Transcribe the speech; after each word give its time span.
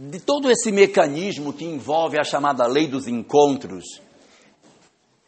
de 0.00 0.20
todo 0.20 0.48
esse 0.48 0.70
mecanismo 0.70 1.52
que 1.52 1.64
envolve 1.64 2.20
a 2.20 2.22
chamada 2.22 2.64
lei 2.68 2.86
dos 2.86 3.08
encontros, 3.08 4.00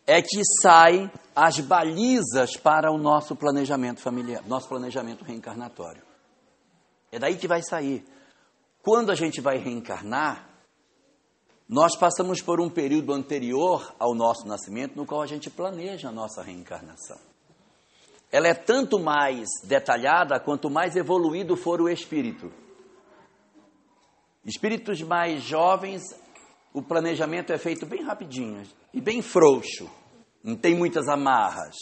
é 0.07 0.23
que 0.23 0.43
saem 0.63 1.11
as 1.35 1.59
balizas 1.59 2.57
para 2.57 2.93
o 2.93 2.97
nosso 2.97 3.35
planejamento 3.35 4.01
familiar, 4.01 4.45
nosso 4.47 4.69
planejamento 4.69 5.25
reencarnatório. 5.25 6.03
É 7.11 7.19
daí 7.19 7.37
que 7.37 7.49
vai 7.49 7.63
sair. 7.63 8.05
Quando 8.81 9.11
a 9.11 9.17
gente 9.17 9.41
vai 9.41 9.59
reencarnar, 9.59 10.49
nós 11.69 11.97
passamos 11.97 12.41
por 12.41 12.61
um 12.61 12.71
período 12.71 13.13
anterior 13.13 13.93
ao 13.99 14.15
nosso 14.15 14.47
nascimento 14.47 14.95
no 14.95 15.05
qual 15.05 15.21
a 15.21 15.27
gente 15.27 15.51
planeja 15.51 16.11
a 16.11 16.13
nossa 16.13 16.43
reencarnação. 16.45 17.19
Ela 18.31 18.47
é 18.47 18.55
tanto 18.55 19.01
mais 19.01 19.49
detalhada 19.65 20.39
quanto 20.39 20.71
mais 20.71 20.95
evoluído 20.95 21.57
for 21.57 21.81
o 21.81 21.89
espírito. 21.89 22.53
Espíritos 24.45 25.03
mais 25.03 25.43
jovens, 25.43 26.03
o 26.73 26.83
planejamento 26.83 27.53
é 27.53 27.59
feito 27.59 27.85
bem 27.85 28.03
rapidinho 28.03 28.63
e 28.93 29.01
bem 29.01 29.21
frouxo, 29.21 29.91
não 30.43 30.57
tem 30.57 30.75
muitas 30.75 31.09
amarras. 31.09 31.77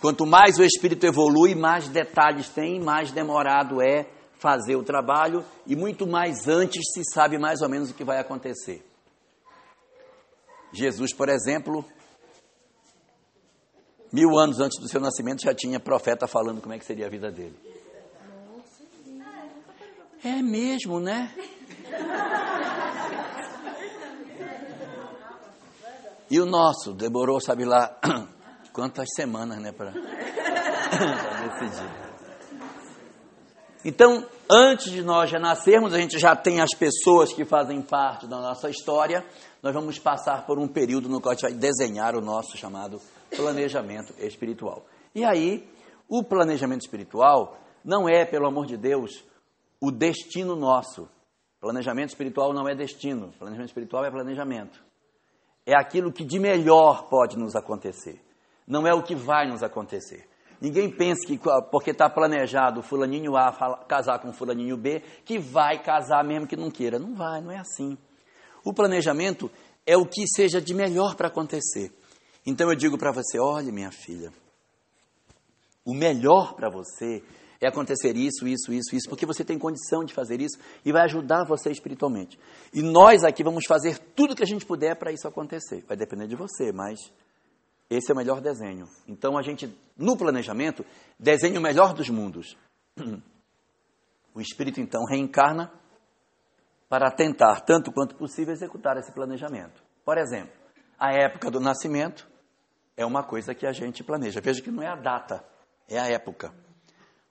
Quanto 0.00 0.26
mais 0.26 0.58
o 0.58 0.64
espírito 0.64 1.06
evolui, 1.06 1.54
mais 1.54 1.88
detalhes 1.88 2.48
tem, 2.48 2.80
mais 2.80 3.12
demorado 3.12 3.82
é 3.82 4.06
fazer 4.38 4.76
o 4.76 4.82
trabalho 4.82 5.44
e 5.66 5.76
muito 5.76 6.06
mais 6.06 6.48
antes 6.48 6.82
se 6.92 7.02
sabe 7.12 7.38
mais 7.38 7.62
ou 7.62 7.68
menos 7.68 7.90
o 7.90 7.94
que 7.94 8.04
vai 8.04 8.18
acontecer. 8.18 8.84
Jesus, 10.72 11.14
por 11.14 11.28
exemplo, 11.28 11.84
mil 14.12 14.38
anos 14.38 14.58
antes 14.58 14.80
do 14.80 14.88
seu 14.88 15.00
nascimento 15.00 15.42
já 15.42 15.54
tinha 15.54 15.78
profeta 15.78 16.26
falando 16.26 16.60
como 16.60 16.74
é 16.74 16.78
que 16.78 16.84
seria 16.84 17.06
a 17.06 17.10
vida 17.10 17.30
dele. 17.30 17.56
É 20.24 20.42
mesmo, 20.42 21.00
né? 21.00 21.32
E 26.30 26.40
o 26.40 26.46
nosso 26.46 26.92
demorou, 26.92 27.40
sabe 27.40 27.64
lá, 27.64 27.96
quantas 28.72 29.06
semanas, 29.14 29.60
né, 29.60 29.70
para 29.72 29.92
decidir. 31.60 32.04
Então, 33.84 34.26
antes 34.50 34.90
de 34.90 35.02
nós 35.02 35.30
já 35.30 35.38
nascermos, 35.38 35.92
a 35.92 35.98
gente 35.98 36.18
já 36.18 36.34
tem 36.34 36.60
as 36.60 36.70
pessoas 36.70 37.32
que 37.32 37.44
fazem 37.44 37.82
parte 37.82 38.26
da 38.26 38.40
nossa 38.40 38.70
história. 38.70 39.24
Nós 39.62 39.74
vamos 39.74 39.98
passar 39.98 40.46
por 40.46 40.58
um 40.58 40.66
período 40.66 41.08
no 41.08 41.20
qual 41.20 41.32
a 41.32 41.34
gente 41.34 41.42
vai 41.42 41.52
desenhar 41.52 42.16
o 42.16 42.20
nosso 42.22 42.56
chamado 42.56 42.98
planejamento 43.36 44.14
espiritual. 44.18 44.86
E 45.14 45.22
aí, 45.22 45.68
o 46.08 46.24
planejamento 46.24 46.80
espiritual 46.80 47.58
não 47.84 48.08
é, 48.08 48.24
pelo 48.24 48.46
amor 48.46 48.66
de 48.66 48.78
Deus, 48.78 49.22
o 49.80 49.90
destino 49.90 50.56
nosso. 50.56 51.08
Planejamento 51.64 52.10
espiritual 52.10 52.52
não 52.52 52.68
é 52.68 52.74
destino. 52.74 53.32
Planejamento 53.38 53.70
espiritual 53.70 54.04
é 54.04 54.10
planejamento. 54.10 54.84
É 55.64 55.74
aquilo 55.74 56.12
que 56.12 56.22
de 56.22 56.38
melhor 56.38 57.08
pode 57.08 57.38
nos 57.38 57.56
acontecer. 57.56 58.20
Não 58.66 58.86
é 58.86 58.92
o 58.92 59.02
que 59.02 59.14
vai 59.14 59.48
nos 59.48 59.62
acontecer. 59.62 60.28
Ninguém 60.60 60.90
pense 60.90 61.26
que 61.26 61.40
porque 61.70 61.92
está 61.92 62.10
planejado 62.10 62.82
fulaninho 62.82 63.34
A 63.34 63.50
casar 63.88 64.18
com 64.18 64.30
fulaninho 64.30 64.76
B, 64.76 65.00
que 65.24 65.38
vai 65.38 65.82
casar 65.82 66.22
mesmo 66.22 66.46
que 66.46 66.54
não 66.54 66.70
queira. 66.70 66.98
Não 66.98 67.14
vai, 67.14 67.40
não 67.40 67.50
é 67.50 67.56
assim. 67.56 67.96
O 68.62 68.74
planejamento 68.74 69.50
é 69.86 69.96
o 69.96 70.04
que 70.04 70.26
seja 70.26 70.60
de 70.60 70.74
melhor 70.74 71.14
para 71.14 71.28
acontecer. 71.28 71.90
Então 72.44 72.68
eu 72.68 72.76
digo 72.76 72.98
para 72.98 73.10
você, 73.10 73.38
olhe 73.38 73.72
minha 73.72 73.90
filha, 73.90 74.30
o 75.82 75.94
melhor 75.94 76.52
para 76.52 76.68
você 76.68 77.24
é 77.60 77.68
acontecer 77.68 78.16
isso, 78.16 78.46
isso, 78.46 78.72
isso, 78.72 78.94
isso, 78.94 79.08
porque 79.08 79.26
você 79.26 79.44
tem 79.44 79.58
condição 79.58 80.04
de 80.04 80.12
fazer 80.12 80.40
isso 80.40 80.58
e 80.84 80.92
vai 80.92 81.02
ajudar 81.02 81.44
você 81.44 81.70
espiritualmente. 81.70 82.38
E 82.72 82.82
nós 82.82 83.24
aqui 83.24 83.42
vamos 83.42 83.64
fazer 83.66 83.98
tudo 84.14 84.34
que 84.34 84.42
a 84.42 84.46
gente 84.46 84.66
puder 84.66 84.96
para 84.96 85.12
isso 85.12 85.26
acontecer. 85.26 85.84
Vai 85.86 85.96
depender 85.96 86.26
de 86.26 86.36
você, 86.36 86.72
mas 86.72 87.12
esse 87.88 88.10
é 88.10 88.14
o 88.14 88.16
melhor 88.16 88.40
desenho. 88.40 88.88
Então 89.06 89.38
a 89.38 89.42
gente, 89.42 89.72
no 89.96 90.16
planejamento, 90.16 90.84
desenha 91.18 91.58
o 91.58 91.62
melhor 91.62 91.94
dos 91.94 92.08
mundos. 92.08 92.56
O 94.36 94.40
espírito 94.40 94.80
então 94.80 95.04
reencarna 95.04 95.72
para 96.88 97.08
tentar, 97.08 97.60
tanto 97.60 97.92
quanto 97.92 98.16
possível, 98.16 98.52
executar 98.52 98.96
esse 98.96 99.12
planejamento. 99.12 99.80
Por 100.04 100.18
exemplo, 100.18 100.52
a 100.98 101.12
época 101.12 101.52
do 101.52 101.60
nascimento 101.60 102.28
é 102.96 103.06
uma 103.06 103.22
coisa 103.22 103.54
que 103.54 103.66
a 103.66 103.72
gente 103.72 104.02
planeja. 104.02 104.40
Veja 104.40 104.60
que 104.60 104.70
não 104.70 104.82
é 104.82 104.88
a 104.88 104.96
data, 104.96 105.44
é 105.88 105.98
a 105.98 106.08
época. 106.08 106.52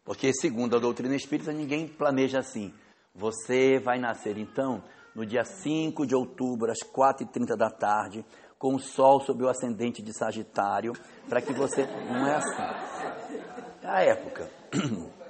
Porque, 0.04 0.34
segundo 0.34 0.76
a 0.76 0.80
doutrina 0.80 1.16
espírita, 1.16 1.52
ninguém 1.52 1.88
planeja 1.88 2.40
assim. 2.40 2.74
Você 3.16 3.80
vai 3.80 4.00
nascer, 4.00 4.38
então, 4.38 4.84
no 5.16 5.26
dia 5.26 5.46
5 5.46 6.06
de 6.06 6.16
outubro, 6.16 6.72
às 6.72 6.80
4h30 6.80 7.56
da 7.56 7.70
tarde, 7.70 8.26
com 8.58 8.76
o 8.76 8.80
sol 8.80 9.22
sob 9.22 9.44
o 9.44 9.50
ascendente 9.50 10.02
de 10.02 10.18
Sagitário, 10.18 10.94
para 11.30 11.42
que 11.42 11.54
você. 11.54 11.86
Não 12.10 12.28
é 12.28 12.36
assim. 12.36 13.44
É 13.82 13.88
a 13.88 14.02
época. 14.04 14.50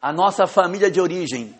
A 0.00 0.12
nossa 0.12 0.48
família 0.48 0.90
de 0.90 1.00
origem. 1.00 1.56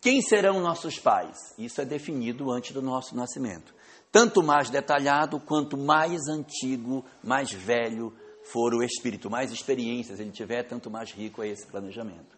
Quem 0.00 0.20
serão 0.20 0.60
nossos 0.60 0.98
pais? 0.98 1.54
Isso 1.56 1.80
é 1.80 1.84
definido 1.84 2.50
antes 2.50 2.72
do 2.72 2.82
nosso 2.82 3.14
nascimento. 3.14 3.72
Tanto 4.10 4.42
mais 4.42 4.68
detalhado, 4.68 5.38
quanto 5.38 5.76
mais 5.76 6.26
antigo, 6.28 7.04
mais 7.22 7.52
velho 7.52 8.12
for 8.52 8.74
o 8.74 8.82
espírito, 8.82 9.30
mais 9.30 9.52
experiências 9.52 10.20
ele 10.20 10.30
tiver, 10.30 10.62
tanto 10.62 10.90
mais 10.90 11.12
rico 11.12 11.42
é 11.42 11.48
esse 11.48 11.66
planejamento. 11.66 12.36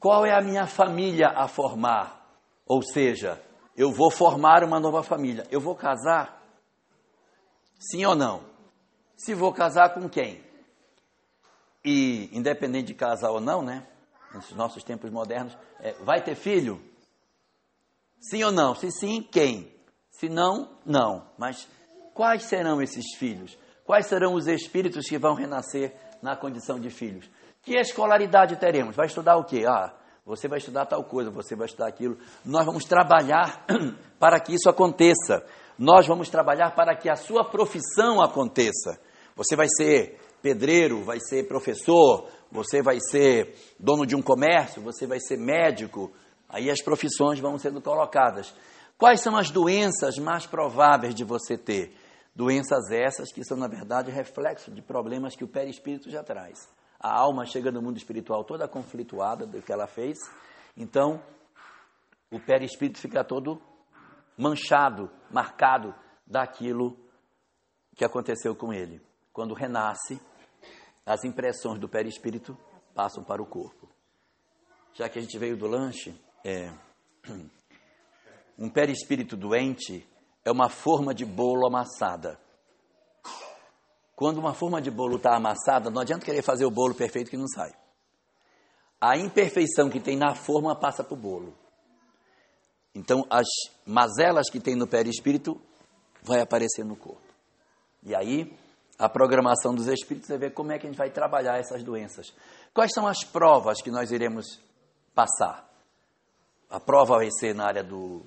Qual 0.00 0.26
é 0.26 0.32
a 0.32 0.42
minha 0.42 0.66
família 0.66 1.28
a 1.28 1.48
formar? 1.48 2.38
Ou 2.66 2.82
seja, 2.82 3.40
eu 3.76 3.92
vou 3.92 4.10
formar 4.10 4.62
uma 4.64 4.80
nova 4.80 5.02
família. 5.02 5.46
Eu 5.50 5.60
vou 5.60 5.74
casar? 5.74 6.42
Sim 7.78 8.04
ou 8.04 8.14
não? 8.14 8.44
Se 9.16 9.34
vou 9.34 9.52
casar 9.52 9.94
com 9.94 10.08
quem? 10.08 10.42
E, 11.84 12.28
independente 12.32 12.88
de 12.88 12.94
casar 12.94 13.30
ou 13.30 13.40
não, 13.40 13.62
né? 13.62 13.86
Nos 14.32 14.50
nossos 14.52 14.82
tempos 14.82 15.10
modernos, 15.10 15.56
é, 15.80 15.92
vai 16.04 16.22
ter 16.22 16.34
filho? 16.34 16.82
Sim 18.18 18.42
ou 18.42 18.52
não? 18.52 18.74
Se 18.74 18.90
sim, 18.90 19.22
quem? 19.22 19.72
Se 20.10 20.28
não, 20.28 20.78
não. 20.84 21.28
Mas 21.38 21.68
quais 22.12 22.44
serão 22.44 22.82
esses 22.82 23.14
filhos? 23.16 23.56
Quais 23.84 24.06
serão 24.06 24.34
os 24.34 24.46
espíritos 24.46 25.06
que 25.06 25.18
vão 25.18 25.34
renascer 25.34 25.94
na 26.22 26.34
condição 26.34 26.80
de 26.80 26.88
filhos? 26.88 27.30
Que 27.62 27.76
escolaridade 27.78 28.56
teremos? 28.56 28.96
Vai 28.96 29.06
estudar 29.06 29.36
o 29.36 29.44
quê? 29.44 29.64
Ah, 29.66 29.94
você 30.24 30.48
vai 30.48 30.58
estudar 30.58 30.86
tal 30.86 31.04
coisa, 31.04 31.30
você 31.30 31.54
vai 31.54 31.66
estudar 31.66 31.88
aquilo. 31.88 32.16
Nós 32.44 32.64
vamos 32.64 32.84
trabalhar 32.84 33.66
para 34.18 34.40
que 34.40 34.54
isso 34.54 34.70
aconteça. 34.70 35.44
Nós 35.78 36.06
vamos 36.06 36.30
trabalhar 36.30 36.74
para 36.74 36.96
que 36.96 37.10
a 37.10 37.16
sua 37.16 37.44
profissão 37.44 38.22
aconteça. 38.22 38.98
Você 39.36 39.54
vai 39.54 39.66
ser 39.68 40.18
pedreiro, 40.40 41.02
vai 41.04 41.18
ser 41.20 41.46
professor, 41.46 42.28
você 42.50 42.80
vai 42.80 42.98
ser 43.00 43.54
dono 43.78 44.06
de 44.06 44.16
um 44.16 44.22
comércio, 44.22 44.80
você 44.80 45.06
vai 45.06 45.20
ser 45.20 45.36
médico. 45.36 46.10
Aí 46.48 46.70
as 46.70 46.80
profissões 46.80 47.38
vão 47.38 47.58
sendo 47.58 47.82
colocadas. 47.82 48.54
Quais 48.96 49.20
são 49.20 49.36
as 49.36 49.50
doenças 49.50 50.16
mais 50.16 50.46
prováveis 50.46 51.14
de 51.14 51.24
você 51.24 51.58
ter? 51.58 51.94
Doenças 52.34 52.90
essas 52.90 53.32
que 53.32 53.44
são, 53.44 53.56
na 53.56 53.68
verdade, 53.68 54.10
reflexo 54.10 54.70
de 54.70 54.82
problemas 54.82 55.36
que 55.36 55.44
o 55.44 55.48
perispírito 55.48 56.10
já 56.10 56.22
traz 56.22 56.68
a 57.04 57.20
alma 57.20 57.44
chega 57.44 57.70
no 57.70 57.82
mundo 57.82 57.98
espiritual 57.98 58.44
toda 58.44 58.66
conflituada 58.66 59.46
do 59.46 59.60
que 59.60 59.70
ela 59.70 59.86
fez, 59.86 60.16
então 60.74 61.22
o 62.30 62.40
perispírito 62.40 62.98
fica 62.98 63.22
todo 63.22 63.60
manchado, 64.38 65.10
marcado 65.30 65.94
daquilo 66.26 66.98
que 67.94 68.06
aconteceu 68.06 68.56
com 68.56 68.72
ele. 68.72 69.02
Quando 69.34 69.52
renasce, 69.52 70.18
as 71.04 71.24
impressões 71.24 71.78
do 71.78 71.86
perispírito 71.86 72.56
passam 72.94 73.22
para 73.22 73.42
o 73.42 73.46
corpo. 73.46 73.86
Já 74.94 75.06
que 75.06 75.18
a 75.18 75.22
gente 75.22 75.38
veio 75.38 75.58
do 75.58 75.66
lanche, 75.66 76.18
é, 76.42 76.72
um 78.58 78.70
perispírito 78.70 79.36
doente 79.36 80.08
é 80.44 80.50
uma 80.50 80.68
forma 80.68 81.14
de 81.14 81.24
bolo 81.24 81.66
amassada. 81.66 82.38
Quando 84.14 84.38
uma 84.38 84.54
forma 84.54 84.80
de 84.80 84.90
bolo 84.90 85.16
está 85.16 85.34
amassada, 85.34 85.90
não 85.90 86.02
adianta 86.02 86.24
querer 86.24 86.42
fazer 86.42 86.64
o 86.64 86.70
bolo 86.70 86.94
perfeito 86.94 87.30
que 87.30 87.36
não 87.36 87.48
sai. 87.48 87.72
A 89.00 89.16
imperfeição 89.16 89.90
que 89.90 90.00
tem 90.00 90.16
na 90.16 90.34
forma 90.34 90.78
passa 90.78 91.02
para 91.02 91.14
o 91.14 91.16
bolo. 91.16 91.54
Então, 92.94 93.26
as 93.28 93.46
mazelas 93.84 94.48
que 94.48 94.60
tem 94.60 94.76
no 94.76 94.86
perispírito 94.86 95.60
vai 96.22 96.40
aparecer 96.40 96.84
no 96.84 96.94
corpo. 96.94 97.20
E 98.04 98.14
aí, 98.14 98.56
a 98.98 99.08
programação 99.08 99.74
dos 99.74 99.88
espíritos 99.88 100.30
é 100.30 100.38
ver 100.38 100.52
como 100.52 100.70
é 100.70 100.78
que 100.78 100.86
a 100.86 100.90
gente 100.90 100.98
vai 100.98 101.10
trabalhar 101.10 101.58
essas 101.58 101.82
doenças. 101.82 102.32
Quais 102.72 102.92
são 102.94 103.06
as 103.06 103.24
provas 103.24 103.82
que 103.82 103.90
nós 103.90 104.12
iremos 104.12 104.60
passar? 105.12 105.68
A 106.70 106.78
prova 106.78 107.16
vai 107.16 107.30
ser 107.30 107.54
na 107.54 107.66
área 107.66 107.82
do, 107.82 108.22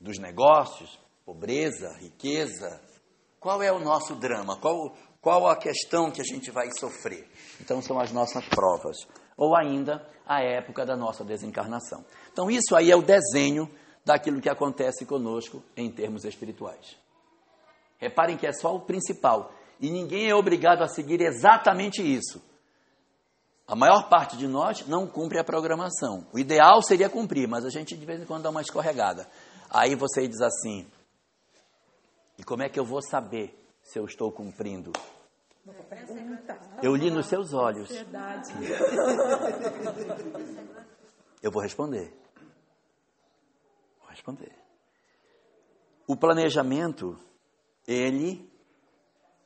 dos 0.00 0.18
negócios, 0.18 0.98
pobreza, 1.26 1.92
riqueza, 1.98 2.80
qual 3.40 3.60
é 3.60 3.72
o 3.72 3.80
nosso 3.80 4.14
drama? 4.14 4.56
Qual, 4.56 4.96
qual 5.20 5.48
a 5.48 5.56
questão 5.56 6.08
que 6.08 6.20
a 6.20 6.24
gente 6.24 6.52
vai 6.52 6.68
sofrer? 6.78 7.28
Então, 7.60 7.82
são 7.82 7.98
as 7.98 8.12
nossas 8.12 8.44
provas. 8.46 8.96
ou 9.36 9.54
ainda 9.54 10.08
a 10.24 10.40
época 10.42 10.86
da 10.86 10.96
nossa 10.96 11.22
desencarnação. 11.24 12.04
Então, 12.32 12.50
isso 12.50 12.74
aí 12.74 12.90
é 12.90 12.96
o 12.96 13.02
desenho 13.02 13.68
daquilo 14.04 14.40
que 14.40 14.48
acontece 14.48 15.04
conosco 15.04 15.62
em 15.76 15.90
termos 15.90 16.24
espirituais. 16.24 16.96
Reparem 17.98 18.36
que 18.36 18.46
é 18.46 18.52
só 18.52 18.74
o 18.74 18.80
principal. 18.80 19.52
E 19.80 19.90
ninguém 19.90 20.30
é 20.30 20.34
obrigado 20.34 20.82
a 20.82 20.88
seguir 20.88 21.20
exatamente 21.20 22.00
isso. 22.00 22.40
A 23.66 23.74
maior 23.74 24.08
parte 24.08 24.36
de 24.36 24.46
nós 24.46 24.86
não 24.86 25.06
cumpre 25.06 25.38
a 25.38 25.44
programação. 25.44 26.26
O 26.32 26.38
ideal 26.38 26.80
seria 26.82 27.10
cumprir, 27.10 27.48
mas 27.48 27.64
a 27.64 27.68
gente 27.68 27.96
de 27.96 28.06
vez 28.06 28.22
em 28.22 28.24
quando 28.24 28.44
dá 28.44 28.50
uma 28.50 28.62
escorregada. 28.62 29.28
Aí 29.68 29.94
você 29.96 30.26
diz 30.26 30.40
assim: 30.40 30.86
e 32.38 32.44
como 32.44 32.62
é 32.62 32.68
que 32.68 32.78
eu 32.78 32.84
vou 32.84 33.00
saber 33.02 33.54
se 33.82 33.98
eu 33.98 34.04
estou 34.04 34.30
cumprindo? 34.30 34.92
Eu 36.82 36.94
li 36.94 37.10
nos 37.10 37.26
seus 37.26 37.52
olhos. 37.52 37.90
Eu 41.42 41.50
vou 41.50 41.62
responder. 41.62 42.12
Vou 44.00 44.08
responder. 44.08 44.52
O 46.06 46.16
planejamento, 46.16 47.18
ele 47.86 48.48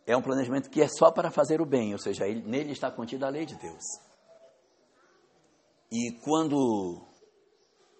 é 0.07 0.17
um 0.17 0.23
planejamento 0.23 0.69
que 0.69 0.83
é 0.83 0.89
só 0.89 1.11
para 1.11 1.31
fazer 1.31 1.61
o 1.61 1.67
bem, 1.67 1.93
ou 1.93 1.99
seja, 1.99 2.27
ele, 2.27 2.43
nele 2.43 2.73
está 2.73 2.91
contida 2.91 3.27
a 3.27 3.31
lei 3.31 3.47
de 3.47 3.57
Deus. 3.57 3.83
E 5.91 6.13
quando 6.23 7.01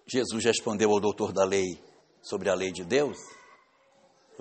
Jesus 0.05 0.45
respondeu 0.45 0.91
ao 0.91 0.99
doutor 0.99 1.31
da 1.31 1.43
lei 1.43 1.81
sobre 2.21 2.49
a 2.49 2.53
lei 2.53 2.71
de 2.71 2.83
Deus, 2.83 3.17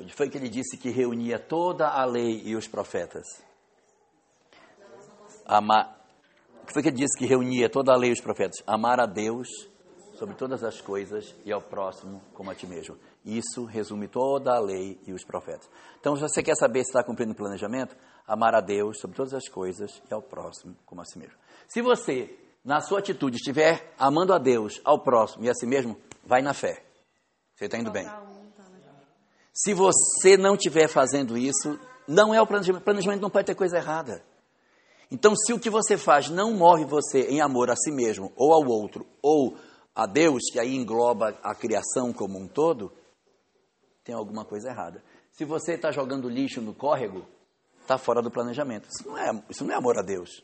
onde 0.01 0.15
foi 0.15 0.31
que 0.31 0.39
ele 0.39 0.49
disse 0.49 0.77
que 0.77 0.91
reunia 0.91 1.39
toda 1.39 1.89
a 1.89 2.05
lei 2.05 2.43
e 2.45 2.57
os 2.57 2.67
profetas? 2.67 3.27
Amar. 5.45 6.01
O 6.63 6.67
que 6.67 6.73
foi 6.73 6.83
que 6.83 6.89
ele 6.89 6.97
disse 6.97 7.19
que 7.19 7.27
reunia 7.27 7.69
toda 7.69 7.93
a 7.93 7.97
lei 7.97 8.11
e 8.11 8.13
os 8.13 8.21
profetas? 8.21 8.63
Amar 8.67 9.01
a 9.01 9.07
Deus 9.07 9.49
sobre 10.15 10.35
todas 10.35 10.63
as 10.65 10.81
coisas 10.81 11.35
e 11.45 11.53
ao 11.53 11.61
próximo 11.61 12.23
como 12.35 12.51
a 12.51 12.55
ti 12.55 12.67
mesmo. 12.67 12.97
Isso 13.25 13.65
resume 13.65 14.09
toda 14.09 14.55
a 14.55 14.61
lei 14.61 14.99
e 15.07 15.13
os 15.13 15.25
profetas. 15.25 15.69
Então, 15.99 16.15
se 16.17 16.23
você 16.23 16.43
quer 16.43 16.55
saber 16.55 16.83
se 16.85 16.91
está 16.91 17.03
cumprindo 17.03 17.33
o 17.33 17.37
planejamento, 17.37 17.97
amar 18.27 18.55
a 18.55 18.61
Deus 18.61 18.99
sobre 19.01 19.17
todas 19.17 19.35
as 19.35 19.49
coisas 19.49 20.01
e 20.11 20.15
ao 20.15 20.23
próximo 20.23 20.77
como 20.87 21.03
a 21.03 21.05
si 21.05 21.19
mesmo. 21.19 21.35
Se 21.69 21.83
você, 21.83 22.39
na 22.65 22.81
sua 22.81 23.01
atitude, 23.01 23.37
estiver 23.37 23.93
amando 23.99 24.33
a 24.33 24.39
Deus, 24.39 24.81
ao 24.85 25.03
próximo 25.03 25.45
e 25.45 25.51
a 25.51 25.55
si 25.55 25.67
mesmo, 25.67 25.97
vai 26.25 26.41
na 26.41 26.55
fé. 26.55 26.85
Você 27.55 27.67
está 27.67 27.77
indo 27.77 27.91
bem. 27.91 28.09
Se 29.63 29.75
você 29.75 30.39
não 30.39 30.55
estiver 30.55 30.89
fazendo 30.89 31.37
isso, 31.37 31.79
não 32.09 32.35
é 32.35 32.41
o 32.41 32.47
planejamento. 32.47 32.81
O 32.81 32.85
planejamento 32.85 33.21
não 33.21 33.29
pode 33.29 33.47
ter 33.47 33.55
coisa 33.55 33.77
errada. 33.77 34.25
Então, 35.11 35.37
se 35.37 35.53
o 35.53 35.59
que 35.59 35.69
você 35.69 35.99
faz 35.99 36.31
não 36.31 36.55
move 36.55 36.85
você 36.87 37.23
em 37.29 37.43
amor 37.43 37.71
a 37.71 37.77
si 37.77 37.91
mesmo, 37.91 38.33
ou 38.37 38.55
ao 38.55 38.67
outro, 38.67 39.07
ou 39.21 39.57
a 39.95 40.07
Deus, 40.07 40.45
que 40.51 40.59
aí 40.59 40.75
engloba 40.75 41.39
a 41.43 41.55
criação 41.55 42.11
como 42.11 42.39
um 42.39 42.49
todo, 42.49 42.91
tem 44.03 44.15
alguma 44.15 44.47
coisa 44.47 44.71
errada. 44.71 45.03
Se 45.33 45.45
você 45.45 45.75
está 45.75 45.91
jogando 45.91 46.29
lixo 46.29 46.63
no 46.63 46.73
córrego, 46.73 47.27
está 47.83 47.99
fora 47.99 48.23
do 48.23 48.31
planejamento. 48.31 48.89
Isso 48.89 49.07
não, 49.07 49.19
é, 49.19 49.45
isso 49.51 49.65
não 49.65 49.75
é 49.75 49.77
amor 49.77 49.99
a 49.99 50.03
Deus. 50.03 50.43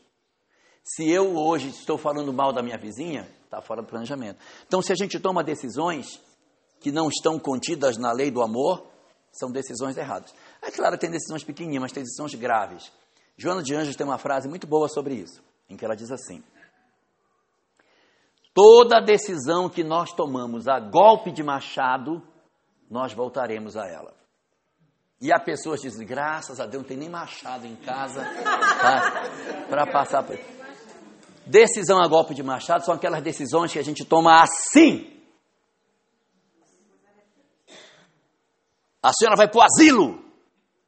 Se 0.83 1.09
eu 1.09 1.35
hoje 1.37 1.69
estou 1.69 1.97
falando 1.97 2.31
mal 2.31 2.53
da 2.53 2.61
minha 2.61 2.77
vizinha, 2.77 3.27
está 3.45 3.61
fora 3.63 3.81
do 3.81 3.87
planejamento. 3.87 4.39
Então, 4.67 4.79
se 4.79 4.91
a 4.91 4.95
gente 4.95 5.19
toma 5.19 5.43
decisões 5.43 6.21
que 6.79 6.91
não 6.91 7.07
estão 7.07 7.39
contidas 7.39 7.97
na 7.97 8.11
lei 8.11 8.29
do 8.29 8.43
amor, 8.43 8.96
são 9.37 9.51
decisões 9.51 9.97
erradas. 9.97 10.33
É 10.61 10.71
claro, 10.71 10.97
tem 10.97 11.09
decisões 11.09 11.43
pequenininhas, 11.43 11.81
mas 11.81 11.91
tem 11.91 12.03
decisões 12.03 12.33
graves. 12.35 12.91
Joana 13.37 13.61
de 13.61 13.75
Anjos 13.75 13.95
tem 13.95 14.05
uma 14.05 14.17
frase 14.17 14.47
muito 14.47 14.65
boa 14.65 14.89
sobre 14.89 15.13
isso, 15.13 15.43
em 15.69 15.77
que 15.77 15.85
ela 15.85 15.95
diz 15.95 16.11
assim: 16.11 16.43
Toda 18.53 18.99
decisão 18.99 19.69
que 19.69 19.83
nós 19.83 20.11
tomamos 20.11 20.67
a 20.67 20.79
golpe 20.79 21.31
de 21.31 21.43
machado, 21.43 22.21
nós 22.89 23.13
voltaremos 23.13 23.77
a 23.77 23.87
ela. 23.87 24.17
E 25.19 25.31
há 25.31 25.39
pessoas 25.39 25.81
que 25.81 25.89
dizem, 25.89 26.05
graças 26.05 26.59
a 26.59 26.65
Deus, 26.65 26.83
não 26.83 26.87
tem 26.87 26.97
nem 26.97 27.09
machado 27.09 27.65
em 27.65 27.75
casa 27.75 28.23
para 29.67 29.91
passar 29.91 30.23
por 30.23 30.37
Decisão 31.45 32.01
a 32.01 32.07
golpe 32.07 32.33
de 32.33 32.43
machado 32.43 32.83
são 32.83 32.93
aquelas 32.93 33.23
decisões 33.23 33.71
que 33.71 33.79
a 33.79 33.83
gente 33.83 34.03
toma 34.03 34.41
assim. 34.41 35.16
A 39.07 39.13
senhora 39.13 39.37
vai 39.37 39.47
para 39.47 39.59
o 39.59 39.63
asilo. 39.63 40.21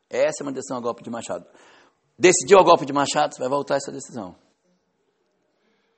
Essa 0.09 0.43
é 0.43 0.45
uma 0.45 0.51
decisão 0.51 0.77
a 0.77 0.81
golpe 0.81 1.01
de 1.01 1.09
machado. 1.09 1.47
Decidiu 2.17 2.59
a 2.59 2.63
golpe 2.63 2.85
de 2.85 2.91
machado, 2.91 3.37
vai 3.39 3.47
voltar 3.47 3.77
essa 3.77 3.93
decisão. 3.93 4.35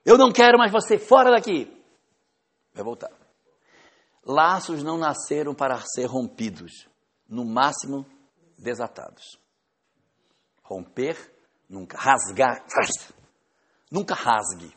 Eu 0.05 0.19
não 0.19 0.31
quero 0.31 0.55
mais 0.55 0.71
você 0.71 0.99
fora 0.99 1.31
daqui. 1.31 1.65
Vai 2.75 2.83
voltar. 2.83 3.09
Laços 4.23 4.83
não 4.83 4.99
nasceram 4.99 5.55
para 5.55 5.81
ser 5.81 6.05
rompidos, 6.05 6.87
no 7.27 7.43
máximo 7.43 8.05
desatados. 8.55 9.39
Romper, 10.61 11.17
nunca. 11.67 11.97
Rasgar, 11.97 12.63
nunca 13.89 14.13
rasgue. 14.13 14.71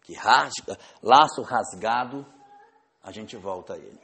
Que 0.00 0.14
rasga, 0.14 0.78
laço 1.02 1.42
rasgado, 1.42 2.26
a 3.02 3.12
gente 3.12 3.36
volta 3.36 3.74
a 3.74 3.76
ele. 3.76 4.00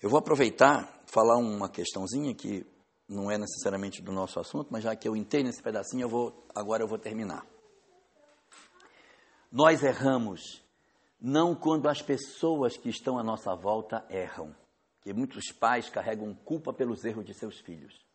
Eu 0.00 0.08
vou 0.08 0.18
aproveitar 0.18 0.97
falar 1.08 1.36
uma 1.36 1.68
questãozinha 1.68 2.34
que 2.34 2.66
não 3.08 3.30
é 3.30 3.38
necessariamente 3.38 4.02
do 4.02 4.12
nosso 4.12 4.38
assunto, 4.38 4.68
mas 4.70 4.84
já 4.84 4.94
que 4.94 5.08
eu 5.08 5.16
entrei 5.16 5.42
nesse 5.42 5.62
pedacinho, 5.62 6.02
eu 6.02 6.08
vou, 6.08 6.46
agora 6.54 6.82
eu 6.82 6.86
vou 6.86 6.98
terminar. 6.98 7.46
Nós 9.50 9.82
erramos 9.82 10.62
não 11.18 11.54
quando 11.54 11.88
as 11.88 12.02
pessoas 12.02 12.76
que 12.76 12.90
estão 12.90 13.18
à 13.18 13.22
nossa 13.22 13.54
volta 13.54 14.04
erram, 14.10 14.54
que 15.00 15.12
muitos 15.12 15.50
pais 15.50 15.88
carregam 15.88 16.34
culpa 16.34 16.72
pelos 16.72 17.02
erros 17.04 17.24
de 17.24 17.32
seus 17.32 17.58
filhos. 17.60 18.06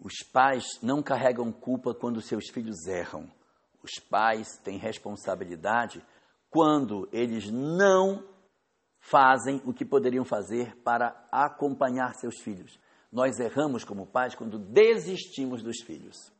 Os 0.00 0.22
pais 0.32 0.64
não 0.80 1.02
carregam 1.02 1.52
culpa 1.52 1.92
quando 1.92 2.22
seus 2.22 2.48
filhos 2.48 2.86
erram. 2.86 3.30
Os 3.82 4.02
pais 4.08 4.56
têm 4.64 4.78
responsabilidade 4.78 6.02
quando 6.50 7.08
eles 7.12 7.50
não 7.50 8.24
fazem 9.10 9.62
o 9.64 9.72
que 9.72 9.84
poderiam 9.84 10.24
fazer 10.24 10.76
para 10.82 11.26
acompanhar 11.32 12.14
seus 12.14 12.40
filhos. 12.40 12.78
Nós 13.10 13.38
erramos 13.38 13.84
como 13.84 14.06
pais 14.06 14.34
quando 14.34 14.58
desistimos 14.58 15.62
dos 15.62 15.80
filhos. 15.80 16.32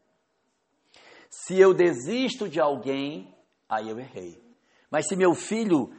Se 1.30 1.58
eu 1.58 1.72
desisto 1.72 2.48
de 2.48 2.60
alguém, 2.60 3.34
aí 3.68 3.88
eu 3.88 3.98
errei. 3.98 4.42
Mas 4.90 5.06
se 5.06 5.16
meu 5.16 5.34
filho 5.34 5.90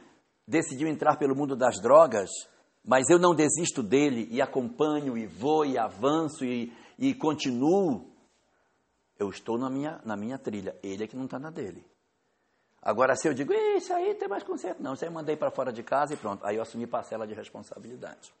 decidiu 0.46 0.88
entrar 0.88 1.16
pelo 1.16 1.36
mundo 1.36 1.56
das 1.56 1.80
drogas, 1.80 2.30
mas 2.84 3.08
eu 3.08 3.18
não 3.18 3.34
desisto 3.34 3.82
dele 3.82 4.28
e 4.30 4.40
acompanho 4.40 5.16
e 5.16 5.26
vou 5.26 5.64
e 5.64 5.78
avanço 5.78 6.44
e, 6.44 6.72
e 6.98 7.14
continuo, 7.14 8.10
eu 9.18 9.28
estou 9.28 9.58
na 9.58 9.68
minha, 9.68 10.00
na 10.04 10.16
minha 10.16 10.38
trilha. 10.38 10.76
Ele 10.82 11.04
é 11.04 11.06
que 11.06 11.16
não 11.16 11.24
está 11.24 11.38
na 11.38 11.50
dele. 11.50 11.84
Agora, 12.82 13.14
se 13.14 13.28
eu 13.28 13.34
digo, 13.34 13.52
isso 13.52 13.92
aí 13.92 14.14
tem 14.14 14.28
mais 14.28 14.42
conserto, 14.42 14.82
não, 14.82 14.94
isso 14.94 15.04
aí 15.04 15.10
eu 15.10 15.14
mandei 15.14 15.36
para 15.36 15.50
fora 15.50 15.72
de 15.72 15.82
casa 15.82 16.14
e 16.14 16.16
pronto. 16.16 16.44
Aí 16.46 16.56
eu 16.56 16.62
assumi 16.62 16.86
parcela 16.86 17.26
de 17.26 17.34
responsabilidade. 17.34 18.32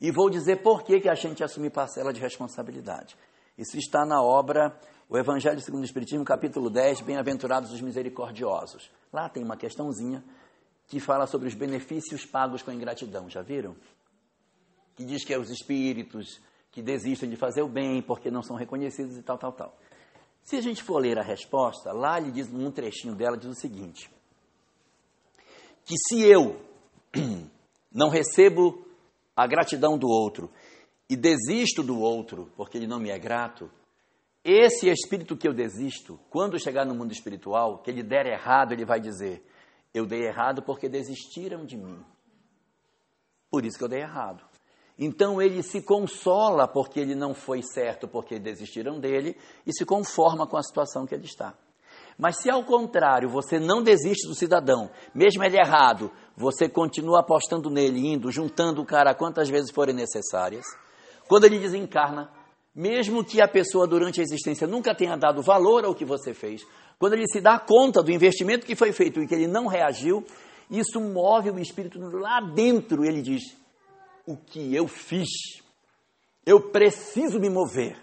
E 0.00 0.10
vou 0.10 0.30
dizer 0.30 0.62
por 0.62 0.82
que, 0.82 0.98
que 0.98 1.08
a 1.10 1.14
gente 1.14 1.44
assume 1.44 1.68
parcela 1.68 2.12
de 2.12 2.20
responsabilidade. 2.20 3.16
Isso 3.58 3.76
está 3.76 4.06
na 4.06 4.22
obra 4.22 4.74
O 5.10 5.18
Evangelho 5.18 5.60
segundo 5.60 5.82
o 5.82 5.84
Espiritismo, 5.84 6.24
capítulo 6.24 6.70
10, 6.70 7.02
Bem-aventurados 7.02 7.72
os 7.72 7.80
misericordiosos. 7.82 8.90
Lá 9.12 9.28
tem 9.28 9.42
uma 9.42 9.56
questãozinha 9.56 10.24
que 10.86 10.98
fala 10.98 11.26
sobre 11.26 11.48
os 11.48 11.54
benefícios 11.54 12.24
pagos 12.24 12.62
com 12.62 12.72
ingratidão. 12.72 13.28
Já 13.28 13.42
viram? 13.42 13.76
Que 14.94 15.04
diz 15.04 15.24
que 15.24 15.34
é 15.34 15.38
os 15.38 15.50
espíritos 15.50 16.40
que 16.70 16.80
desistem 16.80 17.28
de 17.28 17.36
fazer 17.36 17.62
o 17.62 17.68
bem 17.68 18.00
porque 18.00 18.30
não 18.30 18.42
são 18.42 18.56
reconhecidos 18.56 19.18
e 19.18 19.22
tal, 19.22 19.36
tal, 19.36 19.52
tal. 19.52 19.76
Se 20.50 20.56
a 20.56 20.60
gente 20.60 20.82
for 20.82 20.98
ler 20.98 21.16
a 21.16 21.22
resposta, 21.22 21.92
lá 21.92 22.18
ele 22.18 22.32
diz, 22.32 22.50
num 22.50 22.72
trechinho 22.72 23.14
dela, 23.14 23.36
diz 23.36 23.48
o 23.48 23.54
seguinte: 23.54 24.10
que 25.84 25.94
se 25.96 26.24
eu 26.24 26.60
não 27.94 28.08
recebo 28.08 28.84
a 29.36 29.46
gratidão 29.46 29.96
do 29.96 30.08
outro 30.08 30.50
e 31.08 31.14
desisto 31.14 31.84
do 31.84 32.00
outro 32.00 32.50
porque 32.56 32.76
ele 32.76 32.88
não 32.88 32.98
me 32.98 33.10
é 33.10 33.16
grato, 33.16 33.70
esse 34.42 34.88
espírito 34.88 35.36
que 35.36 35.46
eu 35.46 35.54
desisto, 35.54 36.18
quando 36.28 36.58
chegar 36.58 36.84
no 36.84 36.96
mundo 36.96 37.12
espiritual, 37.12 37.78
que 37.78 37.88
ele 37.88 38.02
der 38.02 38.26
errado, 38.26 38.72
ele 38.72 38.84
vai 38.84 38.98
dizer: 38.98 39.46
Eu 39.94 40.04
dei 40.04 40.24
errado 40.24 40.62
porque 40.62 40.88
desistiram 40.88 41.64
de 41.64 41.76
mim. 41.76 42.04
Por 43.48 43.64
isso 43.64 43.78
que 43.78 43.84
eu 43.84 43.88
dei 43.88 44.00
errado. 44.00 44.49
Então 45.02 45.40
ele 45.40 45.62
se 45.62 45.80
consola 45.80 46.68
porque 46.68 47.00
ele 47.00 47.14
não 47.14 47.32
foi 47.32 47.62
certo, 47.62 48.06
porque 48.06 48.38
desistiram 48.38 49.00
dele, 49.00 49.34
e 49.66 49.72
se 49.72 49.86
conforma 49.86 50.46
com 50.46 50.58
a 50.58 50.62
situação 50.62 51.06
que 51.06 51.14
ele 51.14 51.24
está. 51.24 51.54
Mas 52.18 52.36
se 52.36 52.50
ao 52.50 52.62
contrário 52.62 53.30
você 53.30 53.58
não 53.58 53.82
desiste 53.82 54.28
do 54.28 54.34
cidadão, 54.34 54.90
mesmo 55.14 55.42
ele 55.42 55.56
errado, 55.56 56.10
você 56.36 56.68
continua 56.68 57.20
apostando 57.20 57.70
nele, 57.70 58.06
indo, 58.06 58.30
juntando 58.30 58.82
o 58.82 58.86
cara 58.86 59.14
quantas 59.14 59.48
vezes 59.48 59.70
forem 59.70 59.94
necessárias, 59.94 60.66
quando 61.26 61.44
ele 61.44 61.58
desencarna, 61.58 62.30
mesmo 62.74 63.24
que 63.24 63.40
a 63.40 63.48
pessoa 63.48 63.86
durante 63.86 64.20
a 64.20 64.22
existência 64.22 64.66
nunca 64.66 64.94
tenha 64.94 65.16
dado 65.16 65.40
valor 65.40 65.86
ao 65.86 65.94
que 65.94 66.04
você 66.04 66.34
fez, 66.34 66.62
Quando 67.00 67.14
ele 67.14 67.26
se 67.26 67.40
dá 67.40 67.58
conta 67.58 68.02
do 68.02 68.12
investimento 68.12 68.66
que 68.66 68.76
foi 68.76 68.92
feito 68.92 69.22
e 69.22 69.26
que 69.26 69.34
ele 69.34 69.46
não 69.46 69.66
reagiu, 69.66 70.22
isso 70.70 71.00
move 71.00 71.50
o 71.50 71.58
espírito 71.58 71.98
lá 71.98 72.42
dentro. 72.42 73.06
Ele 73.06 73.22
diz: 73.22 73.56
O 74.26 74.36
que 74.36 74.74
eu 74.74 74.86
fiz? 74.86 75.28
Eu 76.44 76.70
preciso 76.70 77.38
me 77.38 77.48
mover. 77.48 77.96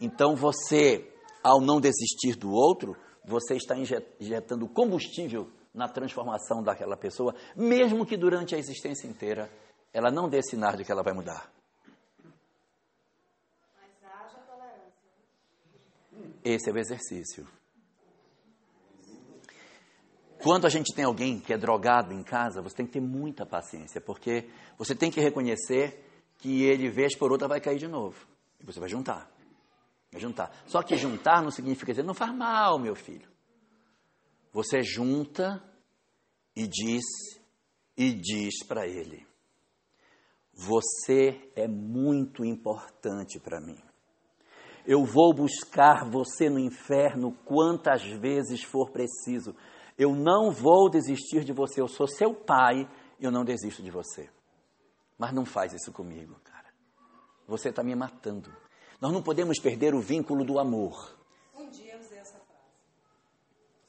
Então 0.00 0.36
você, 0.36 1.12
ao 1.42 1.60
não 1.60 1.80
desistir 1.80 2.36
do 2.36 2.50
outro, 2.50 2.96
você 3.24 3.54
está 3.56 3.76
injetando 3.76 4.68
combustível 4.68 5.50
na 5.74 5.88
transformação 5.88 6.62
daquela 6.62 6.96
pessoa, 6.96 7.34
mesmo 7.54 8.06
que 8.06 8.16
durante 8.16 8.54
a 8.54 8.58
existência 8.58 9.06
inteira 9.06 9.50
ela 9.92 10.10
não 10.10 10.28
dê 10.28 10.42
sinais 10.42 10.76
de 10.76 10.84
que 10.84 10.92
ela 10.92 11.02
vai 11.02 11.12
mudar. 11.12 11.52
Mas 13.76 13.90
haja 14.04 14.38
tolerância. 14.46 14.92
Esse 16.44 16.70
é 16.70 16.72
o 16.72 16.78
exercício. 16.78 17.46
Quando 20.42 20.66
a 20.66 20.70
gente 20.70 20.94
tem 20.94 21.04
alguém 21.04 21.40
que 21.40 21.52
é 21.52 21.58
drogado 21.58 22.12
em 22.12 22.22
casa, 22.22 22.62
você 22.62 22.76
tem 22.76 22.86
que 22.86 22.92
ter 22.92 23.00
muita 23.00 23.44
paciência, 23.44 24.00
porque 24.00 24.48
você 24.76 24.94
tem 24.94 25.10
que 25.10 25.20
reconhecer 25.20 26.04
que 26.38 26.62
ele, 26.62 26.88
vez 26.88 27.16
por 27.16 27.32
outra, 27.32 27.48
vai 27.48 27.60
cair 27.60 27.78
de 27.78 27.88
novo. 27.88 28.26
E 28.60 28.64
você 28.64 28.78
vai 28.78 28.88
juntar. 28.88 29.28
Vai 30.12 30.20
juntar. 30.20 30.52
Só 30.66 30.82
que 30.82 30.96
juntar 30.96 31.42
não 31.42 31.50
significa 31.50 31.92
dizer, 31.92 32.04
não 32.04 32.14
faz 32.14 32.34
mal, 32.34 32.78
meu 32.78 32.94
filho. 32.94 33.28
Você 34.52 34.82
junta 34.82 35.62
e 36.54 36.66
diz, 36.66 37.04
e 37.96 38.12
diz 38.12 38.64
para 38.66 38.86
ele: 38.86 39.26
Você 40.52 41.50
é 41.54 41.68
muito 41.68 42.44
importante 42.44 43.38
para 43.38 43.60
mim. 43.60 43.78
Eu 44.86 45.04
vou 45.04 45.34
buscar 45.34 46.08
você 46.08 46.48
no 46.48 46.58
inferno 46.58 47.32
quantas 47.44 48.02
vezes 48.04 48.62
for 48.62 48.90
preciso. 48.90 49.54
Eu 49.98 50.14
não 50.14 50.52
vou 50.52 50.88
desistir 50.88 51.42
de 51.44 51.52
você. 51.52 51.80
Eu 51.80 51.88
sou 51.88 52.06
seu 52.06 52.32
pai 52.32 52.88
e 53.18 53.24
eu 53.24 53.32
não 53.32 53.44
desisto 53.44 53.82
de 53.82 53.90
você. 53.90 54.30
Mas 55.18 55.34
não 55.34 55.44
faz 55.44 55.72
isso 55.72 55.92
comigo, 55.92 56.38
cara. 56.44 56.68
Você 57.48 57.70
está 57.70 57.82
me 57.82 57.96
matando. 57.96 58.54
Nós 59.00 59.12
não 59.12 59.22
podemos 59.22 59.58
perder 59.58 59.94
o 59.94 60.00
vínculo 60.00 60.44
do 60.44 60.60
amor. 60.60 61.18
Um 61.56 61.68
dia 61.68 61.94
eu 61.94 62.00
usei 62.00 62.18
essa 62.18 62.38
frase. 62.38 62.70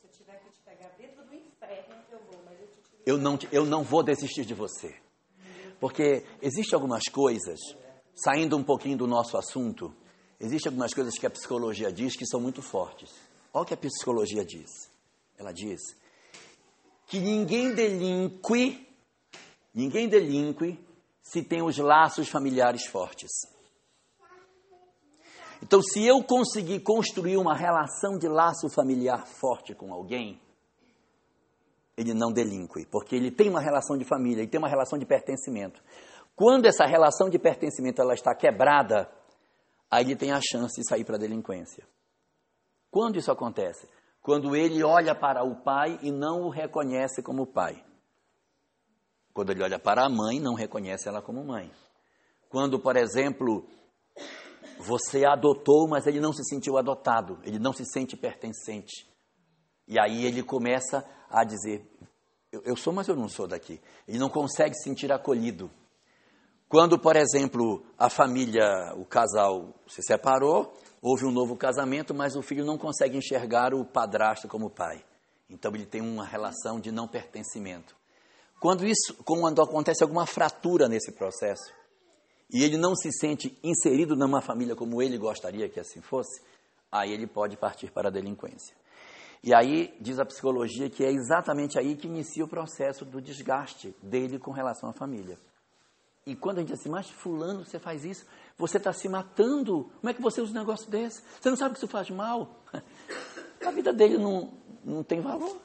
Se 0.02 0.08
eu 0.08 0.12
tiver 0.12 0.40
que 0.40 0.50
te 0.50 0.60
pegar 0.62 0.90
dentro 0.98 1.24
do 1.26 1.36
inferno, 1.36 1.96
eu 2.12 2.20
vou, 2.20 2.42
mas 2.44 2.60
eu 2.60 2.68
te 2.68 2.80
eu 3.06 3.18
não, 3.18 3.40
eu 3.52 3.66
não 3.66 3.84
vou 3.84 4.04
desistir 4.04 4.46
de 4.46 4.56
você. 4.56 4.96
Porque 5.80 6.26
existem 6.42 6.76
algumas 6.76 7.04
coisas, 7.06 7.60
saindo 8.16 8.58
um 8.58 8.64
pouquinho 8.64 8.98
do 8.98 9.08
nosso 9.08 9.38
assunto, 9.38 9.96
existem 10.40 10.70
algumas 10.70 10.94
coisas 10.94 11.18
que 11.18 11.26
a 11.26 11.30
psicologia 11.30 11.92
diz 11.92 12.16
que 12.16 12.26
são 12.26 12.42
muito 12.42 12.62
fortes. 12.62 13.12
Olha 13.54 13.64
o 13.64 13.66
que 13.66 13.74
a 13.74 13.78
psicologia 13.78 14.44
diz. 14.44 14.89
Ela 15.40 15.54
diz 15.54 15.80
que 17.08 17.20
ninguém 17.20 17.74
delinque, 17.74 18.88
ninguém 19.74 20.08
delinque 20.08 20.78
se 21.24 21.42
tem 21.42 21.62
os 21.62 21.78
laços 21.78 22.28
familiares 22.28 22.86
fortes. 22.86 23.30
Então, 25.62 25.82
se 25.82 26.06
eu 26.06 26.24
conseguir 26.24 26.82
construir 26.82 27.38
uma 27.38 27.56
relação 27.56 28.18
de 28.18 28.28
laço 28.28 28.70
familiar 28.70 29.26
forte 29.26 29.74
com 29.74 29.94
alguém, 29.94 30.40
ele 31.98 32.14
não 32.14 32.32
delinque, 32.32 32.86
porque 32.86 33.16
ele 33.16 33.32
tem 33.32 33.50
uma 33.50 33.60
relação 33.60 33.98
de 33.98 34.06
família, 34.06 34.42
ele 34.42 34.50
tem 34.50 34.60
uma 34.60 34.70
relação 34.70 34.98
de 34.98 35.06
pertencimento. 35.06 35.82
Quando 36.36 36.66
essa 36.66 36.86
relação 36.86 37.30
de 37.30 37.38
pertencimento 37.38 38.02
ela 38.02 38.14
está 38.14 38.34
quebrada, 38.34 39.12
aí 39.92 40.06
ele 40.06 40.16
tem 40.16 40.32
a 40.32 40.40
chance 40.42 40.80
de 40.80 40.88
sair 40.88 41.04
para 41.04 41.16
a 41.16 41.20
delinquência. 41.20 41.86
Quando 42.90 43.18
isso 43.18 43.32
acontece? 43.32 43.88
Quando 44.30 44.56
ele 44.56 44.84
olha 44.84 45.16
para 45.16 45.44
o 45.44 45.56
pai 45.56 45.98
e 46.04 46.12
não 46.12 46.44
o 46.44 46.50
reconhece 46.52 47.20
como 47.24 47.48
pai. 47.48 47.84
Quando 49.34 49.50
ele 49.50 49.64
olha 49.64 49.80
para 49.80 50.06
a 50.06 50.08
mãe, 50.08 50.40
não 50.40 50.54
reconhece 50.54 51.10
ela 51.10 51.20
como 51.20 51.44
mãe. 51.44 51.72
Quando, 52.48 52.80
por 52.80 52.96
exemplo, 52.96 53.68
você 54.78 55.26
adotou, 55.26 55.88
mas 55.90 56.06
ele 56.06 56.20
não 56.20 56.32
se 56.32 56.44
sentiu 56.44 56.78
adotado, 56.78 57.40
ele 57.44 57.58
não 57.58 57.74
se 57.74 57.84
sente 57.88 58.16
pertencente. 58.16 59.10
E 59.88 60.00
aí 60.00 60.24
ele 60.24 60.44
começa 60.44 61.04
a 61.28 61.44
dizer: 61.44 61.92
eu, 62.52 62.62
eu, 62.66 62.76
sou, 62.76 62.94
mas 62.94 63.08
eu 63.08 63.16
não 63.16 63.28
sou 63.28 63.48
daqui. 63.48 63.82
Ele 64.08 64.20
não 64.20 64.30
consegue 64.30 64.76
se 64.76 64.84
sentir 64.84 65.12
acolhido. 65.12 65.72
Quando, 66.68 67.00
por 67.00 67.16
exemplo, 67.16 67.84
a 67.98 68.12
família, 68.12 68.94
o 68.96 69.06
casal 69.06 69.74
se 69.88 70.04
separou, 70.04 70.72
houve 71.02 71.26
um 71.26 71.32
novo 71.32 71.56
casamento, 71.56 72.14
mas 72.14 72.36
o 72.36 72.42
filho 72.42 72.66
não 72.66 72.78
consegue 72.78 73.18
enxergar 73.18 73.74
o 73.74 73.86
padrasto 73.86 74.48
como 74.48 74.70
pai. 74.70 75.04
Então 75.50 75.74
ele 75.74 75.86
tem 75.86 76.02
uma 76.02 76.26
relação 76.26 76.80
de 76.80 76.92
não 76.92 77.08
pertencimento. 77.08 77.96
Quando 78.60 78.86
isso, 78.86 79.16
quando 79.24 79.62
acontece 79.62 80.04
alguma 80.04 80.26
fratura 80.26 80.88
nesse 80.88 81.12
processo, 81.14 81.74
e 82.52 82.64
ele 82.64 82.78
não 82.78 82.96
se 82.96 83.12
sente 83.12 83.58
inserido 83.64 84.16
numa 84.16 84.42
família 84.42 84.76
como 84.76 85.02
ele 85.02 85.18
gostaria 85.18 85.70
que 85.70 85.80
assim 85.80 86.02
fosse, 86.02 86.42
aí 86.92 87.12
ele 87.12 87.28
pode 87.28 87.56
partir 87.56 87.92
para 87.92 88.10
a 88.10 88.12
delinquência. 88.12 88.76
E 89.42 89.54
aí 89.54 89.96
diz 90.02 90.20
a 90.20 90.26
psicologia 90.26 90.90
que 90.90 91.06
é 91.06 91.12
exatamente 91.12 91.80
aí 91.80 91.96
que 91.96 92.08
inicia 92.08 92.44
o 92.44 92.48
processo 92.48 93.06
do 93.06 93.22
desgaste 93.22 93.96
dele 94.04 94.38
com 94.38 94.52
relação 94.52 94.90
à 94.90 94.94
família. 94.94 95.38
E 96.30 96.36
quando 96.36 96.60
a 96.60 96.62
gente 96.62 96.70
diz 96.70 96.80
assim, 96.80 96.90
mas 96.90 97.10
fulano, 97.10 97.66
você 97.66 97.80
faz 97.80 98.06
isso, 98.06 98.24
você 98.56 98.78
está 98.78 98.94
se 98.94 99.10
matando, 99.10 99.92
como 100.00 100.12
é 100.12 100.14
que 100.14 100.22
você 100.22 100.40
usa 100.40 100.52
um 100.52 100.60
negócio 100.60 100.88
desse? 100.88 101.24
Você 101.42 101.50
não 101.50 101.58
sabe 101.58 101.74
que 101.74 101.80
isso 101.80 101.88
faz 101.88 102.08
mal? 102.12 102.64
A 103.66 103.72
vida 103.72 103.92
dele 103.92 104.20
não, 104.20 104.54
não 104.86 105.04
tem 105.04 105.22
valor. 105.22 105.60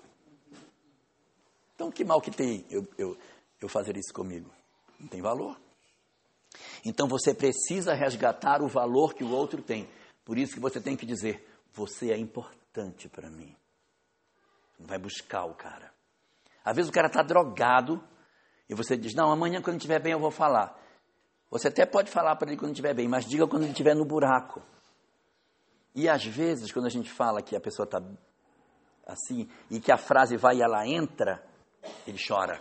Então 1.74 1.90
que 1.90 2.02
mal 2.02 2.18
que 2.18 2.30
tem 2.30 2.64
eu, 2.70 2.88
eu, 2.96 3.14
eu 3.60 3.68
fazer 3.68 3.94
isso 3.98 4.10
comigo? 4.14 4.50
Não 4.98 5.06
tem 5.06 5.20
valor. 5.20 5.60
Então 6.82 7.06
você 7.06 7.34
precisa 7.34 7.92
resgatar 7.92 8.62
o 8.62 8.66
valor 8.66 9.12
que 9.12 9.22
o 9.22 9.32
outro 9.32 9.60
tem. 9.60 9.86
Por 10.24 10.38
isso 10.38 10.54
que 10.54 10.60
você 10.60 10.80
tem 10.80 10.96
que 10.96 11.04
dizer: 11.04 11.46
você 11.74 12.10
é 12.10 12.16
importante 12.16 13.06
para 13.06 13.28
mim. 13.28 13.54
Vai 14.78 14.98
buscar 14.98 15.44
o 15.44 15.54
cara. 15.54 15.92
Às 16.64 16.74
vezes 16.74 16.88
o 16.88 16.94
cara 16.94 17.08
está 17.08 17.22
drogado 17.22 18.02
e 18.74 18.76
você 18.76 18.96
diz: 18.96 19.14
não, 19.14 19.30
amanhã 19.30 19.62
quando 19.62 19.76
estiver 19.76 20.00
bem 20.00 20.12
eu 20.12 20.18
vou 20.18 20.30
falar. 20.30 20.78
Você 21.50 21.68
até 21.68 21.86
pode 21.86 22.10
falar 22.10 22.34
para 22.36 22.48
ele 22.48 22.58
quando 22.58 22.72
estiver 22.72 22.92
bem, 22.92 23.08
mas 23.08 23.24
diga 23.24 23.46
quando 23.46 23.62
ele 23.62 23.70
estiver 23.70 23.94
no 23.94 24.04
buraco. 24.04 24.60
E 25.94 26.08
às 26.08 26.24
vezes, 26.24 26.72
quando 26.72 26.86
a 26.86 26.90
gente 26.90 27.08
fala 27.08 27.40
que 27.40 27.54
a 27.54 27.60
pessoa 27.60 27.84
está 27.84 28.02
assim, 29.06 29.48
e 29.70 29.78
que 29.78 29.92
a 29.92 29.96
frase 29.96 30.36
vai 30.36 30.56
e 30.56 30.62
ela 30.62 30.86
entra, 30.86 31.40
ele 32.06 32.18
chora. 32.18 32.60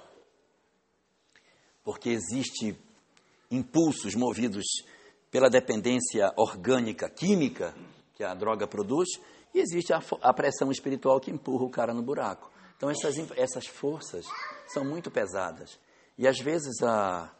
Porque 1.83 2.09
existe 2.09 2.77
impulsos 3.49 4.13
movidos 4.13 4.65
pela 5.31 5.49
dependência 5.49 6.31
orgânica, 6.37 7.09
química 7.09 7.73
que 8.13 8.23
a 8.23 8.35
droga 8.35 8.67
produz, 8.67 9.09
e 9.53 9.59
existe 9.59 9.91
a, 9.91 10.01
a 10.21 10.33
pressão 10.33 10.69
espiritual 10.69 11.19
que 11.19 11.31
empurra 11.31 11.65
o 11.65 11.71
cara 11.71 11.93
no 11.93 12.03
buraco. 12.03 12.51
Então 12.77 12.89
essas, 12.91 13.15
essas 13.35 13.65
forças 13.65 14.25
são 14.67 14.85
muito 14.85 15.09
pesadas. 15.09 15.79
E 16.17 16.27
às 16.27 16.39
vezes 16.39 16.81
a, 16.83 17.31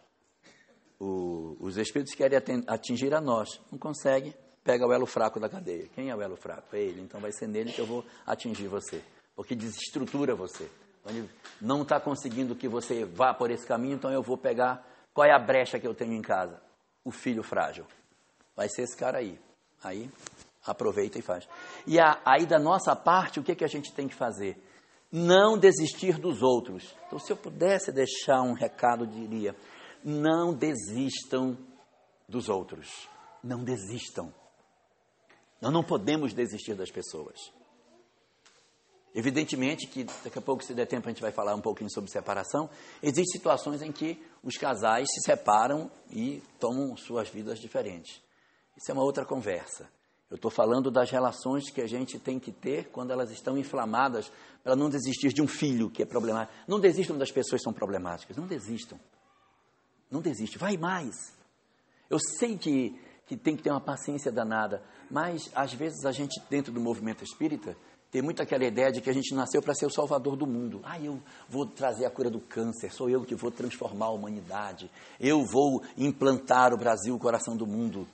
o, 0.99 1.57
os 1.59 1.77
espíritos 1.77 2.15
querem 2.15 2.39
atingir 2.67 3.13
a 3.13 3.21
nós, 3.21 3.59
não 3.71 3.77
consegue, 3.77 4.35
pega 4.63 4.87
o 4.87 4.93
elo 4.93 5.05
fraco 5.05 5.39
da 5.39 5.49
cadeia. 5.49 5.87
Quem 5.93 6.09
é 6.09 6.15
o 6.15 6.21
elo 6.21 6.35
fraco? 6.35 6.75
É 6.75 6.79
ele. 6.79 7.01
Então 7.01 7.19
vai 7.19 7.31
ser 7.31 7.47
nele 7.47 7.71
que 7.71 7.79
eu 7.79 7.85
vou 7.85 8.05
atingir 8.25 8.67
você, 8.67 9.01
porque 9.35 9.55
desestrutura 9.55 10.35
você. 10.35 10.69
Ele 11.05 11.29
não 11.61 11.81
está 11.81 11.99
conseguindo 11.99 12.55
que 12.55 12.67
você 12.67 13.03
vá 13.03 13.33
por 13.33 13.51
esse 13.51 13.65
caminho, 13.67 13.95
então 13.95 14.11
eu 14.11 14.23
vou 14.23 14.37
pegar 14.37 14.87
qual 15.13 15.27
é 15.27 15.31
a 15.31 15.39
brecha 15.39 15.79
que 15.79 15.87
eu 15.87 15.93
tenho 15.93 16.13
em 16.13 16.21
casa? 16.21 16.59
O 17.03 17.11
filho 17.11 17.43
frágil. 17.43 17.85
Vai 18.55 18.67
ser 18.69 18.83
esse 18.83 18.97
cara 18.97 19.19
aí. 19.19 19.39
Aí, 19.83 20.09
aproveita 20.65 21.19
e 21.19 21.21
faz. 21.21 21.47
E 21.85 21.99
a, 21.99 22.19
aí, 22.25 22.45
da 22.45 22.57
nossa 22.57 22.95
parte, 22.95 23.39
o 23.39 23.43
que, 23.43 23.53
que 23.53 23.65
a 23.65 23.67
gente 23.67 23.93
tem 23.93 24.07
que 24.07 24.15
fazer? 24.15 24.57
Não 25.15 25.59
desistir 25.59 26.17
dos 26.17 26.41
outros. 26.41 26.95
Então, 27.05 27.19
se 27.19 27.31
eu 27.31 27.37
pudesse 27.37 27.91
deixar 27.91 28.41
um 28.41 28.53
recado, 28.53 29.05
diria: 29.05 29.55
não 30.03 30.51
desistam 30.51 31.55
dos 32.27 32.49
outros. 32.49 33.07
Não 33.43 33.63
desistam. 33.63 34.33
Nós 35.61 35.71
não 35.71 35.83
podemos 35.83 36.33
desistir 36.33 36.73
das 36.73 36.89
pessoas. 36.89 37.37
Evidentemente 39.13 39.85
que 39.85 40.03
daqui 40.03 40.39
a 40.39 40.41
pouco, 40.41 40.63
se 40.63 40.73
der 40.73 40.87
tempo, 40.87 41.07
a 41.07 41.11
gente 41.11 41.21
vai 41.21 41.31
falar 41.31 41.53
um 41.53 41.61
pouquinho 41.61 41.91
sobre 41.91 42.09
separação. 42.09 42.67
Existem 43.01 43.37
situações 43.37 43.83
em 43.83 43.91
que 43.91 44.19
os 44.41 44.57
casais 44.57 45.07
se 45.13 45.21
separam 45.21 45.91
e 46.09 46.41
tomam 46.59 46.97
suas 46.97 47.29
vidas 47.29 47.59
diferentes. 47.59 48.19
Isso 48.75 48.89
é 48.89 48.93
uma 48.93 49.03
outra 49.03 49.23
conversa. 49.23 49.87
Eu 50.29 50.35
estou 50.35 50.49
falando 50.49 50.89
das 50.89 51.11
relações 51.11 51.69
que 51.69 51.81
a 51.81 51.87
gente 51.87 52.17
tem 52.17 52.39
que 52.39 52.51
ter 52.51 52.89
quando 52.89 53.11
elas 53.11 53.29
estão 53.31 53.57
inflamadas 53.57 54.31
para 54.63 54.75
não 54.75 54.89
desistir 54.89 55.29
de 55.29 55.41
um 55.41 55.47
filho 55.47 55.89
que 55.89 56.01
é 56.01 56.05
problemático. 56.05 56.57
Não 56.67 56.79
desistam 56.79 57.17
das 57.17 57.31
pessoas 57.31 57.61
que 57.61 57.65
são 57.65 57.73
problemáticas. 57.73 58.35
Não 58.35 58.47
desistam. 58.47 58.99
Não 60.09 60.21
desistam. 60.21 60.59
Vai 60.59 60.77
mais. 60.77 61.15
Eu 62.09 62.17
sei 62.19 62.57
que, 62.57 62.99
que 63.27 63.37
tem 63.37 63.55
que 63.55 63.63
ter 63.63 63.69
uma 63.69 63.81
paciência 63.81 64.31
danada, 64.31 64.81
mas 65.09 65.51
às 65.53 65.73
vezes 65.73 66.05
a 66.05 66.11
gente, 66.11 66.41
dentro 66.49 66.71
do 66.71 66.79
movimento 66.79 67.23
espírita, 67.23 67.75
Tem 68.13 68.21
muito 68.21 68.43
aquela 68.43 68.63
ideia 68.63 68.91
de 68.91 69.01
que 69.01 69.09
a 69.09 69.13
gente 69.13 69.33
nasceu 69.33 69.59
para 69.59 69.73
ser 69.73 69.87
o 69.87 69.89
salvador 69.89 70.35
do 70.35 70.45
mundo. 70.45 70.81
Ah, 70.83 70.99
eu 70.99 71.19
vou 71.49 71.65
trazer 71.65 72.05
a 72.05 72.11
cura 72.11 72.29
do 72.29 72.39
câncer, 72.39 72.91
sou 72.91 73.09
eu 73.09 73.25
que 73.25 73.33
vou 73.33 73.49
transformar 73.49 74.05
a 74.05 74.11
humanidade. 74.11 74.87
Eu 75.19 75.43
vou 75.43 75.81
implantar 75.97 76.75
o 76.75 76.77
Brasil, 76.77 77.15
o 77.15 77.19
coração 77.19 77.57
do 77.57 77.65
mundo. 77.65 78.07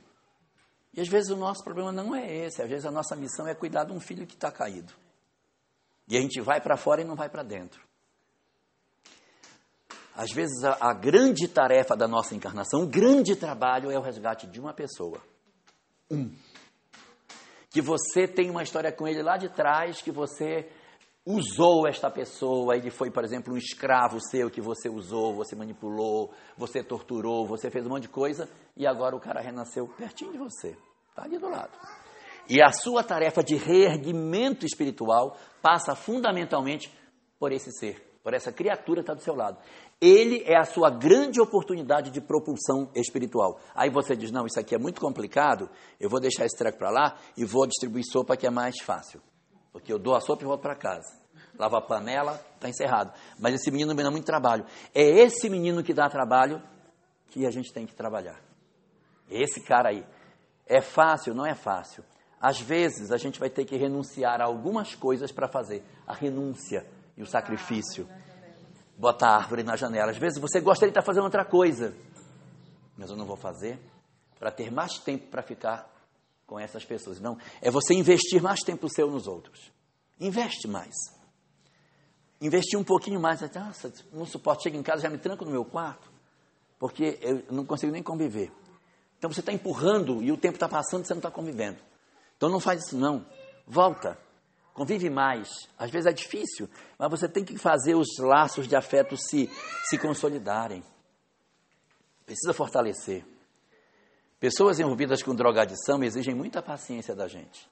E 1.00 1.01
às 1.01 1.08
vezes 1.08 1.32
o 1.32 1.38
nosso 1.38 1.63
problema 1.63 1.94
não 1.94 2.13
é 2.13 2.29
esse, 2.29 2.62
às 2.62 2.70
vezes 2.70 2.86
a 2.86 2.91
nossa 2.91 3.15
missão 3.15 3.48
é 3.48 3.56
cuidar 3.56 3.86
de 3.86 3.94
um 3.94 4.01
filho 4.01 4.27
que 4.27 4.34
está 4.34 4.51
caído. 4.51 4.91
E 6.10 6.18
a 6.18 6.20
gente 6.20 6.41
vai 6.41 6.60
para 6.60 6.75
fora 6.75 7.01
e 7.01 7.06
não 7.06 7.15
vai 7.15 7.29
para 7.29 7.41
dentro. 7.41 7.82
Às 10.13 10.29
vezes 10.34 10.62
a, 10.62 10.89
a, 10.89 10.94
grande 10.94 11.48
tarefa 11.48 11.96
da 11.96 12.06
nossa 12.06 12.36
encarnação, 12.36 12.84
o 12.84 12.86
grande 12.86 13.34
trabalho 13.38 13.89
é 13.89 13.98
o 13.98 14.01
resgate 14.01 14.46
de 14.46 14.60
uma 14.60 14.74
pessoa. 14.74 15.22
Um. 16.12 16.36
Que 17.70 17.82
você 17.82 18.27
tem 18.27 18.50
uma 18.50 18.63
história 18.63 18.91
com 18.91 19.08
ele 19.08 19.24
lá 19.24 19.38
de 19.38 19.48
trás, 19.48 20.01
que 20.01 20.12
você 20.12 20.70
usou 21.25 21.88
esta 21.88 22.12
pessoa, 22.12 22.75
ele 22.75 22.91
foi, 22.91 23.10
por 23.10 23.24
exemplo, 23.24 23.53
um 23.53 23.58
escravo 23.58 24.20
seu 24.20 24.50
que 24.50 24.60
você 24.60 24.89
usou, 24.89 25.34
você 25.34 25.56
manipulou, 25.56 26.34
você 26.58 26.84
torturou, 26.84 27.48
você 27.48 27.72
fez 27.72 27.86
um 27.86 27.89
monte 27.89 28.01
de 28.01 28.10
coisa, 28.10 28.50
e 28.75 28.86
agora 28.86 29.15
o 29.15 29.20
cara 29.22 29.39
renasceu 29.39 29.88
pertinho 29.88 30.34
de 30.34 30.38
você, 30.38 30.75
está 31.20 31.26
ali 31.26 31.38
do 31.38 31.50
lado. 31.50 31.72
E 32.48 32.62
a 32.62 32.72
sua 32.72 33.04
tarefa 33.04 33.44
de 33.44 33.56
reerguimento 33.56 34.66
espiritual 34.66 35.38
passa 35.62 35.96
fundamentalmente 35.96 36.92
por 37.38 37.52
esse 37.52 37.72
ser, 37.72 38.02
por 38.24 38.34
essa 38.34 38.52
criatura 38.52 39.02
que 39.02 39.04
está 39.04 39.14
do 39.14 39.22
seu 39.22 39.36
lado. 39.36 39.58
Ele 40.02 40.44
é 40.46 40.58
a 40.58 40.64
sua 40.64 40.90
grande 40.90 41.42
oportunidade 41.42 42.10
de 42.10 42.22
propulsão 42.22 42.90
espiritual. 42.96 43.60
Aí 43.76 43.90
você 43.90 44.16
diz: 44.16 44.32
não, 44.32 44.46
isso 44.46 44.60
aqui 44.60 44.74
é 44.74 44.80
muito 44.80 45.00
complicado, 45.00 45.70
eu 46.00 46.10
vou 46.10 46.20
deixar 46.20 46.46
esse 46.46 46.58
treco 46.58 46.78
para 46.78 46.90
lá 46.90 47.18
e 47.38 47.44
vou 47.44 47.68
distribuir 47.68 48.04
sopa 48.10 48.38
que 48.38 48.48
é 48.48 48.50
mais 48.50 48.80
fácil. 48.82 49.22
Porque 49.72 49.94
eu 49.94 50.00
dou 50.00 50.16
a 50.16 50.22
sopa 50.22 50.42
e 50.44 50.46
volto 50.46 50.62
para 50.62 50.76
casa. 50.76 51.20
Lava 51.58 51.78
a 51.78 51.82
panela, 51.82 52.42
está 52.56 52.70
encerrado. 52.70 53.14
Mas 53.38 53.54
esse 53.56 53.70
menino 53.70 53.94
me 53.94 54.02
dá 54.02 54.10
muito 54.10 54.26
trabalho. 54.26 54.66
É 54.96 55.04
esse 55.04 55.50
menino 55.50 55.84
que 55.84 55.94
dá 55.94 56.10
trabalho 56.10 56.62
que 57.30 57.46
a 57.46 57.52
gente 57.52 57.72
tem 57.72 57.86
que 57.86 57.94
trabalhar. 57.94 58.40
Esse 59.30 59.62
cara 59.62 59.90
aí. 59.90 60.04
É 60.70 60.80
fácil? 60.80 61.34
Não 61.34 61.46
é 61.46 61.56
fácil. 61.56 62.06
Às 62.40 62.62
vezes 62.62 63.12
a 63.12 63.18
gente 63.18 63.40
vai 63.40 63.50
ter 63.50 63.66
que 63.66 63.76
renunciar 63.76 64.40
a 64.40 64.46
algumas 64.46 64.94
coisas 64.94 65.32
para 65.32 65.48
fazer. 65.48 65.84
A 66.06 66.14
renúncia 66.14 66.86
e 67.18 67.24
o 67.24 67.26
sacrifício. 67.26 68.08
Botar 68.96 69.30
a 69.30 69.38
árvore 69.38 69.64
na 69.64 69.76
janela. 69.76 70.12
Às 70.12 70.18
vezes 70.18 70.40
você 70.40 70.62
gostaria 70.62 70.92
de 70.92 71.00
estar 71.00 71.06
fazendo 71.06 71.24
outra 71.24 71.44
coisa. 71.44 71.96
Mas 72.96 73.10
eu 73.10 73.18
não 73.18 73.26
vou 73.26 73.36
fazer 73.36 73.80
para 74.38 74.52
ter 74.52 74.72
mais 74.72 75.00
tempo 75.00 75.28
para 75.28 75.42
ficar 75.42 75.92
com 76.46 76.60
essas 76.60 76.86
pessoas. 76.86 77.20
Não, 77.20 77.38
é 77.62 77.72
você 77.72 77.94
investir 77.94 78.42
mais 78.42 78.62
tempo 78.62 78.88
seu 78.90 79.10
nos 79.10 79.28
outros. 79.28 79.72
Investe 80.20 80.68
mais. 80.68 80.96
Investir 82.40 82.80
um 82.80 82.84
pouquinho 82.84 83.20
mais. 83.20 83.42
Nossa, 83.42 83.92
não 84.14 84.26
suporto, 84.26 84.64
chego 84.64 84.78
em 84.78 84.84
casa, 84.84 85.02
já 85.02 85.10
me 85.10 85.18
tranco 85.18 85.44
no 85.44 85.52
meu 85.52 85.66
quarto, 85.66 86.10
porque 86.78 87.20
eu 87.22 87.44
não 87.52 87.66
consigo 87.66 87.92
nem 87.92 88.02
conviver. 88.02 88.52
Então 89.20 89.32
você 89.32 89.42
está 89.42 89.52
empurrando 89.52 90.24
e 90.24 90.32
o 90.32 90.38
tempo 90.38 90.56
está 90.56 90.68
passando 90.68 91.04
e 91.04 91.08
você 91.08 91.14
não 91.14 91.20
está 91.20 91.30
convivendo. 91.30 91.78
Então 92.38 92.50
não 92.50 92.60
faz 92.60 92.86
isso 92.86 92.98
não. 92.98 93.26
Volta. 93.68 94.18
Convive 94.74 95.10
mais. 95.10 95.50
Às 95.78 95.92
vezes 95.92 96.08
é 96.08 96.14
difícil, 96.14 96.70
mas 96.98 97.12
você 97.12 97.28
tem 97.28 97.44
que 97.44 97.58
fazer 97.58 97.96
os 97.96 98.18
laços 98.18 98.66
de 98.66 98.78
afeto 98.78 99.18
se, 99.18 99.50
se 99.90 99.98
consolidarem. 99.98 100.82
Precisa 102.26 102.54
fortalecer. 102.54 103.26
Pessoas 104.40 104.80
envolvidas 104.80 105.22
com 105.22 105.36
drogadição 105.36 106.02
exigem 106.02 106.34
muita 106.34 106.62
paciência 106.62 107.14
da 107.14 107.28
gente. 107.28 107.70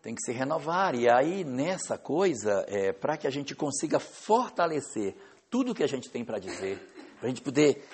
Tem 0.00 0.14
que 0.14 0.22
se 0.22 0.30
renovar. 0.30 0.94
E 0.94 1.10
aí, 1.10 1.42
nessa 1.42 1.98
coisa, 1.98 2.64
é, 2.68 2.92
para 2.92 3.16
que 3.16 3.26
a 3.26 3.30
gente 3.30 3.56
consiga 3.56 3.98
fortalecer 3.98 5.16
tudo 5.50 5.74
que 5.74 5.82
a 5.82 5.88
gente 5.88 6.08
tem 6.08 6.24
para 6.24 6.38
dizer, 6.38 6.78
para 7.18 7.26
a 7.26 7.28
gente 7.28 7.42
poder. 7.42 7.84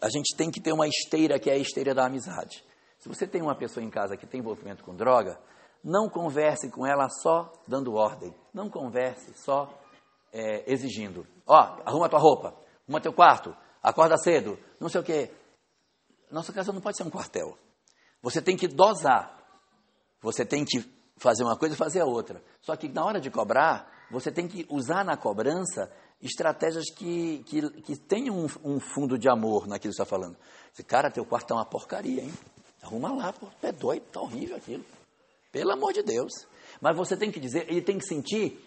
A 0.00 0.08
gente 0.08 0.34
tem 0.36 0.50
que 0.50 0.60
ter 0.60 0.72
uma 0.72 0.88
esteira 0.88 1.38
que 1.38 1.50
é 1.50 1.54
a 1.54 1.58
esteira 1.58 1.94
da 1.94 2.06
amizade. 2.06 2.64
Se 2.98 3.08
você 3.08 3.26
tem 3.26 3.42
uma 3.42 3.54
pessoa 3.54 3.84
em 3.84 3.90
casa 3.90 4.16
que 4.16 4.26
tem 4.26 4.40
envolvimento 4.40 4.84
com 4.84 4.94
droga, 4.94 5.38
não 5.82 6.08
converse 6.08 6.70
com 6.70 6.86
ela 6.86 7.08
só 7.08 7.52
dando 7.66 7.94
ordem. 7.94 8.34
Não 8.52 8.68
converse 8.68 9.32
só 9.34 9.72
é, 10.32 10.70
exigindo. 10.70 11.26
Ó, 11.46 11.56
arruma 11.84 12.08
tua 12.08 12.18
roupa, 12.18 12.54
arruma 12.86 13.00
teu 13.00 13.12
quarto, 13.12 13.56
acorda 13.82 14.16
cedo, 14.16 14.58
não 14.78 14.88
sei 14.88 15.00
o 15.00 15.04
quê. 15.04 15.30
Nossa 16.30 16.52
casa 16.52 16.72
não 16.72 16.80
pode 16.80 16.96
ser 16.96 17.02
um 17.02 17.10
quartel. 17.10 17.58
Você 18.22 18.40
tem 18.40 18.56
que 18.56 18.68
dosar. 18.68 19.36
Você 20.20 20.44
tem 20.44 20.64
que 20.64 20.84
fazer 21.16 21.42
uma 21.42 21.56
coisa 21.56 21.74
e 21.74 21.78
fazer 21.78 22.00
a 22.00 22.04
outra. 22.04 22.42
Só 22.60 22.76
que 22.76 22.88
na 22.88 23.04
hora 23.04 23.20
de 23.20 23.30
cobrar, 23.30 23.90
você 24.10 24.30
tem 24.30 24.48
que 24.48 24.66
usar 24.68 25.04
na 25.04 25.16
cobrança 25.16 25.90
estratégias 26.20 26.86
que, 26.90 27.42
que, 27.46 27.70
que 27.82 27.96
tenham 27.96 28.36
um, 28.36 28.46
um 28.64 28.80
fundo 28.80 29.16
de 29.16 29.28
amor 29.28 29.66
naquilo 29.66 29.92
que 29.92 29.96
você 29.96 30.02
está 30.02 30.04
falando. 30.04 30.36
Esse 30.72 30.82
cara, 30.82 31.10
teu 31.10 31.24
quarto 31.24 31.52
é 31.52 31.56
uma 31.56 31.64
porcaria, 31.64 32.22
hein? 32.22 32.32
Arruma 32.82 33.12
lá, 33.12 33.32
pô, 33.32 33.46
é 33.62 33.72
doido, 33.72 34.02
tá 34.12 34.20
horrível 34.20 34.56
aquilo. 34.56 34.84
Pelo 35.52 35.72
amor 35.72 35.92
de 35.92 36.02
Deus. 36.02 36.32
Mas 36.80 36.96
você 36.96 37.16
tem 37.16 37.30
que 37.30 37.40
dizer, 37.40 37.66
ele 37.68 37.82
tem 37.82 37.98
que 37.98 38.06
sentir 38.06 38.58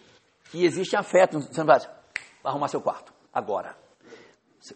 que 0.50 0.64
existe 0.64 0.96
afeto. 0.96 1.40
Você 1.40 1.58
não 1.58 1.66
vai 1.66 1.80
arrumar 2.44 2.68
seu 2.68 2.80
quarto, 2.80 3.12
agora. 3.32 3.76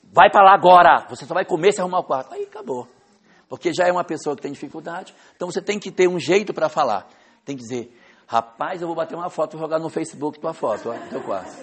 Vai 0.04 0.31
para 0.31 0.44
lá 0.44 0.54
agora. 0.54 1.07
Você 1.09 1.24
só 1.24 1.35
vai 1.35 1.44
comer 1.44 1.72
se 1.72 1.81
arrumar 1.81 2.00
o 2.00 2.04
quarto. 2.04 2.33
Aí 2.35 2.44
acabou. 2.44 2.88
Porque 3.48 3.72
já 3.72 3.87
é 3.87 3.92
uma 3.92 4.04
pessoa 4.04 4.37
que 4.37 4.42
tem 4.42 4.52
dificuldade. 4.52 5.14
Então 5.35 5.50
você 5.50 5.62
tem 5.62 5.78
que 5.78 5.90
ter 5.90 6.09
um 6.09 6.18
jeito 6.18 6.52
para 6.52 6.68
falar. 6.68 7.09
Tem 7.44 7.57
que 7.57 7.62
dizer, 7.62 7.97
rapaz, 8.29 8.83
eu 8.83 8.87
vou 8.87 8.95
bater 8.95 9.14
uma 9.14 9.31
foto 9.31 9.57
e 9.57 9.59
jogar 9.59 9.79
no 9.79 9.88
Facebook 9.88 10.38
tua 10.38 10.53
foto, 10.53 10.91
ó, 10.91 11.09
teu 11.09 11.23
quarto. 11.23 11.57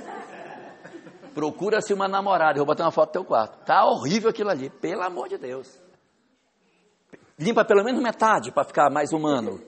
Procura-se 1.31 1.93
uma 1.93 2.07
namorada, 2.07 2.57
eu 2.57 2.65
vou 2.65 2.73
bater 2.73 2.81
uma 2.81 2.91
foto 2.91 3.09
do 3.09 3.13
teu 3.13 3.23
quarto. 3.23 3.63
Tá 3.63 3.85
horrível 3.85 4.31
aquilo 4.31 4.49
ali, 4.49 4.69
pelo 4.69 5.03
amor 5.03 5.29
de 5.29 5.37
Deus. 5.37 5.79
Limpa 7.37 7.63
pelo 7.63 7.83
menos 7.83 8.01
metade 8.01 8.51
para 8.51 8.63
ficar 8.63 8.89
mais 8.89 9.13
humano. 9.13 9.61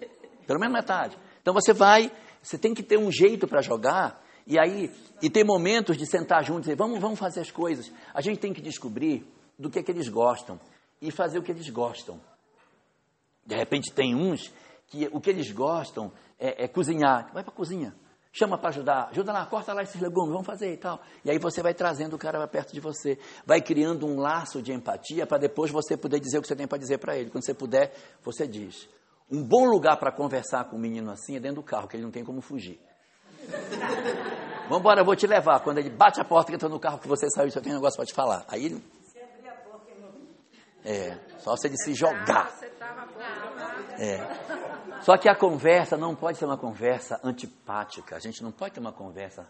Pelo 0.47 0.59
menos 0.59 0.73
metade. 0.73 1.15
Então 1.39 1.53
você 1.53 1.71
vai, 1.71 2.11
você 2.41 2.57
tem 2.57 2.73
que 2.73 2.81
ter 2.81 2.97
um 2.97 3.11
jeito 3.11 3.47
para 3.47 3.61
jogar, 3.61 4.23
e 4.47 4.57
aí, 4.57 4.89
e 5.21 5.29
ter 5.29 5.43
momentos 5.43 5.97
de 5.97 6.09
sentar 6.09 6.43
juntos 6.43 6.61
e 6.61 6.71
dizer, 6.71 6.77
vamos, 6.77 6.99
vamos 6.99 7.19
fazer 7.19 7.41
as 7.41 7.51
coisas. 7.51 7.91
A 8.11 8.21
gente 8.21 8.39
tem 8.39 8.53
que 8.53 8.61
descobrir 8.61 9.27
do 9.59 9.69
que 9.69 9.77
é 9.77 9.83
que 9.83 9.91
eles 9.91 10.09
gostam 10.09 10.59
e 10.99 11.11
fazer 11.11 11.37
o 11.37 11.43
que 11.43 11.51
eles 11.51 11.69
gostam. 11.69 12.19
De 13.45 13.55
repente 13.55 13.93
tem 13.93 14.15
uns 14.15 14.51
que 14.87 15.09
o 15.11 15.19
que 15.19 15.29
eles 15.29 15.51
gostam 15.51 16.11
é, 16.39 16.65
é 16.65 16.67
cozinhar. 16.67 17.31
Vai 17.33 17.43
para 17.43 17.53
a 17.53 17.55
cozinha. 17.55 17.95
Chama 18.31 18.57
para 18.57 18.69
ajudar. 18.69 19.09
Ajuda 19.09 19.33
lá, 19.33 19.45
corta 19.45 19.73
lá 19.73 19.81
esses 19.81 19.99
legumes, 19.99 20.31
vamos 20.31 20.45
fazer 20.45 20.71
e 20.71 20.77
tal. 20.77 21.01
E 21.25 21.31
aí 21.31 21.39
você 21.39 21.63
vai 21.63 21.73
trazendo 21.73 22.15
o 22.15 22.19
cara 22.19 22.47
perto 22.47 22.73
de 22.73 22.79
você. 22.79 23.17
Vai 23.45 23.61
criando 23.61 24.05
um 24.05 24.19
laço 24.19 24.61
de 24.61 24.71
empatia 24.71 25.25
para 25.25 25.39
depois 25.39 25.71
você 25.71 25.97
poder 25.97 26.19
dizer 26.19 26.37
o 26.37 26.41
que 26.41 26.47
você 26.47 26.55
tem 26.55 26.67
para 26.67 26.77
dizer 26.77 26.99
para 26.99 27.17
ele. 27.17 27.29
Quando 27.31 27.43
você 27.43 27.53
puder, 27.53 27.93
você 28.21 28.45
diz. 28.47 28.87
Um 29.29 29.43
bom 29.43 29.65
lugar 29.65 29.97
para 29.97 30.11
conversar 30.11 30.65
com 30.65 30.77
um 30.77 30.79
menino 30.79 31.11
assim 31.11 31.35
é 31.35 31.39
dentro 31.39 31.57
do 31.57 31.63
carro, 31.63 31.87
que 31.87 31.97
ele 31.97 32.03
não 32.03 32.11
tem 32.11 32.23
como 32.23 32.39
fugir. 32.41 32.79
Vamos 34.69 34.79
embora, 34.79 35.01
eu 35.01 35.05
vou 35.05 35.15
te 35.15 35.25
levar. 35.25 35.61
Quando 35.61 35.77
ele 35.79 35.89
bate 35.89 36.19
a 36.19 36.25
porta 36.25 36.51
que 36.51 36.55
entra 36.55 36.69
no 36.69 36.79
carro 36.79 36.99
que 36.99 37.07
você 37.07 37.29
saiu, 37.29 37.49
só 37.49 37.61
tem 37.61 37.71
um 37.71 37.75
negócio 37.75 37.97
para 37.97 38.05
te 38.05 38.13
falar. 38.13 38.45
Aí 38.49 38.65
ele. 38.65 38.83
É, 40.83 41.17
só 41.39 41.55
se 41.55 41.67
ele 41.67 41.77
se 41.77 41.93
jogar. 41.93 42.51
É. 43.97 44.66
Só 45.07 45.17
que 45.17 45.29
a 45.29 45.35
conversa 45.37 45.95
não 45.95 46.13
pode 46.13 46.37
ser 46.37 46.43
uma 46.43 46.57
conversa 46.57 47.17
antipática. 47.23 48.17
A 48.17 48.19
gente 48.19 48.43
não 48.43 48.51
pode 48.51 48.73
ter 48.73 48.81
uma 48.81 48.91
conversa 48.91 49.47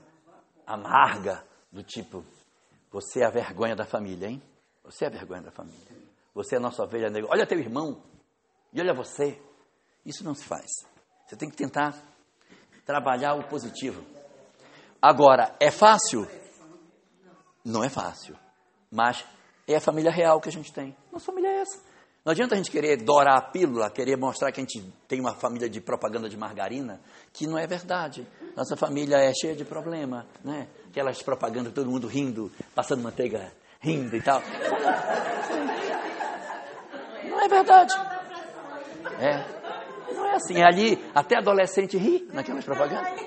amarga, 0.68 1.44
do 1.72 1.82
tipo: 1.82 2.24
você 2.92 3.22
é 3.22 3.26
a 3.26 3.32
vergonha 3.32 3.76
da 3.76 3.84
família, 3.84 4.28
hein? 4.28 4.40
Você 4.84 5.06
é 5.06 5.08
a 5.08 5.10
vergonha 5.10 5.42
da 5.42 5.50
família. 5.50 5.82
Você 6.36 6.54
é 6.54 6.58
a 6.60 6.62
nossa 6.62 6.84
ovelha 6.84 7.10
negra. 7.10 7.28
Olha 7.32 7.48
teu 7.48 7.58
irmão. 7.58 8.04
E 8.72 8.80
olha 8.80 8.94
você. 8.94 9.42
Isso 10.06 10.24
não 10.24 10.36
se 10.36 10.44
faz. 10.44 10.68
Você 11.26 11.36
tem 11.36 11.50
que 11.50 11.56
tentar 11.56 11.96
trabalhar 12.86 13.34
o 13.34 13.48
positivo. 13.48 14.06
Agora, 15.02 15.56
é 15.60 15.72
fácil? 15.72 16.28
Não 17.66 17.84
é 17.84 17.90
fácil. 17.90 18.38
Mas 18.92 19.26
é 19.68 19.78
a 19.78 19.82
família 19.82 20.12
real 20.12 20.40
que 20.40 20.50
a 20.50 20.52
gente 20.52 20.72
tem. 20.72 20.96
Nossa 21.12 21.26
família 21.26 21.50
é 21.50 21.62
essa. 21.62 21.87
Não 22.28 22.34
adianta 22.34 22.56
a 22.56 22.58
gente 22.58 22.70
querer 22.70 22.98
dourar 22.98 23.38
a 23.38 23.42
pílula, 23.42 23.90
querer 23.90 24.18
mostrar 24.18 24.52
que 24.52 24.60
a 24.60 24.64
gente 24.64 24.84
tem 25.08 25.18
uma 25.18 25.34
família 25.34 25.70
de 25.70 25.80
propaganda 25.80 26.28
de 26.28 26.36
margarina, 26.36 27.00
que 27.32 27.48
não 27.48 27.58
é 27.58 27.66
verdade. 27.66 28.28
Nossa 28.54 28.76
família 28.76 29.16
é 29.16 29.32
cheia 29.34 29.56
de 29.56 29.64
problema, 29.64 30.28
né? 30.44 30.68
Aquelas 30.90 31.24
propagandas, 31.24 31.72
todo 31.72 31.90
mundo 31.90 32.06
rindo, 32.06 32.52
passando 32.76 33.02
manteiga, 33.02 33.54
rindo 33.80 34.14
e 34.14 34.22
tal. 34.22 34.42
Não 37.24 37.40
é 37.40 37.48
verdade. 37.48 37.94
É. 39.22 40.14
Não 40.14 40.26
é 40.26 40.36
assim. 40.36 40.58
É 40.58 40.66
ali, 40.66 41.02
até 41.16 41.38
adolescente 41.38 41.98
ri 41.98 42.28
naquelas 42.34 42.66
propagandas. 42.66 43.22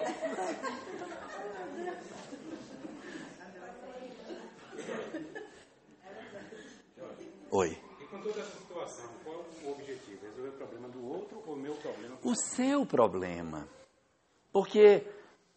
Oi. 7.51 7.79
E 8.01 8.05
com 8.05 8.21
toda 8.21 8.41
essa 8.41 8.57
situação, 8.59 9.11
qual 9.25 9.37
é 9.37 9.67
o 9.67 9.73
objetivo? 9.73 10.19
Resolver 10.23 10.49
o 10.49 10.50
problema 10.61 10.89
do 10.89 11.03
outro 11.07 11.43
ou 11.47 11.55
o 11.55 11.57
meu 11.57 11.75
problema? 11.75 12.19
O 12.23 12.35
seu 12.35 12.85
problema. 12.85 13.67
Porque 14.53 15.03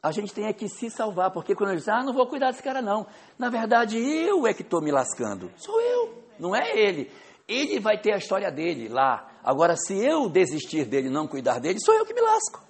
a 0.02 0.12
gente 0.12 0.34
tem 0.34 0.46
é 0.46 0.54
que 0.54 0.70
se 0.70 0.90
salvar, 0.90 1.32
porque 1.32 1.54
quando 1.54 1.72
eu 1.72 1.76
diz, 1.76 1.90
ah, 1.90 2.02
não 2.04 2.14
vou 2.14 2.26
cuidar 2.26 2.52
desse 2.52 2.64
cara 2.64 2.82
não. 2.82 3.06
Na 3.38 3.50
verdade, 3.50 3.98
eu 3.98 4.48
é 4.48 4.54
que 4.54 4.62
estou 4.62 4.82
me 4.82 4.92
lascando. 4.92 5.52
Sou 5.58 5.82
eu, 5.82 6.24
não 6.40 6.56
é 6.56 6.78
ele. 6.78 7.12
Ele 7.48 7.80
vai 7.82 8.00
ter 8.00 8.14
a 8.14 8.18
história 8.18 8.50
dele 8.50 8.88
lá. 8.88 9.30
Agora, 9.44 9.76
se 9.76 9.94
eu 9.94 10.30
desistir 10.30 10.86
dele 10.86 11.10
não 11.10 11.28
cuidar 11.28 11.60
dele, 11.60 11.80
sou 11.84 11.94
eu 11.94 12.06
que 12.06 12.14
me 12.14 12.22
lasco. 12.22 12.64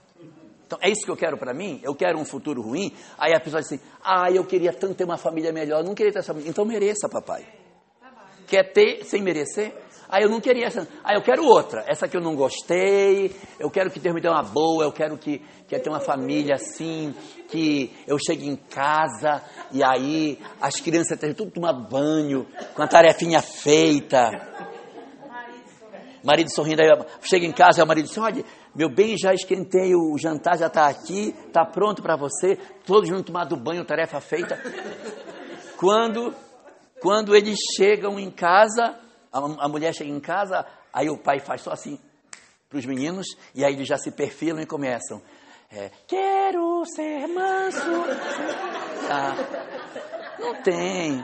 Então, 0.65 0.80
é 0.82 0.89
isso 0.89 1.06
que 1.06 1.12
eu 1.12 1.17
quero 1.17 1.38
para 1.38 1.54
mim? 1.54 1.80
Eu 1.84 1.93
quero 1.93 2.17
um 2.17 2.26
futuro 2.26 2.63
ruim? 2.63 2.91
Aí 3.15 3.32
a 3.36 3.39
pessoa 3.39 3.62
diz 3.62 3.72
assim, 3.72 3.84
ah, 4.04 4.32
eu 4.32 4.43
queria 4.43 4.74
tanto 4.74 4.96
ter 4.96 5.04
uma 5.04 5.17
família 5.17 5.54
melhor, 5.54 5.84
não 5.84 5.93
queria 5.93 6.12
ter 6.12 6.19
essa 6.19 6.34
família. 6.34 6.50
Então 6.50 6.65
mereça, 6.65 7.08
papai. 7.08 7.46
Quer 8.48 8.74
ter 8.74 9.04
sem 9.06 9.22
merecer? 9.22 9.83
Aí 10.13 10.21
eu 10.21 10.30
não 10.30 10.39
queria 10.39 10.67
essa. 10.67 10.88
Aí 11.04 11.15
eu 11.15 11.23
quero 11.23 11.43
outra. 11.43 11.84
Essa 11.88 12.08
que 12.08 12.15
eu 12.15 12.21
não 12.21 12.36
gostei. 12.36 13.36
Eu 13.60 13.71
quero 13.71 13.89
que 13.89 13.99
Deus 13.99 14.13
me 14.13 14.21
dê 14.21 14.30
uma 14.30 14.43
boa. 14.43 14.84
Eu 14.84 14.91
quero 14.91 15.17
que, 15.17 15.39
que 15.67 15.80
ter 15.80 15.89
uma 15.89 15.99
família 15.99 16.54
assim. 16.54 17.15
Que 17.47 17.91
eu 18.06 18.15
chegue 18.23 18.47
em 18.47 18.56
casa 18.56 19.41
e 19.71 19.84
aí 19.84 20.38
as 20.62 20.76
crianças 20.76 21.19
tenham 21.19 21.34
tudo 21.34 21.49
tomar 21.49 21.73
banho, 21.73 22.45
com 22.76 22.84
a 22.84 22.88
tarefinha 22.88 23.41
feita. 23.41 24.30
Marido 26.23 26.54
sorrindo, 26.54 26.84
aí 26.84 26.89
chega 27.23 27.47
em 27.47 27.52
casa 27.52 27.82
e 27.82 27.84
o 27.84 27.88
marido 27.88 28.06
diz: 28.06 28.17
Olha, 28.19 28.45
meu 28.76 28.89
bem, 28.89 29.17
já 29.17 29.34
esquentei, 29.34 29.95
o 29.95 30.15
jantar 30.15 30.60
já 30.60 30.67
está 30.67 30.88
aqui, 30.88 31.34
está 31.47 31.65
pronto 31.65 32.04
para 32.04 32.15
você, 32.15 32.56
todos 32.86 33.10
juntos 33.10 33.26
tomado 33.26 33.58
banho, 33.58 33.84
tarefa 33.84 34.21
feita. 34.21 34.62
Quando, 35.76 36.36
quando 37.02 37.36
eles 37.36 37.58
chegam 37.76 38.19
em 38.19 38.30
casa, 38.30 39.02
a, 39.34 39.65
a 39.65 39.67
mulher 39.67 39.93
chega 39.93 40.12
em 40.12 40.19
casa, 40.19 40.65
aí 40.93 41.10
o 41.10 41.17
pai 41.17 41.39
faz 41.39 41.62
só 41.62 41.72
assim 41.72 42.00
para 42.69 42.78
os 42.78 42.86
meninos, 42.86 43.28
e 43.54 43.65
aí 43.65 43.74
eles 43.74 43.88
já 43.88 43.98
se 43.98 44.12
perfilam 44.12 44.62
e 44.62 44.65
começam. 44.65 45.22
É, 45.72 45.89
Quero 46.08 46.84
ser 46.86 47.28
manso. 47.28 47.82
Ah, 49.10 49.36
não 50.39 50.62
tem. 50.62 51.24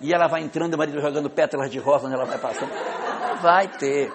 E 0.00 0.12
ela 0.12 0.26
vai 0.26 0.42
entrando, 0.42 0.74
o 0.74 0.78
marido 0.78 1.00
jogando 1.00 1.30
pétalas 1.30 1.70
de 1.70 1.78
rosa 1.78 2.06
onde 2.06 2.14
ela 2.14 2.26
vai 2.26 2.38
passando. 2.38 2.70
Não 2.70 3.36
vai 3.42 3.68
ter. 3.68 4.12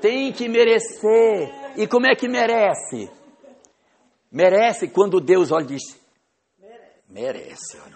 Tem 0.00 0.32
que 0.32 0.48
merecer. 0.48 1.52
E 1.76 1.86
como 1.86 2.06
é 2.06 2.14
que 2.14 2.28
merece? 2.28 3.10
Merece 4.30 4.88
quando 4.88 5.20
Deus 5.20 5.52
olha 5.52 5.64
e 5.64 5.68
diz: 5.68 5.82
Merece. 7.08 7.78
Olha. 7.84 7.93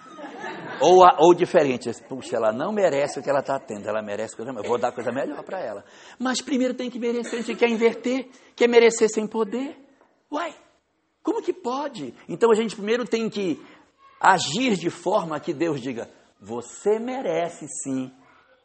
Ou, 0.81 1.05
ou 1.17 1.33
diferente, 1.33 1.91
puxa, 2.07 2.37
ela 2.37 2.51
não 2.51 2.71
merece 2.71 3.19
o 3.19 3.23
que 3.23 3.29
ela 3.29 3.39
está 3.39 3.59
tendo, 3.59 3.87
ela 3.87 4.01
merece 4.01 4.35
coisa 4.35 4.51
melhor, 4.51 4.65
eu 4.65 4.69
vou 4.69 4.77
dar 4.77 4.91
coisa 4.91 5.11
melhor 5.11 5.43
para 5.43 5.59
ela. 5.59 5.83
Mas 6.17 6.41
primeiro 6.41 6.73
tem 6.73 6.89
que 6.89 6.99
merecer, 6.99 7.39
a 7.39 7.41
gente 7.41 7.57
quer 7.57 7.69
inverter, 7.69 8.29
quer 8.55 8.67
merecer 8.67 9.09
sem 9.09 9.27
poder. 9.27 9.77
Uai, 10.31 10.55
como 11.23 11.41
que 11.41 11.53
pode? 11.53 12.13
Então 12.27 12.51
a 12.51 12.55
gente 12.55 12.75
primeiro 12.75 13.05
tem 13.05 13.29
que 13.29 13.59
agir 14.19 14.75
de 14.75 14.89
forma 14.89 15.39
que 15.39 15.53
Deus 15.53 15.81
diga: 15.81 16.09
você 16.39 16.99
merece 16.99 17.65
sim 17.83 18.11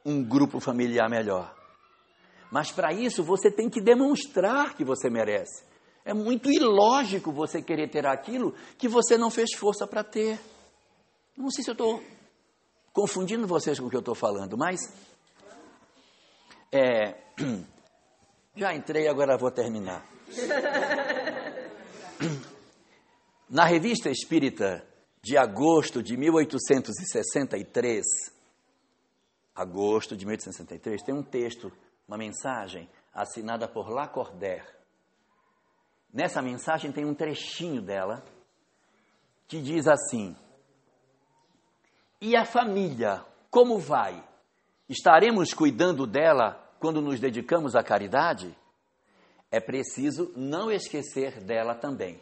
um 0.05 0.23
grupo 0.23 0.61
familiar 0.61 1.09
melhor. 1.09 1.55
Mas 2.51 2.71
para 2.71 2.93
isso 2.93 3.25
você 3.25 3.51
tem 3.51 3.69
que 3.69 3.81
demonstrar 3.81 4.75
que 4.75 4.85
você 4.85 5.11
merece. 5.11 5.65
É 6.05 6.13
muito 6.13 6.53
ilógico 6.53 7.33
você 7.33 7.63
querer 7.63 7.89
ter 7.89 8.07
aquilo 8.07 8.55
que 8.77 8.87
você 8.87 9.17
não 9.17 9.31
fez 9.31 9.55
força 9.55 9.87
para 9.87 10.05
ter. 10.05 10.39
Não 11.37 11.51
sei 11.51 11.65
se 11.65 11.71
eu 11.71 11.73
estou 11.73 12.01
confundindo 12.93 13.47
vocês 13.47 13.81
com 13.81 13.87
o 13.87 13.91
que 13.91 13.97
eu 13.97 14.01
estou 14.01 14.15
falando, 14.15 14.57
mas 14.57 14.81
é, 16.71 17.17
já 18.55 18.75
entrei, 18.75 19.09
agora 19.09 19.37
vou 19.37 19.51
terminar. 19.51 20.07
Na 23.51 23.65
revista 23.65 24.11
espírita 24.11 24.87
de 25.21 25.37
agosto 25.37 26.03
de 26.03 26.17
1863, 26.17 28.05
agosto 29.55 30.17
de 30.17 30.27
1863, 30.27 31.03
tem 31.03 31.15
um 31.15 31.23
texto, 31.23 31.71
uma 32.07 32.17
mensagem 32.17 32.89
assinada 33.13 33.69
por 33.69 33.89
Lacordaire. 33.89 34.73
Nessa 36.13 36.41
mensagem 36.41 36.93
tem 36.93 37.05
um 37.05 37.15
trechinho 37.15 37.83
dela 37.83 38.25
que 39.49 39.61
diz 39.61 39.89
assim: 39.89 40.37
e 42.25 42.35
a 42.35 42.47
família, 42.47 43.23
como 43.51 43.79
vai? 43.79 44.25
Estaremos 44.89 45.53
cuidando 45.53 46.07
dela 46.07 46.59
quando 46.81 47.03
nos 47.03 47.21
dedicamos 47.21 47.77
à 47.77 47.83
caridade? 47.83 48.57
É 49.51 49.61
preciso 49.61 50.33
não 50.35 50.71
esquecer 50.71 51.45
dela 51.45 51.75
também. 51.75 52.19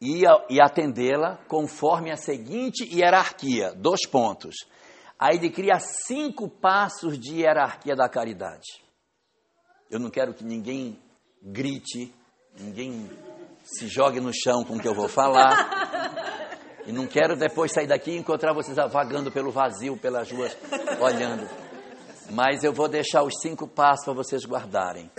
E, 0.00 0.22
e 0.48 0.60
atendê-la 0.60 1.38
conforme 1.48 2.12
a 2.12 2.16
seguinte 2.16 2.84
hierarquia: 2.84 3.74
dois 3.74 4.06
pontos. 4.06 4.54
Aí 5.18 5.38
ele 5.38 5.50
cria 5.50 5.80
cinco 5.80 6.48
passos 6.48 7.18
de 7.18 7.40
hierarquia 7.40 7.96
da 7.96 8.08
caridade. 8.08 8.80
Eu 9.90 9.98
não 9.98 10.08
quero 10.08 10.32
que 10.32 10.44
ninguém 10.44 10.96
grite, 11.42 12.14
ninguém 12.56 13.10
se 13.64 13.88
jogue 13.88 14.20
no 14.20 14.32
chão 14.32 14.62
com 14.64 14.76
o 14.76 14.80
que 14.80 14.86
eu 14.86 14.94
vou 14.94 15.08
falar. 15.08 15.87
E 16.88 16.92
não 16.92 17.06
quero 17.06 17.36
depois 17.36 17.70
sair 17.70 17.86
daqui 17.86 18.12
e 18.12 18.16
encontrar 18.16 18.54
vocês 18.54 18.74
vagando 18.90 19.30
pelo 19.30 19.50
vazio, 19.50 19.94
pelas 19.98 20.32
ruas, 20.32 20.56
olhando. 20.98 21.46
Mas 22.30 22.64
eu 22.64 22.72
vou 22.72 22.88
deixar 22.88 23.22
os 23.24 23.42
cinco 23.42 23.68
passos 23.68 24.06
para 24.06 24.14
vocês 24.14 24.46
guardarem. 24.46 25.10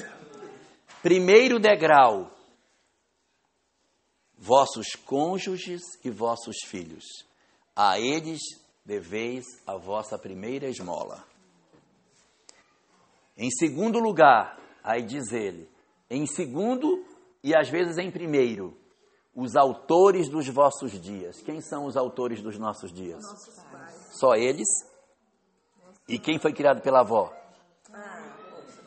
Primeiro 1.03 1.59
degrau: 1.59 2.31
vossos 4.35 4.95
cônjuges 5.05 5.81
e 6.03 6.09
vossos 6.09 6.55
filhos. 6.65 7.05
A 7.75 7.99
eles 7.99 8.39
deveis 8.83 9.45
a 9.67 9.77
vossa 9.77 10.17
primeira 10.17 10.67
esmola. 10.67 11.23
Em 13.37 13.51
segundo 13.51 13.99
lugar, 13.99 14.59
aí 14.83 15.03
diz 15.03 15.31
ele, 15.31 15.69
em 16.09 16.25
segundo 16.25 17.05
e 17.43 17.55
às 17.55 17.69
vezes 17.69 17.99
em 17.99 18.09
primeiro, 18.09 18.75
os 19.35 19.55
autores 19.55 20.29
dos 20.29 20.47
vossos 20.47 20.91
dias. 20.99 21.41
Quem 21.41 21.61
são 21.61 21.85
os 21.85 21.95
autores 21.95 22.41
dos 22.41 22.57
nossos 22.57 22.91
dias? 22.91 23.23
Só 24.11 24.35
eles? 24.35 24.67
E 26.07 26.17
quem 26.17 26.39
foi 26.39 26.53
criado 26.53 26.81
pela 26.81 27.01
avó? 27.01 27.31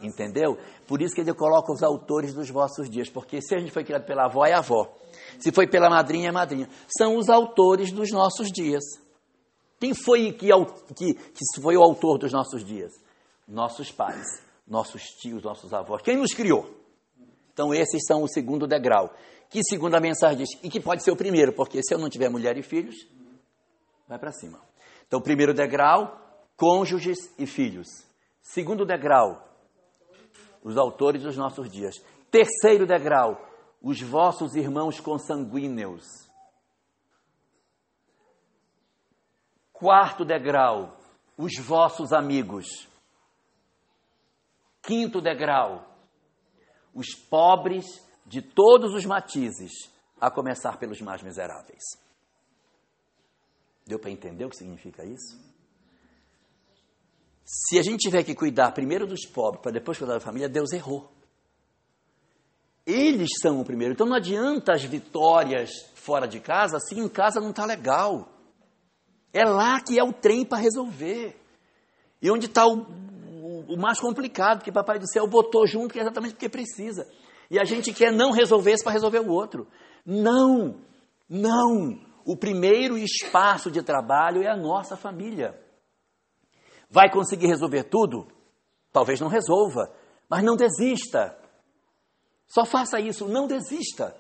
Entendeu? 0.01 0.59
Por 0.87 1.01
isso 1.01 1.15
que 1.15 1.21
ele 1.21 1.33
coloca 1.33 1.73
os 1.73 1.83
autores 1.83 2.35
dos 2.35 2.51
vossos 2.51 2.91
dias, 2.91 3.09
porque 3.09 3.41
se 3.41 3.55
a 3.55 3.59
gente 3.59 3.71
foi 3.71 3.85
criado 3.85 4.05
pela 4.05 4.25
avó, 4.25 4.45
é 4.45 4.53
avó. 4.53 4.93
Se 5.39 5.53
foi 5.53 5.67
pela 5.67 5.89
madrinha, 5.89 6.29
é 6.29 6.33
madrinha. 6.33 6.69
São 6.99 7.17
os 7.17 7.29
autores 7.29 7.93
dos 7.93 8.11
nossos 8.11 8.51
dias. 8.51 8.83
Quem 9.79 9.95
foi 9.95 10.33
que, 10.33 10.49
que, 10.97 11.15
que 11.15 11.61
foi 11.61 11.77
o 11.77 11.83
autor 11.83 12.19
dos 12.19 12.33
nossos 12.33 12.65
dias? 12.65 12.93
Nossos 13.47 13.91
pais, 13.91 14.43
nossos 14.67 15.03
tios, 15.03 15.43
nossos 15.43 15.73
avós. 15.73 16.03
Quem 16.03 16.17
nos 16.17 16.35
criou? 16.35 16.69
Então, 17.53 17.73
esses 17.73 18.05
são 18.07 18.23
o 18.23 18.29
segundo 18.29 18.67
degrau 18.67 19.13
que 19.53 19.63
segundo 19.63 19.95
a 19.95 20.01
mensagem 20.01 20.39
diz, 20.39 20.49
e 20.63 20.71
que 20.71 20.81
pode 20.81 21.05
ser 21.05 21.11
o 21.11 21.17
primeiro, 21.17 21.53
porque 21.53 21.83
se 21.83 21.93
eu 21.93 21.99
não 21.99 22.09
tiver 22.09 22.31
mulher 22.31 22.57
e 22.57 22.63
filhos, 22.63 23.07
vai 24.09 24.19
para 24.19 24.33
cima. 24.33 24.59
Então, 25.07 25.21
primeiro 25.21 25.53
degrau, 25.53 26.19
cônjuges 26.57 27.19
e 27.39 27.47
filhos. 27.47 27.87
Segundo 28.41 28.87
degrau, 28.87 29.47
os 30.63 30.79
autores 30.79 31.23
dos 31.23 31.37
nossos 31.37 31.69
dias. 31.71 31.97
Terceiro 32.31 32.87
degrau, 32.87 33.47
os 33.83 34.01
vossos 34.01 34.55
irmãos 34.55 34.99
consanguíneos. 35.01 36.07
Quarto 39.71 40.25
degrau, 40.25 40.97
os 41.37 41.53
vossos 41.59 42.11
amigos. 42.11 42.89
Quinto 44.81 45.21
degrau, 45.21 45.85
os 46.95 47.15
pobres 47.15 47.85
de 48.27 48.41
todos 48.41 48.95
os 48.95 49.05
matizes, 49.05 49.73
a 50.21 50.31
começar 50.31 50.79
pelos 50.79 51.01
mais 51.01 51.23
miseráveis. 51.23 51.83
Deu 53.87 53.99
para 53.99 54.11
entender 54.11 54.45
o 54.45 54.51
que 54.51 54.57
significa 54.57 55.05
isso? 55.05 55.41
Se 57.45 57.79
a 57.79 57.83
gente 57.83 57.99
tiver 57.99 58.23
que 58.23 58.35
cuidar 58.35 58.73
primeiro 58.73 59.07
dos 59.07 59.27
pobres 59.27 59.61
para 59.63 59.73
depois 59.73 59.99
cuidar 59.99 60.15
da 60.15 60.21
família, 60.21 60.49
Deus 60.49 60.73
errou. 60.73 61.11
Eles 62.87 63.31
são 63.41 63.61
o 63.61 63.65
primeiro. 63.65 63.95
Então 63.95 64.07
não 64.07 64.17
adianta 64.17 64.73
as 64.73 64.83
vitórias 64.85 65.71
fora 65.95 66.27
de 66.27 66.41
casa 66.41 66.79
se 66.81 66.99
em 66.99 67.09
casa 67.09 67.41
não 67.41 67.51
está 67.51 67.65
legal. 67.65 68.29
É 69.33 69.45
lá 69.45 69.81
que 69.81 69.99
é 69.99 70.05
o 70.05 70.13
trem 70.13 70.45
para 70.45 70.59
resolver. 70.59 71.37
E 72.21 72.31
onde 72.31 72.47
está 72.47 72.67
o, 72.67 72.75
o, 72.75 73.75
o, 73.75 73.77
mais 73.77 73.99
complicado, 73.99 74.63
que 74.63 74.71
Papai 74.71 74.99
do 74.99 75.11
Céu 75.11 75.27
botou 75.27 75.67
junto, 75.67 75.93
que 75.93 75.99
é 75.99 76.03
exatamente 76.03 76.35
porque 76.35 76.49
precisa. 76.49 77.09
E 77.53 77.59
a 77.61 77.65
gente 77.65 77.93
quer 77.93 78.11
não 78.11 78.31
resolver 78.31 78.73
isso 78.73 78.83
para 78.83 78.95
resolver 78.95 79.19
o 79.19 79.31
outro. 79.31 79.69
Não, 80.07 80.81
não. 81.29 82.01
O 82.25 82.35
primeiro 82.35 82.97
espaço 82.97 83.71
de 83.71 83.83
trabalho 83.83 84.43
é 84.43 84.49
a 84.49 84.57
nossa 84.57 84.97
família. 84.97 85.63
Vai 86.89 87.11
conseguir 87.11 87.49
resolver 87.49 87.85
tudo? 87.85 88.27
Talvez 88.91 89.21
não 89.21 89.29
resolva, 89.29 89.93
mas 90.31 90.43
não 90.43 90.57
desista. 90.57 91.37
Só 92.49 92.65
faça 92.65 92.99
isso, 92.99 93.29
não 93.29 93.47
desista. 93.47 94.17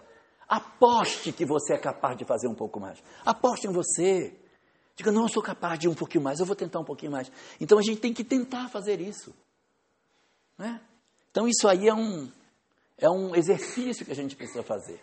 Aposte 0.47 1.33
que 1.33 1.47
você 1.47 1.73
é 1.73 1.79
capaz 1.79 2.19
de 2.19 2.27
fazer 2.27 2.49
um 2.49 2.55
pouco 2.55 2.79
mais. 2.79 3.03
Aposte 3.25 3.67
em 3.67 3.73
você. 3.73 4.39
Diga, 4.95 5.11
não, 5.11 5.23
eu 5.23 5.29
sou 5.31 5.43
capaz 5.43 5.79
de 5.79 5.89
um 5.89 5.95
pouquinho 5.95 6.23
mais, 6.23 6.39
eu 6.39 6.45
vou 6.45 6.55
tentar 6.55 6.81
um 6.81 6.85
pouquinho 6.85 7.13
mais. 7.13 7.33
Então 7.59 7.79
a 7.79 7.83
gente 7.83 7.99
tem 7.99 8.13
que 8.13 8.25
tentar 8.25 8.69
fazer 8.69 9.01
isso. 9.01 9.35
Né? 10.59 10.83
Então 11.31 11.49
isso 11.49 11.67
aí 11.67 11.89
é 11.89 11.95
um, 11.95 12.31
é 12.99 13.09
um 13.09 13.35
exercício 13.35 14.05
que 14.05 14.13
a 14.13 14.17
gente 14.17 14.37
precisa 14.37 14.63
fazer. 14.63 15.01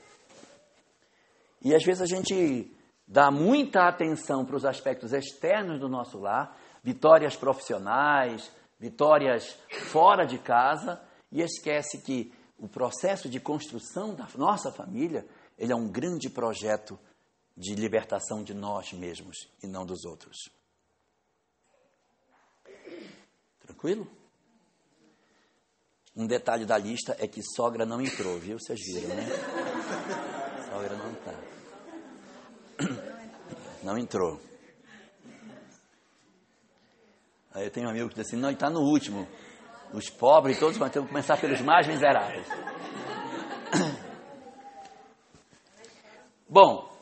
E 1.62 1.76
às 1.76 1.84
vezes 1.84 2.02
a 2.02 2.06
gente 2.06 2.76
dá 3.08 3.32
muita 3.32 3.88
atenção 3.88 4.46
para 4.46 4.56
os 4.56 4.66
aspectos 4.66 5.14
externos 5.14 5.80
do 5.80 5.90
nosso 5.90 6.20
lar, 6.20 6.58
vitórias 6.84 7.36
profissionais, 7.36 8.52
vitórias 8.80 9.58
fora 9.92 10.26
de 10.26 10.38
casa, 10.38 11.02
e 11.32 11.42
esquece 11.42 12.02
que 12.02 12.34
o 12.58 12.68
processo 12.68 13.30
de 13.30 13.40
construção 13.40 14.14
da 14.14 14.28
nossa 14.36 14.72
família, 14.72 15.26
ele 15.58 15.72
é 15.72 15.76
um 15.76 15.90
grande 15.90 16.30
projeto 16.30 17.00
de 17.56 17.76
libertação 17.76 18.44
de 18.44 18.54
nós 18.54 18.94
mesmos 18.94 19.50
e 19.62 19.68
não 19.68 19.86
dos 19.86 20.06
outros. 20.06 20.50
Tranquilo? 23.62 24.08
Um 26.20 26.28
detalhe 26.28 26.66
da 26.66 26.78
lista 26.78 27.16
é 27.18 27.26
que 27.30 27.42
sogra 27.42 27.86
não 27.86 28.02
entrou, 28.02 28.38
viu? 28.38 28.60
Vocês 28.60 28.78
viram, 28.86 29.16
né? 29.16 29.26
Sogra 30.70 30.98
não 30.98 31.14
está. 31.14 31.34
Não 33.82 33.98
entrou. 33.98 34.38
Aí 37.54 37.64
eu 37.64 37.72
tenho 37.72 37.88
um 37.88 37.92
amigo 37.92 38.10
que 38.10 38.16
diz 38.16 38.28
assim, 38.28 38.36
não, 38.36 38.52
está 38.52 38.70
no 38.70 38.82
último. 38.82 39.26
Os 39.94 40.10
pobres 40.10 40.60
todos 40.60 40.76
vão 40.78 40.90
ter 40.90 41.02
que 41.02 41.08
começar 41.08 41.38
pelos 41.40 41.62
mais 41.62 41.88
miseráveis. 41.88 42.46
Bom, 46.50 46.94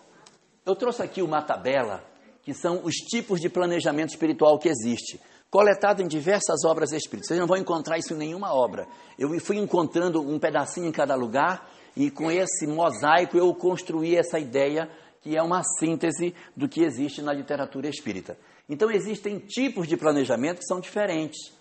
eu 0.64 0.76
trouxe 0.76 1.02
aqui 1.02 1.24
uma 1.24 1.42
tabela 1.42 2.04
que 2.44 2.54
são 2.54 2.84
os 2.84 2.94
tipos 2.94 3.42
de 3.42 3.50
planejamento 3.50 4.10
espiritual 4.10 4.60
que 4.60 4.70
existe, 4.70 5.20
coletado 5.50 6.02
em 6.02 6.08
diversas 6.08 6.64
obras 6.66 6.92
espíritas. 6.92 7.28
Vocês 7.28 7.40
não 7.40 7.48
vão 7.48 7.58
encontrar 7.58 7.98
isso 7.98 8.14
em 8.14 8.18
nenhuma 8.18 8.54
obra. 8.54 8.88
Eu 9.18 9.30
fui 9.40 9.58
encontrando 9.58 10.22
um 10.22 10.40
pedacinho 10.40 10.88
em 10.88 10.92
cada 10.92 11.16
lugar 11.16 11.70
e 11.96 12.12
com 12.12 12.30
esse 12.32 12.68
mosaico 12.68 13.38
eu 13.38 13.54
construí 13.56 14.16
essa 14.16 14.40
ideia 14.40 14.90
que 15.22 15.36
é 15.36 15.42
uma 15.42 15.64
síntese 15.80 16.34
do 16.56 16.70
que 16.70 16.84
existe 16.84 17.22
na 17.22 17.34
literatura 17.34 17.90
espírita. 17.90 18.38
Então 18.70 18.92
existem 18.92 19.40
tipos 19.40 19.88
de 19.88 19.98
planejamento 19.98 20.60
que 20.60 20.66
são 20.66 20.80
diferentes. 20.80 21.52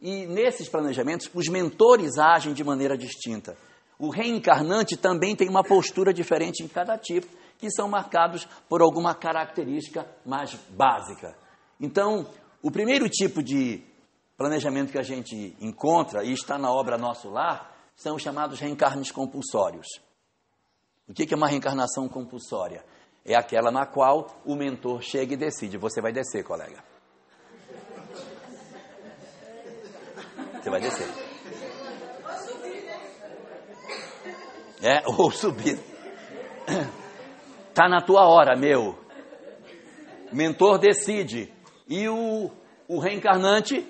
E 0.00 0.26
nesses 0.26 0.68
planejamentos, 0.68 1.30
os 1.32 1.46
mentores 1.48 2.18
agem 2.18 2.52
de 2.52 2.64
maneira 2.64 2.96
distinta. 2.96 3.56
O 3.98 4.08
reencarnante 4.10 4.96
também 4.96 5.36
tem 5.36 5.48
uma 5.48 5.62
postura 5.62 6.12
diferente 6.12 6.62
em 6.62 6.68
cada 6.68 6.98
tipo 6.98 7.28
que 7.58 7.70
são 7.70 7.86
marcados 7.88 8.48
por 8.68 8.82
alguma 8.82 9.14
característica 9.14 10.04
mais 10.26 10.54
básica. 10.70 11.36
Então, 11.80 12.26
o 12.62 12.70
primeiro 12.70 13.08
tipo 13.08 13.42
de 13.42 13.82
planejamento 14.36 14.92
que 14.92 14.98
a 14.98 15.02
gente 15.02 15.56
encontra 15.60 16.24
e 16.24 16.32
está 16.32 16.56
na 16.56 16.72
obra 16.72 16.96
Nosso 16.96 17.28
Lar 17.28 17.74
são 17.96 18.16
os 18.16 18.22
chamados 18.22 18.60
reencarnes 18.60 19.10
compulsórios. 19.10 19.86
O 21.08 21.12
que 21.12 21.32
é 21.32 21.36
uma 21.36 21.48
reencarnação 21.48 22.08
compulsória? 22.08 22.84
É 23.24 23.34
aquela 23.34 23.70
na 23.70 23.84
qual 23.84 24.40
o 24.44 24.54
mentor 24.54 25.02
chega 25.02 25.34
e 25.34 25.36
decide: 25.36 25.76
você 25.76 26.00
vai 26.00 26.12
descer, 26.12 26.44
colega. 26.44 26.82
Você 30.60 30.70
vai 30.70 30.80
descer. 30.80 31.08
É, 34.80 35.02
ou 35.18 35.30
subir. 35.30 35.78
Está 37.68 37.88
na 37.88 38.00
tua 38.00 38.26
hora, 38.26 38.56
meu. 38.56 38.98
Mentor 40.32 40.78
decide. 40.78 41.52
E 41.94 42.08
o, 42.08 42.50
o 42.88 42.98
reencarnante 42.98 43.86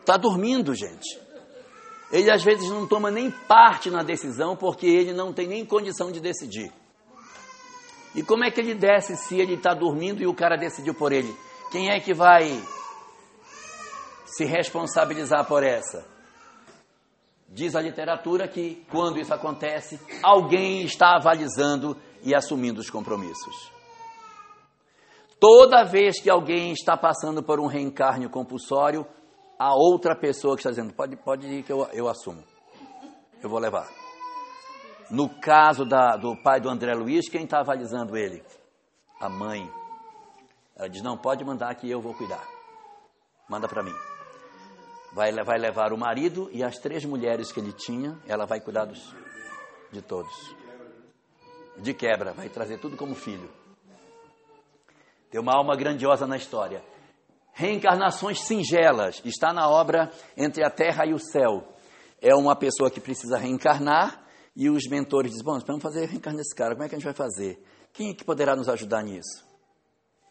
está 0.00 0.18
dormindo, 0.18 0.74
gente. 0.74 1.18
Ele 2.12 2.30
às 2.30 2.44
vezes 2.44 2.68
não 2.68 2.86
toma 2.86 3.10
nem 3.10 3.30
parte 3.30 3.88
na 3.88 4.02
decisão 4.02 4.54
porque 4.54 4.86
ele 4.86 5.14
não 5.14 5.32
tem 5.32 5.48
nem 5.48 5.64
condição 5.64 6.12
de 6.12 6.20
decidir. 6.20 6.70
E 8.14 8.22
como 8.22 8.44
é 8.44 8.50
que 8.50 8.60
ele 8.60 8.74
desce 8.74 9.16
se 9.16 9.40
ele 9.40 9.54
está 9.54 9.72
dormindo 9.72 10.22
e 10.22 10.26
o 10.26 10.34
cara 10.34 10.58
decidiu 10.58 10.92
por 10.92 11.10
ele? 11.10 11.34
Quem 11.72 11.88
é 11.88 11.98
que 12.00 12.12
vai 12.12 12.62
se 14.26 14.44
responsabilizar 14.44 15.46
por 15.46 15.64
essa? 15.64 16.06
Diz 17.48 17.74
a 17.74 17.80
literatura 17.80 18.46
que, 18.46 18.84
quando 18.90 19.18
isso 19.18 19.32
acontece, 19.32 19.98
alguém 20.22 20.82
está 20.82 21.16
avalizando 21.16 21.96
e 22.22 22.34
assumindo 22.34 22.82
os 22.82 22.90
compromissos. 22.90 23.73
Toda 25.46 25.84
vez 25.84 26.18
que 26.22 26.30
alguém 26.30 26.72
está 26.72 26.96
passando 26.96 27.42
por 27.42 27.60
um 27.60 27.66
reencarne 27.66 28.30
compulsório, 28.30 29.06
a 29.58 29.74
outra 29.74 30.16
pessoa 30.16 30.54
que 30.56 30.60
está 30.60 30.70
dizendo, 30.70 30.94
pode, 30.94 31.16
pode 31.16 31.46
ir 31.46 31.62
que 31.62 31.70
eu, 31.70 31.86
eu 31.92 32.08
assumo, 32.08 32.42
eu 33.42 33.50
vou 33.50 33.58
levar. 33.58 33.86
No 35.10 35.28
caso 35.28 35.84
da, 35.84 36.16
do 36.16 36.34
pai 36.42 36.62
do 36.62 36.70
André 36.70 36.94
Luiz, 36.94 37.28
quem 37.28 37.44
está 37.44 37.60
avalizando 37.60 38.16
ele? 38.16 38.42
A 39.20 39.28
mãe. 39.28 39.70
Ela 40.76 40.88
diz, 40.88 41.02
não, 41.02 41.18
pode 41.18 41.44
mandar 41.44 41.74
que 41.74 41.90
eu 41.90 42.00
vou 42.00 42.14
cuidar. 42.14 42.42
Manda 43.46 43.68
para 43.68 43.82
mim. 43.82 43.94
Vai, 45.12 45.30
vai 45.44 45.58
levar 45.58 45.92
o 45.92 45.98
marido 45.98 46.48
e 46.52 46.64
as 46.64 46.78
três 46.78 47.04
mulheres 47.04 47.52
que 47.52 47.60
ele 47.60 47.74
tinha, 47.74 48.18
ela 48.26 48.46
vai 48.46 48.62
cuidar 48.62 48.86
dos, 48.86 49.14
de 49.92 50.00
todos 50.00 50.64
de 51.76 51.92
quebra, 51.92 52.32
vai 52.32 52.48
trazer 52.48 52.78
tudo 52.78 52.96
como 52.96 53.14
filho. 53.14 53.50
Tem 55.34 55.40
uma 55.40 55.52
alma 55.52 55.74
grandiosa 55.74 56.28
na 56.28 56.36
história. 56.36 56.80
Reencarnações 57.52 58.42
singelas, 58.42 59.20
está 59.24 59.52
na 59.52 59.68
obra 59.68 60.12
Entre 60.36 60.62
a 60.62 60.70
Terra 60.70 61.04
e 61.06 61.12
o 61.12 61.18
Céu. 61.18 61.74
É 62.22 62.32
uma 62.36 62.54
pessoa 62.54 62.88
que 62.88 63.00
precisa 63.00 63.36
reencarnar 63.36 64.24
e 64.54 64.70
os 64.70 64.86
mentores 64.88 65.32
dizem: 65.32 65.44
Bom, 65.44 65.58
vamos 65.66 65.82
fazer 65.82 66.06
reencarnar 66.06 66.40
esse 66.40 66.54
cara, 66.54 66.74
como 66.74 66.84
é 66.84 66.88
que 66.88 66.94
a 66.94 66.98
gente 66.98 67.04
vai 67.04 67.14
fazer? 67.14 67.60
Quem 67.92 68.10
é 68.10 68.14
que 68.14 68.22
poderá 68.22 68.54
nos 68.54 68.68
ajudar 68.68 69.02
nisso? 69.02 69.44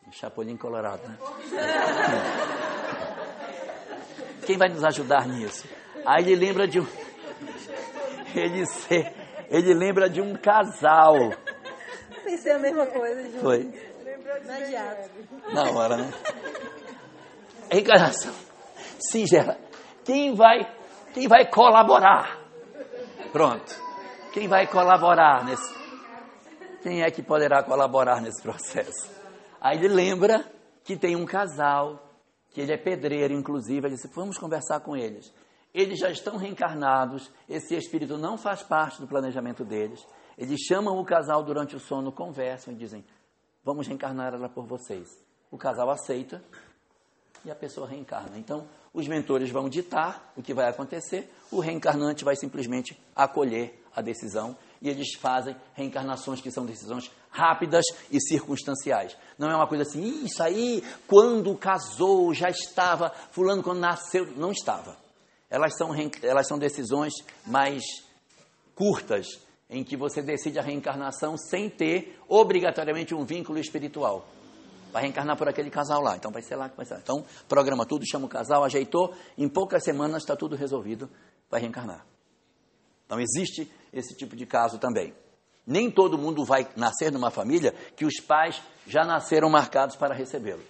Chapolin 0.10 0.56
Colorado, 0.56 1.06
né? 1.06 1.18
Quem 4.48 4.58
vai 4.58 4.70
nos 4.70 4.86
ajudar 4.86 5.28
nisso? 5.28 5.68
Aí 6.06 6.24
ele 6.24 6.46
lembra 6.46 6.66
de 6.66 6.80
um. 6.80 6.88
Ele, 8.34 8.66
se 8.66 9.06
ele 9.50 9.74
lembra 9.74 10.10
de 10.10 10.22
um 10.22 10.34
casal. 10.34 11.14
Pensei 12.24 12.54
a 12.54 12.58
mesma 12.58 12.88
coisa, 12.88 13.30
Ju. 13.30 13.40
Foi. 13.42 13.93
Imediato. 14.14 15.10
Na 15.54 15.72
hora, 15.72 15.98
né? 15.98 16.12
Encarnação 17.72 18.34
singela. 19.00 19.58
Quem 20.04 20.36
vai, 20.36 20.60
quem 21.14 21.28
vai 21.28 21.50
colaborar? 21.50 22.40
Pronto. 23.32 23.74
Quem 24.32 24.48
vai 24.48 24.68
colaborar 24.68 25.46
nesse? 25.46 25.74
Quem 26.82 27.02
é 27.04 27.12
que 27.12 27.22
poderá 27.22 27.64
colaborar 27.64 28.22
nesse 28.22 28.42
processo? 28.42 29.12
Aí 29.62 29.78
ele 29.78 29.88
lembra 29.88 30.46
que 30.84 30.98
tem 30.98 31.16
um 31.16 31.26
casal, 31.26 32.10
que 32.52 32.60
ele 32.60 32.74
é 32.74 32.78
pedreiro, 32.78 33.34
inclusive. 33.34 33.88
Ele 33.88 33.96
disse: 33.96 34.10
Vamos 34.14 34.38
conversar 34.38 34.80
com 34.82 34.96
eles 34.96 35.34
eles 35.74 36.00
já 36.00 36.10
estão 36.10 36.38
reencarnados, 36.38 37.32
esse 37.50 37.76
espírito 37.76 38.16
não 38.18 38.38
faz 38.38 38.62
parte 38.62 39.02
do 39.02 39.08
planejamento 39.08 39.66
deles. 39.66 40.06
Eles 40.38 40.60
chamam 40.62 41.00
o 41.00 41.06
casal 41.06 41.44
durante 41.44 41.76
o 41.76 41.80
sono, 41.80 42.12
conversam 42.12 42.74
e 42.74 42.78
dizem: 42.78 43.04
Vamos 43.64 43.88
reencarnar 43.88 44.34
ela 44.34 44.50
por 44.50 44.66
vocês. 44.66 45.08
O 45.50 45.58
casal 45.58 45.90
aceita 45.90 46.44
e 47.46 47.52
a 47.52 47.56
pessoa 47.56 47.88
reencarna. 47.88 48.38
Então, 48.38 48.68
os 48.94 49.08
mentores 49.08 49.50
vão 49.50 49.70
ditar 49.70 50.34
o 50.36 50.42
que 50.42 50.54
vai 50.54 50.70
acontecer, 50.70 51.32
o 51.52 51.60
reencarnante 51.60 52.24
vai 52.24 52.36
simplesmente 52.36 53.00
acolher 53.16 53.84
a 53.96 54.02
decisão 54.02 54.58
e 54.82 54.90
eles 54.90 55.14
fazem 55.16 55.56
reencarnações 55.74 56.42
que 56.42 56.52
são 56.52 56.66
decisões 56.66 57.12
rápidas 57.30 57.86
e 58.12 58.20
circunstanciais. 58.20 59.18
Não 59.38 59.50
é 59.50 59.56
uma 59.56 59.68
coisa 59.68 59.84
assim, 59.84 60.26
isso 60.26 60.42
aí, 60.42 60.84
quando 61.08 61.56
casou, 61.56 62.34
já 62.34 62.50
estava, 62.50 63.10
fulano 63.32 63.64
quando 63.64 63.80
nasceu, 63.80 64.26
não 64.36 64.52
estava 64.52 65.04
elas 65.54 65.78
são, 65.78 65.92
elas 66.24 66.48
são 66.48 66.58
decisões 66.58 67.14
mais 67.46 67.84
curtas, 68.74 69.40
em 69.74 69.84
que 69.84 69.98
você 69.98 70.22
decide 70.22 70.60
a 70.60 70.62
reencarnação 70.62 71.36
sem 71.36 71.68
ter 71.68 72.20
obrigatoriamente 72.30 73.16
um 73.16 73.26
vínculo 73.26 73.58
espiritual. 73.58 74.28
Vai 74.92 75.02
reencarnar 75.02 75.36
por 75.36 75.50
aquele 75.50 75.72
casal 75.72 76.00
lá, 76.00 76.16
então 76.16 76.32
vai 76.32 76.44
ser 76.44 76.56
lá 76.56 76.70
que 76.70 76.78
vai 76.78 76.86
ser. 76.86 77.00
Então, 77.00 77.26
programa 77.50 77.84
tudo, 77.84 78.06
chama 78.08 78.28
o 78.28 78.30
casal, 78.30 78.64
ajeitou, 78.64 79.16
em 79.36 79.50
poucas 79.50 79.84
semanas 79.84 80.22
está 80.22 80.36
tudo 80.36 80.56
resolvido, 80.56 81.10
vai 81.50 81.60
reencarnar. 81.60 82.06
Então, 83.08 83.20
existe 83.20 83.70
esse 83.92 84.16
tipo 84.16 84.36
de 84.36 84.46
caso 84.46 84.78
também. 84.78 85.12
Nem 85.66 85.90
todo 85.90 86.20
mundo 86.20 86.46
vai 86.46 86.68
nascer 86.76 87.12
numa 87.12 87.32
família 87.32 87.72
que 87.96 88.06
os 88.06 88.20
pais 88.20 88.62
já 88.86 89.04
nasceram 89.04 89.50
marcados 89.50 89.96
para 89.96 90.14
recebê-lo. 90.14 90.62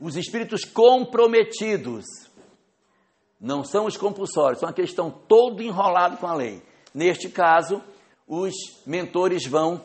Os 0.00 0.16
espíritos 0.16 0.64
comprometidos 0.64 2.04
Não 3.40 3.64
são 3.64 3.86
os 3.86 3.96
compulsórios, 3.96 4.60
são 4.60 4.68
aqueles 4.68 4.90
que 4.90 4.94
estão 4.94 5.10
todo 5.10 5.62
enrolados 5.62 6.18
com 6.18 6.26
a 6.26 6.34
lei. 6.34 6.62
Neste 6.94 7.28
caso, 7.28 7.82
os 8.26 8.54
mentores 8.86 9.46
vão 9.46 9.82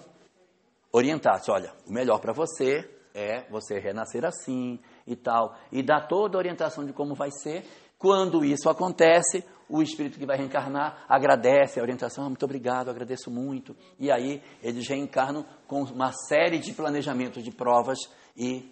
orientar-se. 0.92 1.52
Olha, 1.52 1.74
o 1.86 1.92
melhor 1.92 2.20
para 2.20 2.34
você 2.34 2.90
é 3.14 3.50
você 3.50 3.80
renascer 3.80 4.26
assim 4.26 4.80
e 5.06 5.16
tal. 5.16 5.56
E 5.72 5.82
dar 5.82 6.08
toda 6.08 6.38
a 6.38 6.40
orientação 6.40 6.86
de 6.86 6.94
como 6.94 7.16
vai 7.16 7.30
ser. 7.32 7.66
Quando 7.98 8.46
isso 8.46 8.70
acontece, 8.70 9.44
o 9.68 9.82
espírito 9.82 10.20
que 10.20 10.26
vai 10.26 10.38
reencarnar 10.38 11.04
agradece 11.10 11.80
a 11.80 11.84
orientação, 11.84 12.26
ah, 12.26 12.30
muito 12.30 12.46
obrigado, 12.46 12.90
agradeço 12.90 13.32
muito. 13.32 13.76
E 14.00 14.12
aí 14.12 14.42
eles 14.62 14.88
reencarnam 14.88 15.46
com 15.68 15.82
uma 15.84 16.12
série 16.12 16.60
de 16.60 16.74
planejamentos 16.74 17.44
de 17.44 17.52
provas 17.52 17.98
e 18.36 18.72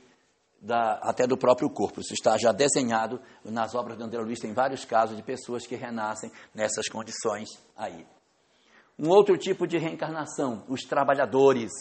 da, 0.61 0.99
até 1.03 1.27
do 1.27 1.37
próprio 1.37 1.69
corpo. 1.69 2.01
Isso 2.01 2.13
está 2.13 2.37
já 2.37 2.51
desenhado 2.51 3.19
nas 3.43 3.75
obras 3.75 3.97
de 3.97 4.03
André 4.03 4.21
Luiz, 4.21 4.39
tem 4.39 4.53
vários 4.53 4.85
casos 4.85 5.17
de 5.17 5.23
pessoas 5.23 5.65
que 5.65 5.75
renascem 5.75 6.31
nessas 6.53 6.87
condições 6.87 7.49
aí. 7.75 8.05
Um 8.97 9.09
outro 9.09 9.37
tipo 9.37 9.67
de 9.67 9.77
reencarnação, 9.77 10.63
os 10.69 10.81
trabalhadores. 10.83 11.71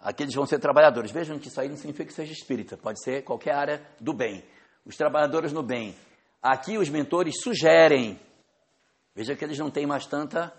Aqueles 0.00 0.34
vão 0.34 0.46
ser 0.46 0.58
trabalhadores. 0.58 1.10
Vejam 1.10 1.38
que 1.38 1.48
isso 1.48 1.60
aí 1.60 1.68
não 1.68 1.76
significa 1.76 2.06
que 2.06 2.14
seja 2.14 2.32
espírita, 2.32 2.76
pode 2.76 3.02
ser 3.02 3.22
qualquer 3.22 3.54
área 3.54 3.86
do 4.00 4.14
bem. 4.14 4.42
Os 4.86 4.96
trabalhadores 4.96 5.52
no 5.52 5.62
bem 5.62 5.94
Aqui 6.42 6.78
os 6.78 6.88
mentores 6.88 7.34
sugerem. 7.42 8.18
Veja 9.14 9.36
que 9.36 9.44
eles 9.44 9.58
não 9.58 9.70
têm 9.70 9.86
mais 9.86 10.06
tanta 10.06 10.52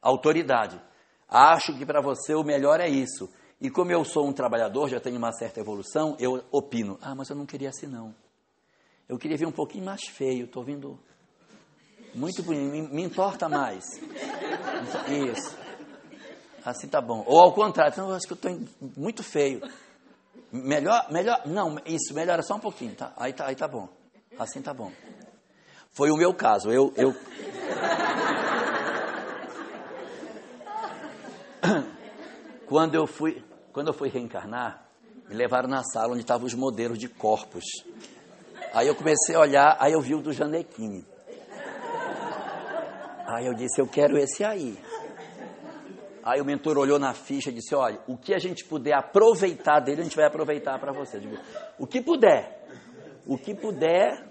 autoridade. 0.00 0.80
Acho 1.28 1.76
que 1.76 1.84
para 1.84 2.00
você 2.00 2.34
o 2.34 2.42
melhor 2.42 2.80
é 2.80 2.88
isso. 2.88 3.28
E 3.60 3.68
como 3.68 3.92
eu 3.92 4.04
sou 4.04 4.26
um 4.26 4.32
trabalhador, 4.32 4.88
já 4.88 4.98
tenho 4.98 5.18
uma 5.18 5.32
certa 5.32 5.60
evolução, 5.60 6.16
eu 6.18 6.42
opino. 6.50 6.98
Ah, 7.02 7.14
mas 7.14 7.28
eu 7.28 7.36
não 7.36 7.44
queria 7.44 7.68
assim 7.68 7.86
não. 7.86 8.14
Eu 9.06 9.18
queria 9.18 9.36
ver 9.36 9.46
um 9.46 9.52
pouquinho 9.52 9.84
mais 9.84 10.04
feio. 10.08 10.46
Estou 10.46 10.64
vindo 10.64 10.98
muito 12.14 12.42
bonito. 12.42 12.70
Me, 12.70 12.82
me 12.82 13.02
importa 13.02 13.48
mais. 13.48 13.84
Isso. 15.08 15.56
Assim 16.64 16.88
tá 16.88 17.00
bom. 17.00 17.24
Ou 17.26 17.40
ao 17.40 17.52
contrário, 17.52 17.92
então, 17.92 18.10
eu 18.10 18.14
acho 18.14 18.26
que 18.26 18.32
eu 18.32 18.36
estou 18.36 18.60
muito 18.96 19.22
feio. 19.22 19.62
Melhor, 20.52 21.06
melhor, 21.10 21.42
não, 21.46 21.78
isso, 21.84 22.14
melhora 22.14 22.42
só 22.42 22.56
um 22.56 22.60
pouquinho, 22.60 22.94
tá? 22.94 23.12
Aí 23.16 23.32
tá, 23.32 23.46
aí 23.46 23.54
tá 23.54 23.68
bom. 23.68 23.88
Assim 24.38 24.62
tá 24.62 24.72
bom. 24.72 24.90
Foi 25.92 26.10
o 26.10 26.16
meu 26.16 26.32
caso. 26.34 26.70
Eu, 26.70 26.92
eu... 26.96 27.14
quando 32.66 32.94
eu 32.94 33.06
fui, 33.06 33.44
quando 33.72 33.88
eu 33.88 33.94
fui 33.94 34.08
reencarnar, 34.08 34.86
me 35.28 35.34
levaram 35.34 35.68
na 35.68 35.82
sala 35.84 36.12
onde 36.12 36.20
estavam 36.20 36.46
os 36.46 36.54
modelos 36.54 36.98
de 36.98 37.08
corpos. 37.08 37.64
Aí 38.72 38.86
eu 38.86 38.94
comecei 38.94 39.34
a 39.34 39.40
olhar, 39.40 39.76
aí 39.80 39.92
eu 39.92 40.00
vi 40.00 40.14
o 40.14 40.22
do 40.22 40.32
Janequine. 40.32 41.04
Aí 43.28 43.44
eu 43.44 43.52
disse, 43.52 43.78
eu 43.78 43.86
quero 43.86 44.16
esse 44.16 44.42
aí. 44.42 44.74
Aí 46.24 46.40
o 46.40 46.46
mentor 46.46 46.78
olhou 46.78 46.98
na 46.98 47.12
ficha 47.12 47.50
e 47.50 47.52
disse, 47.52 47.74
olha, 47.74 48.00
o 48.06 48.16
que 48.16 48.32
a 48.32 48.38
gente 48.38 48.64
puder 48.64 48.94
aproveitar 48.94 49.80
dele, 49.80 50.00
a 50.00 50.04
gente 50.04 50.16
vai 50.16 50.24
aproveitar 50.24 50.78
para 50.78 50.92
você. 50.92 51.20
Digo, 51.20 51.36
o 51.78 51.86
que 51.86 52.00
puder. 52.00 52.66
O 53.26 53.36
que 53.36 53.54
puder, 53.54 54.26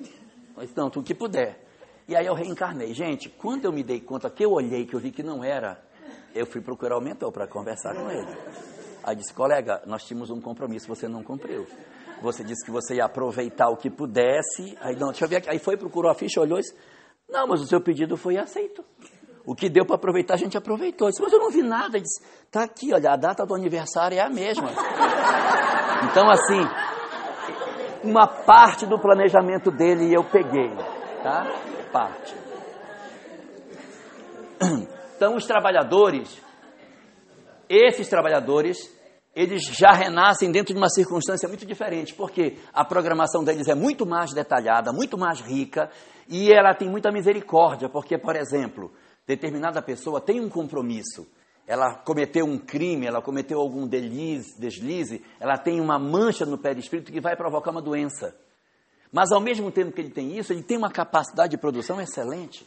tanto 0.74 1.00
o 1.00 1.04
que 1.04 1.14
puder. 1.14 1.64
E 2.08 2.16
aí 2.16 2.26
eu 2.26 2.34
reencarnei. 2.34 2.92
Gente, 2.96 3.30
quando 3.30 3.66
eu 3.66 3.72
me 3.72 3.84
dei 3.84 4.02
conta 4.02 4.32
que 4.32 4.44
eu 4.44 4.52
olhei, 4.52 4.88
que 4.88 4.96
eu 4.96 5.00
vi 5.00 5.12
que 5.12 5.22
não 5.22 5.44
era, 5.44 5.80
eu 6.34 6.48
fui 6.48 6.60
procurar 6.60 6.98
o 6.98 7.02
mentor 7.02 7.32
para 7.32 7.48
conversar 7.48 7.94
com 7.94 8.10
ele. 8.10 8.36
Aí 9.04 9.16
disse, 9.16 9.32
colega, 9.32 9.84
nós 9.86 10.04
tínhamos 10.06 10.32
um 10.32 10.42
compromisso, 10.42 10.88
você 10.88 11.08
não 11.08 11.22
cumpriu. 11.22 11.68
Você 12.24 12.44
disse 12.44 12.66
que 12.66 12.72
você 12.72 12.96
ia 12.96 13.06
aproveitar 13.06 13.70
o 13.70 13.78
que 13.78 13.92
pudesse. 13.92 14.76
Aí 14.82 14.96
não, 14.96 15.10
deixa 15.10 15.26
eu 15.26 15.30
ver 15.30 15.36
aqui. 15.36 15.50
Aí 15.52 15.60
foi, 15.60 15.78
procurou 15.78 16.10
a 16.10 16.16
ficha, 16.16 16.42
olhou 16.42 16.58
e 16.58 16.62
disse, 16.62 16.76
não, 17.30 17.48
mas 17.48 17.62
o 17.62 17.68
seu 17.68 17.82
pedido 17.82 18.16
foi 18.18 18.38
aceito. 18.38 18.84
O 19.46 19.56
que 19.56 19.70
deu 19.70 19.86
para 19.86 19.96
aproveitar, 19.96 20.34
a 20.34 20.38
gente 20.38 20.58
aproveitou. 20.58 21.08
Eu 21.08 21.12
disse, 21.12 21.22
mas 21.22 21.32
eu 21.32 21.40
não 21.40 21.50
vi 21.50 21.62
nada. 21.62 21.98
Ele 21.98 22.04
disse, 22.04 22.22
tá 22.52 22.64
aqui, 22.64 22.94
olha, 22.94 23.14
a 23.14 23.16
data 23.16 23.46
do 23.46 23.56
aniversário 23.56 24.18
é 24.18 24.22
a 24.22 24.30
mesma. 24.30 24.70
Então, 26.10 26.30
assim, 26.30 26.60
uma 28.04 28.28
parte 28.28 28.86
do 28.86 29.00
planejamento 29.00 29.72
dele 29.72 30.14
eu 30.14 30.24
peguei, 30.24 30.70
tá? 31.24 31.46
Parte. 31.92 32.36
Então 35.16 35.36
os 35.36 35.46
trabalhadores, 35.46 36.42
esses 37.70 38.08
trabalhadores, 38.08 38.78
eles 39.36 39.64
já 39.64 39.92
renascem 39.92 40.52
dentro 40.52 40.74
de 40.74 40.80
uma 40.80 40.90
circunstância 40.90 41.48
muito 41.48 41.66
diferente, 41.66 42.14
porque 42.14 42.58
a 42.74 42.84
programação 42.86 43.44
deles 43.44 43.68
é 43.68 43.76
muito 43.76 44.06
mais 44.06 44.34
detalhada, 44.34 44.92
muito 44.92 45.18
mais 45.18 45.42
rica, 45.42 45.90
e 46.30 46.52
ela 46.52 46.74
tem 46.74 46.90
muita 46.90 47.12
misericórdia, 47.12 47.90
porque, 47.90 48.18
por 48.18 48.36
exemplo, 48.36 48.92
determinada 49.26 49.82
pessoa 49.82 50.22
tem 50.22 50.40
um 50.40 50.50
compromisso, 50.50 51.28
ela 51.68 51.96
cometeu 51.96 52.46
um 52.46 52.58
crime, 52.58 53.06
ela 53.06 53.22
cometeu 53.22 53.60
algum 53.60 53.88
deslize, 53.88 55.24
ela 55.40 55.58
tem 55.58 55.82
uma 55.82 56.00
mancha 56.00 56.46
no 56.46 56.58
perispírito 56.58 57.12
que 57.12 57.20
vai 57.20 57.36
provocar 57.36 57.72
uma 57.72 57.82
doença. 57.82 58.34
Mas 59.12 59.32
ao 59.32 59.42
mesmo 59.42 59.72
tempo 59.72 59.92
que 59.92 60.02
ele 60.02 60.10
tem 60.10 60.38
isso, 60.38 60.54
ele 60.54 60.64
tem 60.64 60.78
uma 60.78 60.90
capacidade 60.90 61.52
de 61.52 61.58
produção 61.58 62.00
excelente. 62.00 62.66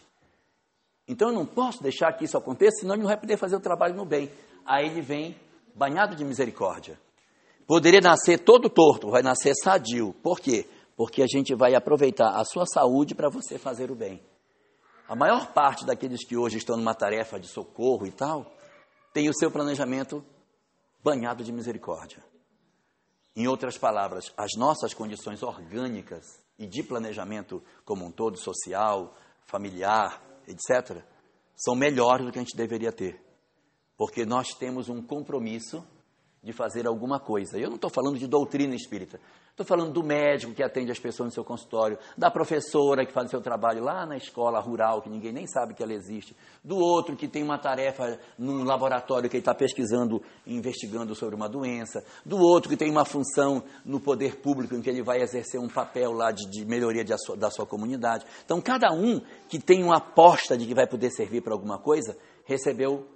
Então 1.08 1.28
eu 1.28 1.34
não 1.34 1.46
posso 1.46 1.82
deixar 1.82 2.12
que 2.12 2.24
isso 2.24 2.36
aconteça, 2.36 2.80
senão 2.80 2.94
ele 2.94 3.02
não 3.02 3.08
vai 3.08 3.16
poder 3.16 3.36
fazer 3.36 3.56
o 3.56 3.60
trabalho 3.60 3.94
no 3.94 4.04
bem. 4.04 4.30
Aí 4.64 4.86
ele 4.86 5.00
vem 5.00 5.36
banhado 5.74 6.14
de 6.14 6.24
misericórdia. 6.24 6.98
Poderia 7.66 8.00
nascer 8.00 8.38
todo 8.38 8.68
torto, 8.68 9.10
vai 9.10 9.22
nascer 9.22 9.54
sadio. 9.54 10.14
Por 10.22 10.40
quê? 10.40 10.66
Porque 11.00 11.22
a 11.22 11.26
gente 11.26 11.54
vai 11.54 11.74
aproveitar 11.74 12.38
a 12.38 12.44
sua 12.44 12.66
saúde 12.66 13.14
para 13.14 13.30
você 13.30 13.56
fazer 13.56 13.90
o 13.90 13.94
bem. 13.94 14.22
A 15.08 15.16
maior 15.16 15.50
parte 15.54 15.86
daqueles 15.86 16.22
que 16.22 16.36
hoje 16.36 16.58
estão 16.58 16.76
numa 16.76 16.94
tarefa 16.94 17.40
de 17.40 17.48
socorro 17.48 18.06
e 18.06 18.10
tal, 18.10 18.54
tem 19.10 19.26
o 19.26 19.32
seu 19.32 19.50
planejamento 19.50 20.22
banhado 21.02 21.42
de 21.42 21.50
misericórdia. 21.52 22.22
Em 23.34 23.48
outras 23.48 23.78
palavras, 23.78 24.30
as 24.36 24.50
nossas 24.58 24.92
condições 24.92 25.42
orgânicas 25.42 26.38
e 26.58 26.66
de 26.66 26.82
planejamento 26.82 27.62
como 27.82 28.04
um 28.04 28.10
todo, 28.10 28.36
social, 28.36 29.14
familiar, 29.46 30.22
etc., 30.46 31.02
são 31.56 31.74
melhores 31.74 32.26
do 32.26 32.30
que 32.30 32.38
a 32.38 32.42
gente 32.42 32.54
deveria 32.54 32.92
ter. 32.92 33.24
Porque 33.96 34.26
nós 34.26 34.52
temos 34.52 34.90
um 34.90 35.00
compromisso 35.00 35.82
de 36.42 36.52
fazer 36.52 36.86
alguma 36.86 37.18
coisa. 37.18 37.58
Eu 37.58 37.68
não 37.70 37.76
estou 37.76 37.88
falando 37.88 38.18
de 38.18 38.26
doutrina 38.26 38.74
espírita. 38.74 39.18
Estou 39.60 39.76
falando 39.76 39.92
do 39.92 40.02
médico 40.02 40.54
que 40.54 40.62
atende 40.62 40.90
as 40.90 40.98
pessoas 40.98 41.26
no 41.26 41.34
seu 41.34 41.44
consultório, 41.44 41.98
da 42.16 42.30
professora 42.30 43.04
que 43.04 43.12
faz 43.12 43.26
o 43.26 43.30
seu 43.30 43.42
trabalho 43.42 43.84
lá 43.84 44.06
na 44.06 44.16
escola 44.16 44.58
rural, 44.58 45.02
que 45.02 45.10
ninguém 45.10 45.34
nem 45.34 45.46
sabe 45.46 45.74
que 45.74 45.82
ela 45.82 45.92
existe, 45.92 46.34
do 46.64 46.78
outro 46.78 47.14
que 47.14 47.28
tem 47.28 47.42
uma 47.42 47.58
tarefa 47.58 48.18
num 48.38 48.64
laboratório 48.64 49.28
que 49.28 49.36
ele 49.36 49.42
está 49.42 49.54
pesquisando 49.54 50.22
investigando 50.46 51.14
sobre 51.14 51.34
uma 51.34 51.46
doença, 51.46 52.02
do 52.24 52.38
outro 52.38 52.70
que 52.70 52.76
tem 52.76 52.90
uma 52.90 53.04
função 53.04 53.62
no 53.84 54.00
poder 54.00 54.36
público 54.36 54.74
em 54.74 54.80
que 54.80 54.88
ele 54.88 55.02
vai 55.02 55.20
exercer 55.20 55.60
um 55.60 55.68
papel 55.68 56.10
lá 56.12 56.30
de, 56.30 56.48
de 56.50 56.64
melhoria 56.64 57.04
de 57.04 57.14
sua, 57.18 57.36
da 57.36 57.50
sua 57.50 57.66
comunidade. 57.66 58.24
Então, 58.42 58.62
cada 58.62 58.90
um 58.94 59.20
que 59.46 59.58
tem 59.58 59.84
uma 59.84 59.98
aposta 59.98 60.56
de 60.56 60.66
que 60.66 60.74
vai 60.74 60.86
poder 60.86 61.10
servir 61.10 61.42
para 61.42 61.52
alguma 61.52 61.76
coisa, 61.76 62.16
recebeu 62.46 63.06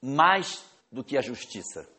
mais 0.00 0.64
do 0.90 1.04
que 1.04 1.18
a 1.18 1.20
justiça. 1.20 1.95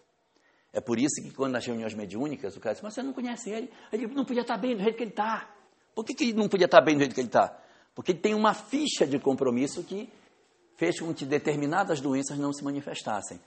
É 0.73 0.81
por 0.81 0.99
isso 0.99 1.21
que 1.21 1.31
quando 1.31 1.53
nas 1.53 1.65
reuniões 1.65 1.93
mediúnicas 1.93 2.55
o 2.55 2.59
cara 2.59 2.73
diz, 2.73 2.83
mas 2.83 2.93
você 2.93 3.01
não 3.01 3.13
conhece 3.13 3.49
ele, 3.49 3.71
ele 3.91 4.07
não 4.07 4.25
podia 4.25 4.41
estar 4.41 4.57
bem 4.57 4.75
do 4.75 4.83
jeito 4.83 4.95
que 4.95 5.03
ele 5.03 5.11
está. 5.11 5.49
Por 5.95 6.05
que, 6.05 6.13
que 6.13 6.25
ele 6.25 6.33
não 6.33 6.47
podia 6.47 6.65
estar 6.65 6.81
bem 6.81 6.95
do 6.95 6.99
jeito 6.99 7.15
que 7.15 7.21
ele 7.21 7.27
está? 7.27 7.57
Porque 7.95 8.11
ele 8.11 8.19
tem 8.19 8.35
uma 8.35 8.53
ficha 8.53 9.07
de 9.07 9.17
compromisso 9.17 9.83
que 9.83 10.09
fez 10.75 10.99
com 10.99 11.13
que 11.13 11.25
determinadas 11.25 11.99
doenças 11.99 12.37
não 12.37 12.53
se 12.53 12.63
manifestassem. 12.63 13.39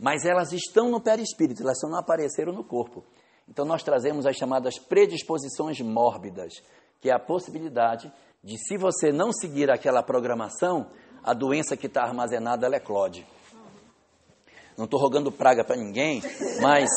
Mas 0.00 0.24
elas 0.24 0.52
estão 0.52 0.90
no 0.90 1.00
perispírito, 1.00 1.62
elas 1.62 1.78
só 1.78 1.88
não 1.88 1.98
apareceram 1.98 2.52
no 2.52 2.64
corpo. 2.64 3.04
Então 3.48 3.64
nós 3.64 3.82
trazemos 3.82 4.26
as 4.26 4.36
chamadas 4.36 4.78
predisposições 4.78 5.80
mórbidas, 5.80 6.54
que 7.00 7.10
é 7.10 7.12
a 7.12 7.18
possibilidade 7.18 8.10
de, 8.42 8.56
se 8.56 8.76
você 8.76 9.12
não 9.12 9.32
seguir 9.32 9.70
aquela 9.70 10.02
programação, 10.02 10.90
a 11.22 11.34
doença 11.34 11.76
que 11.76 11.86
está 11.86 12.02
armazenada 12.02 12.66
ela 12.66 12.76
eclode. 12.76 13.26
Não 14.78 14.84
estou 14.84 15.00
rogando 15.00 15.32
praga 15.32 15.64
para 15.64 15.76
ninguém, 15.76 16.22
mas. 16.62 16.88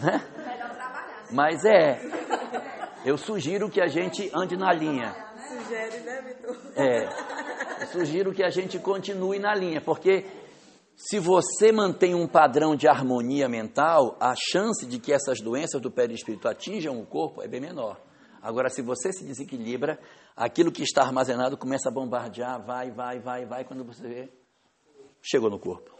Né? 0.00 0.24
Mas 1.32 1.64
é. 1.64 2.00
Eu 3.04 3.18
sugiro 3.18 3.68
que 3.68 3.80
a 3.80 3.88
gente 3.88 4.30
ande 4.32 4.56
na 4.56 4.72
linha. 4.72 5.12
Sugere, 5.48 5.98
né, 6.00 6.22
Vitor? 6.22 6.56
É. 6.76 7.82
Eu 7.82 7.86
sugiro 7.88 8.32
que 8.32 8.44
a 8.44 8.48
gente 8.48 8.78
continue 8.78 9.40
na 9.40 9.52
linha, 9.56 9.80
porque 9.80 10.24
se 10.94 11.18
você 11.18 11.72
mantém 11.72 12.14
um 12.14 12.28
padrão 12.28 12.76
de 12.76 12.86
harmonia 12.86 13.48
mental, 13.48 14.16
a 14.20 14.34
chance 14.36 14.86
de 14.86 15.00
que 15.00 15.12
essas 15.12 15.40
doenças 15.40 15.80
do 15.80 15.90
perispírito 15.90 16.46
atinjam 16.46 16.96
o 17.00 17.04
corpo 17.04 17.42
é 17.42 17.48
bem 17.48 17.60
menor. 17.60 18.00
Agora, 18.40 18.68
se 18.68 18.82
você 18.82 19.12
se 19.12 19.24
desequilibra, 19.24 19.98
aquilo 20.36 20.70
que 20.70 20.82
está 20.82 21.02
armazenado 21.02 21.56
começa 21.56 21.88
a 21.88 21.92
bombardear, 21.92 22.64
vai, 22.64 22.92
vai, 22.92 23.18
vai, 23.18 23.44
vai, 23.46 23.64
quando 23.64 23.84
você 23.84 24.06
vê, 24.06 24.37
chegou 25.28 25.50
no 25.50 25.58
corpo. 25.58 25.90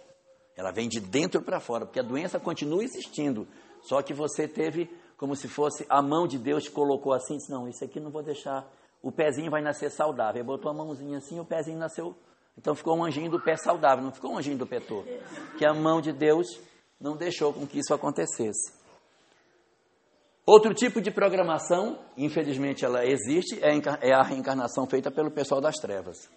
Ela 0.57 0.73
vem 0.73 0.89
de 0.89 1.01
dentro 1.01 1.43
para 1.43 1.61
fora, 1.61 1.85
porque 1.85 2.01
a 2.01 2.03
doença 2.03 2.41
continua 2.41 2.83
existindo, 2.83 3.47
só 3.83 4.03
que 4.03 4.15
você 4.15 4.49
teve 4.49 4.91
como 5.17 5.35
se 5.37 5.49
fosse 5.49 5.85
a 5.89 6.01
mão 6.01 6.27
de 6.27 6.39
Deus 6.39 6.69
colocou 6.69 7.13
assim, 7.13 7.37
disse, 7.37 7.51
não, 7.51 7.69
isso 7.69 7.85
aqui 7.85 8.01
não 8.01 8.11
vou 8.11 8.23
deixar, 8.23 8.65
o 9.03 9.13
pezinho 9.13 9.51
vai 9.51 9.61
nascer 9.61 9.91
saudável. 9.91 10.41
Ele 10.41 10.47
botou 10.47 10.71
a 10.71 10.75
mãozinha 10.75 11.19
assim, 11.19 11.39
o 11.39 11.45
pezinho 11.45 11.79
nasceu, 11.79 12.17
então 12.57 12.75
ficou 12.75 12.97
um 12.97 13.05
anjinho 13.05 13.31
do 13.31 13.41
pé 13.41 13.57
saudável, 13.57 14.03
não 14.03 14.13
ficou 14.13 14.33
um 14.33 14.39
anjinho 14.39 14.57
do 14.57 14.67
pé. 14.67 14.81
Que 15.59 15.67
a 15.67 15.75
mão 15.75 16.01
de 16.01 16.13
Deus 16.13 16.47
não 17.01 17.17
deixou 17.17 17.53
com 17.53 17.67
que 17.67 17.81
isso 17.81 17.93
acontecesse. 17.93 18.73
Outro 20.47 20.73
tipo 20.73 21.01
de 21.01 21.11
programação, 21.11 21.99
infelizmente 22.17 22.85
ela 22.85 23.05
existe, 23.05 23.61
é 23.61 24.13
a 24.15 24.23
reencarnação 24.23 24.87
feita 24.87 25.11
pelo 25.11 25.31
pessoal 25.31 25.61
das 25.61 25.77
trevas. 25.77 26.29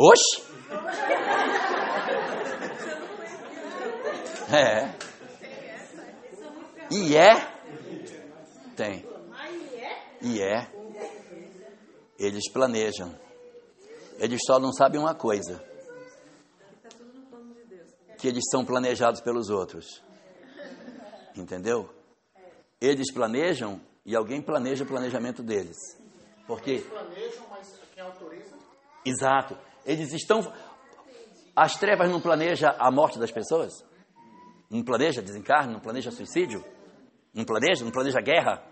Oxe! 0.00 0.46
É. 4.54 4.94
E 6.88 7.16
é? 7.16 7.34
Tem. 8.76 9.04
E 10.22 10.40
é. 10.40 10.70
Eles 12.16 12.48
planejam. 12.52 13.12
Eles 14.18 14.40
só 14.46 14.60
não 14.60 14.72
sabem 14.72 15.00
uma 15.00 15.16
coisa: 15.16 15.60
que 18.18 18.28
eles 18.28 18.44
são 18.52 18.64
planejados 18.64 19.20
pelos 19.20 19.50
outros. 19.50 20.00
Entendeu? 21.36 21.90
Eles 22.80 23.12
planejam 23.12 23.80
e 24.06 24.14
alguém 24.14 24.40
planeja 24.40 24.84
o 24.84 24.86
planejamento 24.86 25.42
deles. 25.42 25.76
Porque. 26.46 26.70
Eles 26.70 26.86
planejam, 26.86 27.46
mas 27.50 27.80
quem 27.92 28.02
autoriza? 28.04 28.56
Exato. 29.04 29.67
Eles 29.88 30.12
estão. 30.12 30.40
As 31.56 31.76
trevas 31.76 32.10
não 32.10 32.20
planejam 32.20 32.70
a 32.78 32.90
morte 32.90 33.18
das 33.18 33.32
pessoas? 33.32 33.72
Não 34.70 34.84
planeja 34.84 35.22
desencarne? 35.22 35.72
Não 35.72 35.80
planeja 35.80 36.10
suicídio? 36.10 36.62
Não 37.32 37.44
planeja? 37.44 37.84
Não 37.84 37.90
planeja 37.90 38.20
guerra? 38.20 38.62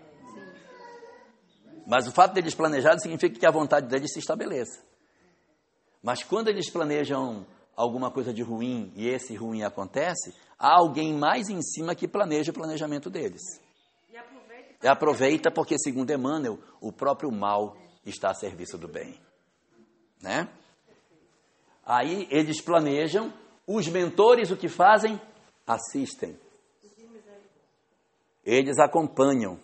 Mas 1.87 2.07
o 2.07 2.11
fato 2.11 2.33
deles 2.33 2.53
planejarem 2.53 2.99
significa 2.99 3.39
que 3.39 3.47
a 3.47 3.51
vontade 3.51 3.87
deles 3.87 4.13
se 4.13 4.19
estabeleça. 4.19 4.79
Mas 6.03 6.23
quando 6.23 6.49
eles 6.49 6.69
planejam 6.69 7.47
alguma 7.75 8.11
coisa 8.11 8.31
de 8.31 8.43
ruim 8.43 8.93
e 8.95 9.07
esse 9.07 9.35
ruim 9.35 9.63
acontece, 9.63 10.35
há 10.59 10.77
alguém 10.77 11.13
mais 11.13 11.49
em 11.49 11.61
cima 11.63 11.95
que 11.95 12.07
planeja 12.07 12.51
o 12.51 12.53
planejamento 12.53 13.09
deles. 13.09 13.41
E 14.11 14.17
aproveita, 14.17 14.85
e 14.85 14.87
aproveita 14.87 15.51
porque, 15.51 15.79
segundo 15.79 16.11
Emmanuel, 16.11 16.59
o 16.79 16.91
próprio 16.91 17.31
mal 17.31 17.75
está 18.05 18.29
a 18.29 18.35
serviço 18.35 18.77
do 18.77 18.87
bem. 18.87 19.19
Né? 20.21 20.47
Aí 21.87 22.27
eles 22.29 22.59
planejam, 22.59 23.33
os 23.65 23.87
mentores 23.87 24.51
o 24.51 24.57
que 24.57 24.67
fazem? 24.67 25.19
Assistem. 25.65 26.37
Eles 28.43 28.77
acompanham 28.77 29.57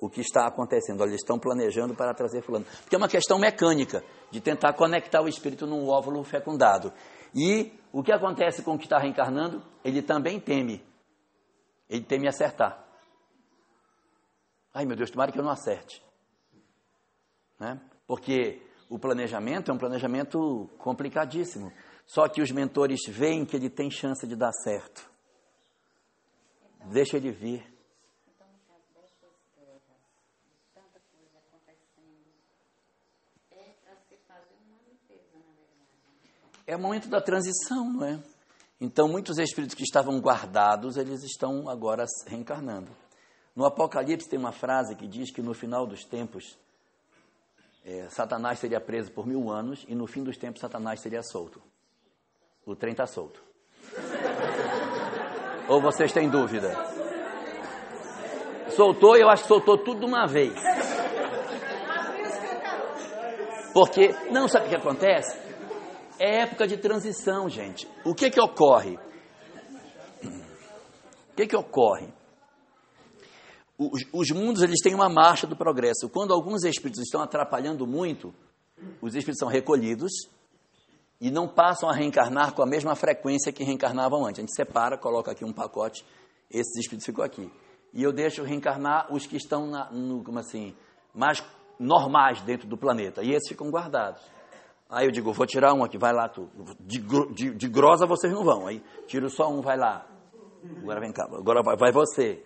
o 0.00 0.08
que 0.08 0.22
está 0.22 0.46
acontecendo. 0.46 1.02
Eles 1.02 1.16
estão 1.16 1.38
planejando 1.38 1.94
para 1.94 2.14
trazer 2.14 2.42
fulano. 2.42 2.64
Porque 2.64 2.94
é 2.94 2.98
uma 2.98 3.08
questão 3.08 3.38
mecânica 3.38 4.02
de 4.30 4.40
tentar 4.40 4.72
conectar 4.72 5.20
o 5.20 5.28
espírito 5.28 5.66
num 5.66 5.88
óvulo 5.88 6.24
fecundado. 6.24 6.90
E 7.34 7.70
o 7.92 8.02
que 8.02 8.12
acontece 8.12 8.62
com 8.62 8.74
o 8.74 8.78
que 8.78 8.84
está 8.84 8.98
reencarnando? 8.98 9.62
Ele 9.84 10.00
também 10.00 10.40
teme. 10.40 10.82
Ele 11.88 12.04
teme 12.04 12.28
acertar. 12.28 12.82
Ai 14.72 14.86
meu 14.86 14.96
Deus, 14.96 15.10
tomara 15.10 15.32
que 15.32 15.38
eu 15.38 15.44
não 15.44 15.50
acerte. 15.50 16.02
Né? 17.58 17.78
Porque 18.06 18.62
o 18.88 18.98
planejamento 18.98 19.70
é 19.70 19.74
um 19.74 19.78
planejamento 19.78 20.70
complicadíssimo. 20.78 21.72
Só 22.06 22.26
que 22.28 22.40
os 22.40 22.50
mentores 22.50 23.00
veem 23.08 23.44
que 23.44 23.54
ele 23.54 23.68
tem 23.68 23.90
chance 23.90 24.26
de 24.26 24.34
dar 24.34 24.52
certo. 24.52 25.10
Deixa 26.86 27.16
ele 27.16 27.30
vir. 27.30 27.78
É 36.66 36.76
o 36.76 36.78
momento 36.78 37.08
da 37.08 37.20
transição, 37.20 37.90
não 37.90 38.04
é? 38.04 38.22
Então, 38.80 39.08
muitos 39.08 39.38
espíritos 39.38 39.74
que 39.74 39.82
estavam 39.82 40.20
guardados, 40.20 40.96
eles 40.96 41.22
estão 41.24 41.68
agora 41.68 42.04
reencarnando. 42.26 42.90
No 43.56 43.64
Apocalipse 43.64 44.28
tem 44.28 44.38
uma 44.38 44.52
frase 44.52 44.94
que 44.94 45.06
diz 45.06 45.32
que 45.32 45.42
no 45.42 45.52
final 45.52 45.86
dos 45.86 46.04
tempos 46.04 46.56
é, 47.90 48.06
Satanás 48.10 48.58
seria 48.58 48.78
preso 48.78 49.10
por 49.10 49.26
mil 49.26 49.50
anos 49.50 49.86
e 49.88 49.94
no 49.94 50.06
fim 50.06 50.22
dos 50.22 50.36
tempos 50.36 50.60
Satanás 50.60 51.00
seria 51.00 51.22
solto. 51.22 51.62
O 52.66 52.76
trem 52.76 52.92
está 52.92 53.06
solto. 53.06 53.42
Ou 55.66 55.80
vocês 55.80 56.12
têm 56.12 56.28
dúvida? 56.28 56.70
Soltou, 58.76 59.16
eu 59.16 59.30
acho 59.30 59.44
que 59.44 59.48
soltou 59.48 59.78
tudo 59.78 60.00
de 60.00 60.04
uma 60.04 60.26
vez. 60.26 60.52
Porque, 63.72 64.14
não 64.30 64.46
sabe 64.48 64.66
o 64.66 64.68
que 64.68 64.76
acontece? 64.76 65.38
É 66.18 66.42
época 66.42 66.66
de 66.66 66.76
transição, 66.76 67.48
gente. 67.48 67.88
O 68.04 68.14
que 68.14 68.30
que 68.30 68.40
ocorre? 68.40 68.98
O 70.22 71.34
que 71.34 71.46
que 71.46 71.56
ocorre? 71.56 72.12
Os, 73.78 74.04
os 74.12 74.30
mundos 74.30 74.62
eles 74.62 74.80
têm 74.82 74.94
uma 74.94 75.08
marcha 75.08 75.46
do 75.46 75.54
progresso. 75.54 76.08
Quando 76.08 76.34
alguns 76.34 76.64
espíritos 76.64 77.00
estão 77.00 77.22
atrapalhando 77.22 77.86
muito, 77.86 78.34
os 79.00 79.14
espíritos 79.14 79.38
são 79.38 79.48
recolhidos 79.48 80.10
e 81.20 81.30
não 81.30 81.46
passam 81.46 81.88
a 81.88 81.92
reencarnar 81.92 82.54
com 82.54 82.62
a 82.62 82.66
mesma 82.66 82.96
frequência 82.96 83.52
que 83.52 83.62
reencarnavam 83.62 84.26
antes. 84.26 84.40
A 84.40 84.42
gente 84.42 84.54
separa, 84.54 84.98
coloca 84.98 85.30
aqui 85.30 85.44
um 85.44 85.52
pacote, 85.52 86.04
esses 86.50 86.76
espíritos 86.76 87.06
ficam 87.06 87.24
aqui. 87.24 87.50
E 87.94 88.02
eu 88.02 88.12
deixo 88.12 88.42
reencarnar 88.42 89.12
os 89.12 89.26
que 89.26 89.36
estão 89.36 89.66
na, 89.66 89.90
no, 89.92 90.24
como 90.24 90.40
assim, 90.40 90.74
mais 91.14 91.42
normais 91.78 92.40
dentro 92.42 92.68
do 92.68 92.76
planeta. 92.76 93.22
E 93.22 93.32
esses 93.32 93.48
ficam 93.48 93.70
guardados. 93.70 94.22
Aí 94.90 95.06
eu 95.06 95.12
digo, 95.12 95.32
vou 95.32 95.46
tirar 95.46 95.74
um 95.74 95.84
aqui, 95.84 95.98
vai 95.98 96.12
lá 96.12 96.28
tu. 96.28 96.48
De, 96.80 96.98
de, 97.34 97.54
de 97.54 97.68
grosa 97.68 98.06
vocês 98.06 98.32
não 98.32 98.42
vão. 98.42 98.66
Aí 98.66 98.82
tiro 99.06 99.30
só 99.30 99.48
um, 99.48 99.60
vai 99.60 99.76
lá. 99.76 100.06
Agora 100.82 101.00
vem 101.00 101.12
cá, 101.12 101.24
agora 101.24 101.62
vai, 101.62 101.76
vai 101.76 101.92
você. 101.92 102.42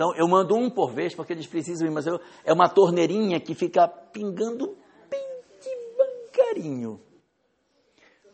Então 0.00 0.16
eu 0.16 0.26
mando 0.26 0.56
um 0.56 0.70
por 0.70 0.94
vez 0.94 1.14
porque 1.14 1.34
eles 1.34 1.46
precisam 1.46 1.86
ir, 1.86 1.90
mas 1.90 2.06
eu, 2.06 2.18
é 2.42 2.54
uma 2.54 2.70
torneirinha 2.70 3.38
que 3.38 3.54
fica 3.54 3.86
pingando 3.86 4.74
bem 5.10 5.42
devagarinho. 5.60 6.98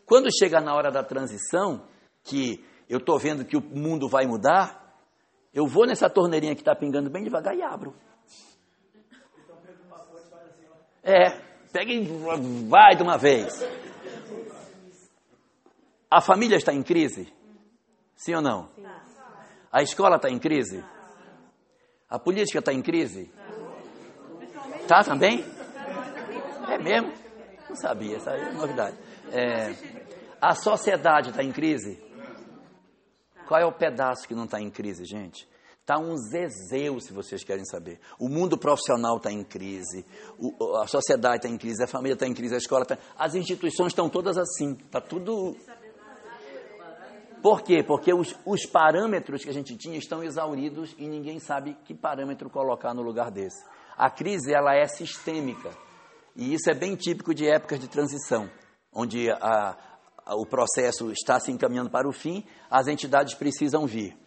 Quando 0.05 0.29
chega 0.31 0.61
na 0.61 0.73
hora 0.73 0.89
da 0.89 1.03
transição, 1.03 1.85
que 2.23 2.65
eu 2.87 2.99
estou 2.99 3.19
vendo 3.19 3.43
que 3.43 3.57
o 3.57 3.61
mundo 3.61 4.07
vai 4.07 4.25
mudar, 4.25 4.97
eu 5.53 5.67
vou 5.67 5.85
nessa 5.85 6.09
torneirinha 6.09 6.55
que 6.55 6.61
está 6.61 6.73
pingando 6.73 7.09
bem 7.09 7.25
devagar 7.25 7.53
e 7.53 7.61
abro. 7.61 7.93
É, 11.03 11.31
pega 11.73 11.91
e 11.91 12.01
vai 12.69 12.95
de 12.95 13.03
uma 13.03 13.17
vez. 13.17 13.61
A 16.09 16.21
família 16.21 16.55
está 16.55 16.73
em 16.73 16.81
crise? 16.81 17.27
Sim 18.15 18.35
ou 18.35 18.41
não? 18.41 18.69
A 19.69 19.83
escola 19.83 20.15
está 20.15 20.29
em 20.29 20.39
crise? 20.39 20.81
A 22.09 22.17
política 22.17 22.59
está 22.59 22.73
em 22.73 22.81
crise? 22.81 23.29
Tá 24.87 25.03
também? 25.03 25.43
É 26.69 26.77
mesmo? 26.77 27.11
Não 27.67 27.75
sabia, 27.75 28.15
essa 28.15 28.31
é 28.31 28.51
novidade. 28.53 28.97
É, 29.31 29.75
a 30.39 30.55
sociedade 30.55 31.29
está 31.29 31.43
em 31.43 31.51
crise? 31.51 32.01
Qual 33.45 33.59
é 33.59 33.65
o 33.65 33.71
pedaço 33.71 34.27
que 34.27 34.33
não 34.33 34.45
está 34.45 34.61
em 34.61 34.69
crise, 34.69 35.03
gente? 35.05 35.47
Está 35.81 35.97
um 35.97 36.17
zezeu, 36.17 36.99
se 36.99 37.13
vocês 37.13 37.43
querem 37.43 37.63
saber. 37.65 37.99
O 38.19 38.27
mundo 38.27 38.57
profissional 38.57 39.17
está 39.17 39.31
em 39.31 39.43
crise, 39.43 40.05
o, 40.37 40.75
a 40.77 40.87
sociedade 40.87 41.37
está 41.37 41.49
em 41.49 41.57
crise, 41.57 41.83
a 41.83 41.87
família 41.87 42.13
está 42.13 42.27
em 42.27 42.33
crise, 42.33 42.55
a 42.55 42.57
escola 42.57 42.83
está... 42.83 42.97
As 43.17 43.35
instituições 43.35 43.93
estão 43.93 44.09
todas 44.09 44.37
assim, 44.37 44.73
está 44.73 44.99
tudo 44.99 45.55
por 47.47 47.61
quê? 47.61 47.81
Porque 47.81 48.13
os, 48.13 48.35
os, 48.45 48.65
parâmetros 48.65 49.41
que 49.41 49.49
a 49.49 49.53
gente 49.53 49.77
tinha 49.77 49.97
estão 49.97 50.21
exauridos 50.21 50.93
e 50.97 51.07
ninguém 51.07 51.39
sabe 51.39 51.77
que 51.85 51.93
parâmetro 51.93 52.49
colocar 52.49 52.93
no 52.93 53.01
lugar 53.01 53.31
desse. 53.31 53.63
A 53.97 54.09
crise 54.09 54.53
ela 54.53 54.75
é 54.75 54.85
sistêmica 54.85 55.71
e 56.35 56.53
isso 56.53 56.69
é 56.69 56.73
bem 56.73 56.93
típico 56.97 57.33
de 57.33 57.47
épocas 57.47 57.79
de 57.79 57.87
transição, 57.87 58.49
onde 58.91 59.31
a, 59.31 59.77
a, 60.25 60.35
o 60.35 60.45
processo 60.45 61.09
está 61.09 61.39
se 61.39 61.49
encaminhando 61.49 61.89
para 61.89 62.05
o 62.05 62.11
fim, 62.11 62.43
as 62.69 62.89
entidades 62.89 63.33
precisam 63.33 63.87
vir 63.87 64.17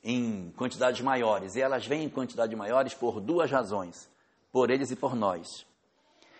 em 0.00 0.52
quantidades 0.52 1.00
maiores 1.00 1.56
e 1.56 1.60
elas 1.60 1.84
vêm 1.84 2.04
em 2.04 2.08
quantidades 2.08 2.56
maiores 2.56 2.94
por 2.94 3.20
duas 3.20 3.50
razões, 3.50 4.08
por 4.52 4.70
eles 4.70 4.92
e 4.92 4.94
por 4.94 5.16
nós 5.16 5.66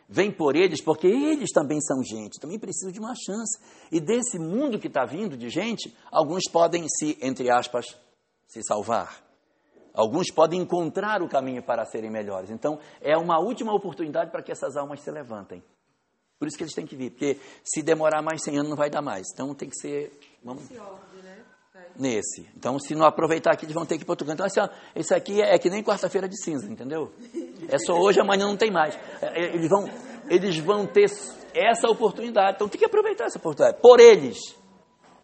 vem 0.09 0.33
por 0.33 0.57
eles 0.57 0.81
porque 0.81 1.07
eles 1.07 1.51
também 1.53 1.81
são 1.81 2.03
gente, 2.03 2.41
também 2.41 2.59
precisam 2.59 2.91
de 2.91 2.99
uma 2.99 3.15
chance. 3.15 3.61
E 3.93 4.01
desse 4.01 4.39
mundo 4.39 4.79
que 4.79 4.87
está 4.87 5.05
vindo 5.05 5.37
de 5.37 5.51
gente, 5.51 5.95
alguns 6.11 6.45
podem 6.51 6.87
se, 6.89 7.19
entre 7.21 7.51
aspas, 7.51 7.85
se 8.47 8.63
salvar. 8.63 9.23
Alguns 9.93 10.31
podem 10.31 10.61
encontrar 10.61 11.23
o 11.23 11.29
caminho 11.29 11.63
para 11.63 11.85
serem 11.85 12.11
melhores. 12.11 12.51
Então, 12.51 12.79
é 13.01 13.17
uma 13.17 13.39
última 13.39 13.75
oportunidade 13.75 14.31
para 14.31 14.43
que 14.43 14.53
essas 14.53 14.77
almas 14.77 15.01
se 15.01 15.11
levantem. 15.11 15.63
Por 16.39 16.47
isso 16.47 16.57
que 16.57 16.63
eles 16.63 16.75
têm 16.75 16.87
que 16.87 16.95
vir, 16.95 17.11
porque 17.11 17.41
se 17.65 17.83
demorar 17.83 18.23
mais 18.23 18.43
100 18.45 18.59
anos 18.59 18.71
não 18.71 18.77
vai 18.77 18.89
dar 18.89 19.03
mais. 19.03 19.27
Então 19.35 19.53
tem 19.55 19.69
que 19.69 19.77
ser. 19.77 20.17
Vamos... 20.43 20.71
nesse. 21.97 22.49
Então, 22.57 22.79
se 22.79 22.95
não 22.95 23.07
aproveitar 23.07 23.53
aqui, 23.53 23.65
eles 23.65 23.75
vão 23.75 23.87
ter 23.87 23.97
que 23.97 24.03
ir 24.03 24.05
para 24.05 24.13
outro 24.13 24.27
canto. 24.27 24.35
Então, 24.35 24.47
assim, 24.47 24.61
ó, 24.61 24.69
isso 24.95 25.15
aqui 25.15 25.41
é, 25.41 25.55
é 25.55 25.59
que 25.59 25.71
nem 25.71 25.83
quarta-feira 25.83 26.29
de 26.29 26.37
cinza, 26.43 26.71
entendeu? 26.71 27.13
É 27.69 27.79
só 27.79 27.95
hoje, 27.95 28.21
amanhã 28.21 28.47
não 28.47 28.57
tem 28.57 28.71
mais. 28.71 28.99
É, 29.21 29.27
é, 29.27 29.55
eles 29.55 29.69
vão, 29.69 29.89
eles 30.29 30.59
vão 30.59 30.87
ter 30.87 31.07
essa 31.55 31.89
oportunidade. 31.89 32.57
Então, 32.57 32.69
tem 32.69 32.79
que 32.79 32.85
aproveitar 32.85 33.25
essa 33.25 33.39
oportunidade. 33.39 33.81
Por 33.81 34.01
eles 34.01 34.39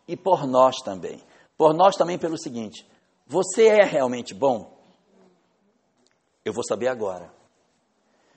e 0.06 0.16
por 0.16 0.46
nós 0.46 0.76
também. 0.84 1.20
Por 1.56 1.74
nós 1.74 1.96
também 1.96 2.18
pelo 2.18 2.38
seguinte: 2.38 2.86
você 3.26 3.66
é 3.66 3.84
realmente 3.84 4.34
bom? 4.34 4.72
Eu 6.44 6.52
vou 6.52 6.64
saber 6.64 6.88
agora. 6.88 7.32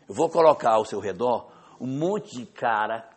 Eu 0.08 0.16
vou 0.16 0.30
colocar 0.30 0.72
ao 0.72 0.86
seu 0.86 1.00
redor 1.00 1.52
um 1.80 1.88
monte 1.88 2.38
de 2.38 2.46
cara 2.46 3.08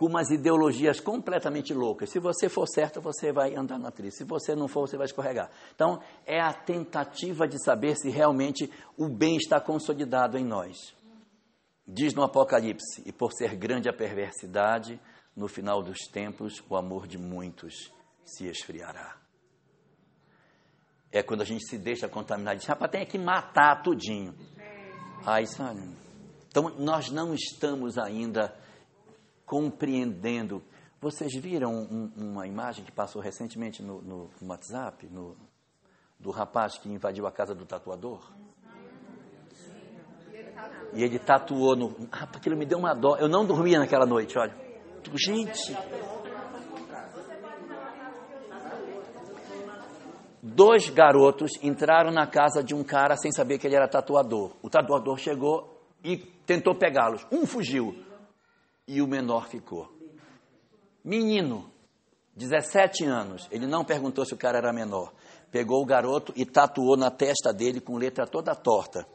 com 0.00 0.06
umas 0.06 0.30
ideologias 0.30 0.98
completamente 0.98 1.74
loucas. 1.74 2.08
Se 2.08 2.18
você 2.18 2.48
for 2.48 2.66
certo, 2.66 3.02
você 3.02 3.30
vai 3.30 3.54
andar 3.54 3.78
na 3.78 3.90
trilha. 3.90 4.10
Se 4.10 4.24
você 4.24 4.54
não 4.54 4.66
for, 4.66 4.88
você 4.88 4.96
vai 4.96 5.04
escorregar. 5.04 5.50
Então, 5.74 6.00
é 6.24 6.40
a 6.40 6.54
tentativa 6.54 7.46
de 7.46 7.62
saber 7.62 7.94
se 7.96 8.08
realmente 8.08 8.72
o 8.96 9.10
bem 9.10 9.36
está 9.36 9.60
consolidado 9.60 10.38
em 10.38 10.44
nós. 10.44 10.96
Diz 11.86 12.14
no 12.14 12.22
Apocalipse: 12.22 13.02
E 13.04 13.12
por 13.12 13.34
ser 13.34 13.54
grande 13.54 13.90
a 13.90 13.92
perversidade, 13.92 14.98
no 15.36 15.46
final 15.46 15.82
dos 15.82 15.98
tempos, 16.10 16.64
o 16.70 16.76
amor 16.76 17.06
de 17.06 17.18
muitos 17.18 17.92
se 18.24 18.46
esfriará. 18.46 19.18
É 21.12 21.22
quando 21.22 21.42
a 21.42 21.44
gente 21.44 21.68
se 21.68 21.76
deixa 21.76 22.08
contaminar, 22.08 22.56
diz, 22.56 22.64
rapaz, 22.64 22.90
tem 22.90 23.04
que 23.04 23.18
matar 23.18 23.82
tudinho. 23.82 24.34
Aí, 25.26 25.46
sabe? 25.46 25.82
Então, 26.48 26.70
nós 26.78 27.10
não 27.10 27.34
estamos 27.34 27.98
ainda 27.98 28.58
compreendendo. 29.50 30.62
Vocês 31.00 31.34
viram 31.34 31.72
um, 31.72 32.12
uma 32.16 32.46
imagem 32.46 32.84
que 32.84 32.92
passou 32.92 33.20
recentemente 33.20 33.82
no, 33.82 34.00
no, 34.00 34.30
no 34.40 34.48
WhatsApp, 34.48 35.08
no, 35.08 35.36
do 36.20 36.30
rapaz 36.30 36.78
que 36.78 36.88
invadiu 36.88 37.26
a 37.26 37.32
casa 37.32 37.52
do 37.52 37.66
tatuador? 37.66 38.30
E 40.92 41.02
ele 41.02 41.18
tatuou 41.18 41.74
no. 41.74 41.96
Ah, 42.12 42.28
aquilo 42.32 42.56
me 42.56 42.64
deu 42.64 42.78
uma 42.78 42.94
dó. 42.94 43.16
Eu 43.16 43.28
não 43.28 43.44
dormia 43.44 43.80
naquela 43.80 44.06
noite, 44.06 44.38
olha. 44.38 44.54
Gente. 45.14 45.76
Dois 50.42 50.88
garotos 50.90 51.50
entraram 51.60 52.12
na 52.12 52.26
casa 52.26 52.62
de 52.62 52.74
um 52.74 52.84
cara 52.84 53.16
sem 53.16 53.32
saber 53.32 53.58
que 53.58 53.66
ele 53.66 53.74
era 53.74 53.88
tatuador. 53.88 54.52
O 54.62 54.70
tatuador 54.70 55.18
chegou 55.18 55.82
e 56.04 56.18
tentou 56.46 56.76
pegá-los. 56.76 57.26
Um 57.32 57.46
fugiu 57.46 58.09
e 58.90 59.00
o 59.00 59.06
menor 59.06 59.46
ficou. 59.48 59.88
Menino, 61.04 61.70
17 62.34 63.04
anos, 63.04 63.46
ele 63.52 63.64
não 63.64 63.84
perguntou 63.84 64.24
se 64.24 64.34
o 64.34 64.36
cara 64.36 64.58
era 64.58 64.72
menor. 64.72 65.12
Pegou 65.48 65.80
o 65.80 65.86
garoto 65.86 66.32
e 66.34 66.44
tatuou 66.44 66.96
na 66.96 67.08
testa 67.08 67.52
dele 67.52 67.80
com 67.80 67.96
letra 67.96 68.26
toda 68.26 68.52
torta. 68.52 69.06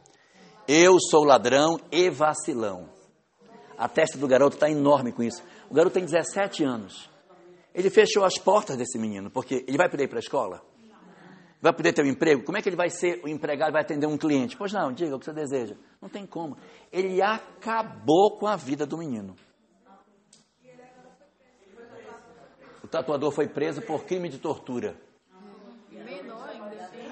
Eu 0.66 0.96
sou 0.98 1.24
ladrão 1.24 1.78
e 1.92 2.08
vacilão. 2.08 2.88
A 3.76 3.86
testa 3.86 4.16
do 4.16 4.26
garoto 4.26 4.56
está 4.56 4.70
enorme 4.70 5.12
com 5.12 5.22
isso. 5.22 5.42
O 5.68 5.74
garoto 5.74 5.92
tem 5.92 6.06
17 6.06 6.64
anos. 6.64 7.10
Ele 7.74 7.90
fechou 7.90 8.24
as 8.24 8.38
portas 8.38 8.78
desse 8.78 8.98
menino, 8.98 9.30
porque 9.30 9.62
ele 9.68 9.76
vai 9.76 9.90
poder 9.90 10.04
ir 10.04 10.08
para 10.08 10.18
a 10.18 10.20
escola? 10.20 10.62
Vai 11.60 11.74
poder 11.74 11.92
ter 11.92 12.02
um 12.02 12.08
emprego? 12.08 12.44
Como 12.44 12.56
é 12.56 12.62
que 12.62 12.68
ele 12.70 12.76
vai 12.76 12.88
ser 12.88 13.20
o 13.22 13.28
empregado, 13.28 13.72
vai 13.72 13.82
atender 13.82 14.06
um 14.06 14.16
cliente? 14.16 14.56
Pois 14.56 14.72
não, 14.72 14.90
diga 14.90 15.14
o 15.14 15.18
que 15.18 15.26
você 15.26 15.34
deseja. 15.34 15.76
Não 16.00 16.08
tem 16.08 16.24
como. 16.24 16.56
Ele 16.90 17.20
acabou 17.20 18.38
com 18.38 18.46
a 18.46 18.56
vida 18.56 18.86
do 18.86 18.96
menino. 18.96 19.36
O 22.86 22.88
tatuador 22.88 23.32
foi 23.32 23.48
preso 23.48 23.82
por 23.82 24.04
crime 24.04 24.28
de 24.28 24.38
tortura. 24.38 24.94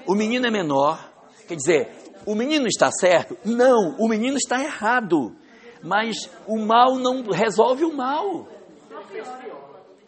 O 0.07 0.15
menino 0.15 0.47
é 0.47 0.49
menor. 0.49 1.11
Quer 1.45 1.55
dizer, 1.55 2.13
o 2.25 2.33
menino 2.33 2.65
está 2.65 2.89
certo? 2.89 3.37
Não, 3.43 3.97
o 3.99 4.07
menino 4.07 4.37
está 4.37 4.63
errado. 4.63 5.35
Mas 5.83 6.15
o 6.47 6.57
mal 6.57 6.95
não 6.95 7.29
resolve 7.29 7.83
o 7.83 7.93
mal. 7.93 8.47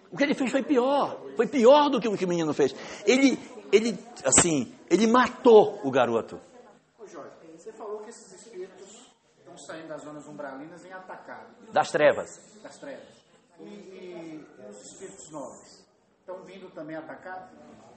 O 0.09 0.15
que 0.15 0.23
ele 0.23 0.33
fez 0.33 0.51
foi 0.51 0.63
pior. 0.63 1.19
Foi 1.35 1.45
pior 1.45 1.89
do 1.89 1.99
que 1.99 2.07
o 2.07 2.15
que 2.15 2.23
o 2.23 2.29
menino 2.29 2.53
fez. 2.53 2.73
Ele, 3.05 3.37
ele 3.69 3.99
assim, 4.23 4.73
ele 4.89 5.05
matou 5.05 5.81
o 5.83 5.91
garoto. 5.91 6.39
Ô 6.97 7.05
Jorge, 7.05 7.29
você 7.57 7.73
falou 7.73 7.99
que 7.99 8.09
esses 8.09 8.31
espíritos 8.31 9.11
estão 9.37 9.57
saindo 9.57 9.89
das 9.89 10.01
zonas 10.01 10.25
umbralinas 10.29 10.85
em. 10.85 10.91
Das 11.73 11.91
trevas. 11.91 12.29
Das 12.63 12.77
trevas. 12.77 13.16
E, 13.59 13.63
e 13.65 14.45
os 14.69 14.85
espíritos 14.85 15.29
nobres 15.31 15.85
estão 16.19 16.43
vindo 16.43 16.69
também 16.69 16.95
atacar? 16.95 17.51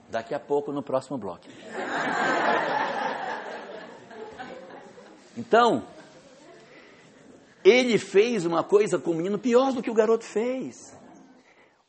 Daqui 0.09 0.33
a 0.33 0.39
pouco 0.39 0.71
no 0.71 0.83
próximo 0.83 1.17
bloco. 1.17 1.45
Então, 5.37 5.83
ele 7.63 7.97
fez 7.97 8.45
uma 8.45 8.63
coisa 8.63 8.99
com 8.99 9.11
o 9.11 9.15
menino 9.15 9.39
pior 9.39 9.71
do 9.71 9.81
que 9.81 9.89
o 9.89 9.93
garoto 9.93 10.25
fez. 10.25 10.97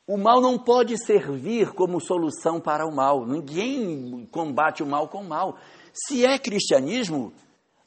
O 0.05 0.17
mal 0.17 0.41
não 0.41 0.59
pode 0.59 0.97
servir 0.97 1.71
como 1.71 1.99
solução 1.99 2.59
para 2.59 2.85
o 2.85 2.93
mal. 2.93 3.25
Ninguém 3.25 4.27
combate 4.31 4.83
o 4.83 4.85
mal 4.85 5.07
com 5.07 5.19
o 5.19 5.27
mal. 5.27 5.57
Se 5.93 6.25
é 6.25 6.37
cristianismo, 6.37 7.33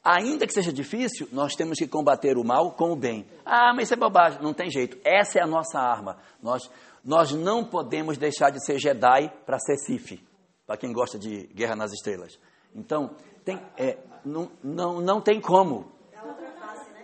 ainda 0.07 0.47
que 0.47 0.53
seja 0.53 0.71
difícil, 0.71 1.27
nós 1.31 1.53
temos 1.53 1.77
que 1.77 1.87
combater 1.87 2.37
o 2.37 2.43
mal 2.43 2.71
com 2.71 2.91
o 2.91 2.95
bem. 2.95 3.27
Ah, 3.45 3.73
mas 3.73 3.85
isso 3.85 3.93
é 3.93 3.97
bobagem. 3.97 4.41
Não 4.41 4.53
tem 4.53 4.69
jeito. 4.69 4.97
Essa 5.03 5.39
é 5.39 5.43
a 5.43 5.47
nossa 5.47 5.79
arma. 5.79 6.17
Nós, 6.41 6.71
nós 7.03 7.33
não 7.33 7.65
podemos 7.65 8.17
deixar 8.17 8.49
de 8.49 8.63
ser 8.65 8.79
Jedi 8.79 9.29
para 9.45 9.59
ser 9.59 9.75
Sif, 9.77 10.23
para 10.65 10.77
quem 10.77 10.93
gosta 10.93 11.19
de 11.19 11.47
Guerra 11.47 11.75
nas 11.75 11.91
Estrelas. 11.91 12.39
Então, 12.73 13.11
tem, 13.43 13.61
é, 13.77 13.97
não, 14.23 14.49
não, 14.63 15.01
não 15.01 15.21
tem 15.21 15.41
como. 15.41 15.91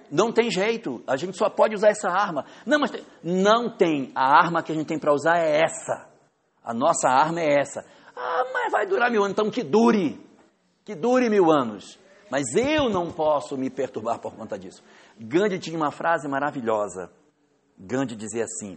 Não 0.10 0.32
tem 0.32 0.50
jeito. 0.52 1.04
A 1.08 1.18
gente 1.18 1.36
só 1.36 1.50
pode 1.50 1.74
usar 1.74 1.90
essa 1.90 2.08
arma. 2.08 2.46
Não, 2.66 2.80
mas 2.80 2.92
tem, 2.92 3.04
não 3.24 3.70
tem. 3.70 4.12
A 4.14 4.44
arma 4.44 4.62
que 4.62 4.72
a 4.72 4.76
gente 4.76 4.86
tem 4.86 5.00
para 5.00 5.12
usar 5.12 5.38
é 5.40 5.60
essa. 5.62 6.08
A 6.64 6.74
nossa 6.74 7.10
arma 7.10 7.42
é 7.42 7.60
essa. 7.60 7.84
Ah, 8.16 8.46
mas 8.54 8.72
vai 8.72 8.86
durar 8.86 9.10
mil 9.10 9.24
anos. 9.24 9.32
Então 9.32 9.50
que 9.50 9.64
dure. 9.64 10.24
Que 10.86 10.94
dure 10.94 11.30
mil 11.30 11.52
anos. 11.52 11.98
Mas 12.34 12.56
eu 12.56 12.90
não 12.90 13.12
posso 13.12 13.56
me 13.56 13.70
perturbar 13.70 14.18
por 14.18 14.34
conta 14.34 14.58
disso. 14.58 14.84
Gandhi 15.20 15.60
tinha 15.60 15.78
uma 15.78 15.92
frase 15.92 16.28
maravilhosa. 16.28 17.12
Gandhi 17.78 18.16
dizia 18.16 18.46
assim: 18.46 18.76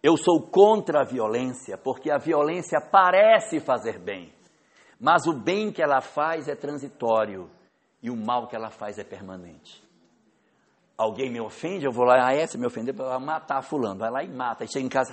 Eu 0.00 0.16
sou 0.16 0.40
contra 0.40 1.00
a 1.00 1.04
violência, 1.04 1.76
porque 1.76 2.08
a 2.08 2.16
violência 2.16 2.80
parece 2.80 3.58
fazer 3.58 3.98
bem, 3.98 4.32
mas 5.00 5.26
o 5.26 5.32
bem 5.32 5.72
que 5.72 5.82
ela 5.82 6.00
faz 6.00 6.46
é 6.46 6.54
transitório 6.54 7.50
e 8.00 8.08
o 8.08 8.14
mal 8.14 8.46
que 8.46 8.54
ela 8.54 8.70
faz 8.70 9.00
é 9.00 9.04
permanente. 9.04 9.82
Alguém 10.96 11.28
me 11.28 11.40
ofende, 11.40 11.86
eu 11.86 11.92
vou 11.92 12.04
lá, 12.04 12.28
ah, 12.28 12.32
é, 12.32 12.46
se 12.46 12.56
me 12.56 12.68
ofender, 12.68 12.94
vou 12.94 13.18
matar 13.18 13.62
fulano. 13.62 13.98
Vai 13.98 14.12
lá 14.12 14.22
e 14.22 14.28
mata. 14.28 14.62
Aí 14.62 14.70
chega 14.72 14.86
em 14.86 14.88
casa, 14.88 15.12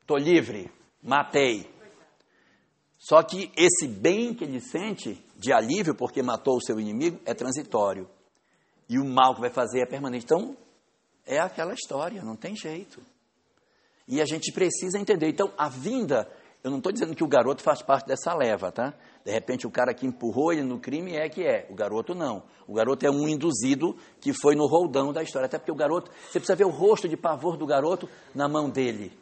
estou 0.00 0.16
livre, 0.16 0.72
matei. 1.02 1.70
Só 2.96 3.20
que 3.22 3.50
esse 3.56 3.88
bem 3.88 4.32
que 4.32 4.44
ele 4.44 4.60
sente 4.60 5.20
de 5.42 5.52
alívio 5.52 5.94
porque 5.94 6.22
matou 6.22 6.56
o 6.56 6.62
seu 6.62 6.78
inimigo 6.78 7.20
é 7.26 7.34
transitório. 7.34 8.08
E 8.88 8.98
o 8.98 9.04
mal 9.04 9.34
que 9.34 9.40
vai 9.40 9.50
fazer 9.50 9.80
é 9.80 9.86
permanente. 9.86 10.24
Então, 10.24 10.56
é 11.26 11.38
aquela 11.38 11.74
história, 11.74 12.22
não 12.22 12.36
tem 12.36 12.54
jeito. 12.54 13.00
E 14.06 14.20
a 14.20 14.24
gente 14.24 14.52
precisa 14.52 14.98
entender. 14.98 15.28
Então, 15.28 15.52
a 15.58 15.68
vinda, 15.68 16.30
eu 16.62 16.70
não 16.70 16.78
estou 16.78 16.92
dizendo 16.92 17.14
que 17.14 17.24
o 17.24 17.28
garoto 17.28 17.62
faz 17.62 17.82
parte 17.82 18.06
dessa 18.06 18.32
leva, 18.34 18.70
tá? 18.70 18.94
De 19.24 19.32
repente, 19.32 19.66
o 19.66 19.70
cara 19.70 19.92
que 19.92 20.06
empurrou 20.06 20.52
ele 20.52 20.62
no 20.62 20.78
crime 20.78 21.16
é 21.16 21.28
que 21.28 21.42
é. 21.42 21.66
O 21.70 21.74
garoto 21.74 22.14
não. 22.14 22.44
O 22.66 22.74
garoto 22.74 23.04
é 23.04 23.10
um 23.10 23.28
induzido 23.28 23.96
que 24.20 24.32
foi 24.32 24.54
no 24.54 24.66
roldão 24.66 25.12
da 25.12 25.22
história. 25.22 25.46
Até 25.46 25.58
porque 25.58 25.72
o 25.72 25.76
garoto, 25.76 26.10
você 26.10 26.38
precisa 26.38 26.54
ver 26.54 26.66
o 26.66 26.70
rosto 26.70 27.08
de 27.08 27.16
pavor 27.16 27.56
do 27.56 27.66
garoto 27.66 28.08
na 28.34 28.48
mão 28.48 28.70
dele. 28.70 29.12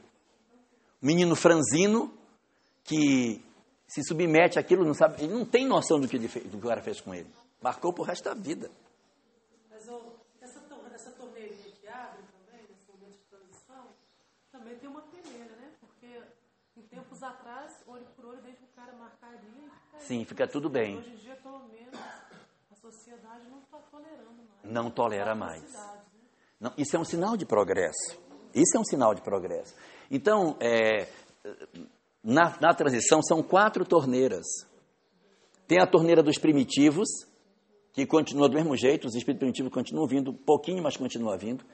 Menino 1.01 1.35
franzino 1.35 2.13
que 2.85 3.43
se 3.91 4.05
submete 4.05 4.57
àquilo, 4.57 4.85
não 4.85 4.95
sabe, 4.95 5.25
ele 5.25 5.35
não 5.35 5.45
tem 5.45 5.67
noção 5.67 6.01
do 6.01 6.07
que, 6.07 6.17
ele 6.17 6.29
fez, 6.29 6.45
do 6.45 6.59
que 6.59 6.65
o 6.65 6.69
cara 6.69 6.81
fez 6.81 7.01
com 7.01 7.13
ele. 7.13 7.29
Marcou 7.61 7.93
pro 7.93 8.05
resto 8.05 8.25
da 8.25 8.35
vida. 8.35 8.71
Mas 9.69 9.89
oh, 9.89 10.13
essa, 10.41 10.61
essa 10.95 11.11
torneirinha 11.11 11.73
que 11.73 11.89
abre 11.89 12.23
também, 12.31 12.63
nesse 12.69 12.87
momento 12.89 13.19
de 13.19 13.25
transição, 13.29 13.85
também 14.53 14.79
tem 14.79 14.89
uma 14.89 15.03
peneira, 15.03 15.57
né? 15.57 15.73
Porque 15.81 16.23
em 16.77 16.83
tempos 16.83 17.21
atrás, 17.21 17.83
olho 17.89 18.07
por 18.15 18.27
olho, 18.27 18.41
desde 18.43 18.63
o 18.63 18.69
cara 18.69 18.93
marcar 18.93 19.31
ali. 19.31 19.69
Sim, 19.99 20.25
fica 20.25 20.47
tudo 20.47 20.71
bem. 20.71 20.97
Hoje 20.97 21.11
em 21.11 21.17
dia, 21.17 21.35
pelo 21.43 21.67
menos, 21.67 21.99
a 22.71 22.77
sociedade 22.77 23.51
não 23.51 23.59
está 23.59 23.79
tolerando 23.91 24.37
mais. 24.37 24.73
Não 24.73 24.89
tolera 24.89 25.35
mais. 25.35 25.65
Não, 26.61 26.73
isso 26.79 26.97
é 26.97 26.99
um 27.01 27.05
sinal 27.05 27.37
de 27.37 27.45
progresso. 27.45 28.21
Isso 28.55 28.77
é 28.77 28.81
um 28.81 28.85
sinal 28.85 29.17
de 29.17 29.21
progresso. 29.21 29.75
Então, 30.09 30.57
é, 30.61 31.09
na, 32.23 32.57
na 32.61 32.75
transição 32.75 33.23
são 33.23 33.43
quatro 33.43 33.85
torneiras. 33.85 34.47
Tem 35.67 35.81
a 35.81 35.87
torneira 35.87 36.23
dos 36.23 36.39
primitivos, 36.39 37.09
que 37.93 38.07
continua 38.07 38.49
do 38.49 38.55
mesmo 38.55 38.77
jeito, 38.77 39.07
os 39.07 39.15
espíritos 39.15 39.41
primitivos 39.41 39.73
continuam 39.73 40.07
vindo, 40.07 40.33
pouquinho, 40.33 40.83
mas 40.83 40.97
continua 40.97 41.37
vindo. 41.37 41.65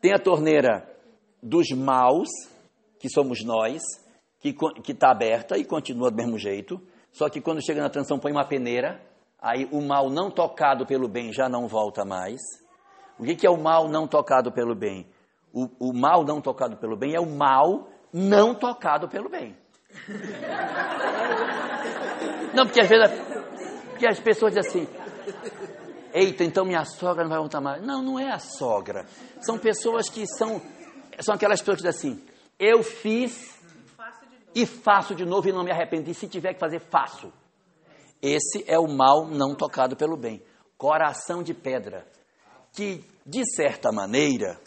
Tem 0.00 0.12
a 0.12 0.18
torneira 0.18 0.88
dos 1.42 1.68
maus, 1.70 2.28
que 2.98 3.08
somos 3.08 3.44
nós, 3.44 3.80
que 4.38 4.54
está 4.88 5.10
aberta 5.10 5.56
e 5.56 5.64
continua 5.64 6.10
do 6.10 6.16
mesmo 6.16 6.38
jeito, 6.38 6.80
só 7.12 7.28
que 7.28 7.40
quando 7.40 7.64
chega 7.64 7.82
na 7.82 7.90
transição 7.90 8.18
põe 8.18 8.32
uma 8.32 8.46
peneira, 8.46 9.00
aí 9.38 9.68
o 9.70 9.80
mal 9.80 10.08
não 10.08 10.30
tocado 10.30 10.86
pelo 10.86 11.08
bem 11.08 11.32
já 11.32 11.48
não 11.48 11.68
volta 11.68 12.04
mais. 12.04 12.40
O 13.18 13.24
que, 13.24 13.36
que 13.36 13.46
é 13.46 13.50
o 13.50 13.60
mal 13.60 13.88
não 13.88 14.08
tocado 14.08 14.50
pelo 14.50 14.74
bem? 14.74 15.06
O, 15.52 15.68
o 15.78 15.92
mal 15.92 16.24
não 16.24 16.40
tocado 16.40 16.76
pelo 16.76 16.96
bem 16.96 17.14
é 17.14 17.20
o 17.20 17.26
mal 17.26 17.88
não 18.12 18.54
tocado 18.54 19.08
pelo 19.08 19.28
bem. 19.28 19.56
Não, 22.54 22.66
porque 22.66 22.80
às 22.80 22.88
vezes 22.88 23.10
porque 24.02 24.06
as 24.06 24.18
pessoas 24.18 24.52
dizem 24.52 24.82
assim, 24.82 24.88
eita, 26.12 26.42
então 26.42 26.64
minha 26.64 26.84
sogra 26.84 27.22
não 27.22 27.30
vai 27.30 27.38
voltar 27.38 27.60
mais. 27.60 27.80
Não, 27.84 28.02
não 28.02 28.18
é 28.18 28.32
a 28.32 28.38
sogra. 28.40 29.06
São 29.40 29.56
pessoas 29.56 30.08
que 30.08 30.26
são, 30.26 30.60
são 31.20 31.36
aquelas 31.36 31.60
pessoas 31.60 31.80
que 31.80 31.88
dizem 31.88 32.12
assim, 32.12 32.24
eu 32.58 32.82
fiz 32.82 33.56
e 34.54 34.66
faço 34.66 35.14
de 35.14 35.24
novo 35.24 35.48
e 35.48 35.52
não 35.52 35.62
me 35.62 35.70
arrependo. 35.70 36.10
E 36.10 36.14
se 36.14 36.26
tiver 36.26 36.54
que 36.54 36.58
fazer, 36.58 36.80
faço. 36.80 37.32
Esse 38.20 38.64
é 38.66 38.78
o 38.78 38.88
mal 38.88 39.26
não 39.26 39.54
tocado 39.54 39.96
pelo 39.96 40.16
bem. 40.16 40.42
Coração 40.76 41.42
de 41.42 41.54
pedra. 41.54 42.04
Que, 42.72 43.04
de 43.24 43.44
certa 43.54 43.92
maneira, 43.92 44.58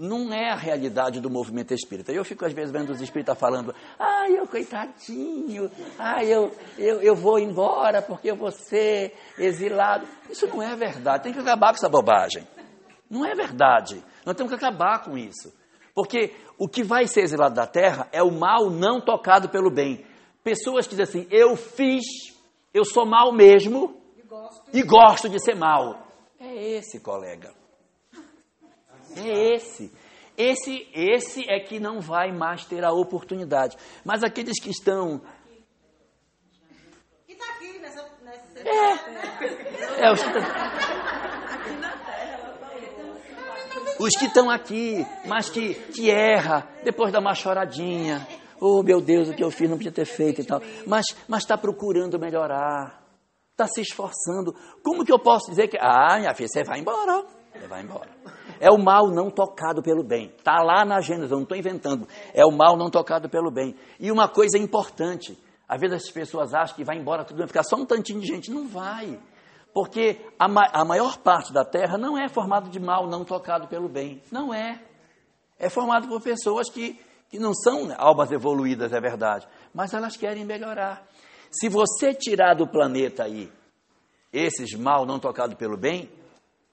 não 0.00 0.32
é 0.32 0.50
a 0.50 0.56
realidade 0.56 1.20
do 1.20 1.28
movimento 1.28 1.74
espírita. 1.74 2.10
Eu 2.10 2.24
fico 2.24 2.46
às 2.46 2.54
vezes 2.54 2.72
vendo 2.72 2.88
os 2.88 3.02
espíritas 3.02 3.38
falando, 3.38 3.74
ai, 3.98 4.32
eu 4.38 4.46
coitadinho, 4.46 5.70
ai, 5.98 6.32
eu, 6.32 6.50
eu, 6.78 7.02
eu 7.02 7.14
vou 7.14 7.38
embora 7.38 8.00
porque 8.00 8.30
eu 8.30 8.36
vou 8.36 8.50
ser 8.50 9.14
exilado. 9.38 10.06
Isso 10.30 10.46
não 10.46 10.62
é 10.62 10.74
verdade, 10.74 11.24
tem 11.24 11.34
que 11.34 11.38
acabar 11.38 11.68
com 11.68 11.76
essa 11.76 11.88
bobagem. 11.88 12.46
Não 13.10 13.26
é 13.26 13.34
verdade, 13.34 14.02
nós 14.24 14.34
temos 14.34 14.50
que 14.50 14.56
acabar 14.56 15.04
com 15.04 15.18
isso. 15.18 15.52
Porque 15.94 16.34
o 16.56 16.66
que 16.66 16.82
vai 16.82 17.06
ser 17.06 17.20
exilado 17.20 17.54
da 17.54 17.66
terra 17.66 18.08
é 18.10 18.22
o 18.22 18.30
mal 18.30 18.70
não 18.70 19.02
tocado 19.02 19.50
pelo 19.50 19.70
bem. 19.70 20.06
Pessoas 20.42 20.86
que 20.86 20.96
dizem 20.96 21.24
assim, 21.24 21.28
eu 21.30 21.56
fiz, 21.56 22.04
eu 22.72 22.86
sou 22.86 23.04
mal 23.04 23.32
mesmo 23.34 24.00
e 24.16 24.22
gosto, 24.22 24.62
e 24.72 24.82
gosto 24.82 25.28
de 25.28 25.38
ser 25.44 25.56
mal. 25.56 26.06
É 26.38 26.54
esse, 26.78 27.00
colega. 27.00 27.59
É 29.16 29.54
esse. 29.54 29.92
Esse, 30.36 30.88
esse 30.94 31.50
é 31.50 31.60
que 31.60 31.78
não 31.78 32.00
vai 32.00 32.32
mais 32.32 32.64
ter 32.64 32.84
a 32.84 32.92
oportunidade. 32.92 33.76
Mas 34.04 34.22
aqueles 34.22 34.58
que 34.60 34.70
estão. 34.70 35.20
E 37.28 37.32
está 37.32 37.44
aqui 37.50 37.78
nessa. 37.78 38.08
nessa 38.22 38.58
é. 38.60 40.06
é, 40.06 40.12
os 40.12 40.22
que 40.22 40.28
estão. 40.28 40.42
Os 43.98 44.16
que 44.16 44.24
estão 44.24 44.48
aqui, 44.48 45.06
mas 45.26 45.50
que, 45.50 45.74
que 45.74 46.10
erra, 46.10 46.66
depois 46.82 47.12
dá 47.12 47.18
uma 47.18 47.34
choradinha. 47.34 48.26
Oh, 48.58 48.82
meu 48.82 48.98
Deus, 48.98 49.28
o 49.28 49.34
que 49.34 49.44
eu 49.44 49.50
fiz 49.50 49.68
não 49.68 49.76
podia 49.76 49.92
ter 49.92 50.06
feito 50.06 50.40
e 50.40 50.44
tal. 50.44 50.62
Mas 50.86 51.04
está 51.36 51.58
procurando 51.58 52.18
melhorar. 52.18 52.98
Está 53.50 53.66
se 53.66 53.82
esforçando. 53.82 54.54
Como 54.82 55.04
que 55.04 55.12
eu 55.12 55.18
posso 55.18 55.50
dizer 55.50 55.68
que. 55.68 55.76
Ah, 55.78 56.18
minha 56.18 56.34
filha, 56.34 56.48
você 56.48 56.64
vai 56.64 56.78
embora. 56.78 57.26
Você 57.52 57.66
vai 57.66 57.82
embora. 57.82 58.08
É 58.60 58.70
o 58.70 58.76
mal 58.76 59.08
não 59.08 59.30
tocado 59.30 59.82
pelo 59.82 60.04
bem. 60.04 60.26
Está 60.36 60.62
lá 60.62 60.84
na 60.84 61.00
Gênesis, 61.00 61.30
eu 61.30 61.38
não 61.38 61.44
estou 61.44 61.56
inventando. 61.56 62.06
É 62.34 62.44
o 62.44 62.52
mal 62.52 62.76
não 62.76 62.90
tocado 62.90 63.26
pelo 63.26 63.50
bem. 63.50 63.74
E 63.98 64.12
uma 64.12 64.28
coisa 64.28 64.58
importante: 64.58 65.36
às 65.66 65.80
vezes 65.80 66.04
as 66.04 66.10
pessoas 66.12 66.52
acham 66.52 66.76
que 66.76 66.84
vai 66.84 66.98
embora 66.98 67.24
tudo, 67.24 67.38
vai 67.38 67.46
ficar 67.46 67.62
só 67.62 67.76
um 67.76 67.86
tantinho 67.86 68.20
de 68.20 68.26
gente. 68.26 68.50
Não 68.50 68.68
vai. 68.68 69.18
Porque 69.72 70.20
a, 70.38 70.46
ma 70.46 70.68
a 70.72 70.84
maior 70.84 71.16
parte 71.18 71.52
da 71.52 71.64
terra 71.64 71.96
não 71.96 72.18
é 72.18 72.28
formada 72.28 72.68
de 72.68 72.78
mal 72.78 73.06
não 73.08 73.24
tocado 73.24 73.66
pelo 73.66 73.88
bem. 73.88 74.22
Não 74.30 74.52
é. 74.52 74.82
É 75.58 75.70
formado 75.70 76.06
por 76.06 76.20
pessoas 76.20 76.68
que, 76.68 77.00
que 77.30 77.38
não 77.38 77.54
são 77.54 77.88
almas 77.96 78.30
evoluídas, 78.30 78.92
é 78.92 79.00
verdade. 79.00 79.48
Mas 79.72 79.94
elas 79.94 80.16
querem 80.16 80.44
melhorar. 80.44 81.02
Se 81.50 81.68
você 81.68 82.12
tirar 82.12 82.54
do 82.54 82.66
planeta 82.66 83.24
aí 83.24 83.50
esses 84.32 84.74
mal 84.74 85.06
não 85.06 85.18
tocados 85.18 85.56
pelo 85.56 85.76
bem, 85.76 86.10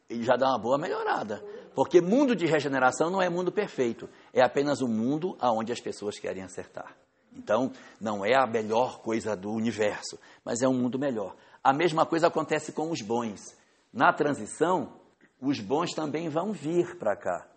já 0.09 0.35
dá 0.35 0.49
uma 0.49 0.59
boa 0.59 0.77
melhorada. 0.77 1.43
Porque 1.77 2.01
mundo 2.01 2.35
de 2.35 2.47
regeneração 2.47 3.11
não 3.11 3.21
é 3.21 3.29
mundo 3.29 3.51
perfeito, 3.51 4.09
é 4.33 4.41
apenas 4.41 4.81
um 4.81 4.87
mundo 4.87 5.37
onde 5.39 5.71
as 5.71 5.79
pessoas 5.79 6.17
querem 6.17 6.41
acertar. 6.41 6.97
Então, 7.31 7.71
não 8.01 8.25
é 8.25 8.33
a 8.33 8.47
melhor 8.47 8.99
coisa 9.03 9.35
do 9.35 9.51
universo, 9.51 10.17
mas 10.43 10.63
é 10.63 10.67
um 10.67 10.73
mundo 10.73 10.97
melhor. 10.97 11.35
A 11.63 11.71
mesma 11.71 12.03
coisa 12.03 12.25
acontece 12.25 12.71
com 12.71 12.89
os 12.89 13.03
bons. 13.03 13.55
Na 13.93 14.11
transição, 14.11 14.91
os 15.39 15.59
bons 15.59 15.93
também 15.93 16.29
vão 16.29 16.51
vir 16.51 16.97
para 16.97 17.15
cá. 17.15 17.47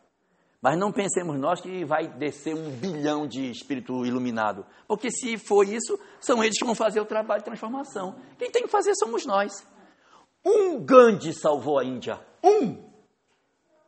Mas 0.60 0.78
não 0.78 0.92
pensemos 0.92 1.40
nós 1.40 1.62
que 1.62 1.82
vai 1.86 2.06
descer 2.06 2.54
um 2.54 2.70
bilhão 2.72 3.26
de 3.26 3.50
espírito 3.50 4.04
iluminado. 4.04 4.66
Porque 4.86 5.10
se 5.10 5.38
for 5.38 5.66
isso, 5.66 5.98
são 6.20 6.44
eles 6.44 6.58
que 6.58 6.66
vão 6.66 6.74
fazer 6.74 7.00
o 7.00 7.06
trabalho 7.06 7.40
de 7.40 7.46
transformação. 7.46 8.16
Quem 8.38 8.50
tem 8.50 8.64
que 8.64 8.68
fazer 8.68 8.94
somos 8.96 9.24
nós. 9.24 9.66
Um 10.44 10.78
Gandhi 10.84 11.32
salvou 11.32 11.78
a 11.78 11.84
Índia. 11.86 12.20
Um! 12.44 12.89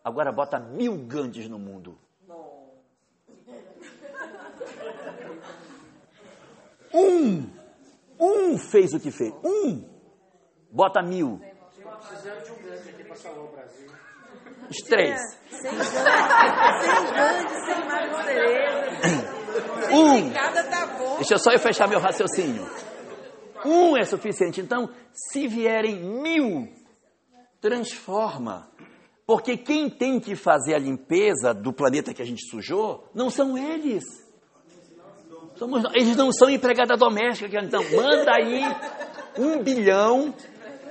Agora 0.05 0.33
bota 0.33 0.59
mil 0.59 0.97
Gandhis 1.07 1.49
no 1.49 1.59
mundo. 1.59 1.99
Um! 6.95 7.49
Um 8.19 8.59
fez 8.59 8.93
o 8.93 9.01
que 9.01 9.11
fez. 9.11 9.33
Um! 9.45 9.89
Bota 10.71 11.03
mil. 11.03 11.41
Precisamos 12.09 12.45
de 12.45 12.53
um 12.53 12.57
Gandhi 12.57 12.91
aqui 12.91 13.05
para 13.05 13.17
salvar 13.17 13.45
o 13.45 13.49
Brasil. 13.49 13.91
Os 14.69 14.77
três. 14.89 15.21
Sem 15.51 15.71
Gandhi, 15.71 15.85
sem 15.85 17.07
Gandhi, 17.15 17.55
sem 17.65 17.83
Tereza. 18.25 19.43
Um. 19.93 20.31
Tá 20.33 21.17
Deixa 21.17 21.35
eu 21.35 21.39
só 21.39 21.53
eu 21.53 21.59
fechar 21.59 21.89
meu 21.89 22.01
raciocínio. 22.01 22.69
Um 23.65 23.97
é 23.97 24.05
suficiente. 24.05 24.61
Então, 24.61 24.91
se 25.13 25.47
vierem 25.47 26.03
mil, 26.03 26.69
transforma. 27.61 28.71
Porque 29.27 29.57
quem 29.57 29.89
tem 29.89 30.19
que 30.19 30.35
fazer 30.35 30.75
a 30.75 30.79
limpeza 30.79 31.55
do 31.55 31.73
planeta 31.73 32.13
que 32.13 32.23
a 32.23 32.25
gente 32.25 32.49
sujou 32.49 33.09
não 33.15 33.31
são 33.31 33.57
eles. 33.57 34.03
Somos, 35.57 35.85
eles 35.95 36.17
não 36.17 36.33
são 36.33 36.51
empregada 36.51 36.97
doméstica. 36.97 37.63
Então, 37.63 37.83
manda 37.93 38.33
aí 38.35 38.65
um 39.39 39.63
bilhão, 39.63 40.35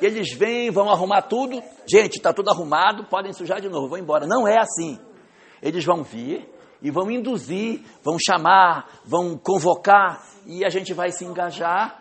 eles 0.02 0.34
vêm, 0.34 0.72
vão 0.72 0.90
arrumar 0.90 1.24
tudo. 1.24 1.62
Gente, 1.86 2.18
está 2.18 2.34
tudo 2.34 2.50
arrumado, 2.50 3.06
podem 3.06 3.34
sujar 3.34 3.60
de 3.60 3.68
novo, 3.68 3.90
vão 3.90 4.00
embora. 4.00 4.26
Não 4.26 4.48
é 4.48 4.58
assim. 4.60 4.98
Eles 5.62 5.84
vão 5.84 6.04
vir 6.04 6.48
e 6.82 6.90
vão 6.90 7.12
induzir, 7.12 7.82
vão 8.02 8.18
chamar, 8.18 9.02
vão 9.06 9.38
convocar 9.38 10.26
e 10.46 10.66
a 10.66 10.70
gente 10.70 10.94
vai 10.94 11.12
se 11.12 11.24
engajar 11.26 12.01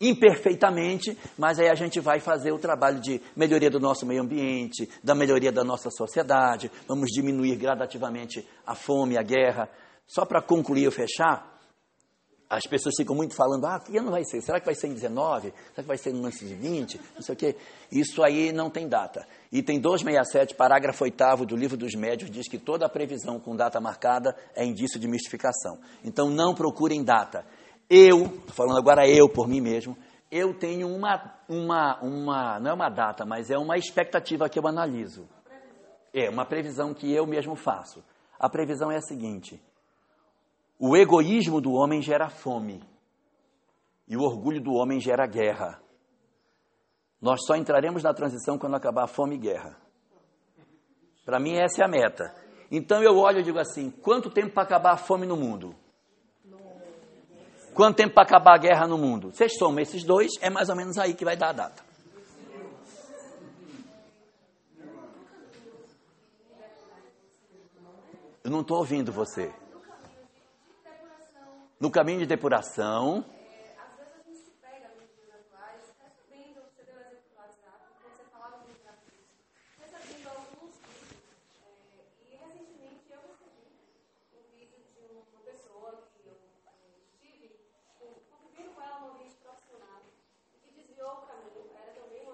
imperfeitamente, 0.00 1.16
mas 1.38 1.58
aí 1.58 1.68
a 1.68 1.74
gente 1.74 2.00
vai 2.00 2.20
fazer 2.20 2.52
o 2.52 2.58
trabalho 2.58 3.00
de 3.00 3.20
melhoria 3.34 3.70
do 3.70 3.80
nosso 3.80 4.04
meio 4.06 4.22
ambiente, 4.22 4.88
da 5.02 5.14
melhoria 5.14 5.52
da 5.52 5.64
nossa 5.64 5.90
sociedade, 5.90 6.70
vamos 6.86 7.10
diminuir 7.10 7.56
gradativamente 7.56 8.46
a 8.66 8.74
fome, 8.74 9.16
a 9.16 9.22
guerra. 9.22 9.68
Só 10.06 10.24
para 10.24 10.40
concluir 10.40 10.86
e 10.86 10.90
fechar, 10.90 11.56
as 12.48 12.64
pessoas 12.64 12.94
ficam 12.96 13.16
muito 13.16 13.34
falando, 13.34 13.64
ah, 13.66 13.80
que 13.80 13.96
ano 13.96 14.10
vai 14.10 14.24
ser? 14.24 14.40
Será 14.40 14.60
que 14.60 14.66
vai 14.66 14.74
ser 14.74 14.86
em 14.86 14.94
19? 14.94 15.52
Será 15.70 15.82
que 15.82 15.88
vai 15.88 15.98
ser 15.98 16.12
de 16.12 16.54
20? 16.54 17.00
Não 17.16 17.22
sei 17.22 17.34
o 17.34 17.36
quê. 17.36 17.56
Isso 17.90 18.22
aí 18.22 18.52
não 18.52 18.70
tem 18.70 18.88
data. 18.88 19.26
Item 19.50 19.80
267, 19.80 20.54
parágrafo 20.54 21.02
8 21.02 21.44
do 21.44 21.56
Livro 21.56 21.76
dos 21.76 21.94
Médios, 21.94 22.30
diz 22.30 22.48
que 22.48 22.58
toda 22.58 22.88
previsão 22.88 23.40
com 23.40 23.56
data 23.56 23.80
marcada 23.80 24.36
é 24.54 24.64
indício 24.64 25.00
de 25.00 25.08
mistificação. 25.08 25.78
Então 26.04 26.30
não 26.30 26.54
procurem 26.54 27.02
data. 27.02 27.44
Eu, 27.88 28.28
falando 28.48 28.78
agora 28.78 29.08
eu 29.08 29.28
por 29.28 29.46
mim 29.46 29.60
mesmo, 29.60 29.96
eu 30.30 30.52
tenho 30.58 30.88
uma, 30.88 31.38
uma, 31.48 32.00
uma, 32.02 32.60
não 32.60 32.70
é 32.70 32.74
uma 32.74 32.88
data, 32.88 33.24
mas 33.24 33.50
é 33.50 33.56
uma 33.56 33.76
expectativa 33.76 34.48
que 34.48 34.58
eu 34.58 34.66
analiso. 34.66 35.28
É 36.12 36.28
uma 36.28 36.44
previsão 36.44 36.92
que 36.92 37.12
eu 37.12 37.26
mesmo 37.26 37.54
faço. 37.54 38.02
A 38.38 38.48
previsão 38.48 38.90
é 38.90 38.96
a 38.96 39.02
seguinte: 39.02 39.62
o 40.78 40.96
egoísmo 40.96 41.60
do 41.60 41.72
homem 41.72 42.02
gera 42.02 42.28
fome 42.28 42.82
e 44.08 44.16
o 44.16 44.22
orgulho 44.22 44.60
do 44.60 44.72
homem 44.72 45.00
gera 45.00 45.26
guerra. 45.26 45.80
Nós 47.20 47.40
só 47.46 47.56
entraremos 47.56 48.02
na 48.02 48.12
transição 48.12 48.58
quando 48.58 48.76
acabar 48.76 49.04
a 49.04 49.08
fome 49.08 49.36
e 49.36 49.38
guerra. 49.38 49.76
Para 51.24 51.40
mim, 51.40 51.56
essa 51.56 51.82
é 51.82 51.84
a 51.84 51.88
meta. 51.88 52.34
Então 52.70 53.02
eu 53.02 53.16
olho 53.16 53.40
e 53.40 53.42
digo 53.42 53.58
assim: 53.58 53.90
quanto 53.90 54.30
tempo 54.30 54.52
para 54.52 54.62
acabar 54.62 54.92
a 54.92 54.96
fome 54.96 55.26
no 55.26 55.36
mundo? 55.36 55.74
Quanto 57.76 57.96
tempo 57.98 58.14
para 58.14 58.22
acabar 58.22 58.54
a 58.54 58.58
guerra 58.58 58.86
no 58.86 58.96
mundo? 58.96 59.30
Vocês 59.30 59.54
somam 59.58 59.80
esses 59.80 60.02
dois, 60.02 60.32
é 60.40 60.48
mais 60.48 60.70
ou 60.70 60.74
menos 60.74 60.96
aí 60.96 61.12
que 61.12 61.26
vai 61.26 61.36
dar 61.36 61.50
a 61.50 61.52
data. 61.52 61.84
Eu 68.42 68.50
não 68.50 68.62
estou 68.62 68.78
ouvindo 68.78 69.12
você. 69.12 69.52
No 71.78 71.90
caminho 71.90 72.20
de 72.20 72.26
depuração. 72.26 73.16
Uhum. 73.16 73.36
veio, 92.16 92.26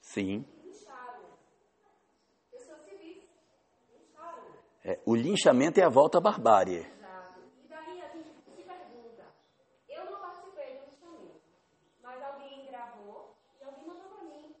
Sim. 0.00 0.44
É, 4.84 4.98
o 5.04 5.14
linchamento 5.14 5.78
é 5.80 5.82
a 5.84 5.88
volta 5.88 6.18
à 6.18 6.20
barbárie. 6.20 6.78
Exato. 6.78 7.40
E 7.62 7.68
daí 7.68 8.00
a 8.00 8.08
gente 8.08 8.30
se 8.30 8.62
pergunta, 8.62 9.24
eu 9.88 10.04
não 10.06 10.18
participei 10.20 10.78
do 10.78 10.84
linchamento, 10.86 11.40
mas 12.02 12.22
alguém 12.22 12.66
gravou 12.66 13.36
e 13.60 13.64
alguém 13.64 13.86
mandou 13.86 14.08
para 14.08 14.22
mim. 14.24 14.54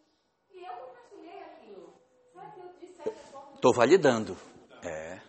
E 0.50 0.64
eu 0.64 0.74
compartilhei 0.74 1.40
aquilo. 1.44 1.94
Será 2.32 2.46
que 2.50 2.60
eu, 2.60 2.68
de 2.78 2.86
certa 2.88 3.12
forma, 3.32 3.54
Estou 3.54 3.72
validando. 3.74 4.36
É. 4.82 5.20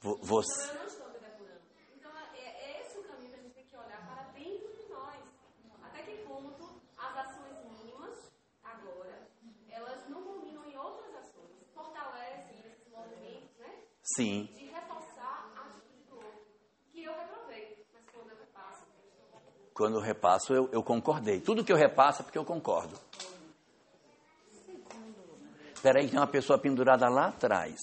Vo- 0.00 0.18
Você. 0.22 0.74
eu 0.74 0.78
não 0.80 0.86
estou 0.86 1.08
me 1.12 1.18
depurando? 1.20 1.60
Então, 1.94 2.10
é, 2.34 2.38
é 2.40 2.80
esse 2.82 2.98
o 2.98 3.02
caminho 3.04 3.30
que 3.30 3.36
a 3.38 3.42
gente 3.42 3.54
tem 3.54 3.64
que 3.66 3.76
olhar 3.76 4.04
para 4.04 4.32
dentro 4.32 4.74
de 4.76 4.88
nós. 4.88 5.22
Até 5.82 6.02
que 6.02 6.16
ponto 6.26 6.80
as 6.96 7.16
ações 7.18 7.64
mínimas, 7.64 8.32
agora, 8.64 9.28
elas 9.70 10.08
não 10.08 10.22
culminam 10.24 10.64
em 10.64 10.76
outras 10.76 11.14
ações. 11.16 11.48
Fortalecem 11.74 12.58
esses 12.66 12.88
movimentos, 12.90 13.56
né? 13.58 13.82
Sim. 14.18 14.48
De 14.52 14.64
reforçar 14.64 15.52
a 15.54 15.60
atitude 15.60 16.02
do 16.10 16.16
outro. 16.16 16.40
Que 16.90 17.04
eu 17.04 17.12
reprovei, 17.12 17.86
mas 17.94 18.02
quando 18.10 18.30
eu 18.30 18.36
repasso, 18.36 18.82
eu 18.82 19.06
estou 19.06 19.40
Quando 19.72 19.94
eu 19.94 20.00
repasso, 20.00 20.52
eu, 20.52 20.68
eu 20.72 20.82
concordei. 20.82 21.40
Tudo 21.40 21.64
que 21.64 21.70
eu 21.70 21.76
repasso 21.76 22.22
é 22.22 22.24
porque 22.24 22.36
eu 22.36 22.44
concordo. 22.44 22.98
Espera 25.72 26.00
aí, 26.00 26.08
tem 26.08 26.18
uma 26.18 26.26
pessoa 26.26 26.58
pendurada 26.58 27.08
lá 27.08 27.28
atrás. 27.28 27.78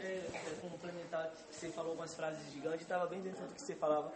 é, 0.00 0.06
é, 0.06 0.30
complementar 0.62 1.30
que 1.32 1.54
você 1.54 1.68
falou 1.68 1.92
umas 1.92 2.14
frases 2.14 2.50
de 2.50 2.60
Gandhi, 2.60 2.84
estava 2.84 3.06
bem 3.06 3.20
dentro 3.20 3.46
do 3.46 3.52
que 3.52 3.60
você 3.60 3.74
falava. 3.74 4.10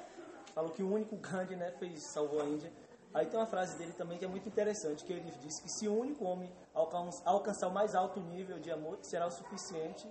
Falou 0.54 0.70
que 0.70 0.82
o 0.82 0.90
único 0.90 1.14
Gandhi 1.16 1.56
né, 1.56 1.72
fez, 1.78 2.10
salvou 2.14 2.40
a 2.40 2.46
Índia. 2.46 2.72
Aí 3.14 3.26
tem 3.26 3.38
uma 3.40 3.46
frase 3.46 3.76
dele 3.78 3.92
também 3.94 4.18
que 4.18 4.24
é 4.24 4.28
muito 4.28 4.46
interessante, 4.48 5.04
que 5.04 5.12
ele 5.12 5.22
disse 5.42 5.62
que 5.62 5.68
se 5.70 5.88
o 5.88 5.98
único 5.98 6.24
homem 6.24 6.50
alcan- 6.74 7.08
alcançar 7.24 7.68
o 7.68 7.72
mais 7.72 7.94
alto 7.94 8.20
nível 8.20 8.58
de 8.58 8.70
amor, 8.70 8.98
será 9.02 9.26
o 9.26 9.30
suficiente 9.30 10.06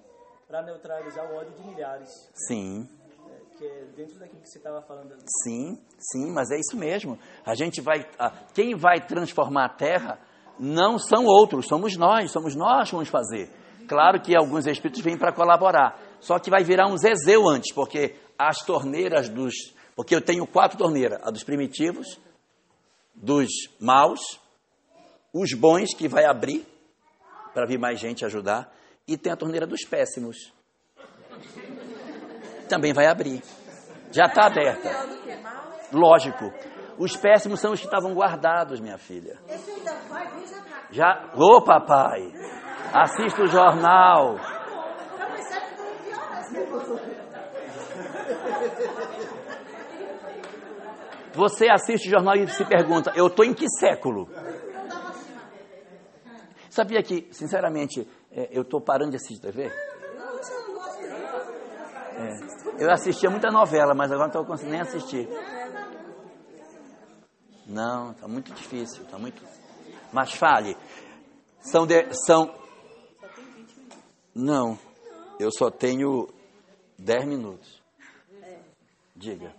para 0.48 0.62
neutralizar 0.64 1.32
o 1.32 1.36
ódio 1.36 1.54
de 1.54 1.68
milhares. 1.68 2.10
Sim, 2.48 2.88
É, 3.30 3.58
que 3.58 3.66
é 3.66 3.86
dentro 3.96 4.18
daquilo 4.20 4.42
que 4.42 4.50
você 4.50 4.58
estava 4.58 4.82
falando. 4.82 5.12
ali. 5.14 5.22
sim, 5.44 5.78
sim, 6.00 6.32
mas 6.32 6.50
é 6.50 6.58
isso 6.60 6.76
mesmo. 6.78 7.20
A 7.46 7.54
gente 7.56 7.82
vai. 7.82 8.08
a- 8.18 8.32
quem 8.54 8.76
vai 8.76 9.06
transformar 9.06 9.66
a 9.66 9.70
terra 9.70 10.20
não 10.60 10.98
são 10.98 11.26
outros, 11.26 11.68
somos 11.68 11.96
nós, 11.98 12.32
somos 12.32 12.56
nós 12.56 12.90
que 12.90 12.96
vamos 12.96 13.10
fazer. 13.10 13.50
Claro 13.88 14.20
que 14.22 14.36
alguns 14.36 14.66
espíritos 14.66 15.02
vêm 15.02 15.18
para 15.18 15.32
colaborar, 15.32 16.00
só 16.20 16.40
que 16.40 16.50
vai 16.50 16.64
virar 16.64 16.88
um 16.88 16.98
Zezeu 16.98 17.48
antes, 17.48 17.74
porque 17.74 18.16
as 18.40 18.58
torneiras 18.66 19.30
dos. 19.30 19.54
Porque 19.96 20.16
eu 20.16 20.22
tenho 20.22 20.46
quatro 20.48 20.78
torneiras: 20.78 21.20
a 21.24 21.30
dos 21.32 21.44
primitivos, 21.44 22.20
dos 23.18 23.50
maus, 23.80 24.40
os 25.34 25.54
bons 25.54 25.94
que 25.94 26.08
vai 26.08 26.26
abrir 26.26 26.66
para 27.54 27.66
vir 27.66 27.80
mais 27.80 28.00
gente 28.00 28.24
ajudar, 28.24 28.72
e 29.08 29.18
tem 29.18 29.32
a 29.32 29.36
torneira 29.36 29.66
dos 29.66 29.84
péssimos. 29.84 30.54
Também 32.70 32.94
vai 32.94 33.08
abrir. 33.08 33.42
Já 34.12 34.26
está 34.26 34.46
aberta. 34.46 34.90
Lógico. 35.92 36.54
Os 36.98 37.16
péssimos 37.16 37.60
são 37.60 37.74
os 37.74 37.80
que 37.80 37.86
estavam 37.86 38.14
guardados, 38.14 38.80
minha 38.80 38.98
filha. 38.98 39.40
Já 40.92 41.16
pra 41.16 41.32
Já. 41.32 41.32
Ô, 41.36 41.62
papai! 41.62 42.32
Assista 42.94 43.44
o 43.44 43.48
jornal. 43.48 44.36
Não 45.20 45.32
percebe 45.32 45.66
que 45.76 45.82
não 45.82 45.96
piora 45.98 46.40
esse 46.40 46.54
negócio. 46.54 47.00
Você 51.38 51.70
assiste 51.70 52.08
o 52.08 52.12
jornal 52.12 52.36
e 52.36 52.48
se 52.48 52.66
pergunta: 52.66 53.14
eu 53.16 53.28
estou 53.28 53.46
em 53.46 53.54
que 53.54 53.70
século? 53.70 54.28
Sabia 56.68 57.04
que, 57.04 57.28
sinceramente, 57.32 58.10
é, 58.32 58.50
eu 58.52 58.64
estou 58.64 58.82
parando 58.82 59.12
de 59.12 59.18
assistir 59.18 59.40
TV? 59.40 59.72
É. 62.18 62.84
Eu 62.84 62.92
assistia 62.92 63.30
muita 63.30 63.52
novela, 63.52 63.94
mas 63.94 64.12
agora 64.12 64.32
não 64.32 64.42
estou 64.42 64.46
conseguindo 64.46 64.72
nem 64.72 64.82
assistir. 64.82 65.30
Não, 67.68 68.12
está 68.12 68.28
muito 68.28 68.52
difícil, 68.54 69.04
está 69.04 69.20
muito. 69.20 69.44
Mas 70.12 70.34
fale. 70.34 70.76
São 71.60 71.86
de, 71.86 72.14
são. 72.26 72.52
Não, 74.34 74.80
eu 75.40 75.52
só 75.52 75.70
tenho 75.70 76.30
10 76.98 77.26
minutos. 77.26 77.80
Diga. 79.16 79.54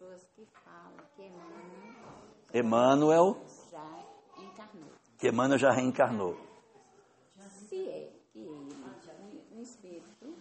É, 0.00 0.02
pessoas 0.02 0.24
que 0.34 0.46
falam 0.64 0.96
que 1.14 1.22
Emmanuel 1.22 2.54
Emmanuel, 2.54 3.36
já 3.70 4.04
encarnou. 4.38 4.90
que 5.18 5.28
Emmanuel 5.28 5.58
já 5.58 5.70
reencarnou. 5.72 6.36
Se 7.68 7.86
é 7.86 8.10
que 8.32 8.38
ele, 8.38 8.74
um, 9.52 9.58
um 9.58 9.60
espírito, 9.60 10.34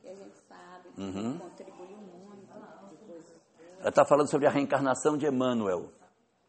que 0.00 0.08
a 0.08 0.14
gente 0.16 0.36
sabe 0.48 0.88
que 0.90 1.00
Uhum. 1.00 1.38
contribuiu 1.38 1.96
muito 1.96 2.52
de 2.90 2.96
coisas 3.06 3.40
boas. 3.56 3.78
Ela 3.78 3.88
está 3.88 4.04
falando 4.04 4.28
sobre 4.28 4.48
a 4.48 4.50
reencarnação 4.50 5.16
de 5.16 5.26
Emmanuel. 5.26 5.92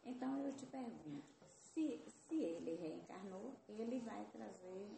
Então 0.03 0.39
eu 0.43 0.51
te 0.53 0.65
pergunto, 0.65 1.23
se, 1.59 2.03
se 2.27 2.35
ele 2.35 2.75
reencarnou, 2.77 3.53
ele 3.69 3.99
vai 3.99 4.25
trazer 4.33 4.89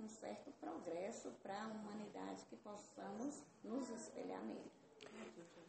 um 0.00 0.08
certo 0.08 0.50
progresso 0.60 1.30
para 1.40 1.62
a 1.62 1.68
humanidade 1.68 2.44
que 2.46 2.56
possamos 2.56 3.44
nos 3.62 3.88
espelhar 3.90 4.42
nele. 4.42 4.71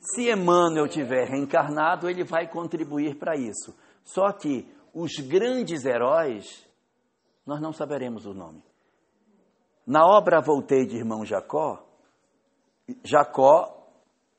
Se 0.04 0.30
Emmanuel 0.30 0.88
tiver 0.88 1.30
reencarnado, 1.30 2.10
ele 2.10 2.26
vai 2.26 2.48
contribuir 2.48 3.18
para 3.18 3.38
isso. 3.38 3.74
Só 4.04 4.32
que 4.34 4.68
os 4.94 5.14
grandes 5.16 5.86
heróis, 5.86 6.68
nós 7.46 7.62
não 7.62 7.72
saberemos 7.72 8.26
o 8.26 8.34
nome. 8.34 8.62
Na 9.88 10.06
obra 10.06 10.42
Voltei 10.42 10.86
de 10.86 10.98
Irmão 10.98 11.26
Jacó, 11.26 11.86
Jacó 13.04 13.84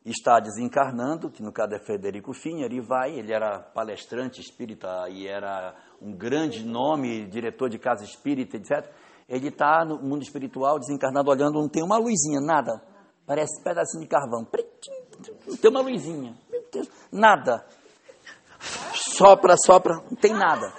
está 0.05 0.39
desencarnando, 0.39 1.31
que 1.31 1.43
no 1.43 1.51
caso 1.51 1.75
é 1.75 1.79
Frederico 1.79 2.35
Finha, 2.35 2.67
ele 2.67 2.83
vai, 2.83 3.19
ele 3.19 3.33
era 3.33 3.59
palestrante 3.59 4.41
espírita 4.41 5.09
e 5.09 5.27
era 5.27 5.75
um 6.01 6.13
grande 6.13 6.65
nome, 6.65 7.27
diretor 7.27 7.71
de 7.71 7.79
casa 7.79 8.05
espírita, 8.05 8.59
etc. 8.59 8.91
Ele 9.27 9.49
está 9.49 9.83
no 9.83 9.99
mundo 9.99 10.23
espiritual, 10.23 10.79
desencarnado, 10.79 11.31
olhando, 11.31 11.59
não 11.59 11.69
tem 11.69 11.83
uma 11.83 11.97
luzinha, 11.97 12.41
nada. 12.41 12.83
Parece 13.27 13.59
um 13.61 13.65
pedacinho 13.65 14.03
de 14.03 14.09
carvão. 14.09 14.45
Pretinho, 14.45 15.04
tem 15.61 15.71
uma 15.71 15.81
luzinha. 15.81 16.35
Meu 16.51 16.65
Deus, 16.73 16.89
nada. 17.13 17.65
Sopra, 19.17 19.57
sopra, 19.57 19.95
não 20.11 20.17
tem 20.17 20.33
nada. 20.33 20.73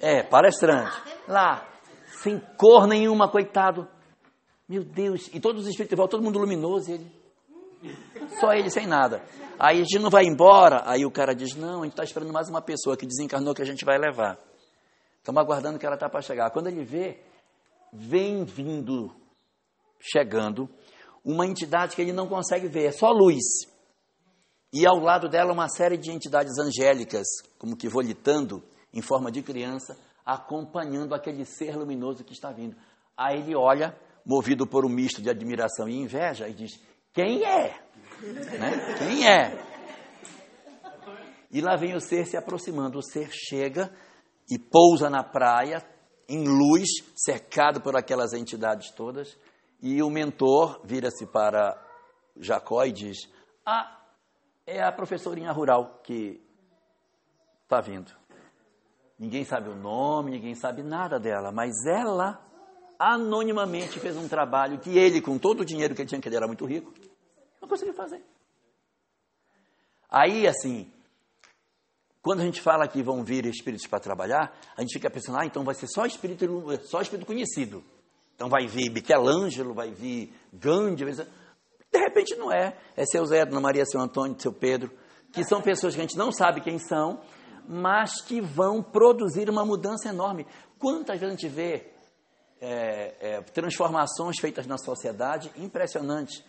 É, 0.00 0.22
palestrante. 0.22 0.96
Lá, 1.28 1.66
sem 2.22 2.40
cor 2.56 2.86
nenhuma, 2.86 3.28
coitado. 3.28 3.88
Meu 4.68 4.84
Deus, 4.84 5.28
e 5.32 5.40
todos 5.40 5.62
os 5.62 5.68
espíritos 5.68 5.98
todo 6.08 6.22
mundo 6.22 6.38
luminoso, 6.38 6.92
ele. 6.92 7.20
Só 8.38 8.52
ele 8.52 8.70
sem 8.70 8.86
nada. 8.86 9.22
Aí 9.58 9.78
a 9.78 9.82
gente 9.82 9.98
não 9.98 10.10
vai 10.10 10.24
embora. 10.24 10.82
Aí 10.86 11.04
o 11.04 11.10
cara 11.10 11.34
diz: 11.34 11.54
Não, 11.54 11.80
a 11.80 11.84
gente 11.84 11.92
está 11.92 12.04
esperando 12.04 12.32
mais 12.32 12.48
uma 12.48 12.62
pessoa 12.62 12.96
que 12.96 13.06
desencarnou 13.06 13.54
que 13.54 13.62
a 13.62 13.66
gente 13.66 13.84
vai 13.84 13.98
levar. 13.98 14.38
Estamos 15.18 15.42
aguardando 15.42 15.78
que 15.78 15.84
ela 15.84 15.96
está 15.96 16.08
para 16.08 16.22
chegar. 16.22 16.50
Quando 16.50 16.68
ele 16.68 16.84
vê, 16.84 17.20
vem 17.92 18.44
vindo, 18.44 19.14
chegando, 19.98 20.68
uma 21.24 21.46
entidade 21.46 21.94
que 21.94 22.02
ele 22.02 22.12
não 22.12 22.26
consegue 22.26 22.68
ver, 22.68 22.86
é 22.86 22.92
só 22.92 23.10
luz. 23.10 23.44
E 24.72 24.86
ao 24.86 24.98
lado 24.98 25.28
dela 25.28 25.52
uma 25.52 25.68
série 25.68 25.96
de 25.96 26.10
entidades 26.10 26.58
angélicas, 26.58 27.26
como 27.58 27.76
que 27.76 27.88
volitando 27.88 28.62
em 28.92 29.02
forma 29.02 29.30
de 29.30 29.42
criança, 29.42 29.98
acompanhando 30.24 31.14
aquele 31.14 31.44
ser 31.44 31.76
luminoso 31.76 32.24
que 32.24 32.32
está 32.32 32.50
vindo. 32.52 32.76
Aí 33.16 33.40
ele 33.40 33.56
olha, 33.56 33.96
movido 34.24 34.66
por 34.66 34.84
um 34.84 34.88
misto 34.88 35.20
de 35.20 35.28
admiração 35.28 35.88
e 35.88 35.96
inveja, 35.96 36.48
e 36.48 36.54
diz: 36.54 36.80
Quem 37.12 37.44
é? 37.44 37.80
Né? 38.22 38.96
Quem 38.98 39.28
é? 39.28 39.70
E 41.50 41.60
lá 41.60 41.76
vem 41.76 41.94
o 41.94 42.00
ser 42.00 42.26
se 42.26 42.36
aproximando. 42.36 42.98
O 42.98 43.02
ser 43.02 43.28
chega 43.32 43.92
e 44.48 44.58
pousa 44.58 45.10
na 45.10 45.24
praia, 45.24 45.84
em 46.28 46.44
luz, 46.46 46.88
cercado 47.16 47.80
por 47.80 47.96
aquelas 47.96 48.32
entidades 48.32 48.92
todas. 48.92 49.36
E 49.82 50.02
o 50.02 50.10
mentor 50.10 50.80
vira-se 50.84 51.26
para 51.26 51.80
Jacó 52.36 52.84
e 52.84 52.92
diz: 52.92 53.28
Ah, 53.64 54.00
é 54.66 54.82
a 54.82 54.92
professorinha 54.92 55.52
rural 55.52 56.00
que 56.02 56.40
está 57.62 57.80
vindo. 57.80 58.12
Ninguém 59.18 59.44
sabe 59.44 59.68
o 59.68 59.74
nome, 59.74 60.30
ninguém 60.30 60.54
sabe 60.54 60.82
nada 60.82 61.18
dela, 61.18 61.52
mas 61.52 61.84
ela 61.86 62.40
anonimamente 62.98 63.98
fez 63.98 64.16
um 64.16 64.28
trabalho 64.28 64.78
que 64.78 64.96
ele, 64.96 65.20
com 65.20 65.38
todo 65.38 65.60
o 65.60 65.64
dinheiro 65.64 65.94
que 65.94 66.02
ele 66.02 66.08
tinha, 66.08 66.20
que 66.20 66.28
ele 66.28 66.36
era 66.36 66.46
muito 66.46 66.66
rico, 66.66 66.92
não 67.60 67.68
conseguiu 67.68 67.94
fazer. 67.94 68.22
Aí, 70.08 70.46
assim, 70.46 70.92
quando 72.20 72.40
a 72.40 72.44
gente 72.44 72.60
fala 72.60 72.86
que 72.88 73.02
vão 73.02 73.24
vir 73.24 73.46
espíritos 73.46 73.86
para 73.86 74.00
trabalhar, 74.00 74.58
a 74.76 74.80
gente 74.82 74.92
fica 74.92 75.08
pensando, 75.08 75.38
ah, 75.38 75.46
então 75.46 75.64
vai 75.64 75.74
ser 75.74 75.86
só 75.86 76.04
espírito, 76.04 76.46
só 76.84 77.00
espírito 77.00 77.26
conhecido. 77.26 77.82
Então 78.40 78.48
vai 78.48 78.66
vir 78.66 78.90
Michelangelo, 78.90 79.74
vai 79.74 79.90
vir 79.90 80.32
Gandhi. 80.50 81.04
De 81.04 81.98
repente 81.98 82.34
não 82.36 82.50
é. 82.50 82.74
É 82.96 83.04
seu 83.04 83.22
Zé, 83.26 83.44
Dona 83.44 83.60
Maria, 83.60 83.84
seu 83.84 84.00
Antônio, 84.00 84.40
seu 84.40 84.50
Pedro, 84.50 84.90
que 85.30 85.44
são 85.44 85.60
pessoas 85.60 85.94
que 85.94 86.00
a 86.00 86.04
gente 86.04 86.16
não 86.16 86.32
sabe 86.32 86.62
quem 86.62 86.78
são, 86.78 87.20
mas 87.68 88.22
que 88.22 88.40
vão 88.40 88.82
produzir 88.82 89.50
uma 89.50 89.62
mudança 89.62 90.08
enorme. 90.08 90.46
Quantas 90.78 91.20
vezes 91.20 91.34
a 91.34 91.36
gente 91.36 91.54
vê 91.54 91.92
é, 92.62 93.14
é, 93.20 93.42
transformações 93.42 94.40
feitas 94.40 94.66
na 94.66 94.78
sociedade 94.78 95.52
impressionantes. 95.58 96.42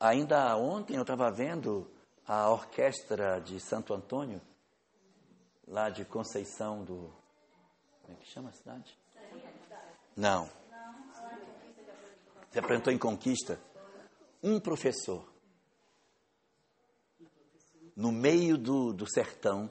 Ainda 0.00 0.56
ontem 0.56 0.96
eu 0.96 1.02
estava 1.02 1.30
vendo 1.30 1.88
a 2.26 2.50
orquestra 2.50 3.40
de 3.40 3.60
Santo 3.60 3.94
Antônio, 3.94 4.40
lá 5.68 5.90
de 5.90 6.04
Conceição 6.04 6.82
do. 6.82 7.08
Como 8.02 8.18
é 8.18 8.20
que 8.20 8.28
chama 8.28 8.48
a 8.48 8.52
cidade? 8.52 8.98
Não. 10.16 10.59
Se 12.50 12.58
apresentou 12.58 12.92
em 12.92 12.98
Conquista. 12.98 13.60
Um 14.42 14.58
professor, 14.58 15.28
no 17.94 18.10
meio 18.10 18.56
do, 18.56 18.92
do 18.92 19.06
sertão, 19.08 19.70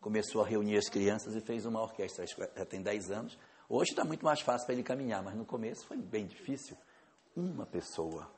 começou 0.00 0.42
a 0.42 0.46
reunir 0.46 0.76
as 0.76 0.88
crianças 0.88 1.34
e 1.34 1.40
fez 1.40 1.66
uma 1.66 1.82
orquestra. 1.82 2.24
Já 2.26 2.64
tem 2.64 2.80
10 2.80 3.10
anos. 3.10 3.38
Hoje 3.68 3.90
está 3.90 4.04
muito 4.04 4.24
mais 4.24 4.40
fácil 4.40 4.66
para 4.66 4.74
ele 4.74 4.82
caminhar, 4.82 5.22
mas 5.22 5.34
no 5.34 5.44
começo 5.44 5.86
foi 5.86 5.96
bem 5.96 6.26
difícil. 6.26 6.76
Uma 7.36 7.66
pessoa. 7.66 8.30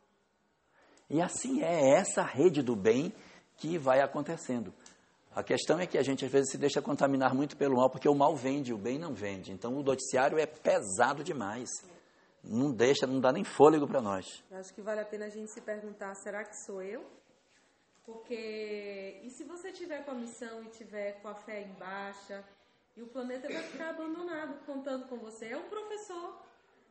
E 1.11 1.21
assim 1.21 1.63
é 1.63 1.91
essa 1.91 2.23
rede 2.23 2.63
do 2.63 2.75
bem 2.75 3.13
que 3.57 3.79
vai 3.79 4.01
acontecendo. 4.01 4.73
A 5.35 5.43
questão 5.43 5.79
é 5.79 5.87
que 5.87 5.99
a 5.99 6.03
gente 6.03 6.25
às 6.25 6.31
vezes 6.31 6.51
se 6.51 6.59
deixa 6.59 6.81
contaminar 6.81 7.35
muito 7.35 7.57
pelo 7.57 7.77
mal, 7.77 7.91
porque 7.91 8.09
o 8.09 8.15
mal 8.15 8.35
vende, 8.35 8.73
o 8.73 8.79
bem 8.79 8.99
não 8.99 9.13
vende. 9.13 9.53
Então 9.53 9.77
o 9.77 9.83
noticiário 9.83 10.39
é 10.39 10.47
pesado 10.47 11.23
demais. 11.23 11.69
Não 12.47 12.73
deixa, 12.73 13.07
não 13.07 13.21
dá 13.21 13.33
nem 13.33 13.45
fôlego 13.45 13.87
para 13.87 14.01
nós. 14.01 14.45
Eu 14.51 14.59
acho 14.59 14.73
que 14.73 14.81
vale 14.81 15.01
a 15.01 15.05
pena 15.05 15.27
a 15.27 15.29
gente 15.29 15.51
se 15.51 15.61
perguntar, 15.61 16.15
será 16.15 16.45
que 16.45 16.57
sou 16.65 16.83
eu? 16.83 17.05
Porque 18.05 19.21
e 19.25 19.31
se 19.31 19.43
você 19.45 19.73
tiver 19.73 20.05
com 20.05 20.13
a 20.13 20.15
missão 20.15 20.63
e 20.63 20.69
tiver 20.69 21.21
com 21.21 21.29
a 21.29 21.35
fé 21.35 21.63
em 21.63 21.73
baixa, 21.75 22.45
e 22.97 23.03
o 23.03 23.07
planeta 23.09 23.47
vai 23.53 23.63
ficar 23.63 23.91
abandonado 23.91 24.65
contando 24.65 25.07
com 25.09 25.19
você. 25.19 25.47
É 25.49 25.57
um 25.57 25.69
professor, 25.69 26.41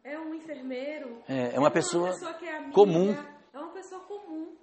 é 0.04 0.20
um 0.20 0.36
enfermeiro. 0.36 1.24
É, 1.28 1.56
é 1.56 1.60
uma, 1.60 1.72
pessoa, 1.72 2.12
pessoa 2.12 2.34
que 2.34 2.46
é 2.46 2.58
amiga, 2.58 2.74
comum. 2.74 3.12
É 3.52 3.58
uma 3.58 3.72
pessoa 3.72 4.02
comum. 4.02 4.56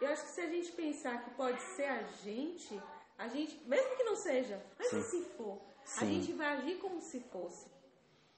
Eu 0.00 0.08
acho 0.08 0.24
que 0.24 0.32
se 0.32 0.40
a 0.42 0.50
gente 0.50 0.72
pensar 0.72 1.24
que 1.24 1.30
pode 1.30 1.62
ser 1.74 1.86
a 1.86 2.02
gente, 2.02 2.78
a 3.16 3.28
gente, 3.28 3.58
mesmo 3.66 3.96
que 3.96 4.04
não 4.04 4.16
seja, 4.16 4.62
mas 4.78 4.88
Sim. 4.88 5.02
se 5.02 5.24
for, 5.36 5.58
a 5.82 6.00
Sim. 6.00 6.20
gente 6.20 6.32
vai 6.34 6.48
agir 6.48 6.76
como 6.78 7.00
se 7.00 7.20
fosse. 7.20 7.70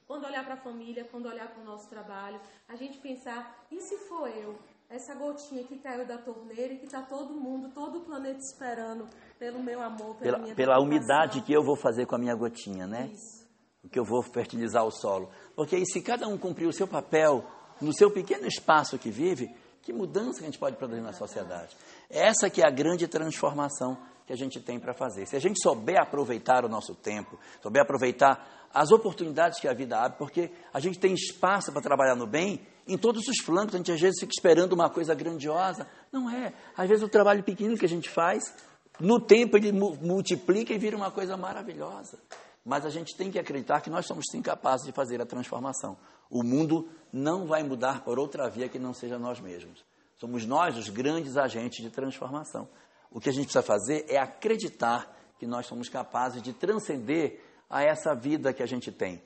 Quando 0.09 0.25
olhar 0.25 0.43
para 0.43 0.55
a 0.55 0.57
família, 0.57 1.05
quando 1.05 1.27
olhar 1.27 1.49
para 1.49 1.61
o 1.61 1.67
nosso 1.67 1.87
trabalho, 1.87 2.41
a 2.67 2.75
gente 2.77 2.97
pensar, 2.99 3.63
e 3.71 3.79
se 3.79 3.99
for 4.09 4.27
eu? 4.27 4.59
Essa 4.89 5.15
gotinha 5.15 5.63
que 5.65 5.79
caiu 5.81 6.07
da 6.07 6.17
torneira 6.17 6.73
e 6.73 6.79
que 6.79 6.87
está 6.87 7.03
todo 7.03 7.35
mundo, 7.35 7.69
todo 7.75 7.99
o 7.99 8.01
planeta 8.01 8.39
esperando 8.39 9.07
pelo 9.39 9.63
meu 9.63 9.83
amor, 9.83 10.17
pela, 10.17 10.33
Pela, 10.33 10.39
minha 10.39 10.55
pela 10.55 10.81
umidade 10.81 11.43
que 11.43 11.53
eu 11.53 11.63
vou 11.63 11.77
fazer 11.77 12.07
com 12.07 12.15
a 12.15 12.19
minha 12.19 12.35
gotinha, 12.35 12.87
né? 12.87 13.11
Isso. 13.13 13.47
O 13.85 13.89
que 13.91 13.99
eu 13.99 14.05
vou 14.05 14.23
fertilizar 14.23 14.83
o 14.83 14.91
solo. 14.91 15.29
Porque 15.55 15.77
aí, 15.77 15.85
se 15.85 16.01
cada 16.01 16.27
um 16.27 16.39
cumprir 16.39 16.67
o 16.67 16.73
seu 16.73 16.89
papel 16.89 17.45
no 17.79 17.93
seu 17.93 18.11
pequeno 18.11 18.47
espaço 18.47 18.99
que 18.99 19.11
vive, 19.11 19.55
que 19.83 19.93
mudança 19.93 20.39
que 20.39 20.45
a 20.45 20.47
gente 20.47 20.59
pode 20.59 20.77
produzir 20.77 21.03
na 21.03 21.13
sociedade? 21.13 21.77
Essa 22.09 22.49
que 22.49 22.63
é 22.63 22.67
a 22.67 22.71
grande 22.71 23.07
transformação 23.07 23.99
que 24.27 24.33
a 24.33 24.37
gente 24.37 24.61
tem 24.61 24.79
para 24.79 24.93
fazer. 24.93 25.27
Se 25.27 25.37
a 25.37 25.39
gente 25.39 25.59
souber 25.63 25.99
aproveitar 25.99 26.65
o 26.65 26.69
nosso 26.69 26.95
tempo, 26.95 27.39
souber 27.63 27.83
aproveitar 27.83 28.58
as 28.73 28.91
oportunidades 28.91 29.59
que 29.61 29.69
a 29.69 29.73
vida 29.73 29.99
abre, 29.99 30.19
porque 30.19 30.51
a 30.73 30.81
gente 30.81 30.99
tem 30.99 31.15
espaço 31.15 31.73
para 31.73 31.81
trabalhar 31.81 32.15
no 32.15 32.27
bem 32.27 32.61
em 32.87 32.97
todos 32.97 33.29
os 33.29 33.39
flancos, 33.45 33.75
a 33.75 33.79
gente 33.79 33.93
às 33.93 34.01
vezes 34.01 34.19
fica 34.19 34.33
esperando 34.33 34.73
uma 34.73 34.89
coisa 34.89 35.15
grandiosa. 35.15 35.87
Não 36.11 36.31
é. 36.31 36.55
Às 36.77 36.89
vezes 36.89 37.05
o 37.05 37.09
trabalho 37.09 37.43
pequeno 37.43 37.77
que 37.77 37.85
a 37.85 37.89
gente 37.89 38.09
faz, 38.09 38.55
no 38.99 39.21
tempo 39.21 39.57
ele 39.59 39.73
mu- 39.73 39.95
multiplica 40.01 40.73
e 40.73 40.79
vira 40.79 40.97
uma 40.97 41.11
coisa 41.11 41.37
maravilhosa. 41.37 42.19
Mas 42.65 42.87
a 42.87 42.91
gente 42.91 43.15
tem 43.17 43.31
que 43.31 43.39
acreditar 43.39 43.81
que 43.81 43.91
nós 43.91 44.07
somos 44.07 44.25
sim 44.31 44.41
capazes 44.41 44.87
de 44.87 44.93
fazer 44.93 45.21
a 45.21 45.27
transformação. 45.27 45.99
O 46.31 46.43
mundo 46.43 46.89
não 47.13 47.47
vai 47.47 47.63
mudar 47.63 48.03
por 48.05 48.19
outra 48.19 48.49
via 48.49 48.69
que 48.69 48.79
não 48.79 48.93
seja 48.95 49.19
nós 49.19 49.39
mesmos. 49.41 49.85
Somos 50.19 50.47
nós 50.47 50.77
os 50.77 50.89
grandes 50.89 51.37
agentes 51.37 51.83
de 51.83 51.91
transformação. 51.91 52.69
O 53.11 53.21
que 53.21 53.29
a 53.29 53.33
gente 53.33 53.45
precisa 53.45 53.63
fazer 53.63 54.05
é 54.09 54.19
acreditar 54.19 55.15
que 55.39 55.47
nós 55.47 55.67
somos 55.67 55.89
capazes 55.89 56.43
de 56.43 56.53
transcender 56.53 57.41
a 57.69 57.83
essa 57.83 58.15
vida 58.15 58.53
que 58.53 58.63
a 58.63 58.67
gente 58.67 58.91
tem. 58.91 59.23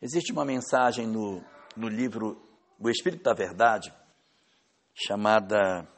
Existe 0.00 0.32
uma 0.32 0.44
mensagem 0.44 1.06
no, 1.06 1.42
no 1.76 1.88
livro 1.88 2.40
O 2.78 2.90
Espírito 2.90 3.22
da 3.22 3.32
Verdade, 3.32 3.92
chamada 4.94 5.88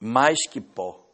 Mais 0.00 0.46
que 0.48 0.60
Pó, 0.60 1.04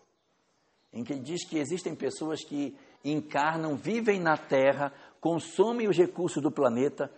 em 0.92 1.02
que 1.04 1.12
ele 1.12 1.22
diz 1.22 1.46
que 1.46 1.58
existem 1.58 1.94
pessoas 1.94 2.44
que 2.44 2.76
encarnam, 3.04 3.76
vivem 3.76 4.20
na 4.20 4.36
Terra, 4.36 4.92
consomem 5.20 5.88
os 5.88 5.96
recursos 5.96 6.42
do 6.42 6.50
planeta, 6.50 7.10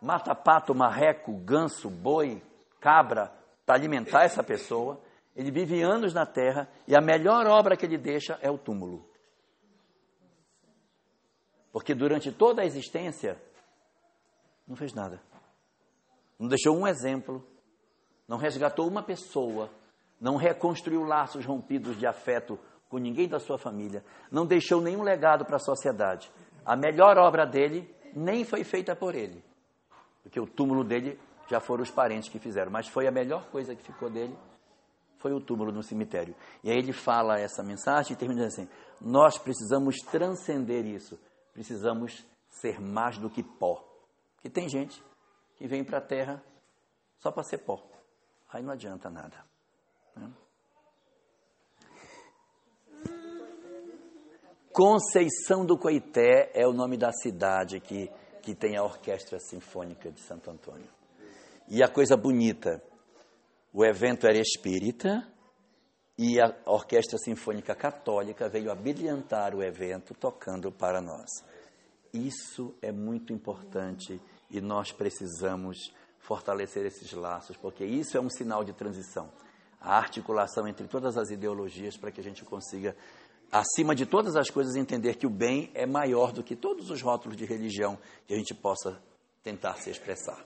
mata 0.00 0.34
pato, 0.34 0.74
marreco, 0.74 1.32
ganso, 1.38 1.88
boi, 1.88 2.42
cabra, 2.80 3.32
para 3.64 3.76
alimentar 3.76 4.24
essa 4.24 4.42
pessoa. 4.42 5.00
Ele 5.36 5.50
vive 5.50 5.82
anos 5.82 6.12
na 6.12 6.26
Terra 6.26 6.68
e 6.86 6.96
a 6.96 7.00
melhor 7.00 7.46
obra 7.46 7.76
que 7.76 7.86
ele 7.86 7.98
deixa 7.98 8.38
é 8.42 8.50
o 8.50 8.58
túmulo. 8.58 9.07
Porque 11.72 11.94
durante 11.94 12.32
toda 12.32 12.62
a 12.62 12.64
existência, 12.64 13.40
não 14.66 14.76
fez 14.76 14.92
nada. 14.92 15.20
Não 16.38 16.48
deixou 16.48 16.76
um 16.76 16.86
exemplo, 16.86 17.44
não 18.26 18.36
resgatou 18.36 18.86
uma 18.86 19.02
pessoa, 19.02 19.70
não 20.20 20.36
reconstruiu 20.36 21.02
laços 21.02 21.44
rompidos 21.44 21.98
de 21.98 22.06
afeto 22.06 22.58
com 22.88 22.98
ninguém 22.98 23.28
da 23.28 23.38
sua 23.38 23.58
família, 23.58 24.04
não 24.30 24.46
deixou 24.46 24.80
nenhum 24.80 25.02
legado 25.02 25.44
para 25.44 25.56
a 25.56 25.60
sociedade. 25.60 26.30
A 26.64 26.76
melhor 26.76 27.18
obra 27.18 27.46
dele 27.46 27.94
nem 28.14 28.44
foi 28.44 28.64
feita 28.64 28.94
por 28.94 29.14
ele, 29.14 29.42
porque 30.22 30.40
o 30.40 30.46
túmulo 30.46 30.84
dele 30.84 31.18
já 31.48 31.60
foram 31.60 31.82
os 31.82 31.90
parentes 31.90 32.28
que 32.28 32.38
fizeram, 32.38 32.70
mas 32.70 32.88
foi 32.88 33.06
a 33.06 33.10
melhor 33.10 33.46
coisa 33.50 33.74
que 33.74 33.82
ficou 33.82 34.10
dele, 34.10 34.36
foi 35.18 35.32
o 35.32 35.40
túmulo 35.40 35.72
no 35.72 35.82
cemitério. 35.82 36.34
E 36.62 36.70
aí 36.70 36.78
ele 36.78 36.92
fala 36.92 37.38
essa 37.38 37.62
mensagem 37.62 38.12
e 38.12 38.16
termina 38.16 38.46
assim: 38.46 38.68
nós 39.00 39.38
precisamos 39.38 39.96
transcender 39.96 40.86
isso, 40.86 41.18
precisamos 41.58 42.24
ser 42.48 42.80
mais 42.80 43.18
do 43.18 43.28
que 43.28 43.42
pó. 43.42 43.84
Porque 44.34 44.48
tem 44.48 44.68
gente 44.68 45.02
que 45.56 45.66
vem 45.66 45.82
para 45.82 45.98
a 45.98 46.00
terra 46.00 46.40
só 47.18 47.32
para 47.32 47.42
ser 47.42 47.58
pó. 47.58 47.82
Aí 48.52 48.62
não 48.62 48.72
adianta 48.72 49.10
nada. 49.10 49.44
né? 50.14 50.30
Conceição 54.72 55.66
do 55.66 55.76
Coité 55.76 56.52
é 56.54 56.64
o 56.64 56.72
nome 56.72 56.96
da 56.96 57.10
cidade 57.10 57.80
que, 57.80 58.08
que 58.40 58.54
tem 58.54 58.76
a 58.76 58.84
Orquestra 58.84 59.40
Sinfônica 59.40 60.12
de 60.12 60.20
Santo 60.20 60.52
Antônio. 60.52 60.88
E 61.66 61.82
a 61.82 61.88
coisa 61.88 62.16
bonita, 62.16 62.80
o 63.72 63.84
evento 63.84 64.28
era 64.28 64.38
espírita 64.38 65.26
e 66.18 66.40
a 66.40 66.52
Orquestra 66.66 67.16
Sinfônica 67.16 67.76
Católica 67.76 68.48
veio 68.48 68.72
a 68.72 68.74
brilhantar 68.74 69.54
o 69.54 69.62
evento 69.62 70.12
tocando 70.14 70.72
para 70.72 71.00
nós. 71.00 71.30
Isso 72.12 72.74
é 72.82 72.90
muito 72.90 73.32
importante 73.32 74.20
e 74.50 74.60
nós 74.60 74.90
precisamos 74.90 75.78
fortalecer 76.18 76.84
esses 76.84 77.12
laços, 77.12 77.56
porque 77.56 77.84
isso 77.84 78.16
é 78.16 78.20
um 78.20 78.28
sinal 78.28 78.64
de 78.64 78.72
transição. 78.72 79.30
A 79.80 79.96
articulação 79.96 80.66
entre 80.66 80.88
todas 80.88 81.16
as 81.16 81.30
ideologias 81.30 81.96
para 81.96 82.10
que 82.10 82.20
a 82.20 82.24
gente 82.24 82.44
consiga, 82.44 82.96
acima 83.52 83.94
de 83.94 84.04
todas 84.04 84.34
as 84.34 84.50
coisas, 84.50 84.74
entender 84.74 85.14
que 85.14 85.26
o 85.26 85.30
bem 85.30 85.70
é 85.72 85.86
maior 85.86 86.32
do 86.32 86.42
que 86.42 86.56
todos 86.56 86.90
os 86.90 87.00
rótulos 87.00 87.36
de 87.36 87.44
religião 87.44 87.96
que 88.26 88.34
a 88.34 88.36
gente 88.36 88.54
possa 88.54 89.00
tentar 89.42 89.74
se 89.74 89.88
expressar. 89.88 90.44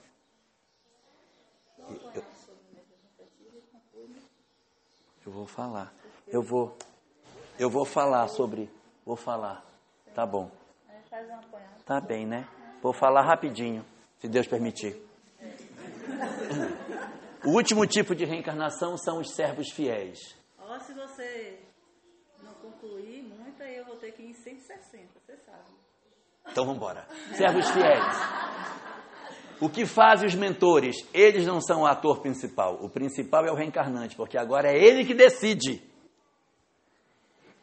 Eu, 2.14 2.22
eu 5.24 5.32
vou 5.32 5.46
falar. 5.46 5.92
Eu 6.26 6.42
vou. 6.42 6.76
Eu 7.58 7.70
vou 7.70 7.84
falar 7.84 8.28
sobre. 8.28 8.70
Vou 9.04 9.16
falar. 9.16 9.64
Tá 10.14 10.26
bom. 10.26 10.50
Tá 11.84 12.00
bem, 12.00 12.26
né? 12.26 12.48
Vou 12.80 12.92
falar 12.92 13.22
rapidinho, 13.22 13.84
se 14.18 14.28
Deus 14.28 14.46
permitir. 14.46 14.96
O 17.44 17.50
último 17.50 17.86
tipo 17.86 18.14
de 18.14 18.24
reencarnação 18.24 18.96
são 18.96 19.18
os 19.18 19.34
servos 19.34 19.70
fiéis. 19.72 20.18
Ó, 20.58 20.78
se 20.78 20.92
você 20.94 21.60
não 22.42 22.54
concluir 22.54 23.22
muito, 23.22 23.62
aí 23.62 23.76
eu 23.76 23.84
vou 23.84 23.96
ter 23.96 24.12
que 24.12 24.22
ir 24.22 24.30
em 24.30 24.32
160, 24.32 25.08
você 25.26 25.36
sabe. 25.38 25.58
Então 26.48 26.64
vamos 26.64 26.76
embora. 26.76 27.06
Servos 27.36 27.68
fiéis. 27.70 28.14
O 29.62 29.68
que 29.68 29.86
fazem 29.86 30.26
os 30.26 30.34
mentores? 30.34 30.96
Eles 31.14 31.46
não 31.46 31.60
são 31.60 31.82
o 31.82 31.86
ator 31.86 32.18
principal. 32.18 32.80
O 32.82 32.88
principal 32.88 33.46
é 33.46 33.52
o 33.52 33.54
reencarnante, 33.54 34.16
porque 34.16 34.36
agora 34.36 34.68
é 34.68 34.76
ele 34.76 35.04
que 35.04 35.14
decide. 35.14 35.80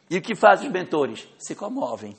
E 0.08 0.16
o 0.16 0.22
que 0.22 0.34
fazem 0.34 0.68
os 0.68 0.72
mentores? 0.72 1.28
Se 1.38 1.54
comovem. 1.54 2.16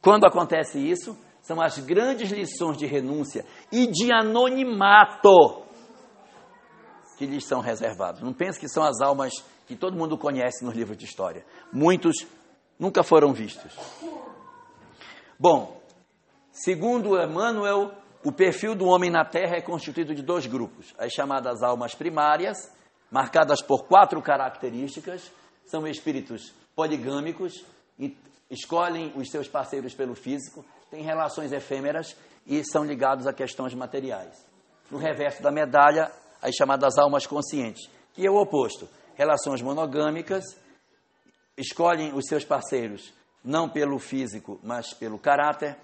Quando 0.00 0.26
acontece 0.26 0.78
isso, 0.78 1.18
são 1.42 1.60
as 1.60 1.80
grandes 1.80 2.30
lições 2.30 2.76
de 2.76 2.86
renúncia 2.86 3.44
e 3.72 3.88
de 3.88 4.12
anonimato. 4.12 5.64
que 7.18 7.26
lhes 7.26 7.44
são 7.46 7.60
reservados. 7.60 8.22
Não 8.22 8.32
pense 8.32 8.60
que 8.60 8.68
são 8.68 8.84
as 8.84 9.00
almas 9.00 9.32
que 9.66 9.74
todo 9.74 9.98
mundo 9.98 10.16
conhece 10.16 10.64
nos 10.64 10.72
livros 10.72 10.96
de 10.96 11.04
história. 11.04 11.44
Muitos 11.72 12.24
nunca 12.78 13.02
foram 13.02 13.32
vistos. 13.32 13.76
Bom, 15.36 15.77
segundo 16.62 17.20
Emmanuel, 17.20 17.92
o 18.24 18.32
perfil 18.32 18.74
do 18.74 18.86
homem 18.86 19.10
na 19.10 19.24
Terra 19.24 19.56
é 19.56 19.60
constituído 19.60 20.14
de 20.14 20.22
dois 20.22 20.46
grupos: 20.46 20.94
as 20.98 21.12
chamadas 21.12 21.62
almas 21.62 21.94
primárias, 21.94 22.56
marcadas 23.10 23.62
por 23.62 23.86
quatro 23.86 24.20
características, 24.20 25.30
são 25.66 25.86
espíritos 25.86 26.52
poligâmicos, 26.74 27.64
e 27.98 28.16
escolhem 28.50 29.12
os 29.16 29.30
seus 29.30 29.48
parceiros 29.48 29.94
pelo 29.94 30.14
físico, 30.14 30.64
têm 30.90 31.02
relações 31.02 31.52
efêmeras 31.52 32.16
e 32.46 32.62
são 32.64 32.84
ligados 32.84 33.26
a 33.26 33.32
questões 33.32 33.74
materiais. 33.74 34.46
No 34.90 34.98
reverso 34.98 35.42
da 35.42 35.50
medalha, 35.50 36.10
as 36.40 36.54
chamadas 36.54 36.96
almas 36.96 37.26
conscientes, 37.26 37.90
que 38.14 38.26
é 38.26 38.30
o 38.30 38.36
oposto, 38.40 38.88
relações 39.14 39.60
monogâmicas, 39.60 40.44
escolhem 41.56 42.14
os 42.14 42.26
seus 42.26 42.44
parceiros 42.44 43.12
não 43.44 43.68
pelo 43.68 43.98
físico, 43.98 44.58
mas 44.62 44.92
pelo 44.94 45.18
caráter. 45.18 45.76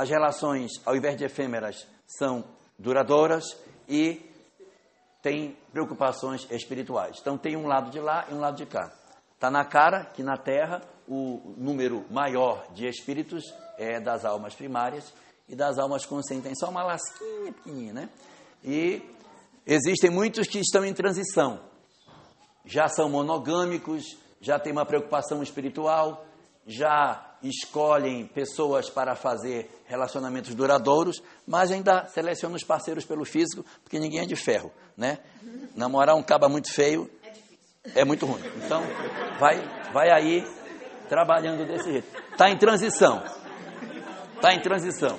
As 0.00 0.08
relações, 0.08 0.70
ao 0.86 0.96
invés 0.96 1.14
de 1.14 1.24
efêmeras, 1.24 1.86
são 2.06 2.42
duradouras 2.78 3.44
e 3.86 4.18
têm 5.20 5.54
preocupações 5.70 6.50
espirituais. 6.50 7.18
Então 7.20 7.36
tem 7.36 7.54
um 7.54 7.66
lado 7.66 7.90
de 7.90 8.00
lá 8.00 8.24
e 8.30 8.32
um 8.32 8.40
lado 8.40 8.56
de 8.56 8.64
cá. 8.64 8.90
Está 9.34 9.50
na 9.50 9.62
cara 9.62 10.06
que 10.06 10.22
na 10.22 10.38
Terra 10.38 10.80
o 11.06 11.52
número 11.54 12.06
maior 12.10 12.66
de 12.72 12.86
espíritos 12.86 13.44
é 13.76 14.00
das 14.00 14.24
almas 14.24 14.54
primárias 14.54 15.12
e 15.46 15.54
das 15.54 15.78
almas 15.78 16.06
conscientes. 16.06 16.58
Só 16.58 16.70
uma 16.70 16.82
lasquinha 16.82 17.52
pequenininha, 17.52 17.92
né? 17.92 18.08
E 18.64 19.02
existem 19.66 20.08
muitos 20.08 20.48
que 20.48 20.60
estão 20.60 20.82
em 20.82 20.94
transição. 20.94 21.60
Já 22.64 22.88
são 22.88 23.10
monogâmicos, 23.10 24.16
já 24.40 24.58
têm 24.58 24.72
uma 24.72 24.86
preocupação 24.86 25.42
espiritual, 25.42 26.24
já 26.66 27.29
escolhem 27.42 28.26
pessoas 28.26 28.90
para 28.90 29.14
fazer 29.14 29.82
relacionamentos 29.86 30.54
duradouros, 30.54 31.22
mas 31.46 31.70
ainda 31.70 32.06
selecionam 32.06 32.56
os 32.56 32.64
parceiros 32.64 33.04
pelo 33.04 33.24
físico, 33.24 33.64
porque 33.82 33.98
ninguém 33.98 34.20
é 34.20 34.26
de 34.26 34.36
ferro, 34.36 34.70
né? 34.96 35.18
Namorar 35.74 36.14
um 36.16 36.22
caba 36.22 36.48
muito 36.48 36.72
feio 36.72 37.10
é 37.94 38.04
muito 38.04 38.26
ruim. 38.26 38.42
Então, 38.64 38.82
vai, 39.38 39.58
vai 39.92 40.10
aí 40.10 40.46
trabalhando 41.08 41.66
desse 41.66 41.90
jeito. 41.90 42.08
Está 42.30 42.50
em 42.50 42.58
transição. 42.58 43.22
Está 44.36 44.54
em 44.54 44.60
transição. 44.60 45.18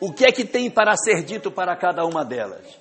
O 0.00 0.12
que 0.12 0.26
é 0.26 0.32
que 0.32 0.44
tem 0.44 0.70
para 0.70 0.94
ser 0.96 1.22
dito 1.22 1.50
para 1.50 1.74
cada 1.76 2.04
uma 2.04 2.24
delas? 2.24 2.78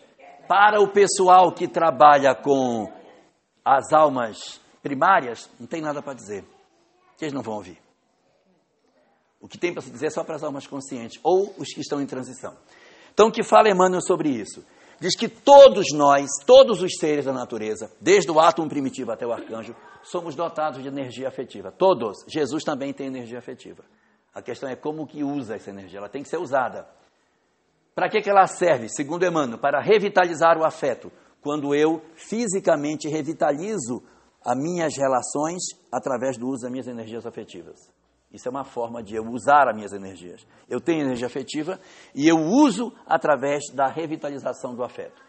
Para 0.48 0.82
o 0.82 0.90
pessoal 0.90 1.54
que 1.54 1.68
trabalha 1.68 2.36
com 2.36 2.92
as 3.64 3.94
almas 3.94 4.60
primárias, 4.82 5.50
não 5.60 5.68
tem 5.68 5.82
nada 5.82 6.02
para 6.02 6.14
dizer. 6.14 6.44
Eles 7.22 7.34
não 7.34 7.42
vão 7.42 7.56
ouvir. 7.56 7.82
O 9.40 9.48
que 9.48 9.58
tem 9.58 9.74
para 9.74 9.82
se 9.82 9.92
dizer 9.92 10.08
é 10.08 10.10
só 10.10 10.24
para 10.24 10.36
as 10.36 10.44
almas 10.44 10.68
conscientes, 10.68 11.20
ou 11.24 11.54
os 11.58 11.70
que 11.70 11.82
estão 11.82 12.02
em 12.02 12.06
transição. 12.06 12.56
Então, 13.14 13.28
o 13.28 13.32
que 13.32 13.44
fala 13.44 13.70
Emmanuel 13.70 14.02
sobre 14.02 14.30
isso? 14.30 14.66
Diz 15.00 15.16
que 15.16 15.28
todos 15.28 15.88
nós, 15.94 16.30
todos 16.46 16.82
os 16.82 16.94
seres 16.98 17.26
da 17.26 17.34
natureza, 17.34 17.92
desde 18.00 18.32
o 18.32 18.40
átomo 18.40 18.70
primitivo 18.70 19.12
até 19.12 19.26
o 19.28 19.34
arcanjo, 19.34 19.76
somos 20.02 20.36
dotados 20.36 20.82
de 20.82 20.88
energia 20.88 21.28
afetiva. 21.28 21.72
Todos. 21.72 22.24
Jesus 22.28 22.64
também 22.64 22.94
tem 22.94 23.08
energia 23.08 23.38
afetiva. 23.38 23.84
A 24.34 24.42
questão 24.42 24.70
é 24.70 24.76
como 24.76 25.06
que 25.06 25.24
usa 25.24 25.56
essa 25.56 25.70
energia. 25.70 26.00
Ela 26.00 26.10
tem 26.10 26.24
que 26.24 26.30
ser 26.30 26.38
usada. 26.38 26.88
Para 27.94 28.10
que, 28.10 28.22
que 28.22 28.30
ela 28.30 28.48
serve? 28.48 28.88
Segundo 28.90 29.26
Emmanuel, 29.26 29.60
para 29.60 29.82
revitalizar 29.82 30.58
o 30.58 30.66
afeto. 30.66 31.12
Quando 31.44 31.76
eu 31.76 32.02
fisicamente 32.16 33.08
revitalizo 33.08 34.02
as 34.46 34.58
minhas 34.58 34.98
relações 34.98 35.62
através 35.92 36.38
do 36.38 36.48
uso 36.48 36.64
das 36.64 36.72
minhas 36.72 36.88
energias 36.88 37.26
afetivas. 37.26 37.80
Isso 38.32 38.48
é 38.48 38.52
uma 38.52 38.64
forma 38.64 39.04
de 39.04 39.16
eu 39.16 39.24
usar 39.30 39.70
as 39.70 39.76
minhas 39.76 39.94
energias. 39.94 40.46
Eu 40.68 40.82
tenho 40.82 41.02
energia 41.02 41.28
afetiva 41.28 41.80
e 42.16 42.28
eu 42.28 42.38
uso 42.38 42.92
através 43.06 43.64
da 43.74 43.88
revitalização 43.88 44.74
do 44.74 44.84
afeto. 44.84 45.22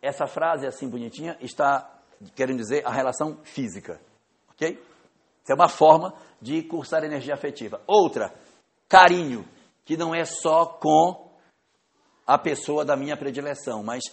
Essa 0.00 0.26
frase, 0.26 0.64
assim 0.64 0.88
bonitinha, 0.88 1.36
está 1.40 2.00
querendo 2.36 2.58
dizer 2.58 2.86
a 2.86 2.90
relação 2.90 3.38
física. 3.42 4.00
Ok? 4.50 4.80
Isso 5.42 5.52
é 5.52 5.54
uma 5.54 5.68
forma 5.68 6.14
de 6.40 6.62
cursar 6.62 7.02
energia 7.02 7.34
afetiva. 7.34 7.80
Outra, 7.86 8.32
carinho, 8.88 9.44
que 9.84 9.96
não 9.96 10.14
é 10.14 10.24
só 10.24 10.66
com 10.66 11.28
a 12.24 12.38
pessoa 12.38 12.84
da 12.84 12.96
minha 12.96 13.16
predileção, 13.16 13.82
mas 13.82 14.04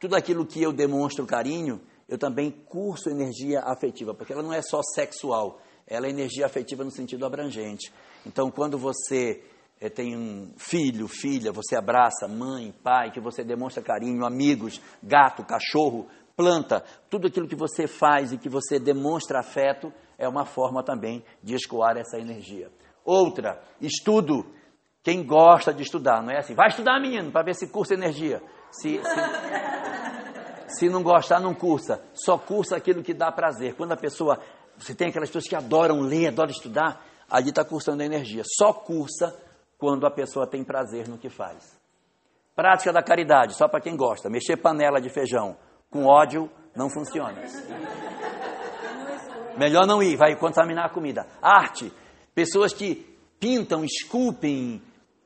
tudo 0.00 0.16
aquilo 0.16 0.44
que 0.44 0.60
eu 0.60 0.72
demonstro 0.72 1.24
carinho, 1.24 1.80
eu 2.08 2.18
também 2.18 2.50
curso 2.50 3.08
energia 3.08 3.60
afetiva, 3.60 4.12
porque 4.12 4.32
ela 4.32 4.42
não 4.42 4.52
é 4.52 4.60
só 4.60 4.80
sexual 4.82 5.60
ela 5.90 6.06
é 6.06 6.10
energia 6.10 6.46
afetiva 6.46 6.84
no 6.84 6.90
sentido 6.90 7.26
abrangente. 7.26 7.92
Então, 8.24 8.48
quando 8.48 8.78
você 8.78 9.42
é, 9.80 9.88
tem 9.88 10.16
um 10.16 10.52
filho, 10.56 11.08
filha, 11.08 11.50
você 11.50 11.74
abraça 11.74 12.28
mãe, 12.28 12.72
pai, 12.82 13.10
que 13.10 13.20
você 13.20 13.42
demonstra 13.42 13.82
carinho, 13.82 14.24
amigos, 14.24 14.80
gato, 15.02 15.44
cachorro, 15.44 16.06
planta, 16.36 16.84
tudo 17.10 17.26
aquilo 17.26 17.48
que 17.48 17.56
você 17.56 17.88
faz 17.88 18.32
e 18.32 18.38
que 18.38 18.48
você 18.48 18.78
demonstra 18.78 19.40
afeto 19.40 19.92
é 20.16 20.28
uma 20.28 20.44
forma 20.44 20.82
também 20.84 21.24
de 21.42 21.54
escoar 21.56 21.96
essa 21.96 22.18
energia. 22.18 22.70
Outra, 23.04 23.60
estudo. 23.80 24.46
Quem 25.02 25.24
gosta 25.24 25.72
de 25.72 25.82
estudar, 25.82 26.22
não 26.22 26.30
é 26.30 26.38
assim? 26.38 26.54
Vai 26.54 26.68
estudar, 26.68 27.00
menino, 27.00 27.32
para 27.32 27.42
ver 27.42 27.54
se 27.54 27.66
cursa 27.66 27.94
energia. 27.94 28.40
Se, 28.70 29.00
se, 30.68 30.78
se 30.78 30.88
não 30.88 31.02
gostar, 31.02 31.40
não 31.40 31.54
cursa. 31.54 32.02
Só 32.14 32.38
cursa 32.38 32.76
aquilo 32.76 33.02
que 33.02 33.14
dá 33.14 33.30
prazer. 33.32 33.74
Quando 33.74 33.92
a 33.92 33.96
pessoa 33.96 34.38
você 34.80 34.94
tem 34.94 35.08
aquelas 35.08 35.28
pessoas 35.28 35.46
que 35.46 35.54
adoram 35.54 36.00
ler, 36.00 36.28
adoram 36.28 36.50
estudar, 36.50 37.04
ali 37.28 37.50
está 37.50 37.62
cursando 37.62 38.02
energia. 38.02 38.42
Só 38.46 38.72
cursa 38.72 39.36
quando 39.78 40.06
a 40.06 40.10
pessoa 40.10 40.46
tem 40.46 40.64
prazer 40.64 41.06
no 41.06 41.18
que 41.18 41.28
faz. 41.28 41.78
Prática 42.56 42.92
da 42.92 43.02
caridade, 43.02 43.54
só 43.54 43.68
para 43.68 43.80
quem 43.80 43.94
gosta. 43.94 44.30
Mexer 44.30 44.56
panela 44.56 45.00
de 45.00 45.10
feijão 45.10 45.56
com 45.90 46.06
ódio 46.06 46.50
não 46.74 46.88
funciona. 46.88 47.42
Melhor 49.58 49.86
não 49.86 50.02
ir, 50.02 50.16
vai 50.16 50.34
contaminar 50.36 50.86
a 50.86 50.90
comida. 50.90 51.26
Arte, 51.42 51.92
pessoas 52.34 52.72
que 52.72 53.06
pintam, 53.38 53.84
esculpem, 53.84 54.82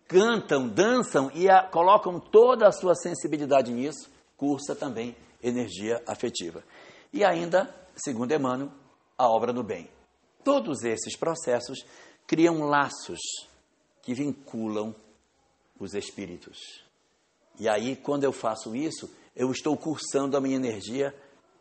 cantam, 0.09 0.69
dançam 0.69 1.31
e 1.35 1.49
a, 1.49 1.63
colocam 1.63 2.21
toda 2.21 2.67
a 2.67 2.73
sua 2.73 2.95
sensibilidade 2.95 3.73
nisso, 3.73 4.11
cursa 4.37 4.75
também 4.75 5.17
energia 5.43 6.03
afetiva. 6.07 6.63
E 7.13 7.25
ainda, 7.25 7.75
segundo 7.97 8.33
Emmanuel, 8.33 8.71
a 9.17 9.29
obra 9.29 9.53
do 9.53 9.63
bem. 9.63 9.89
Todos 10.43 10.83
esses 10.83 11.17
processos 11.17 11.79
criam 12.27 12.65
laços 12.65 13.21
que 14.03 14.15
vinculam 14.15 14.95
os 15.79 15.95
espíritos. 15.95 16.85
E 17.59 17.69
aí, 17.69 17.97
quando 17.97 18.25
eu 18.25 18.33
faço 18.33 18.75
isso, 18.75 19.11
eu 19.35 19.51
estou 19.51 19.77
cursando 19.77 20.37
a 20.37 20.41
minha 20.41 20.57
energia 20.57 21.15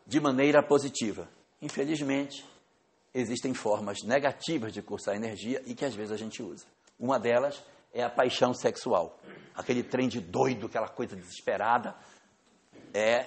de 0.06 0.20
maneira 0.20 0.62
positiva. 0.62 1.28
Infelizmente, 1.62 2.44
existem 3.14 3.54
formas 3.54 4.02
negativas 4.02 4.72
de 4.72 4.82
cursar 4.82 5.14
energia 5.14 5.62
e 5.66 5.74
que 5.74 5.84
às 5.84 5.94
vezes 5.94 6.12
a 6.12 6.16
gente 6.16 6.42
usa. 6.42 6.66
Uma 6.98 7.18
delas 7.18 7.62
é 7.94 8.02
a 8.02 8.10
paixão 8.10 8.52
sexual. 8.52 9.18
Aquele 9.54 9.82
trem 9.82 10.08
de 10.08 10.20
doido, 10.20 10.66
aquela 10.66 10.88
coisa 10.88 11.16
desesperada. 11.16 11.94
É, 12.92 13.26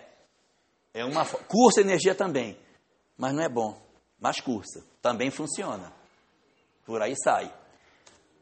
é 0.93 1.03
uma. 1.03 1.26
Cursa 1.26 1.82
energia 1.82 2.13
também, 2.13 2.55
mas 3.18 3.34
não 3.34 3.41
é 3.41 3.49
bom 3.49 3.88
mas 4.20 4.39
cursa. 4.41 4.84
Também 5.01 5.30
funciona. 5.30 5.91
Por 6.86 7.01
aí 7.01 7.13
sai. 7.24 7.53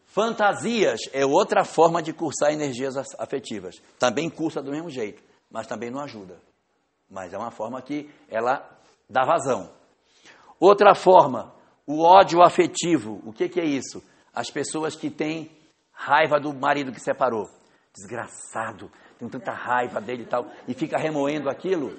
Fantasias 0.05 1.01
é 1.11 1.26
outra 1.26 1.65
forma 1.65 2.01
de 2.01 2.13
cursar 2.13 2.53
energias 2.53 2.95
afetivas. 3.19 3.82
Também 3.99 4.30
cursa 4.30 4.61
do 4.61 4.71
mesmo 4.71 4.89
jeito, 4.89 5.21
mas 5.51 5.67
também 5.67 5.91
não 5.91 6.01
ajuda. 6.01 6.39
Mas 7.09 7.34
é 7.34 7.38
uma 7.38 7.51
forma 7.51 7.82
que 7.82 8.09
ela 8.30 8.67
dá 9.09 9.26
vazão. 9.26 9.69
Outra 10.59 10.95
forma, 10.95 11.53
o 11.86 12.01
ódio 12.01 12.41
afetivo. 12.41 13.21
O 13.26 13.34
que, 13.34 13.49
que 13.49 13.59
é 13.59 13.65
isso? 13.65 14.01
As 14.34 14.49
pessoas 14.49 14.95
que 14.95 15.09
têm 15.09 15.51
raiva 15.95 16.39
do 16.39 16.53
marido 16.53 16.91
que 16.91 16.99
separou. 16.99 17.49
Desgraçado, 17.93 18.91
tem 19.17 19.27
tanta 19.29 19.51
raiva 19.51 20.01
dele 20.01 20.23
e 20.23 20.25
tal, 20.25 20.51
e 20.67 20.73
fica 20.73 20.97
remoendo 20.97 21.49
aquilo, 21.49 21.97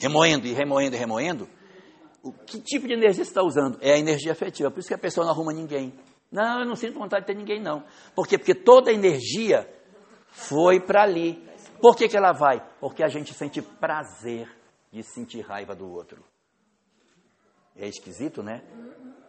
remoendo 0.00 0.46
e 0.46 0.52
remoendo 0.52 0.96
e 0.96 0.98
remoendo, 0.98 1.48
o, 2.22 2.32
que 2.32 2.60
tipo 2.60 2.86
de 2.86 2.94
energia 2.94 3.24
você 3.24 3.30
está 3.30 3.42
usando? 3.42 3.78
É 3.80 3.92
a 3.92 3.98
energia 3.98 4.32
afetiva. 4.32 4.70
Por 4.70 4.80
isso 4.80 4.88
que 4.88 4.94
a 4.94 4.98
pessoa 4.98 5.24
não 5.24 5.32
arruma 5.32 5.52
ninguém. 5.52 5.94
Não, 6.30 6.60
eu 6.60 6.66
não 6.66 6.76
sinto 6.76 6.98
vontade 6.98 7.22
de 7.22 7.32
ter 7.32 7.38
ninguém, 7.38 7.62
não. 7.62 7.84
Por 8.14 8.26
quê? 8.26 8.36
Porque 8.36 8.54
toda 8.54 8.90
a 8.90 8.94
energia 8.94 9.68
foi 10.30 10.80
para 10.80 11.02
ali. 11.02 11.42
Por 11.80 11.96
que, 11.96 12.08
que 12.08 12.16
ela 12.16 12.32
vai? 12.32 12.60
Porque 12.80 13.02
a 13.02 13.08
gente 13.08 13.32
sente 13.32 13.62
prazer 13.62 14.48
de 14.92 15.02
sentir 15.02 15.40
raiva 15.40 15.74
do 15.74 15.88
outro. 15.88 16.24
É 17.76 17.86
esquisito, 17.86 18.42
né? 18.42 18.62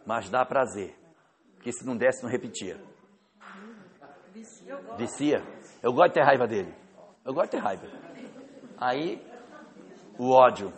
Mas 0.04 0.28
dá 0.28 0.44
prazer. 0.44 0.99
Porque 1.60 1.72
se 1.72 1.84
não 1.84 1.94
desse, 1.94 2.22
não 2.22 2.30
repetia. 2.30 2.80
Vicia. 4.96 5.44
Eu 5.82 5.92
gosto 5.92 6.08
de 6.08 6.14
ter 6.14 6.24
raiva 6.24 6.46
dele. 6.46 6.74
Eu 7.22 7.34
gosto 7.34 7.50
de 7.50 7.58
ter 7.58 7.62
raiva. 7.62 7.86
Aí, 8.78 9.22
o 10.18 10.30
ódio. 10.30 10.72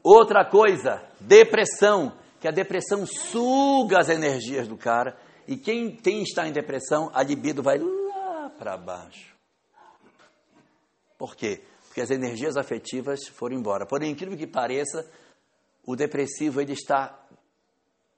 Outra 0.00 0.44
coisa, 0.48 1.04
depressão. 1.18 2.16
Que 2.40 2.46
a 2.46 2.52
depressão 2.52 3.04
suga 3.04 3.98
as 3.98 4.08
energias 4.08 4.68
do 4.68 4.76
cara. 4.76 5.18
E 5.48 5.56
quem 5.56 5.96
tem 5.96 6.22
está 6.22 6.46
em 6.46 6.52
depressão, 6.52 7.10
a 7.12 7.24
libido 7.24 7.60
vai 7.60 7.78
lá 7.78 8.50
para 8.56 8.76
baixo. 8.76 9.34
Por 11.18 11.34
quê? 11.34 11.64
Porque 11.88 12.00
as 12.00 12.12
energias 12.12 12.56
afetivas 12.56 13.26
foram 13.26 13.56
embora. 13.56 13.84
Por 13.84 14.00
incrível 14.04 14.38
que 14.38 14.46
pareça, 14.46 15.04
o 15.84 15.96
depressivo 15.96 16.60
ele 16.60 16.74
está, 16.74 17.18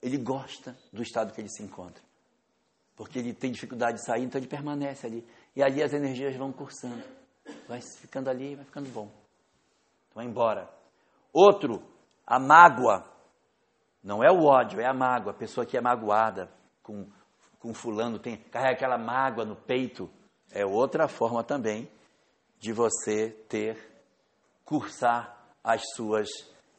ele 0.02 0.18
gosta 0.18 0.76
do 0.92 1.02
estado 1.02 1.32
que 1.32 1.40
ele 1.40 1.50
se 1.50 1.62
encontra, 1.62 2.02
porque 2.96 3.18
ele 3.18 3.32
tem 3.32 3.50
dificuldade 3.52 3.98
de 3.98 4.04
sair, 4.04 4.24
então 4.24 4.38
ele 4.38 4.48
permanece 4.48 5.06
ali 5.06 5.26
e 5.54 5.62
ali 5.62 5.82
as 5.82 5.92
energias 5.92 6.36
vão 6.36 6.52
cursando, 6.52 7.02
vai 7.68 7.80
ficando 8.00 8.28
ali, 8.28 8.54
vai 8.54 8.64
ficando 8.64 8.88
bom, 8.90 9.10
vai 10.14 10.26
embora. 10.26 10.68
Outro, 11.32 11.82
a 12.26 12.38
mágoa, 12.38 13.04
não 14.02 14.22
é 14.24 14.30
o 14.30 14.44
ódio, 14.44 14.80
é 14.80 14.86
a 14.86 14.94
mágoa. 14.94 15.32
A 15.32 15.36
pessoa 15.36 15.64
que 15.64 15.76
é 15.76 15.80
magoada 15.80 16.50
com 16.82 17.06
com 17.60 17.74
fulano 17.74 18.18
tem 18.18 18.38
carrega 18.38 18.72
aquela 18.72 18.98
mágoa 18.98 19.44
no 19.44 19.54
peito, 19.54 20.10
é 20.50 20.64
outra 20.64 21.06
forma 21.06 21.44
também 21.44 21.88
de 22.58 22.72
você 22.72 23.30
ter, 23.48 23.78
cursar 24.64 25.38
as 25.62 25.82
suas 25.94 26.28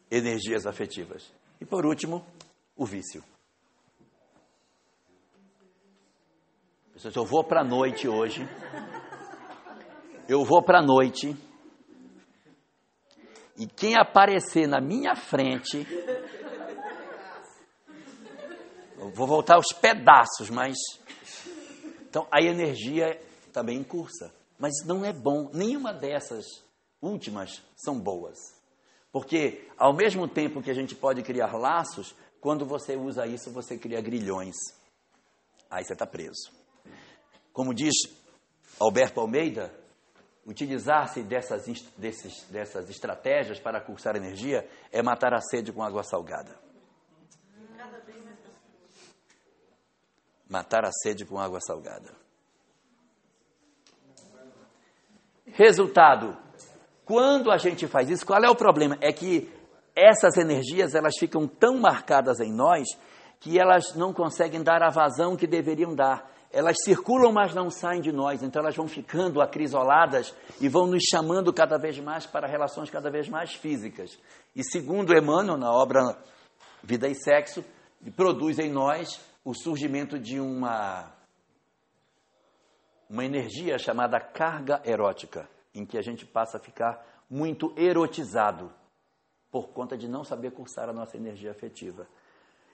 energias 0.10 0.66
afetivas. 0.66 1.32
E 1.60 1.66
por 1.66 1.86
último, 1.86 2.26
o 2.82 2.86
vício. 2.86 3.24
Pessoas, 6.92 7.16
eu 7.16 7.24
vou 7.24 7.44
para 7.44 7.62
a 7.62 7.64
noite 7.64 8.08
hoje. 8.08 8.42
Eu 10.28 10.44
vou 10.44 10.64
para 10.64 10.80
a 10.80 10.82
noite. 10.82 11.38
E 13.56 13.68
quem 13.68 13.96
aparecer 13.96 14.68
na 14.68 14.82
minha 14.82 15.16
frente. 15.16 15.86
Vou 19.14 19.28
voltar 19.28 19.58
aos 19.58 19.72
pedaços, 19.74 20.50
mas. 20.50 20.76
Então 22.10 22.28
a 22.32 22.42
energia 22.42 23.22
também 23.54 23.84
cursa. 23.84 24.34
Mas 24.58 24.84
não 24.84 25.06
é 25.06 25.14
bom, 25.14 25.52
nenhuma 25.54 25.94
dessas 25.94 26.46
últimas 27.00 27.62
são 27.76 28.00
boas. 28.00 28.40
Porque 29.12 29.70
ao 29.78 29.94
mesmo 29.94 30.28
tempo 30.28 30.64
que 30.64 30.72
a 30.72 30.74
gente 30.74 30.96
pode 30.96 31.22
criar 31.22 31.56
laços, 31.56 32.16
quando 32.42 32.66
você 32.66 32.96
usa 32.96 33.28
isso, 33.28 33.52
você 33.52 33.78
cria 33.78 34.02
grilhões. 34.02 34.56
Aí 35.70 35.84
você 35.86 35.94
está 35.94 36.08
preso. 36.08 36.52
Como 37.54 37.72
diz 37.72 37.94
Alberto 38.80 39.20
Almeida, 39.20 39.72
utilizar-se 40.46 41.22
dessas, 41.22 41.66
desses, 41.96 42.44
dessas 42.50 42.90
estratégias 42.90 43.60
para 43.60 43.80
cursar 43.80 44.16
energia 44.16 44.68
é 44.92 45.04
matar 45.04 45.36
a 45.36 45.40
sede 45.40 45.72
com 45.72 45.84
água 45.84 46.02
salgada. 46.04 46.60
Matar 50.50 50.84
a 50.84 50.92
sede 50.92 51.24
com 51.26 51.40
água 51.40 51.60
salgada. 51.62 52.14
Resultado: 55.46 56.36
quando 57.06 57.52
a 57.52 57.58
gente 57.58 57.88
faz 57.88 58.10
isso, 58.10 58.26
qual 58.26 58.44
é 58.44 58.50
o 58.50 58.56
problema? 58.56 58.98
É 59.00 59.14
que 59.14 59.61
essas 59.96 60.38
energias 60.38 60.96
elas 60.96 61.16
ficam 61.18 61.48
tão 61.48 61.80
marcadas 61.80 62.40
em 62.40 62.52
nós 62.52 62.88
que 63.40 63.60
elas 63.60 63.96
não 63.96 64.14
conseguem 64.14 64.64
dar 64.64 64.84
a 64.84 64.90
vazão 64.90 65.36
que 65.36 65.48
deveriam 65.48 65.96
dar. 65.96 66.30
Elas 66.54 66.78
circulam, 66.84 67.32
mas 67.32 67.54
não 67.54 67.70
saem 67.70 68.02
de 68.02 68.12
nós. 68.12 68.44
Então 68.44 68.62
elas 68.62 68.76
vão 68.76 68.88
ficando 68.88 69.42
acrisoladas 69.42 70.36
e 70.60 70.68
vão 70.68 70.86
nos 70.86 71.04
chamando 71.10 71.52
cada 71.52 71.78
vez 71.78 71.98
mais 72.00 72.26
para 72.26 72.48
relações 72.48 72.90
cada 72.90 73.10
vez 73.10 73.28
mais 73.28 73.54
físicas. 73.54 74.18
E 74.56 74.64
segundo 74.64 75.16
Emmanuel, 75.16 75.58
na 75.58 75.72
obra 75.72 76.18
Vida 76.84 77.08
e 77.08 77.16
Sexo, 77.16 77.64
produz 78.16 78.60
em 78.60 78.70
nós 78.70 79.20
o 79.44 79.54
surgimento 79.54 80.20
de 80.20 80.40
uma 80.40 81.12
uma 83.10 83.26
energia 83.26 83.78
chamada 83.78 84.22
carga 84.22 84.82
erótica, 84.86 85.50
em 85.76 85.86
que 85.86 85.98
a 85.98 86.02
gente 86.02 86.26
passa 86.26 86.58
a 86.58 86.62
ficar 86.62 87.06
muito 87.30 87.74
erotizado 87.78 88.72
por 89.52 89.70
conta 89.70 89.98
de 89.98 90.08
não 90.08 90.24
saber 90.24 90.52
cursar 90.52 90.90
a 90.90 90.94
nossa 90.94 91.18
energia 91.18 91.52
afetiva. 91.52 92.08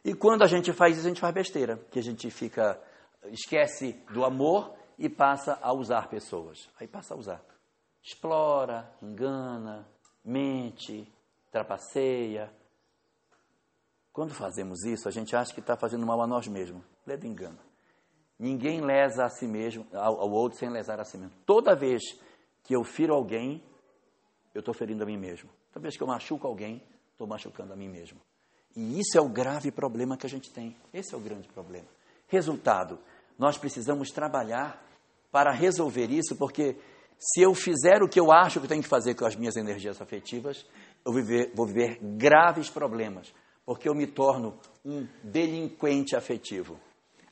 E 0.05 0.13
quando 0.13 0.43
a 0.43 0.47
gente 0.47 0.71
faz 0.71 0.95
isso, 0.95 1.07
a 1.07 1.09
gente 1.09 1.19
faz 1.19 1.34
besteira, 1.34 1.78
que 1.91 1.99
a 1.99 2.03
gente 2.03 2.30
fica 2.30 2.80
esquece 3.25 3.93
do 4.11 4.23
amor 4.23 4.73
e 4.97 5.09
passa 5.09 5.57
a 5.61 5.73
usar 5.73 6.07
pessoas. 6.07 6.69
Aí 6.80 6.88
passa 6.88 7.13
a 7.13 7.17
usar. 7.17 7.43
Explora, 8.01 8.89
engana, 9.01 9.88
mente, 10.23 11.11
trapaceia. 11.51 12.51
Quando 14.13 14.34
fazemos 14.34 14.84
isso, 14.84 15.07
a 15.07 15.11
gente 15.11 15.36
acha 15.36 15.53
que 15.53 15.59
está 15.59 15.75
fazendo 15.75 16.05
mal 16.05 16.21
a 16.21 16.28
nós 16.28 16.47
mesmos. 16.47 16.84
Lê 17.05 17.17
do 17.17 17.28
engano. 17.28 17.59
Ninguém 18.39 18.82
lesa 18.82 19.25
a 19.25 19.30
si 19.30 19.47
mesmo, 19.47 19.86
ao, 19.93 20.21
ao 20.21 20.32
outro 20.32 20.59
sem 20.59 20.69
lesar 20.69 20.99
a 20.99 21.03
si 21.03 21.17
mesmo. 21.17 21.34
Toda 21.45 21.75
vez 21.75 22.01
que 22.63 22.75
eu 22.75 22.84
firo 22.84 23.13
alguém, 23.13 23.63
eu 24.53 24.59
estou 24.59 24.73
ferindo 24.73 25.03
a 25.03 25.05
mim 25.05 25.17
mesmo. 25.17 25.49
Toda 25.72 25.84
vez 25.84 25.95
que 25.95 26.03
eu 26.03 26.07
machuco 26.07 26.47
alguém, 26.47 26.82
estou 27.11 27.28
machucando 27.28 27.74
a 27.74 27.76
mim 27.76 27.89
mesmo. 27.89 28.20
E 28.76 28.99
isso 28.99 29.18
é 29.18 29.22
o 29.22 29.28
grave 29.28 29.72
problema 29.72 30.18
que 30.18 30.26
a 30.26 30.30
gente 30.30 30.51
tem. 30.51 30.76
Esse 30.93 31.13
é 31.13 31.18
o 31.18 31.22
grande 31.22 31.47
problema. 31.47 31.88
Resultado: 32.28 32.99
nós 33.38 33.57
precisamos 33.57 34.09
trabalhar 34.11 34.84
para 35.32 35.51
resolver 35.51 36.11
isso, 36.11 36.36
porque 36.36 36.78
se 37.18 37.41
eu 37.41 37.53
fizer 37.53 38.03
o 38.03 38.07
que 38.07 38.20
eu 38.20 38.32
acho 38.32 38.61
que 38.61 38.68
tenho 38.68 38.84
que 38.84 38.88
fazer 38.88 39.15
com 39.15 39.26
as 39.26 39.36
minhas 39.36 39.55
energias 39.55 39.99
afetivas, 40.01 40.65
eu 41.03 41.11
vou 41.11 41.22
viver, 41.22 41.51
vou 41.55 41.65
viver 41.65 41.99
graves 42.01 42.70
problemas, 42.70 43.34
porque 43.65 43.89
eu 43.89 43.95
me 43.95 44.05
torno 44.05 44.57
um 44.86 45.07
delinquente 45.24 46.15
afetivo. 46.15 46.80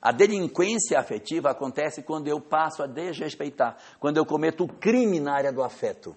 A 0.02 0.12
delinquência 0.12 1.00
afetiva 1.00 1.50
acontece 1.50 2.04
quando 2.04 2.28
eu 2.28 2.40
passo 2.40 2.84
a 2.84 2.88
desrespeitar, 2.88 3.78
quando 4.00 4.18
eu 4.18 4.26
cometo 4.26 4.68
crime 4.68 5.20
na 5.20 5.34
área 5.34 5.52
do 5.52 5.64
afeto. 5.64 6.16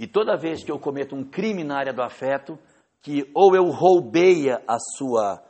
E 0.00 0.06
toda 0.06 0.34
vez 0.34 0.64
que 0.64 0.72
eu 0.72 0.78
cometo 0.78 1.14
um 1.14 1.22
crime 1.22 1.62
na 1.62 1.76
área 1.76 1.92
do 1.92 2.00
afeto, 2.00 2.58
que 3.02 3.30
ou 3.34 3.54
eu 3.54 3.64
roubei 3.64 4.50
a 4.50 4.78
sua, 4.96 5.44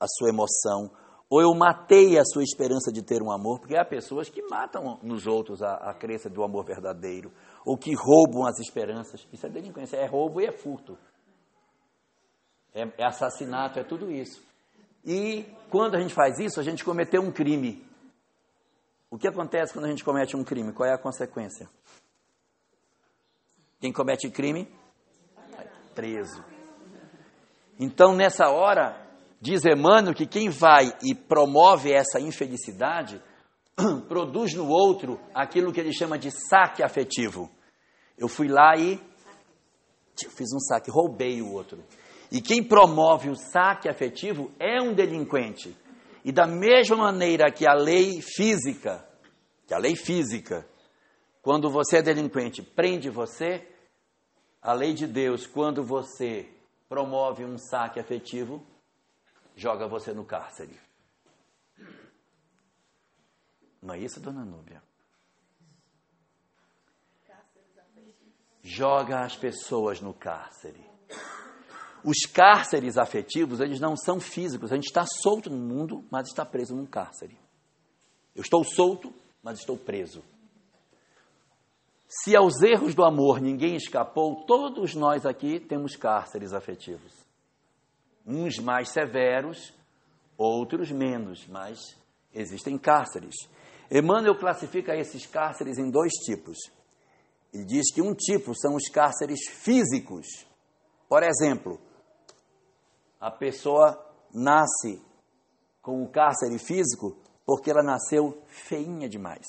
a 0.00 0.06
sua 0.08 0.30
emoção, 0.30 0.90
ou 1.28 1.42
eu 1.42 1.54
matei 1.54 2.18
a 2.18 2.24
sua 2.24 2.42
esperança 2.42 2.90
de 2.90 3.02
ter 3.02 3.22
um 3.22 3.30
amor, 3.30 3.60
porque 3.60 3.76
há 3.76 3.84
pessoas 3.84 4.30
que 4.30 4.40
matam 4.48 4.98
nos 5.02 5.26
outros 5.26 5.60
a, 5.60 5.74
a 5.74 5.92
crença 5.92 6.30
do 6.30 6.42
amor 6.42 6.64
verdadeiro, 6.64 7.30
ou 7.62 7.76
que 7.76 7.94
roubam 7.94 8.46
as 8.46 8.58
esperanças. 8.60 9.28
Isso 9.30 9.44
é 9.44 9.50
delinquência, 9.50 9.98
é 9.98 10.06
roubo 10.06 10.40
e 10.40 10.46
é 10.46 10.52
furto. 10.52 10.96
É, 12.74 12.88
é 12.96 13.04
assassinato, 13.04 13.78
é 13.78 13.84
tudo 13.84 14.10
isso. 14.10 14.42
E 15.04 15.44
quando 15.68 15.96
a 15.96 16.00
gente 16.00 16.14
faz 16.14 16.38
isso, 16.38 16.60
a 16.60 16.62
gente 16.62 16.82
cometeu 16.82 17.20
um 17.20 17.30
crime. 17.30 17.86
O 19.10 19.18
que 19.18 19.28
acontece 19.28 19.74
quando 19.74 19.84
a 19.84 19.90
gente 19.90 20.02
comete 20.02 20.34
um 20.34 20.44
crime? 20.44 20.72
Qual 20.72 20.88
é 20.88 20.94
a 20.94 20.98
consequência? 20.98 21.68
Quem 23.80 23.92
comete 23.92 24.28
crime? 24.28 24.68
Preso. 25.94 26.44
Então, 27.78 28.14
nessa 28.14 28.50
hora, 28.50 28.94
diz 29.40 29.64
Emmanuel 29.64 30.14
que 30.14 30.26
quem 30.26 30.50
vai 30.50 30.92
e 31.02 31.14
promove 31.14 31.90
essa 31.90 32.20
infelicidade 32.20 33.22
produz 34.06 34.54
no 34.54 34.68
outro 34.68 35.18
aquilo 35.34 35.72
que 35.72 35.80
ele 35.80 35.94
chama 35.94 36.18
de 36.18 36.30
saque 36.30 36.82
afetivo. 36.82 37.50
Eu 38.18 38.28
fui 38.28 38.48
lá 38.48 38.76
e 38.76 39.00
fiz 40.14 40.52
um 40.54 40.60
saque, 40.60 40.90
roubei 40.90 41.40
o 41.40 41.50
outro. 41.50 41.82
E 42.30 42.42
quem 42.42 42.62
promove 42.62 43.30
o 43.30 43.34
saque 43.34 43.88
afetivo 43.88 44.50
é 44.58 44.80
um 44.82 44.92
delinquente. 44.92 45.74
E 46.22 46.30
da 46.30 46.46
mesma 46.46 46.96
maneira 46.96 47.50
que 47.50 47.66
a 47.66 47.72
lei 47.72 48.20
física, 48.20 49.02
que 49.66 49.72
a 49.72 49.78
lei 49.78 49.96
física, 49.96 50.68
quando 51.42 51.70
você 51.70 51.98
é 51.98 52.02
delinquente, 52.02 52.62
prende 52.62 53.08
você, 53.08 53.66
a 54.60 54.72
lei 54.72 54.92
de 54.92 55.06
Deus, 55.06 55.46
quando 55.46 55.82
você 55.82 56.48
promove 56.88 57.44
um 57.44 57.56
saque 57.56 57.98
afetivo, 57.98 58.64
joga 59.56 59.88
você 59.88 60.12
no 60.12 60.24
cárcere. 60.24 60.78
Não 63.82 63.94
é 63.94 63.98
isso, 63.98 64.20
dona 64.20 64.44
Núbia? 64.44 64.82
Joga 68.62 69.24
as 69.24 69.34
pessoas 69.34 70.02
no 70.02 70.12
cárcere. 70.12 70.84
Os 72.04 72.26
cárceres 72.30 72.98
afetivos, 72.98 73.60
eles 73.60 73.80
não 73.80 73.96
são 73.96 74.20
físicos. 74.20 74.70
A 74.70 74.74
gente 74.74 74.86
está 74.86 75.04
solto 75.22 75.48
no 75.48 75.56
mundo, 75.56 76.04
mas 76.10 76.28
está 76.28 76.44
preso 76.44 76.74
num 76.74 76.86
cárcere. 76.86 77.38
Eu 78.34 78.42
estou 78.42 78.62
solto, 78.64 79.12
mas 79.42 79.58
estou 79.58 79.78
preso. 79.78 80.22
Se 82.10 82.36
aos 82.36 82.60
erros 82.60 82.94
do 82.94 83.04
amor 83.04 83.40
ninguém 83.40 83.76
escapou, 83.76 84.44
todos 84.44 84.94
nós 84.94 85.24
aqui 85.24 85.60
temos 85.60 85.94
cárceres 85.94 86.52
afetivos. 86.52 87.12
Uns 88.26 88.58
mais 88.58 88.90
severos, 88.90 89.72
outros 90.36 90.90
menos, 90.90 91.46
mas 91.46 91.78
Existem 92.32 92.78
cárceres. 92.78 93.34
Emmanuel 93.90 94.38
classifica 94.38 94.96
esses 94.96 95.26
cárceres 95.26 95.78
em 95.78 95.90
dois 95.90 96.12
tipos. 96.24 96.56
Ele 97.52 97.64
diz 97.64 97.92
que 97.92 98.00
um 98.00 98.14
tipo 98.14 98.54
são 98.54 98.76
os 98.76 98.88
cárceres 98.88 99.40
físicos. 99.48 100.26
Por 101.08 101.24
exemplo, 101.24 101.80
a 103.18 103.30
pessoa 103.30 103.98
nasce 104.32 105.02
com 105.82 106.04
o 106.04 106.08
cárcere 106.08 106.58
físico 106.58 107.18
porque 107.44 107.70
ela 107.70 107.82
nasceu 107.82 108.40
feinha 108.46 109.08
demais. 109.08 109.46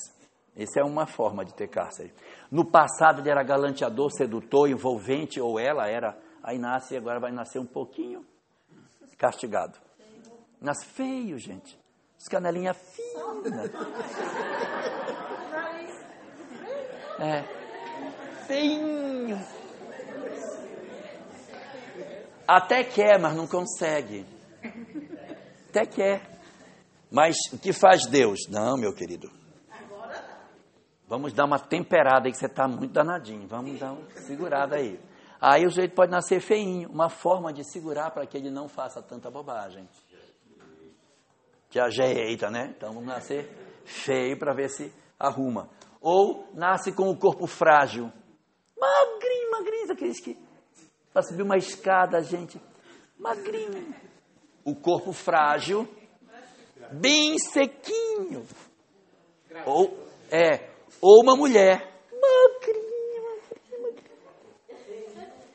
Essa 0.55 0.81
é 0.81 0.83
uma 0.83 1.05
forma 1.05 1.45
de 1.45 1.53
ter 1.53 1.67
cárcere. 1.67 2.13
No 2.49 2.65
passado 2.65 3.21
ele 3.21 3.29
era 3.29 3.43
galanteador, 3.43 4.11
sedutor, 4.11 4.69
envolvente, 4.69 5.39
ou 5.39 5.59
ela 5.59 5.87
era, 5.87 6.17
aí 6.43 6.57
nasce 6.57 6.93
e 6.93 6.97
agora 6.97 7.19
vai 7.19 7.31
nascer 7.31 7.59
um 7.59 7.65
pouquinho 7.65 8.25
castigado. 9.17 9.77
Nasce 10.59 10.85
feio, 10.85 11.37
gente. 11.39 11.79
As 12.17 12.27
canelinhas 12.27 12.77
finas. 12.77 13.71
É. 17.19 17.43
Feinho. 18.47 19.39
Até 22.47 22.83
quer, 22.83 23.19
mas 23.19 23.35
não 23.35 23.47
consegue. 23.47 24.25
Até 25.69 25.85
quer. 25.85 26.39
Mas 27.09 27.35
o 27.53 27.57
que 27.57 27.71
faz 27.71 28.05
Deus? 28.07 28.47
Não, 28.49 28.75
meu 28.75 28.93
querido. 28.93 29.40
Vamos 31.11 31.33
dar 31.33 31.43
uma 31.43 31.59
temperada 31.59 32.29
aí 32.29 32.31
que 32.31 32.37
você 32.37 32.45
está 32.45 32.69
muito 32.69 32.93
danadinho. 32.93 33.45
Vamos 33.45 33.77
dar 33.77 33.91
uma 33.91 34.09
segurada 34.11 34.77
aí. 34.77 34.97
Aí 35.41 35.65
o 35.65 35.69
jeito 35.69 35.93
pode 35.93 36.09
nascer 36.09 36.39
feinho, 36.39 36.89
uma 36.89 37.09
forma 37.09 37.51
de 37.51 37.69
segurar 37.69 38.11
para 38.11 38.25
que 38.25 38.37
ele 38.37 38.49
não 38.49 38.69
faça 38.69 39.01
tanta 39.03 39.29
bobagem. 39.29 39.89
Que 41.69 41.81
ajeita, 41.81 42.49
né? 42.49 42.73
Então 42.77 42.93
vamos 42.93 43.09
nascer 43.09 43.45
feio 43.83 44.39
para 44.39 44.53
ver 44.53 44.69
se 44.69 44.89
arruma. 45.19 45.67
Ou 45.99 46.47
nasce 46.53 46.93
com 46.93 47.09
o 47.09 47.17
corpo 47.17 47.45
frágil. 47.45 48.09
Magrinho, 48.79 49.51
magrinho, 49.51 49.91
aqueles 49.91 50.21
que 50.21 50.39
para 51.11 51.23
subir 51.23 51.41
uma 51.41 51.57
escada, 51.57 52.23
gente. 52.23 52.57
Magrinho. 53.19 53.93
O 54.63 54.73
corpo 54.73 55.11
frágil, 55.11 55.85
bem 56.93 57.37
sequinho. 57.37 58.45
Ou, 59.65 60.07
é, 60.31 60.70
ou 60.99 61.21
uma 61.21 61.35
mulher. 61.35 61.89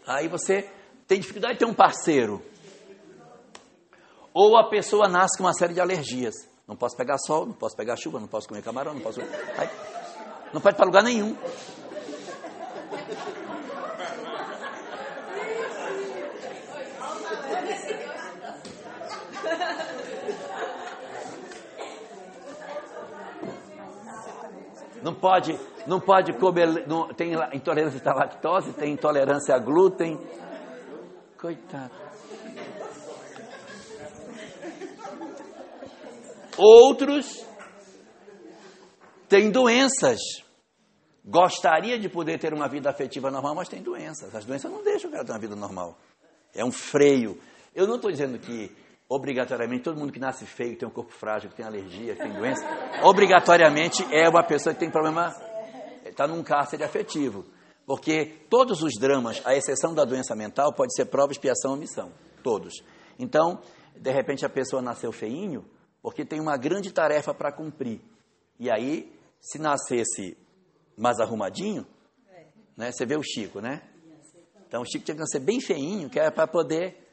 Aí 0.07 0.29
você 0.29 0.71
tem 1.09 1.19
dificuldade 1.19 1.55
de 1.55 1.59
ter 1.59 1.67
um 1.67 1.75
parceiro. 1.75 2.41
Ou 4.33 4.57
a 4.57 4.69
pessoa 4.69 5.09
nasce 5.09 5.37
com 5.37 5.45
uma 5.45 5.53
série 5.53 5.75
de 5.75 5.81
alergias. 5.81 6.35
Não 6.69 6.77
posso 6.77 6.97
pegar 6.97 7.17
sol, 7.19 7.47
não 7.47 7.55
posso 7.55 7.77
pegar 7.77 7.97
chuva, 7.97 8.21
não 8.21 8.29
posso 8.29 8.49
comer 8.49 8.63
camarão, 8.63 8.95
não 8.95 9.01
posso. 9.01 9.21
Aí, 9.21 9.69
não 10.53 10.61
pode 10.61 10.75
ir 10.75 10.77
para 10.77 10.87
lugar 10.87 11.03
nenhum. 11.03 11.37
Não 25.07 25.15
pode, 25.15 25.57
não 25.87 26.01
pode 26.01 26.33
comer, 26.33 26.85
não, 26.89 27.07
tem 27.15 27.33
intolerância 27.53 28.11
à 28.11 28.12
lactose, 28.12 28.73
tem 28.73 28.93
intolerância 28.93 29.55
a 29.55 29.59
glúten. 29.61 30.19
Coitado. 31.39 31.95
Outros 36.59 37.47
têm 39.28 39.49
doenças. 39.49 40.19
Gostaria 41.24 41.97
de 42.01 42.09
poder 42.09 42.41
ter 42.41 42.53
uma 42.53 42.66
vida 42.66 42.91
afetiva 42.91 43.31
normal, 43.31 43.55
mas 43.55 43.69
tem 43.69 43.81
doenças. 43.81 44.35
As 44.35 44.45
doenças 44.45 44.73
não 44.73 44.83
deixam 44.83 45.09
o 45.09 45.12
cara 45.12 45.24
ter 45.24 45.31
uma 45.31 45.39
vida 45.39 45.55
normal. 45.55 45.97
É 46.53 46.65
um 46.65 46.73
freio. 46.73 47.41
Eu 47.73 47.87
não 47.87 47.95
estou 47.95 48.11
dizendo 48.11 48.41
que 48.41 48.74
obrigatoriamente 49.09 49.85
todo 49.85 49.99
mundo 49.99 50.12
que 50.12 50.19
nasce 50.19 50.45
feio, 50.47 50.77
tem 50.77 50.89
um 50.89 50.93
corpo 50.93 51.12
frágil, 51.12 51.49
que 51.51 51.57
tem 51.57 51.65
alergia, 51.65 52.15
que 52.15 52.23
tem 52.23 52.33
doença, 52.33 52.62
obrigatoriamente 53.03 54.05
é 54.12 54.28
uma 54.28 54.43
pessoa 54.43 54.74
que 54.74 54.81
tem 54.81 54.91
problema, 54.91 55.35
está 56.05 56.27
num 56.27 56.43
cárcere 56.43 56.83
afetivo. 56.83 57.45
Porque 57.87 58.47
todos 58.51 58.83
os 58.83 58.95
dramas, 58.99 59.41
à 59.45 59.55
exceção 59.55 59.95
da 59.95 60.05
doença 60.05 60.35
mental, 60.35 60.73
pode 60.73 60.93
ser 60.95 61.07
prova, 61.07 61.31
expiação 61.31 61.73
ou 61.73 61.77
missão. 61.77 62.11
Todos. 62.43 62.83
Então, 63.16 63.61
de 63.95 64.11
repente 64.11 64.45
a 64.45 64.49
pessoa 64.49 64.83
nasceu 64.83 65.12
feinho, 65.12 65.65
porque 66.03 66.24
tem 66.24 66.41
uma 66.41 66.57
grande 66.57 66.93
tarefa 66.93 67.33
para 67.33 67.53
cumprir. 67.53 68.01
E 68.59 68.69
aí, 68.69 69.12
se 69.41 69.59
nascesse 69.59 70.37
mais 70.97 71.20
arrumadinho, 71.20 71.87
né, 72.77 72.91
você 72.91 73.07
vê 73.07 73.16
o 73.16 73.23
Chico, 73.23 73.61
né? 73.61 73.83
Então 74.66 74.83
o 74.83 74.85
Chico 74.85 75.05
tinha 75.05 75.15
que 75.15 75.20
nascer 75.20 75.41
bem 75.41 75.61
feinho, 75.61 76.11
que 76.11 76.19
era 76.19 76.33
para 76.33 76.47
poder 76.47 77.06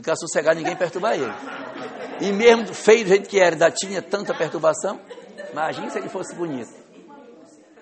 ficar 0.00 0.16
sossegado, 0.16 0.56
ninguém 0.56 0.76
perturbar 0.76 1.14
ele. 1.14 1.32
E 2.20 2.32
mesmo 2.32 2.74
feio 2.74 3.04
do 3.04 3.08
jeito 3.08 3.28
que 3.28 3.38
era, 3.38 3.54
ainda 3.54 3.70
tinha 3.70 4.02
tanta 4.02 4.34
perturbação. 4.34 5.00
Imagina 5.52 5.90
se 5.90 5.98
ele 5.98 6.08
fosse 6.08 6.34
bonito. 6.34 6.72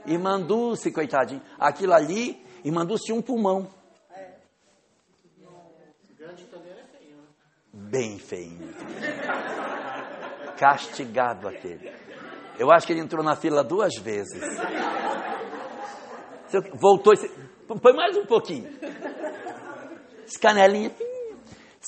Irmã 0.06 0.40
Dulce, 0.40 0.90
coitadinho. 0.90 1.42
Aquilo 1.58 1.94
ali, 1.94 2.42
Dulce 2.86 3.06
tinha 3.06 3.16
um 3.16 3.22
pulmão. 3.22 3.68
Bem 7.72 8.18
feinho. 8.18 8.74
Castigado 10.56 11.48
aquele. 11.48 11.92
Eu 12.58 12.70
acho 12.70 12.86
que 12.86 12.92
ele 12.92 13.00
entrou 13.00 13.24
na 13.24 13.36
fila 13.36 13.62
duas 13.62 13.94
vezes. 13.96 14.42
Voltou 16.74 17.14
e... 17.14 17.48
Põe 17.66 17.92
mais 17.92 18.16
um 18.16 18.24
pouquinho. 18.24 18.68
Escanelinha 20.26 20.90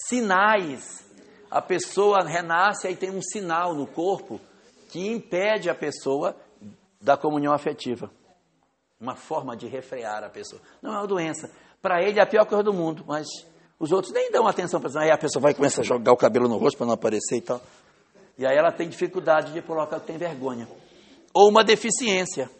sinais. 0.06 1.04
A 1.50 1.60
pessoa 1.60 2.22
renasce 2.24 2.88
e 2.88 2.96
tem 2.96 3.10
um 3.10 3.22
sinal 3.22 3.74
no 3.74 3.86
corpo 3.86 4.40
que 4.88 5.08
impede 5.08 5.68
a 5.68 5.74
pessoa 5.74 6.36
da 7.00 7.16
comunhão 7.16 7.52
afetiva. 7.52 8.10
Uma 9.00 9.16
forma 9.16 9.56
de 9.56 9.66
refrear 9.66 10.22
a 10.22 10.28
pessoa. 10.28 10.60
Não 10.82 10.92
é 10.92 10.98
uma 10.98 11.06
doença. 11.06 11.50
Para 11.80 12.02
ele 12.02 12.20
é 12.20 12.22
a 12.22 12.26
pior 12.26 12.44
coisa 12.44 12.62
do 12.62 12.72
mundo, 12.72 13.04
mas 13.06 13.26
os 13.78 13.90
outros 13.90 14.12
nem 14.12 14.30
dão 14.30 14.46
atenção 14.46 14.78
para 14.80 14.90
isso. 14.90 14.98
Aí 14.98 15.10
a 15.10 15.16
pessoa 15.16 15.42
vai 15.42 15.54
começar 15.54 15.80
a 15.80 15.84
jogar 15.84 16.12
o 16.12 16.16
cabelo 16.16 16.48
no 16.48 16.58
rosto 16.58 16.76
para 16.76 16.86
não 16.86 16.94
aparecer 16.94 17.36
e 17.36 17.40
tal. 17.40 17.60
E 18.36 18.46
aí 18.46 18.56
ela 18.56 18.70
tem 18.70 18.88
dificuldade 18.88 19.52
de 19.52 19.62
colocar 19.62 19.98
tem 20.00 20.18
vergonha. 20.18 20.68
Ou 21.32 21.48
uma 21.48 21.64
deficiência. 21.64 22.50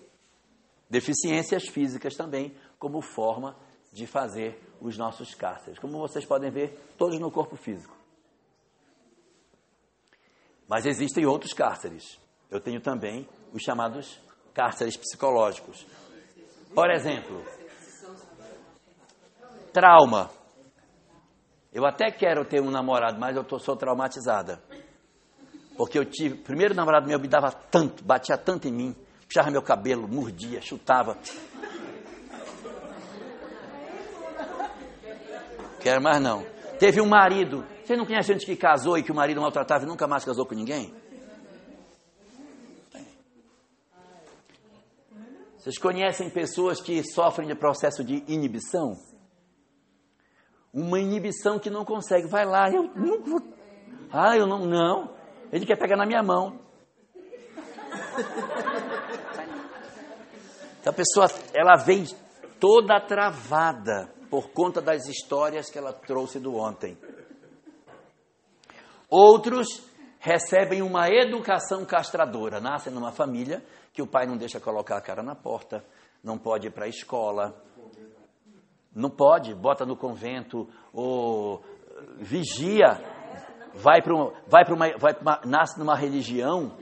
Deficiências 0.88 1.68
físicas 1.68 2.14
também, 2.16 2.54
como 2.78 3.00
forma 3.00 3.54
de 3.92 4.06
fazer 4.06 4.60
os 4.80 4.96
nossos 4.96 5.34
cárceres. 5.34 5.78
Como 5.78 5.98
vocês 5.98 6.24
podem 6.24 6.50
ver, 6.50 6.78
todos 6.96 7.18
no 7.18 7.30
corpo 7.30 7.56
físico. 7.56 7.94
Mas 10.68 10.86
existem 10.86 11.26
outros 11.26 11.52
cárceres. 11.52 12.18
Eu 12.50 12.60
tenho 12.60 12.80
também 12.80 13.28
os 13.52 13.62
chamados 13.62 14.20
cárceres 14.54 14.96
psicológicos. 14.96 15.86
Por 16.74 16.90
exemplo, 16.90 17.44
trauma. 19.72 20.30
Eu 21.72 21.86
até 21.86 22.10
quero 22.10 22.44
ter 22.44 22.60
um 22.60 22.70
namorado, 22.70 23.18
mas 23.18 23.36
eu 23.36 23.44
tô, 23.44 23.58
sou 23.58 23.76
traumatizada. 23.76 24.62
Porque 25.76 25.98
eu 25.98 26.04
tive. 26.04 26.34
O 26.34 26.42
primeiro 26.42 26.74
namorado 26.74 27.06
meu 27.06 27.18
me 27.18 27.28
dava 27.28 27.50
tanto, 27.50 28.04
batia 28.04 28.36
tanto 28.36 28.68
em 28.68 28.72
mim, 28.72 28.96
puxava 29.26 29.50
meu 29.50 29.62
cabelo, 29.62 30.06
mordia, 30.08 30.60
chutava. 30.60 31.16
Quero 35.80 36.02
mais 36.02 36.20
não. 36.20 36.44
Teve 36.78 37.00
um 37.00 37.06
marido. 37.06 37.64
Você 37.84 37.96
não 37.96 38.06
conhece 38.06 38.32
gente 38.32 38.46
que 38.46 38.56
casou 38.56 38.96
e 38.96 39.02
que 39.02 39.10
o 39.10 39.14
marido 39.14 39.40
maltratava 39.40 39.84
e 39.84 39.86
nunca 39.86 40.06
mais 40.06 40.24
casou 40.24 40.46
com 40.46 40.54
ninguém? 40.54 40.94
Vocês 45.58 45.76
conhecem 45.76 46.30
pessoas 46.30 46.80
que 46.80 47.02
sofrem 47.02 47.46
de 47.48 47.54
processo 47.54 48.02
de 48.02 48.24
inibição? 48.26 48.94
Uma 50.72 50.98
inibição 51.00 51.58
que 51.58 51.68
não 51.68 51.84
consegue. 51.84 52.28
Vai 52.28 52.46
lá, 52.46 52.70
eu 52.70 52.84
não 52.94 53.22
vou. 53.22 53.42
Ah, 54.10 54.36
eu 54.36 54.46
não. 54.46 54.64
Não. 54.64 55.14
Ele 55.52 55.66
quer 55.66 55.76
pegar 55.76 55.96
na 55.96 56.06
minha 56.06 56.22
mão. 56.22 56.58
Então 60.80 60.92
a 60.92 60.96
pessoa, 60.96 61.26
ela 61.52 61.76
vem 61.76 62.04
toda 62.58 62.98
travada 63.00 64.19
por 64.30 64.50
conta 64.50 64.80
das 64.80 65.08
histórias 65.08 65.68
que 65.68 65.76
ela 65.76 65.92
trouxe 65.92 66.38
do 66.38 66.54
ontem. 66.54 66.96
Outros 69.08 69.82
recebem 70.20 70.82
uma 70.82 71.08
educação 71.08 71.84
castradora, 71.84 72.60
nascem 72.60 72.92
numa 72.92 73.10
família 73.10 73.62
que 73.92 74.00
o 74.00 74.06
pai 74.06 74.26
não 74.26 74.36
deixa 74.36 74.60
colocar 74.60 74.96
a 74.96 75.00
cara 75.00 75.22
na 75.22 75.34
porta, 75.34 75.84
não 76.22 76.38
pode 76.38 76.68
ir 76.68 76.70
para 76.70 76.84
a 76.84 76.88
escola, 76.88 77.60
não 78.94 79.10
pode, 79.10 79.52
bota 79.52 79.84
no 79.84 79.96
convento, 79.96 80.68
ou 80.92 81.60
vigia, 82.18 83.00
vai 83.74 84.00
para 84.00 84.14
vai 84.46 84.64
para 84.64 84.74
uma, 84.74 84.96
vai 84.96 85.14
pra 85.14 85.22
uma, 85.22 85.40
nasce 85.44 85.78
numa 85.78 85.96
religião 85.96 86.76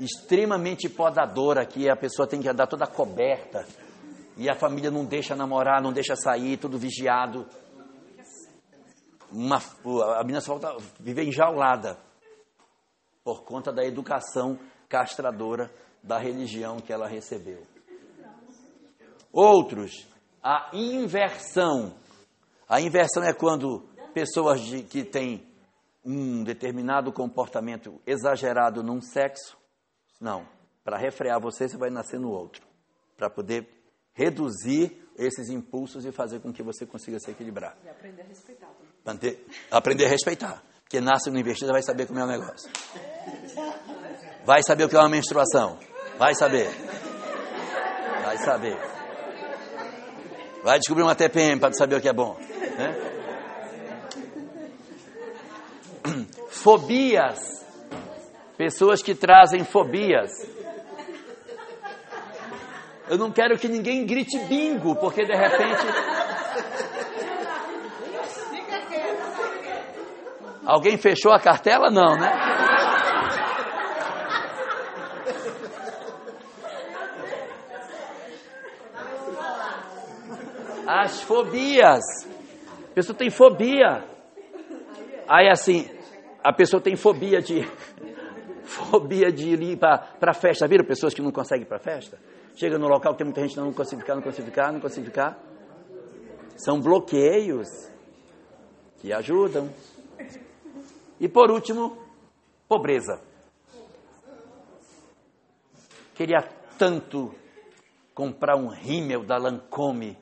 extremamente 0.00 0.88
podadora, 0.88 1.64
que 1.64 1.88
a 1.88 1.96
pessoa 1.96 2.26
tem 2.26 2.40
que 2.40 2.48
andar 2.48 2.66
toda 2.66 2.86
coberta 2.86 3.64
e 4.36 4.50
a 4.50 4.54
família 4.54 4.90
não 4.90 5.04
deixa 5.04 5.34
namorar, 5.34 5.80
não 5.82 5.92
deixa 5.92 6.14
sair, 6.14 6.58
tudo 6.58 6.78
vigiado. 6.78 7.46
Uma, 9.32 9.60
a 10.18 10.22
menina 10.22 10.40
só 10.40 10.56
volta 10.56 10.76
viver 11.00 11.24
enjaulada 11.24 11.98
por 13.24 13.44
conta 13.44 13.72
da 13.72 13.84
educação 13.84 14.58
castradora 14.88 15.72
da 16.02 16.18
religião 16.18 16.78
que 16.78 16.92
ela 16.92 17.08
recebeu. 17.08 17.62
Outros, 19.32 20.06
a 20.42 20.70
inversão. 20.72 21.94
A 22.68 22.80
inversão 22.80 23.22
é 23.24 23.32
quando 23.32 23.88
pessoas 24.14 24.60
de, 24.60 24.82
que 24.82 25.04
têm 25.04 25.44
um 26.04 26.44
determinado 26.44 27.12
comportamento 27.12 28.00
exagerado 28.06 28.82
num 28.82 29.00
sexo, 29.00 29.56
não, 30.20 30.46
para 30.84 30.96
refrear 30.96 31.40
você, 31.40 31.68
você 31.68 31.76
vai 31.76 31.90
nascer 31.90 32.20
no 32.20 32.30
outro, 32.30 32.64
para 33.16 33.28
poder 33.28 33.75
reduzir 34.16 35.06
esses 35.16 35.48
impulsos 35.50 36.04
e 36.04 36.10
fazer 36.10 36.40
com 36.40 36.52
que 36.52 36.62
você 36.62 36.84
consiga 36.86 37.18
se 37.20 37.30
equilibrar. 37.30 37.76
E 37.84 37.88
aprender 37.88 38.22
a 38.22 38.24
respeitar. 38.24 38.68
também. 39.04 39.38
Aprender 39.70 40.06
a 40.06 40.08
respeitar. 40.08 40.62
Porque 40.82 41.00
nasce 41.00 41.30
no 41.30 41.38
investido 41.38 41.72
vai 41.72 41.82
saber 41.82 42.06
como 42.06 42.18
é 42.18 42.24
o 42.24 42.26
negócio. 42.26 42.70
Vai 44.44 44.62
saber 44.62 44.84
o 44.84 44.88
que 44.88 44.96
é 44.96 44.98
uma 44.98 45.08
menstruação. 45.08 45.78
Vai 46.18 46.34
saber. 46.34 46.68
Vai 48.24 48.38
saber. 48.38 48.76
Vai 50.62 50.78
descobrir 50.78 51.02
uma 51.02 51.14
TPM 51.14 51.60
para 51.60 51.72
saber 51.72 51.96
o 51.96 52.00
que 52.00 52.08
é 52.08 52.12
bom. 52.12 52.36
né? 52.78 53.12
Fobias. 56.48 57.64
Pessoas 58.56 59.02
que 59.02 59.14
trazem 59.14 59.64
fobias. 59.64 60.30
Eu 63.08 63.16
não 63.16 63.30
quero 63.30 63.56
que 63.58 63.68
ninguém 63.68 64.04
grite 64.04 64.38
bingo, 64.46 64.96
porque 64.96 65.24
de 65.24 65.34
repente 65.34 65.86
Alguém 70.66 70.98
fechou 70.98 71.30
a 71.30 71.38
cartela? 71.38 71.88
Não, 71.90 72.16
né? 72.16 72.28
As 80.88 81.22
fobias. 81.22 82.02
A 82.90 82.94
pessoa 82.94 83.16
tem 83.16 83.30
fobia. 83.30 84.04
Aí 85.28 85.48
assim, 85.48 85.88
a 86.42 86.52
pessoa 86.52 86.82
tem 86.82 86.96
fobia 86.96 87.40
de 87.40 87.62
fobia 88.64 89.30
de 89.30 89.50
ir 89.50 89.78
para 89.78 90.34
festa. 90.34 90.66
Viram 90.66 90.84
pessoas 90.84 91.14
que 91.14 91.22
não 91.22 91.30
conseguem 91.30 91.62
ir 91.62 91.68
para 91.68 91.78
festa? 91.78 92.18
Chega 92.56 92.78
no 92.78 92.88
local, 92.88 93.14
tem 93.14 93.26
muita 93.26 93.42
gente 93.42 93.54
não 93.58 93.70
consegue 93.70 94.00
ficar, 94.00 94.14
não 94.14 94.22
consegue 94.22 94.48
ficar, 94.48 94.72
não 94.72 94.80
consegue 94.80 95.06
ficar. 95.06 95.38
São 96.56 96.80
bloqueios 96.80 97.68
que 98.98 99.12
ajudam. 99.12 99.68
E 101.20 101.28
por 101.28 101.50
último, 101.50 101.98
pobreza. 102.66 103.20
Queria 106.14 106.40
tanto 106.78 107.34
comprar 108.14 108.56
um 108.56 108.68
rímel 108.68 109.22
da 109.22 109.36
Lancôme. 109.36 110.16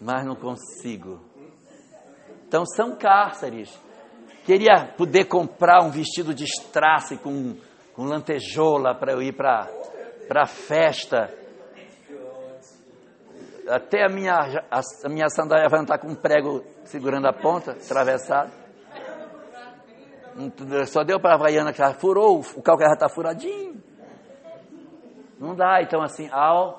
Mas 0.00 0.24
não 0.24 0.34
consigo. 0.34 1.20
Então 2.46 2.64
são 2.64 2.96
cárceres. 2.96 3.87
Queria 4.48 4.86
poder 4.96 5.26
comprar 5.26 5.84
um 5.84 5.90
vestido 5.90 6.32
de 6.32 6.44
strass 6.44 7.18
com, 7.22 7.54
com 7.92 8.04
lantejola 8.04 8.94
para 8.94 9.12
eu 9.12 9.20
ir 9.20 9.36
para 9.36 9.68
a 10.34 10.46
festa 10.46 11.30
até 13.68 14.06
a 14.06 14.08
minha, 14.08 14.32
a, 14.70 14.80
a 15.04 15.08
minha 15.10 15.28
sandália 15.28 15.68
vai 15.68 15.82
estar 15.82 15.98
com 15.98 16.08
um 16.08 16.14
prego 16.14 16.64
segurando 16.84 17.26
a 17.26 17.32
ponta, 17.34 17.72
atravessado. 17.72 18.50
Só 20.86 21.04
deu 21.04 21.20
para 21.20 21.32
a 21.32 21.34
Havaiana 21.34 21.70
que 21.70 21.82
ela 21.82 21.92
furou, 21.92 22.40
o 22.56 22.62
calcanhar 22.62 22.94
está 22.94 23.06
furadinho. 23.06 23.76
Não 25.38 25.54
dá, 25.54 25.82
então 25.82 26.00
assim, 26.00 26.26
há 26.32 26.74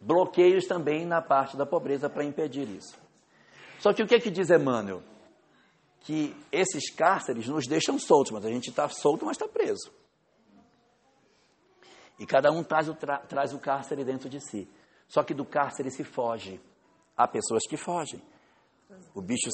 bloqueios 0.00 0.66
também 0.66 1.04
na 1.04 1.20
parte 1.20 1.58
da 1.58 1.66
pobreza 1.66 2.08
para 2.08 2.24
impedir 2.24 2.66
isso. 2.70 2.98
Só 3.80 3.92
que 3.92 4.02
o 4.02 4.06
que, 4.06 4.14
é 4.14 4.18
que 4.18 4.30
diz 4.30 4.48
Emmanuel? 4.48 5.11
Que 6.04 6.34
esses 6.50 6.90
cárceres 6.90 7.46
nos 7.46 7.66
deixam 7.66 7.98
soltos, 7.98 8.32
mas 8.32 8.44
a 8.44 8.48
gente 8.48 8.70
está 8.70 8.88
solto, 8.88 9.24
mas 9.24 9.36
está 9.36 9.46
preso. 9.46 9.90
E 12.18 12.26
cada 12.26 12.50
um 12.50 12.62
traz 12.62 12.88
o, 12.88 12.94
tra- 12.94 13.18
traz 13.18 13.52
o 13.52 13.58
cárcere 13.58 14.04
dentro 14.04 14.28
de 14.28 14.40
si. 14.40 14.68
Só 15.08 15.22
que 15.22 15.34
do 15.34 15.44
cárcere 15.44 15.90
se 15.90 16.02
foge. 16.04 16.60
Há 17.16 17.28
pessoas 17.28 17.62
que 17.68 17.76
fogem. 17.76 18.20
O 19.14 19.22
bicho, 19.22 19.48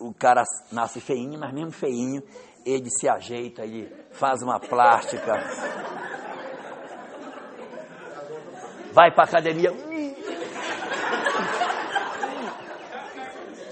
o 0.00 0.12
cara 0.14 0.44
nasce 0.70 1.00
feinho, 1.00 1.38
mas 1.38 1.52
mesmo 1.52 1.72
feinho, 1.72 2.22
ele 2.64 2.88
se 2.90 3.08
ajeita, 3.08 3.64
ele 3.64 3.92
faz 4.12 4.40
uma 4.42 4.60
plástica. 4.60 5.32
Vai 8.92 9.12
para 9.12 9.24
academia. 9.24 9.72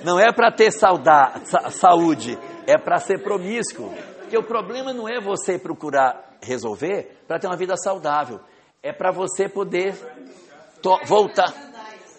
Não 0.05 0.19
é 0.19 0.33
para 0.33 0.51
ter 0.51 0.71
saúde, 0.73 2.39
é 2.67 2.77
para 2.79 2.99
ser 2.99 3.23
promíscuo. 3.23 3.93
Porque 4.21 4.37
o 4.37 4.43
problema 4.43 4.93
não 4.93 5.09
é 5.09 5.21
você 5.21 5.59
procurar 5.59 6.37
resolver 6.43 7.23
para 7.27 7.39
ter 7.39 7.47
uma 7.47 7.57
vida 7.57 7.77
saudável. 7.77 8.41
É 8.83 8.93
para 8.93 9.11
você 9.13 9.49
poder 9.49 9.95
voltar 11.07 11.53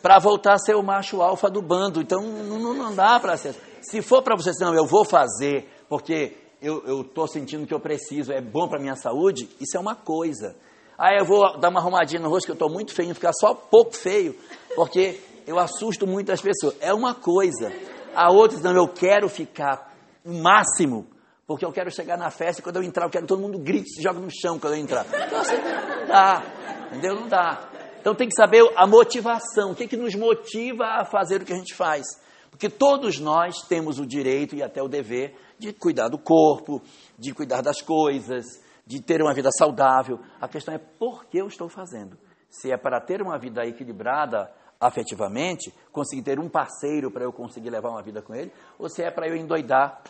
para 0.02 0.20
voltar 0.20 0.56
a 0.56 0.58
ser 0.58 0.76
o 0.76 0.84
macho 0.84 1.22
alfa 1.22 1.50
do 1.50 1.62
bando. 1.62 2.02
Então 2.02 2.22
não, 2.22 2.74
não- 2.74 2.94
dá 2.94 3.18
para 3.22 3.38
ser. 3.38 3.56
Se 3.82 4.02
for 4.02 4.22
para 4.22 4.36
você 4.36 4.52
não, 4.60 4.76
eu 4.76 4.86
vou 4.86 5.06
fazer 5.06 5.70
porque 5.88 6.36
eu 6.62 7.02
estou 7.02 7.28
sentindo 7.28 7.66
que 7.66 7.74
eu 7.74 7.80
preciso, 7.80 8.32
é 8.32 8.42
bom 8.42 8.68
para 8.68 8.80
minha 8.80 8.96
saúde, 8.96 9.50
isso 9.60 9.76
é 9.76 9.80
uma 9.80 9.96
coisa. 9.96 10.56
Ah, 10.98 11.14
eu 11.14 11.26
vou 11.26 11.58
dar 11.58 11.70
uma 11.70 11.80
arrumadinha 11.80 12.22
no 12.22 12.30
rosto 12.30 12.46
que 12.46 12.52
eu 12.52 12.56
estou 12.56 12.70
muito 12.70 12.94
feio, 12.94 13.14
ficar 13.14 13.34
só 13.34 13.54
pouco 13.54 13.96
feio, 13.96 14.36
porque 14.76 15.20
eu 15.46 15.60
assusto 15.60 16.08
muito 16.08 16.32
as 16.32 16.42
pessoas. 16.42 16.76
É 16.80 16.94
uma 16.94 17.14
coisa. 17.14 17.72
A 18.16 18.32
outra, 18.32 18.60
não, 18.60 18.76
eu 18.76 18.88
quero 18.88 19.28
ficar 19.28 19.94
o 20.24 20.32
máximo, 20.32 21.08
porque 21.46 21.66
eu 21.66 21.72
quero 21.72 21.92
chegar 21.92 22.18
na 22.18 22.30
festa 22.30 22.62
e 22.62 22.64
quando 22.64 22.78
eu 22.78 22.84
entrar, 22.84 23.06
eu 23.06 23.10
quero 23.10 23.24
que 23.24 23.28
todo 23.28 23.42
mundo 23.42 23.60
grite 23.60 23.90
se 23.90 24.02
jogue 24.02 24.20
no 24.20 24.30
chão 24.30 24.60
quando 24.60 24.74
eu 24.74 24.80
entrar. 24.80 25.06
Então, 25.06 25.40
assim, 25.40 25.56
não 25.56 26.08
dá, 26.08 26.44
entendeu? 26.92 27.16
Não 27.16 27.28
dá. 27.28 27.70
Então 28.00 28.14
tem 28.14 28.28
que 28.28 28.36
saber 28.36 28.70
a 28.76 28.86
motivação, 28.86 29.72
o 29.72 29.76
que, 29.76 29.88
que 29.88 29.96
nos 29.96 30.14
motiva 30.14 30.84
a 30.86 31.06
fazer 31.06 31.42
o 31.42 31.46
que 31.46 31.54
a 31.54 31.56
gente 31.56 31.74
faz. 31.74 32.04
Porque 32.50 32.70
todos 32.70 33.18
nós 33.18 33.62
temos 33.68 33.98
o 33.98 34.06
direito 34.06 34.56
e 34.56 34.62
até 34.62 34.82
o 34.84 34.88
dever 34.88 35.36
de 35.58 35.74
cuidar 35.74 36.10
do 36.10 36.20
corpo, 36.20 36.82
de 37.18 37.34
cuidar 37.34 37.62
das 37.62 37.82
coisas, 37.82 38.46
de 38.86 39.02
ter 39.02 39.22
uma 39.22 39.34
vida 39.34 39.50
saudável. 39.58 40.20
A 40.40 40.48
questão 40.48 40.74
é 40.74 40.78
por 40.78 41.26
que 41.26 41.38
eu 41.38 41.48
estou 41.48 41.70
fazendo. 41.70 42.18
Se 42.50 42.72
é 42.72 42.78
para 42.78 43.00
ter 43.00 43.22
uma 43.22 43.40
vida 43.40 43.66
equilibrada 43.66 44.52
afetivamente, 44.84 45.74
conseguir 45.92 46.24
ter 46.24 46.40
um 46.40 46.50
parceiro 46.50 47.10
para 47.10 47.24
eu 47.24 47.32
conseguir 47.32 47.70
levar 47.70 47.90
uma 47.90 48.02
vida 48.02 48.22
com 48.22 48.36
ele, 48.36 48.52
ou 48.78 48.90
se 48.90 49.02
é 49.02 49.10
para 49.10 49.28
eu 49.28 49.36
endoidar 49.36 50.02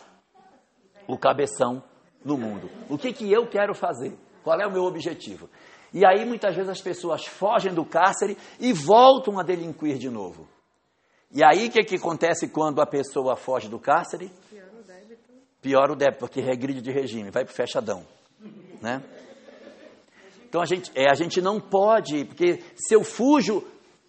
o 1.06 1.16
cabeção 1.16 1.82
no 2.24 2.36
mundo. 2.36 2.68
O 2.88 2.98
que, 2.98 3.12
que 3.12 3.30
eu 3.30 3.46
quero 3.46 3.74
fazer? 3.74 4.16
Qual 4.42 4.60
é 4.60 4.66
o 4.66 4.72
meu 4.72 4.84
objetivo? 4.84 5.48
E 5.92 6.04
aí 6.04 6.24
muitas 6.24 6.56
vezes 6.56 6.70
as 6.70 6.80
pessoas 6.80 7.24
fogem 7.24 7.72
do 7.72 7.84
cárcere 7.84 8.36
e 8.58 8.72
voltam 8.72 9.38
a 9.38 9.44
delinquir 9.44 9.96
de 9.96 10.10
novo. 10.10 10.48
E 11.30 11.44
aí 11.44 11.68
o 11.68 11.70
que, 11.70 11.84
que 11.84 11.96
acontece 11.96 12.48
quando 12.48 12.80
a 12.80 12.86
pessoa 12.86 13.36
foge 13.36 13.68
do 13.68 13.78
cárcere? 13.78 14.30
Pior 15.60 15.90
o 15.90 15.96
débito, 15.96 16.18
porque 16.18 16.40
regride 16.40 16.80
de 16.80 16.90
regime, 16.90 17.30
vai 17.30 17.44
para 17.44 17.52
o 17.52 17.54
fechadão. 17.54 18.04
Né? 18.82 19.02
Então 20.48 20.60
a 20.60 20.66
gente, 20.66 20.90
é, 20.94 21.10
a 21.10 21.14
gente 21.14 21.40
não 21.40 21.60
pode, 21.60 22.24
porque 22.26 22.62
se 22.76 22.94
eu 22.94 23.02
fujo, 23.02 23.64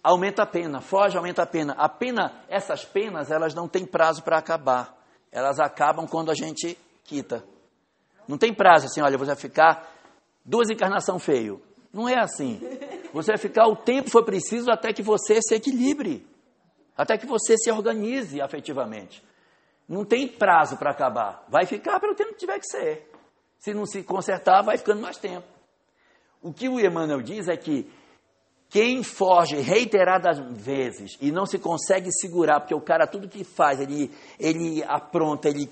aumenta 0.06 0.44
a 0.44 0.46
pena, 0.46 0.80
foge, 0.80 1.16
aumenta 1.16 1.42
a 1.42 1.46
pena. 1.46 1.72
A 1.72 1.88
pena, 1.88 2.32
essas 2.48 2.84
penas, 2.84 3.28
elas 3.28 3.54
não 3.54 3.66
têm 3.66 3.84
prazo 3.84 4.22
para 4.22 4.38
acabar. 4.38 4.96
Elas 5.32 5.58
acabam 5.58 6.06
quando 6.06 6.30
a 6.30 6.34
gente 6.34 6.78
quita. 7.02 7.44
Não 8.28 8.38
tem 8.38 8.54
prazo 8.54 8.86
assim, 8.86 9.00
olha, 9.00 9.18
você 9.18 9.32
vai 9.32 9.36
ficar 9.36 9.92
duas 10.44 10.70
encarnação 10.70 11.18
feio. 11.18 11.60
Não 11.92 12.08
é 12.08 12.20
assim. 12.20 12.60
Você 13.12 13.32
vai 13.32 13.38
ficar 13.38 13.66
o 13.66 13.74
tempo 13.74 14.04
que 14.04 14.12
for 14.12 14.24
preciso 14.24 14.70
até 14.70 14.92
que 14.92 15.02
você 15.02 15.40
se 15.42 15.56
equilibre. 15.56 16.24
Até 16.96 17.18
que 17.18 17.26
você 17.26 17.56
se 17.56 17.68
organize 17.72 18.40
afetivamente. 18.40 19.24
Não 19.88 20.04
tem 20.04 20.28
prazo 20.28 20.76
para 20.76 20.92
acabar. 20.92 21.44
Vai 21.48 21.66
ficar 21.66 21.98
pelo 21.98 22.14
tempo 22.14 22.30
que 22.30 22.38
tiver 22.38 22.60
que 22.60 22.66
ser. 22.66 23.10
Se 23.58 23.74
não 23.74 23.84
se 23.84 24.04
consertar, 24.04 24.62
vai 24.62 24.78
ficando 24.78 25.02
mais 25.02 25.18
tempo. 25.18 25.48
O 26.40 26.52
que 26.52 26.68
o 26.68 26.78
Emmanuel 26.78 27.22
diz 27.22 27.48
é 27.48 27.56
que 27.56 27.90
Quem 28.68 29.02
foge 29.02 29.56
reiteradas 29.56 30.38
vezes 30.50 31.16
e 31.20 31.30
não 31.30 31.46
se 31.46 31.58
consegue 31.58 32.10
segurar, 32.12 32.60
porque 32.60 32.74
o 32.74 32.80
cara 32.80 33.06
tudo 33.06 33.28
que 33.28 33.44
faz, 33.44 33.80
ele, 33.80 34.10
ele 34.38 34.82
apronta, 34.84 35.48
ele 35.48 35.70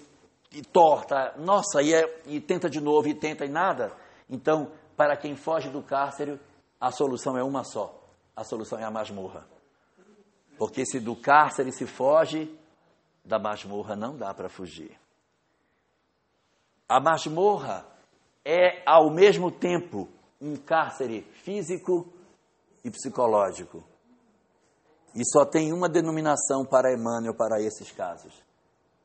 torta, 0.73 1.35
nossa, 1.39 1.83
e, 1.83 1.93
é, 1.93 2.23
e 2.27 2.41
tenta 2.41 2.71
de 2.71 2.81
novo, 2.81 3.09
e 3.09 3.15
tenta 3.15 3.45
e 3.45 3.49
nada. 3.49 3.93
Então, 4.31 4.71
para 4.97 5.17
quem 5.17 5.35
foge 5.35 5.69
do 5.69 5.83
cárcere, 5.83 6.39
a 6.81 6.91
solução 6.93 7.37
é 7.37 7.43
uma 7.43 7.65
só. 7.65 8.01
A 8.37 8.45
solução 8.45 8.79
é 8.79 8.85
a 8.85 8.91
masmorra. 8.91 9.47
Porque 10.57 10.87
se 10.87 11.01
do 11.01 11.17
cárcere 11.17 11.73
se 11.73 11.87
foge, 11.87 12.49
da 13.25 13.39
masmorra 13.39 13.97
não 13.97 14.17
dá 14.17 14.33
para 14.33 14.49
fugir. 14.49 14.97
A 16.89 17.01
masmorra 17.01 17.85
é, 18.45 18.83
ao 18.87 19.11
mesmo 19.11 19.51
tempo, 19.51 20.09
um 20.41 20.57
cárcere 20.57 21.23
físico 21.43 22.13
e 22.85 22.91
psicológico. 22.91 23.83
E 25.15 25.23
só 25.33 25.45
tem 25.45 25.73
uma 25.73 25.89
denominação 25.89 26.65
para 26.65 26.93
Emmanuel 26.93 27.35
para 27.35 27.61
esses 27.61 27.91
casos: 27.91 28.35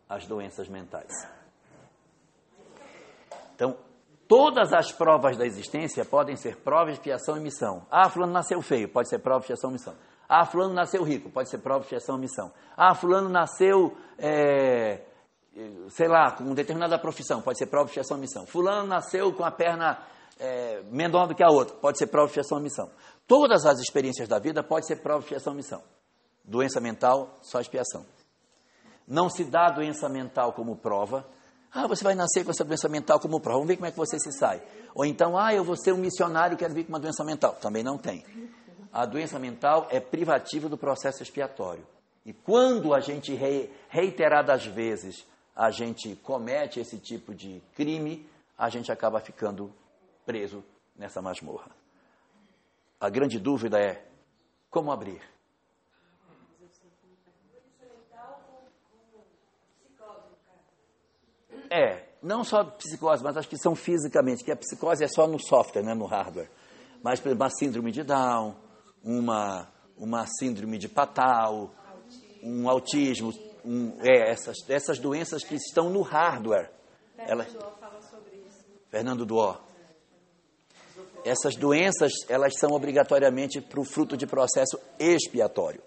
as 0.08 0.26
doenças 0.26 0.68
mentais. 0.68 1.12
Então, 3.56 3.78
todas 4.28 4.74
as 4.74 4.92
provas 4.92 5.38
da 5.38 5.46
existência 5.46 6.04
podem 6.04 6.36
ser 6.36 6.58
provas 6.58 6.94
de 6.94 7.00
expiação 7.00 7.38
e 7.38 7.40
missão. 7.40 7.86
Ah, 7.92 8.10
fulano 8.10 8.34
nasceu 8.34 8.62
feio, 8.62 8.90
pode 8.90 9.10
ser 9.10 9.20
prova 9.20 9.40
de 9.40 9.46
expiação 9.46 9.70
e 9.70 9.74
missão. 9.74 9.96
Ah, 10.28 10.46
fulano 10.46 10.74
nasceu 10.74 11.04
rico, 11.04 11.30
pode 11.30 11.50
ser 11.50 11.58
prova 11.58 11.80
de 11.80 11.86
expiação 11.86 12.18
e 12.18 12.22
missão. 12.22 12.52
Ah, 12.78 12.94
fulano 12.94 13.28
nasceu, 13.30 13.98
é, 14.18 15.02
sei 15.90 16.08
lá, 16.08 16.32
com 16.32 16.54
determinada 16.54 16.98
profissão, 17.00 17.42
pode 17.42 17.58
ser 17.58 17.66
prova 17.66 17.86
de 17.86 17.92
expiação 17.92 18.18
e 18.18 18.22
missão. 18.22 18.46
Fulano 18.46 18.88
nasceu 18.88 19.34
com 19.34 19.44
a 19.44 19.52
perna 19.52 20.00
é, 20.40 20.82
menor 20.90 21.28
do 21.28 21.36
que 21.36 21.44
a 21.44 21.50
outra, 21.50 21.76
pode 21.76 21.98
ser 21.98 22.08
prova 22.08 22.28
de 22.28 22.32
expiação 22.32 22.60
e 22.60 22.64
missão. 22.64 22.90
Todas 23.30 23.64
as 23.68 23.78
experiências 23.78 24.28
da 24.28 24.40
vida 24.40 24.64
pode 24.64 24.88
ser 24.88 25.04
prova 25.04 25.20
expiação 25.20 25.54
missão. 25.54 25.84
Doença 26.44 26.82
mental, 26.82 27.38
só 27.44 27.62
expiação. 27.62 28.04
Não 29.08 29.30
se 29.30 29.44
dá 29.44 29.70
doença 29.70 30.10
mental 30.10 30.52
como 30.52 30.76
prova. 30.76 31.24
Ah, 31.72 31.86
você 31.86 32.04
vai 32.04 32.16
nascer 32.16 32.44
com 32.44 32.50
essa 32.50 32.64
doença 32.64 32.90
mental 32.90 33.20
como 33.20 33.40
prova. 33.40 33.60
Vamos 33.60 33.68
ver 33.68 33.76
como 33.76 33.86
é 33.86 33.92
que 33.92 33.98
você 33.98 34.18
se 34.18 34.32
sai. 34.32 34.64
Ou 34.96 35.06
então, 35.06 35.38
ah, 35.38 35.54
eu 35.54 35.64
vou 35.64 35.78
ser 35.78 35.94
um 35.94 35.98
missionário, 35.98 36.58
quero 36.58 36.74
vir 36.74 36.86
com 36.86 36.90
uma 36.90 37.00
doença 37.00 37.24
mental. 37.24 37.54
Também 37.62 37.84
não 37.84 38.00
tem. 38.00 38.26
A 38.92 39.06
doença 39.06 39.38
mental 39.38 39.88
é 39.92 40.00
privativa 40.00 40.68
do 40.68 40.76
processo 40.76 41.22
expiatório. 41.22 41.86
E 42.26 42.34
quando 42.34 42.96
a 42.96 43.00
gente, 43.00 43.40
reiteradas 43.90 44.66
vezes, 44.66 45.24
a 45.56 45.70
gente 45.70 46.16
comete 46.24 46.80
esse 46.80 46.98
tipo 46.98 47.36
de 47.36 47.62
crime, 47.76 48.28
a 48.58 48.70
gente 48.70 48.92
acaba 48.92 49.20
ficando 49.20 49.72
preso 50.26 50.64
nessa 50.98 51.22
masmorra. 51.22 51.79
A 53.00 53.10
grande 53.10 53.40
dúvida 53.40 53.80
é 53.80 54.06
como 54.70 54.92
abrir. 54.92 55.22
É, 61.72 62.10
não 62.22 62.44
só 62.44 62.64
psicose, 62.64 63.24
mas 63.24 63.38
acho 63.38 63.48
que 63.48 63.58
são 63.58 63.76
fisicamente, 63.76 64.44
que 64.44 64.52
a 64.52 64.56
psicose 64.56 65.04
é 65.04 65.08
só 65.08 65.28
no 65.28 65.40
software, 65.40 65.84
né, 65.84 65.94
no 65.94 66.06
hardware. 66.06 66.50
Mas, 67.02 67.20
por 67.20 67.30
exemplo, 67.30 67.46
uma 67.46 67.50
síndrome 67.52 67.92
de 67.92 68.04
Down, 68.04 68.56
uma, 69.04 69.72
uma 69.96 70.26
síndrome 70.26 70.78
de 70.78 70.90
Patal, 70.90 71.72
um 72.44 72.68
autismo, 72.68 73.32
um, 73.64 73.94
é, 74.02 74.32
essas, 74.32 74.58
essas 74.68 75.00
doenças 75.00 75.44
que 75.44 75.56
estão 75.56 75.90
no 75.90 76.02
hardware. 76.02 76.72
Ela, 77.18 77.46
Fernando 78.90 79.26
Duó 79.26 79.69
essas 81.26 81.56
doenças 81.56 82.12
elas 82.28 82.54
são 82.58 82.72
obrigatoriamente 82.72 83.62
para 83.62 83.80
o 83.80 83.84
fruto 83.84 84.18
de 84.18 84.26
processo 84.26 84.80
expiatório. 85.00 85.82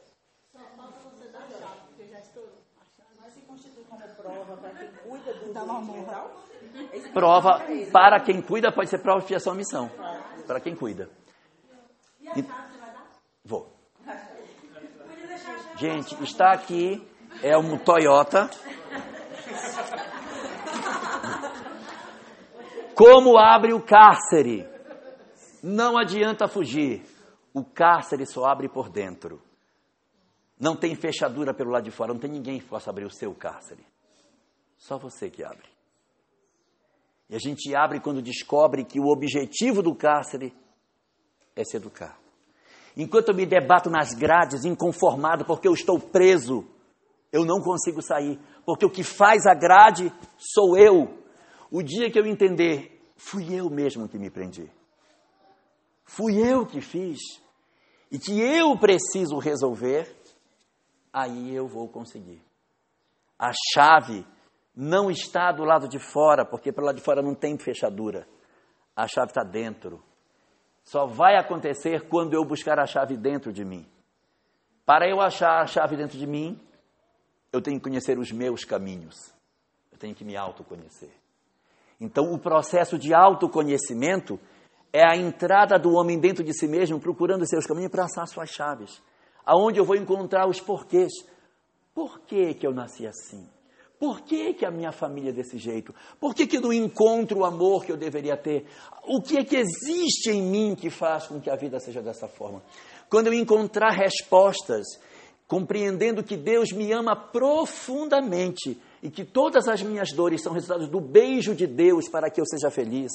Prova 7.12 7.60
para 7.92 8.20
quem 8.20 8.40
cuida 8.40 8.72
pode 8.72 8.88
ser 8.88 8.98
prova 8.98 9.20
de 9.20 9.26
fiação 9.26 9.52
à 9.52 9.56
missão. 9.56 9.90
Para 10.46 10.60
quem 10.60 10.74
cuida. 10.74 11.10
E, 12.36 12.44
vou. 13.44 13.68
Gente, 15.76 16.22
está 16.22 16.52
aqui 16.52 17.06
é 17.42 17.56
um 17.56 17.78
Toyota. 17.78 18.50
Como 22.94 23.38
abre 23.38 23.72
o 23.72 23.80
cárcere? 23.80 24.71
Não 25.62 25.96
adianta 25.96 26.48
fugir. 26.48 27.04
O 27.54 27.62
cárcere 27.62 28.26
só 28.26 28.46
abre 28.46 28.68
por 28.68 28.88
dentro. 28.88 29.40
Não 30.58 30.74
tem 30.74 30.94
fechadura 30.96 31.54
pelo 31.54 31.70
lado 31.70 31.84
de 31.84 31.90
fora, 31.90 32.12
não 32.12 32.20
tem 32.20 32.30
ninguém 32.30 32.58
que 32.58 32.66
possa 32.66 32.90
abrir 32.90 33.04
o 33.04 33.10
seu 33.10 33.34
cárcere. 33.34 33.84
Só 34.76 34.98
você 34.98 35.30
que 35.30 35.44
abre. 35.44 35.68
E 37.28 37.36
a 37.36 37.38
gente 37.38 37.74
abre 37.74 38.00
quando 38.00 38.20
descobre 38.20 38.84
que 38.84 38.98
o 38.98 39.06
objetivo 39.06 39.82
do 39.82 39.94
cárcere 39.94 40.52
é 41.54 41.62
se 41.64 41.76
educar. 41.76 42.18
Enquanto 42.96 43.28
eu 43.28 43.34
me 43.34 43.46
debato 43.46 43.88
nas 43.88 44.12
grades, 44.12 44.64
inconformado, 44.64 45.44
porque 45.44 45.66
eu 45.66 45.72
estou 45.72 45.98
preso, 45.98 46.66
eu 47.30 47.44
não 47.44 47.60
consigo 47.60 48.02
sair, 48.02 48.38
porque 48.66 48.84
o 48.84 48.90
que 48.90 49.02
faz 49.02 49.46
a 49.46 49.54
grade 49.54 50.12
sou 50.36 50.76
eu. 50.76 51.22
O 51.70 51.82
dia 51.82 52.10
que 52.10 52.18
eu 52.18 52.26
entender, 52.26 53.00
fui 53.16 53.54
eu 53.54 53.70
mesmo 53.70 54.08
que 54.08 54.18
me 54.18 54.30
prendi 54.30 54.70
fui 56.04 56.38
eu 56.38 56.66
que 56.66 56.80
fiz 56.80 57.18
e 58.10 58.18
que 58.18 58.40
eu 58.40 58.76
preciso 58.78 59.38
resolver, 59.38 60.14
aí 61.12 61.54
eu 61.54 61.66
vou 61.66 61.88
conseguir. 61.88 62.42
A 63.38 63.52
chave 63.72 64.26
não 64.74 65.10
está 65.10 65.52
do 65.52 65.64
lado 65.64 65.88
de 65.88 65.98
fora, 65.98 66.44
porque 66.44 66.72
pelo 66.72 66.86
lado 66.86 66.96
de 66.96 67.02
fora 67.02 67.22
não 67.22 67.34
tem 67.34 67.58
fechadura. 67.58 68.26
A 68.94 69.06
chave 69.06 69.28
está 69.28 69.42
dentro. 69.42 70.02
Só 70.84 71.06
vai 71.06 71.36
acontecer 71.36 72.08
quando 72.08 72.34
eu 72.34 72.44
buscar 72.44 72.78
a 72.78 72.86
chave 72.86 73.16
dentro 73.16 73.52
de 73.52 73.64
mim. 73.64 73.86
Para 74.84 75.08
eu 75.08 75.20
achar 75.20 75.62
a 75.62 75.66
chave 75.66 75.96
dentro 75.96 76.18
de 76.18 76.26
mim, 76.26 76.60
eu 77.52 77.60
tenho 77.60 77.78
que 77.78 77.84
conhecer 77.84 78.18
os 78.18 78.32
meus 78.32 78.64
caminhos. 78.64 79.16
Eu 79.90 79.98
tenho 79.98 80.14
que 80.14 80.24
me 80.24 80.36
autoconhecer. 80.36 81.12
Então, 82.00 82.32
o 82.32 82.38
processo 82.38 82.98
de 82.98 83.14
autoconhecimento 83.14 84.40
é 84.92 85.04
a 85.04 85.16
entrada 85.16 85.78
do 85.78 85.94
homem 85.94 86.18
dentro 86.18 86.44
de 86.44 86.52
si 86.52 86.68
mesmo, 86.68 87.00
procurando 87.00 87.46
seus 87.46 87.66
caminhos 87.66 87.90
para 87.90 88.04
achar 88.04 88.26
suas 88.26 88.50
chaves. 88.50 89.02
Aonde 89.44 89.80
eu 89.80 89.84
vou 89.84 89.96
encontrar 89.96 90.46
os 90.46 90.60
porquês. 90.60 91.10
Por 91.94 92.20
que, 92.20 92.54
que 92.54 92.66
eu 92.66 92.72
nasci 92.72 93.06
assim? 93.06 93.48
Por 93.98 94.20
que, 94.22 94.52
que 94.52 94.66
a 94.66 94.70
minha 94.70 94.92
família 94.92 95.30
é 95.30 95.32
desse 95.32 95.56
jeito? 95.56 95.94
Por 96.20 96.34
que, 96.34 96.46
que 96.46 96.56
eu 96.56 96.60
não 96.60 96.72
encontro 96.72 97.40
o 97.40 97.44
amor 97.44 97.84
que 97.84 97.92
eu 97.92 97.96
deveria 97.96 98.36
ter? 98.36 98.66
O 99.04 99.22
que 99.22 99.38
é 99.38 99.44
que 99.44 99.56
existe 99.56 100.30
em 100.30 100.42
mim 100.42 100.74
que 100.74 100.90
faz 100.90 101.26
com 101.26 101.40
que 101.40 101.48
a 101.48 101.56
vida 101.56 101.78
seja 101.78 102.02
dessa 102.02 102.26
forma? 102.26 102.62
Quando 103.08 103.28
eu 103.28 103.34
encontrar 103.34 103.92
respostas, 103.92 104.86
compreendendo 105.46 106.22
que 106.22 106.36
Deus 106.36 106.72
me 106.72 106.92
ama 106.92 107.14
profundamente 107.14 108.76
e 109.02 109.10
que 109.10 109.24
todas 109.24 109.68
as 109.68 109.82
minhas 109.82 110.12
dores 110.12 110.42
são 110.42 110.52
resultados 110.52 110.88
do 110.88 111.00
beijo 111.00 111.54
de 111.54 111.66
Deus 111.66 112.08
para 112.08 112.28
que 112.28 112.40
eu 112.40 112.46
seja 112.46 112.70
feliz 112.70 113.10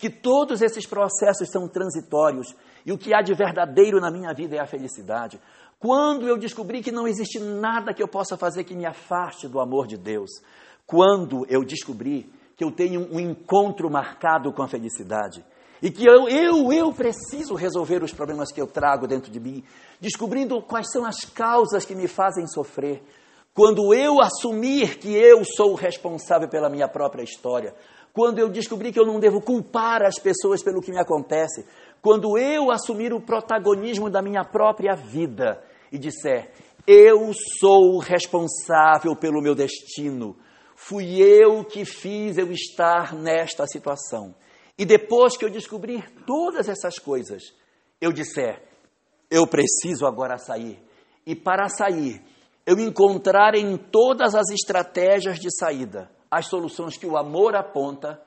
que 0.00 0.08
todos 0.08 0.62
esses 0.62 0.86
processos 0.86 1.50
são 1.50 1.68
transitórios 1.68 2.56
e 2.86 2.90
o 2.90 2.96
que 2.96 3.12
há 3.12 3.20
de 3.20 3.34
verdadeiro 3.34 4.00
na 4.00 4.10
minha 4.10 4.32
vida 4.32 4.56
é 4.56 4.58
a 4.58 4.66
felicidade. 4.66 5.38
Quando 5.78 6.26
eu 6.26 6.38
descobri 6.38 6.82
que 6.82 6.90
não 6.90 7.06
existe 7.06 7.38
nada 7.38 7.92
que 7.92 8.02
eu 8.02 8.08
possa 8.08 8.34
fazer 8.34 8.64
que 8.64 8.74
me 8.74 8.86
afaste 8.86 9.46
do 9.46 9.60
amor 9.60 9.86
de 9.86 9.98
Deus, 9.98 10.30
quando 10.86 11.46
eu 11.50 11.62
descobri 11.62 12.32
que 12.56 12.64
eu 12.64 12.70
tenho 12.70 13.08
um 13.12 13.20
encontro 13.20 13.90
marcado 13.90 14.50
com 14.54 14.62
a 14.62 14.68
felicidade 14.68 15.44
e 15.82 15.90
que 15.90 16.06
eu, 16.06 16.28
eu, 16.30 16.72
eu 16.72 16.92
preciso 16.94 17.54
resolver 17.54 18.02
os 18.02 18.12
problemas 18.12 18.50
que 18.50 18.60
eu 18.60 18.66
trago 18.66 19.06
dentro 19.06 19.30
de 19.30 19.38
mim, 19.38 19.62
descobrindo 20.00 20.62
quais 20.62 20.90
são 20.90 21.04
as 21.04 21.26
causas 21.26 21.84
que 21.84 21.94
me 21.94 22.08
fazem 22.08 22.46
sofrer, 22.46 23.02
quando 23.52 23.92
eu 23.92 24.20
assumir 24.22 24.98
que 24.98 25.14
eu 25.14 25.44
sou 25.44 25.72
o 25.72 25.76
responsável 25.76 26.48
pela 26.48 26.70
minha 26.70 26.88
própria 26.88 27.22
história, 27.22 27.74
quando 28.12 28.38
eu 28.38 28.48
descobri 28.48 28.92
que 28.92 28.98
eu 28.98 29.06
não 29.06 29.20
devo 29.20 29.40
culpar 29.40 30.02
as 30.02 30.18
pessoas 30.18 30.62
pelo 30.62 30.80
que 30.80 30.90
me 30.90 30.98
acontece, 30.98 31.64
quando 32.02 32.36
eu 32.36 32.70
assumir 32.70 33.12
o 33.12 33.20
protagonismo 33.20 34.10
da 34.10 34.20
minha 34.20 34.44
própria 34.44 34.94
vida 34.94 35.62
e 35.92 35.98
disser: 35.98 36.50
eu 36.86 37.32
sou 37.60 37.98
responsável 37.98 39.14
pelo 39.14 39.40
meu 39.40 39.54
destino, 39.54 40.36
fui 40.74 41.20
eu 41.20 41.64
que 41.64 41.84
fiz 41.84 42.36
eu 42.36 42.50
estar 42.50 43.14
nesta 43.14 43.66
situação. 43.66 44.34
E 44.76 44.84
depois 44.84 45.36
que 45.36 45.44
eu 45.44 45.50
descobrir 45.50 46.10
todas 46.26 46.68
essas 46.68 46.98
coisas, 46.98 47.54
eu 48.00 48.12
disser: 48.12 48.62
eu 49.30 49.46
preciso 49.46 50.04
agora 50.04 50.36
sair. 50.36 50.82
E 51.24 51.36
para 51.36 51.68
sair, 51.68 52.20
eu 52.66 52.80
encontrar 52.80 53.54
em 53.54 53.76
todas 53.76 54.34
as 54.34 54.48
estratégias 54.50 55.38
de 55.38 55.48
saída 55.54 56.10
as 56.30 56.46
soluções 56.46 56.96
que 56.96 57.06
o 57.06 57.16
amor 57.16 57.56
aponta, 57.56 58.22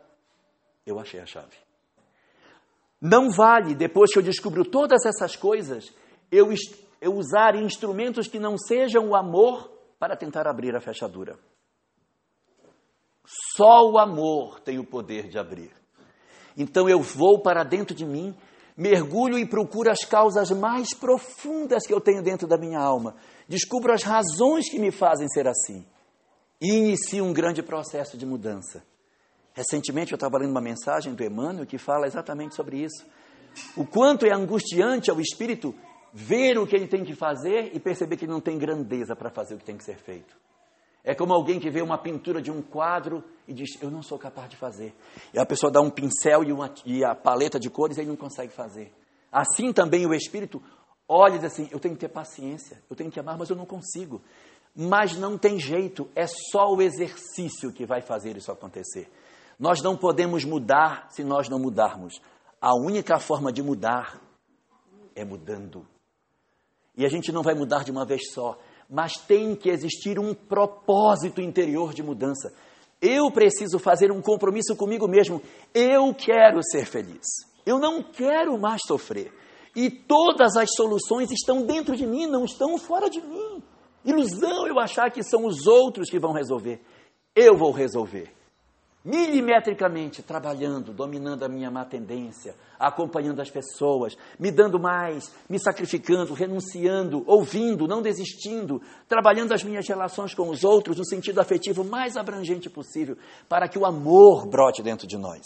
eu 0.85 0.99
achei 0.99 1.19
a 1.19 1.25
chave. 1.25 1.55
Não 2.99 3.29
vale, 3.31 3.75
depois 3.75 4.11
que 4.11 4.19
eu 4.19 4.23
descubro 4.23 4.65
todas 4.65 5.05
essas 5.05 5.35
coisas, 5.35 5.93
eu, 6.31 6.53
eu 7.01 7.13
usar 7.15 7.55
instrumentos 7.55 8.27
que 8.27 8.39
não 8.39 8.57
sejam 8.57 9.09
o 9.09 9.15
amor 9.15 9.69
para 9.99 10.15
tentar 10.15 10.47
abrir 10.47 10.75
a 10.75 10.81
fechadura. 10.81 11.37
Só 13.55 13.89
o 13.89 13.97
amor 13.97 14.59
tem 14.59 14.79
o 14.79 14.85
poder 14.85 15.29
de 15.29 15.37
abrir. 15.37 15.71
Então 16.57 16.89
eu 16.89 17.01
vou 17.01 17.41
para 17.41 17.63
dentro 17.63 17.95
de 17.95 18.05
mim, 18.05 18.35
mergulho 18.75 19.37
e 19.37 19.45
procuro 19.45 19.89
as 19.89 20.03
causas 20.03 20.51
mais 20.51 20.93
profundas 20.93 21.85
que 21.85 21.93
eu 21.93 22.01
tenho 22.01 22.21
dentro 22.21 22.47
da 22.47 22.57
minha 22.57 22.79
alma. 22.79 23.15
Descubro 23.47 23.93
as 23.93 24.03
razões 24.03 24.69
que 24.69 24.79
me 24.79 24.91
fazem 24.91 25.27
ser 25.29 25.47
assim. 25.47 25.85
E 26.63 26.69
inicio 26.69 27.25
um 27.25 27.33
grande 27.33 27.61
processo 27.61 28.17
de 28.17 28.25
mudança. 28.25 28.81
Recentemente 29.53 30.13
eu 30.13 30.15
estava 30.15 30.37
lendo 30.37 30.51
uma 30.51 30.61
mensagem 30.61 31.13
do 31.13 31.21
Emmanuel 31.21 31.65
que 31.65 31.77
fala 31.77 32.07
exatamente 32.07 32.55
sobre 32.55 32.77
isso. 32.77 33.05
O 33.75 33.85
quanto 33.85 34.25
é 34.25 34.33
angustiante 34.33 35.11
ao 35.11 35.19
espírito 35.19 35.75
ver 36.13 36.57
o 36.57 36.65
que 36.65 36.73
ele 36.73 36.87
tem 36.87 37.03
que 37.03 37.13
fazer 37.13 37.75
e 37.75 37.81
perceber 37.81 38.15
que 38.15 38.23
ele 38.23 38.31
não 38.31 38.39
tem 38.39 38.57
grandeza 38.57 39.13
para 39.13 39.29
fazer 39.29 39.55
o 39.55 39.57
que 39.57 39.65
tem 39.65 39.75
que 39.75 39.83
ser 39.83 39.97
feito. 39.97 40.37
É 41.03 41.13
como 41.13 41.33
alguém 41.33 41.59
que 41.59 41.69
vê 41.69 41.81
uma 41.81 41.97
pintura 41.97 42.41
de 42.41 42.49
um 42.49 42.61
quadro 42.61 43.21
e 43.45 43.53
diz: 43.53 43.69
Eu 43.81 43.91
não 43.91 44.01
sou 44.01 44.17
capaz 44.17 44.49
de 44.49 44.55
fazer. 44.55 44.95
E 45.33 45.39
a 45.39 45.45
pessoa 45.45 45.69
dá 45.69 45.81
um 45.81 45.89
pincel 45.89 46.45
e, 46.45 46.53
uma, 46.53 46.73
e 46.85 47.03
a 47.03 47.13
paleta 47.13 47.59
de 47.59 47.69
cores 47.69 47.97
e 47.97 48.01
ele 48.01 48.09
não 48.09 48.15
consegue 48.15 48.53
fazer. 48.53 48.89
Assim 49.29 49.73
também 49.73 50.05
o 50.05 50.13
Espírito 50.13 50.63
olha 51.09 51.35
e 51.35 51.39
diz 51.39 51.51
assim: 51.51 51.67
Eu 51.73 51.79
tenho 51.79 51.93
que 51.93 51.99
ter 51.99 52.07
paciência, 52.07 52.81
eu 52.89 52.95
tenho 52.95 53.11
que 53.11 53.19
amar, 53.19 53.37
mas 53.37 53.49
eu 53.49 53.55
não 53.55 53.65
consigo. 53.65 54.21
Mas 54.75 55.15
não 55.15 55.37
tem 55.37 55.59
jeito, 55.59 56.09
é 56.15 56.25
só 56.25 56.73
o 56.73 56.81
exercício 56.81 57.71
que 57.71 57.85
vai 57.85 58.01
fazer 58.01 58.35
isso 58.35 58.51
acontecer. 58.51 59.11
Nós 59.59 59.81
não 59.81 59.95
podemos 59.95 60.43
mudar 60.43 61.07
se 61.11 61.23
nós 61.23 61.47
não 61.47 61.59
mudarmos. 61.59 62.19
A 62.59 62.73
única 62.75 63.19
forma 63.19 63.51
de 63.51 63.61
mudar 63.61 64.19
é 65.15 65.23
mudando. 65.23 65.85
E 66.97 67.05
a 67.05 67.09
gente 67.09 67.31
não 67.31 67.43
vai 67.43 67.53
mudar 67.53 67.83
de 67.83 67.91
uma 67.91 68.05
vez 68.05 68.31
só 68.31 68.57
mas 68.93 69.13
tem 69.17 69.55
que 69.55 69.69
existir 69.69 70.19
um 70.19 70.35
propósito 70.35 71.41
interior 71.41 71.95
de 71.95 72.03
mudança. 72.03 72.53
Eu 73.01 73.31
preciso 73.31 73.79
fazer 73.79 74.11
um 74.11 74.21
compromisso 74.21 74.75
comigo 74.75 75.07
mesmo. 75.07 75.41
Eu 75.73 76.13
quero 76.13 76.61
ser 76.63 76.85
feliz. 76.85 77.25
Eu 77.65 77.79
não 77.79 78.03
quero 78.03 78.55
mais 78.55 78.81
sofrer. 78.85 79.33
E 79.75 79.89
todas 79.89 80.55
as 80.55 80.69
soluções 80.75 81.31
estão 81.31 81.65
dentro 81.65 81.95
de 81.95 82.05
mim, 82.05 82.27
não 82.27 82.45
estão 82.45 82.77
fora 82.77 83.09
de 83.09 83.19
mim. 83.19 83.62
Ilusão 84.05 84.67
eu 84.67 84.79
achar 84.79 85.11
que 85.11 85.23
são 85.23 85.45
os 85.45 85.65
outros 85.65 86.09
que 86.09 86.19
vão 86.19 86.33
resolver. 86.33 86.81
Eu 87.35 87.57
vou 87.57 87.71
resolver 87.71 88.31
milimetricamente 89.03 90.23
trabalhando, 90.23 90.93
dominando 90.93 91.43
a 91.43 91.49
minha 91.49 91.69
má 91.69 91.83
tendência, 91.83 92.55
acompanhando 92.79 93.41
as 93.41 93.49
pessoas, 93.49 94.15
me 94.39 94.49
dando 94.49 94.79
mais, 94.79 95.33
me 95.49 95.59
sacrificando, 95.59 96.33
renunciando, 96.33 97.23
ouvindo, 97.27 97.85
não 97.85 98.01
desistindo, 98.01 98.81
trabalhando 99.07 99.53
as 99.53 99.63
minhas 99.63 99.87
relações 99.87 100.33
com 100.33 100.49
os 100.49 100.63
outros 100.63 100.97
no 100.97 101.05
sentido 101.05 101.39
afetivo 101.39 101.83
mais 101.83 102.15
abrangente 102.15 102.69
possível, 102.69 103.17
para 103.49 103.67
que 103.67 103.77
o 103.77 103.85
amor 103.85 104.47
brote 104.47 104.81
dentro 104.81 105.05
de 105.05 105.17
nós. 105.17 105.41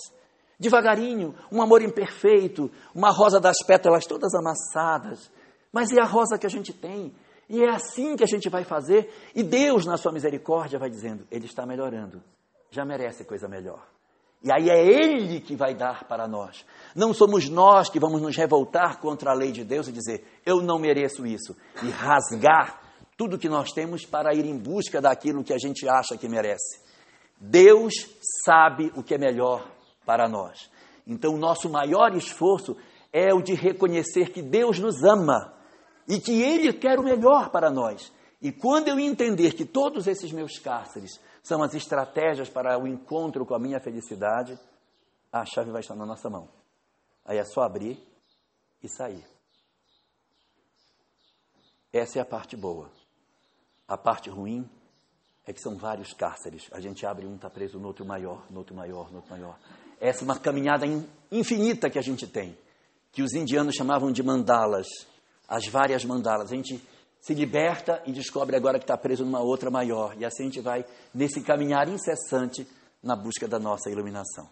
Devagarinho, 0.59 1.33
um 1.51 1.61
amor 1.61 1.81
imperfeito, 1.81 2.69
uma 2.93 3.11
rosa 3.11 3.39
das 3.39 3.57
pétalas 3.65 4.05
todas 4.05 4.33
amassadas, 4.35 5.31
mas 5.71 5.91
é 5.91 5.99
a 5.99 6.05
rosa 6.05 6.37
que 6.37 6.45
a 6.45 6.49
gente 6.49 6.73
tem. 6.73 7.13
E 7.49 7.63
é 7.63 7.69
assim 7.69 8.15
que 8.15 8.23
a 8.23 8.27
gente 8.27 8.49
vai 8.49 8.63
fazer, 8.63 9.09
e 9.33 9.41
Deus, 9.41 9.85
na 9.85 9.97
sua 9.97 10.11
misericórdia, 10.11 10.77
vai 10.77 10.89
dizendo: 10.89 11.25
Ele 11.31 11.45
está 11.45 11.65
melhorando 11.65 12.21
já 12.69 12.85
merece 12.85 13.23
coisa 13.23 13.47
melhor. 13.47 13.85
E 14.43 14.51
aí 14.51 14.69
é 14.69 14.85
Ele 14.85 15.39
que 15.39 15.55
vai 15.55 15.73
dar 15.73 16.03
para 16.03 16.27
nós. 16.27 16.65
Não 16.95 17.13
somos 17.13 17.49
nós 17.49 17.89
que 17.89 17.99
vamos 17.99 18.21
nos 18.21 18.35
revoltar 18.35 18.99
contra 18.99 19.31
a 19.31 19.33
lei 19.33 19.51
de 19.51 19.63
Deus 19.63 19.87
e 19.87 19.91
dizer, 19.91 20.23
eu 20.45 20.61
não 20.61 20.77
mereço 20.77 21.25
isso. 21.25 21.55
E 21.83 21.89
rasgar 21.89 22.81
tudo 23.17 23.39
que 23.39 23.49
nós 23.49 23.71
temos 23.71 24.05
para 24.05 24.33
ir 24.35 24.45
em 24.45 24.57
busca 24.57 25.01
daquilo 25.01 25.43
que 25.43 25.53
a 25.53 25.57
gente 25.57 25.89
acha 25.89 26.15
que 26.15 26.29
merece. 26.29 26.79
Deus 27.39 27.93
sabe 28.45 28.91
o 28.95 29.01
que 29.01 29.15
é 29.15 29.17
melhor 29.17 29.67
para 30.05 30.29
nós. 30.29 30.69
Então, 31.05 31.33
o 31.33 31.37
nosso 31.37 31.67
maior 31.67 32.15
esforço 32.15 32.77
é 33.11 33.33
o 33.33 33.41
de 33.41 33.55
reconhecer 33.55 34.29
que 34.29 34.41
Deus 34.41 34.77
nos 34.77 35.03
ama 35.03 35.56
e 36.07 36.19
que 36.19 36.41
Ele 36.41 36.71
quer 36.73 36.99
o 36.99 37.03
melhor 37.03 37.49
para 37.49 37.69
nós. 37.69 38.11
E 38.41 38.51
quando 38.51 38.87
eu 38.87 38.99
entender 38.99 39.53
que 39.53 39.65
todos 39.65 40.07
esses 40.07 40.31
meus 40.31 40.59
cárceres 40.59 41.19
são 41.41 41.63
as 41.63 41.73
estratégias 41.73 42.49
para 42.49 42.77
o 42.77 42.87
encontro 42.87 43.45
com 43.45 43.55
a 43.55 43.59
minha 43.59 43.79
felicidade, 43.79 44.57
a 45.31 45.43
chave 45.45 45.71
vai 45.71 45.81
estar 45.81 45.95
na 45.95 46.05
nossa 46.05 46.29
mão. 46.29 46.47
Aí 47.25 47.37
é 47.37 47.43
só 47.43 47.61
abrir 47.61 48.01
e 48.81 48.87
sair. 48.87 49.25
Essa 51.91 52.19
é 52.19 52.21
a 52.21 52.25
parte 52.25 52.55
boa. 52.55 52.91
A 53.87 53.97
parte 53.97 54.29
ruim 54.29 54.69
é 55.45 55.53
que 55.53 55.61
são 55.61 55.77
vários 55.77 56.13
cárceres. 56.13 56.67
A 56.71 56.79
gente 56.79 57.05
abre 57.05 57.25
um, 57.25 57.35
está 57.35 57.49
preso 57.49 57.79
no 57.79 57.87
outro 57.87 58.05
maior, 58.05 58.45
no 58.51 58.59
outro 58.59 58.75
maior, 58.75 59.09
no 59.09 59.17
outro 59.17 59.31
maior. 59.31 59.57
Essa 59.99 60.21
é 60.21 60.25
uma 60.25 60.37
caminhada 60.37 60.85
infinita 61.31 61.89
que 61.89 61.97
a 61.97 62.01
gente 62.01 62.27
tem, 62.27 62.57
que 63.11 63.23
os 63.23 63.33
indianos 63.33 63.75
chamavam 63.75 64.11
de 64.11 64.21
mandalas, 64.21 64.87
as 65.47 65.67
várias 65.67 66.03
mandalas. 66.03 66.51
A 66.51 66.55
gente 66.55 66.81
se 67.19 67.33
liberta 67.33 68.01
e 68.05 68.11
descobre 68.11 68.55
agora 68.55 68.77
que 68.77 68.83
está 68.83 68.97
preso 68.97 69.23
numa 69.23 69.41
outra 69.41 69.71
maior. 69.71 70.15
E 70.17 70.25
assim 70.25 70.43
a 70.43 70.45
gente 70.45 70.61
vai 70.61 70.85
nesse 71.13 71.41
caminhar 71.41 71.87
incessante 71.87 72.67
na 73.01 73.15
busca 73.15 73.47
da 73.47 73.59
nossa 73.59 73.89
iluminação. 73.89 74.49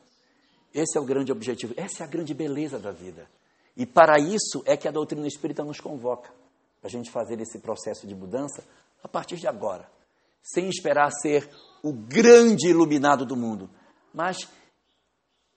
Esse 0.74 0.98
é 0.98 1.02
o 1.02 1.06
grande 1.06 1.32
objetivo, 1.32 1.74
essa 1.78 2.04
é 2.04 2.06
a 2.06 2.10
grande 2.10 2.34
beleza 2.34 2.78
da 2.78 2.92
vida. 2.92 3.28
E 3.78 3.86
para 3.86 4.20
isso 4.20 4.62
é 4.66 4.76
que 4.76 4.88
a 4.88 4.92
doutrina 4.92 5.28
espírita 5.28 5.64
nos 5.64 5.80
convoca, 5.80 6.30
para 6.82 6.88
a 6.88 6.90
gente 6.90 7.12
fazer 7.12 7.40
esse 7.40 7.60
processo 7.60 8.08
de 8.08 8.16
mudança 8.16 8.64
a 9.04 9.08
partir 9.08 9.38
de 9.38 9.48
agora, 9.48 9.90
sem 10.42 10.68
esperar 10.70 11.12
ser 11.12 11.50
o 11.82 11.94
grande 11.94 12.68
iluminado 12.68 13.26
do 13.26 13.36
mundo, 13.36 13.70
mas 14.14 14.48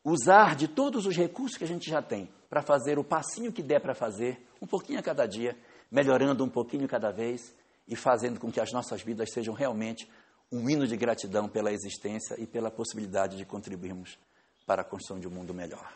usar 0.04 0.54
de 0.54 0.68
todos 0.68 1.06
os 1.06 1.16
recursos 1.16 1.56
que 1.56 1.64
a 1.64 1.68
gente 1.68 1.88
já 1.90 2.00
tem 2.00 2.28
para 2.48 2.62
fazer 2.62 2.98
o 2.98 3.04
passinho 3.04 3.52
que 3.52 3.62
der 3.62 3.80
para 3.80 3.94
fazer, 3.94 4.46
um 4.60 4.66
pouquinho 4.66 4.98
a 4.98 5.02
cada 5.02 5.26
dia, 5.26 5.56
melhorando 5.90 6.44
um 6.44 6.48
pouquinho 6.48 6.88
cada 6.88 7.10
vez 7.10 7.54
e 7.86 7.94
fazendo 7.94 8.40
com 8.40 8.50
que 8.50 8.60
as 8.60 8.72
nossas 8.72 9.02
vidas 9.02 9.30
sejam 9.32 9.54
realmente 9.54 10.08
um 10.50 10.68
hino 10.68 10.86
de 10.86 10.96
gratidão 10.96 11.48
pela 11.48 11.72
existência 11.72 12.34
e 12.38 12.46
pela 12.46 12.70
possibilidade 12.70 13.36
de 13.36 13.44
contribuirmos 13.44 14.18
para 14.66 14.82
a 14.82 14.84
construção 14.84 15.18
de 15.18 15.28
um 15.28 15.30
mundo 15.30 15.52
melhor. 15.52 15.92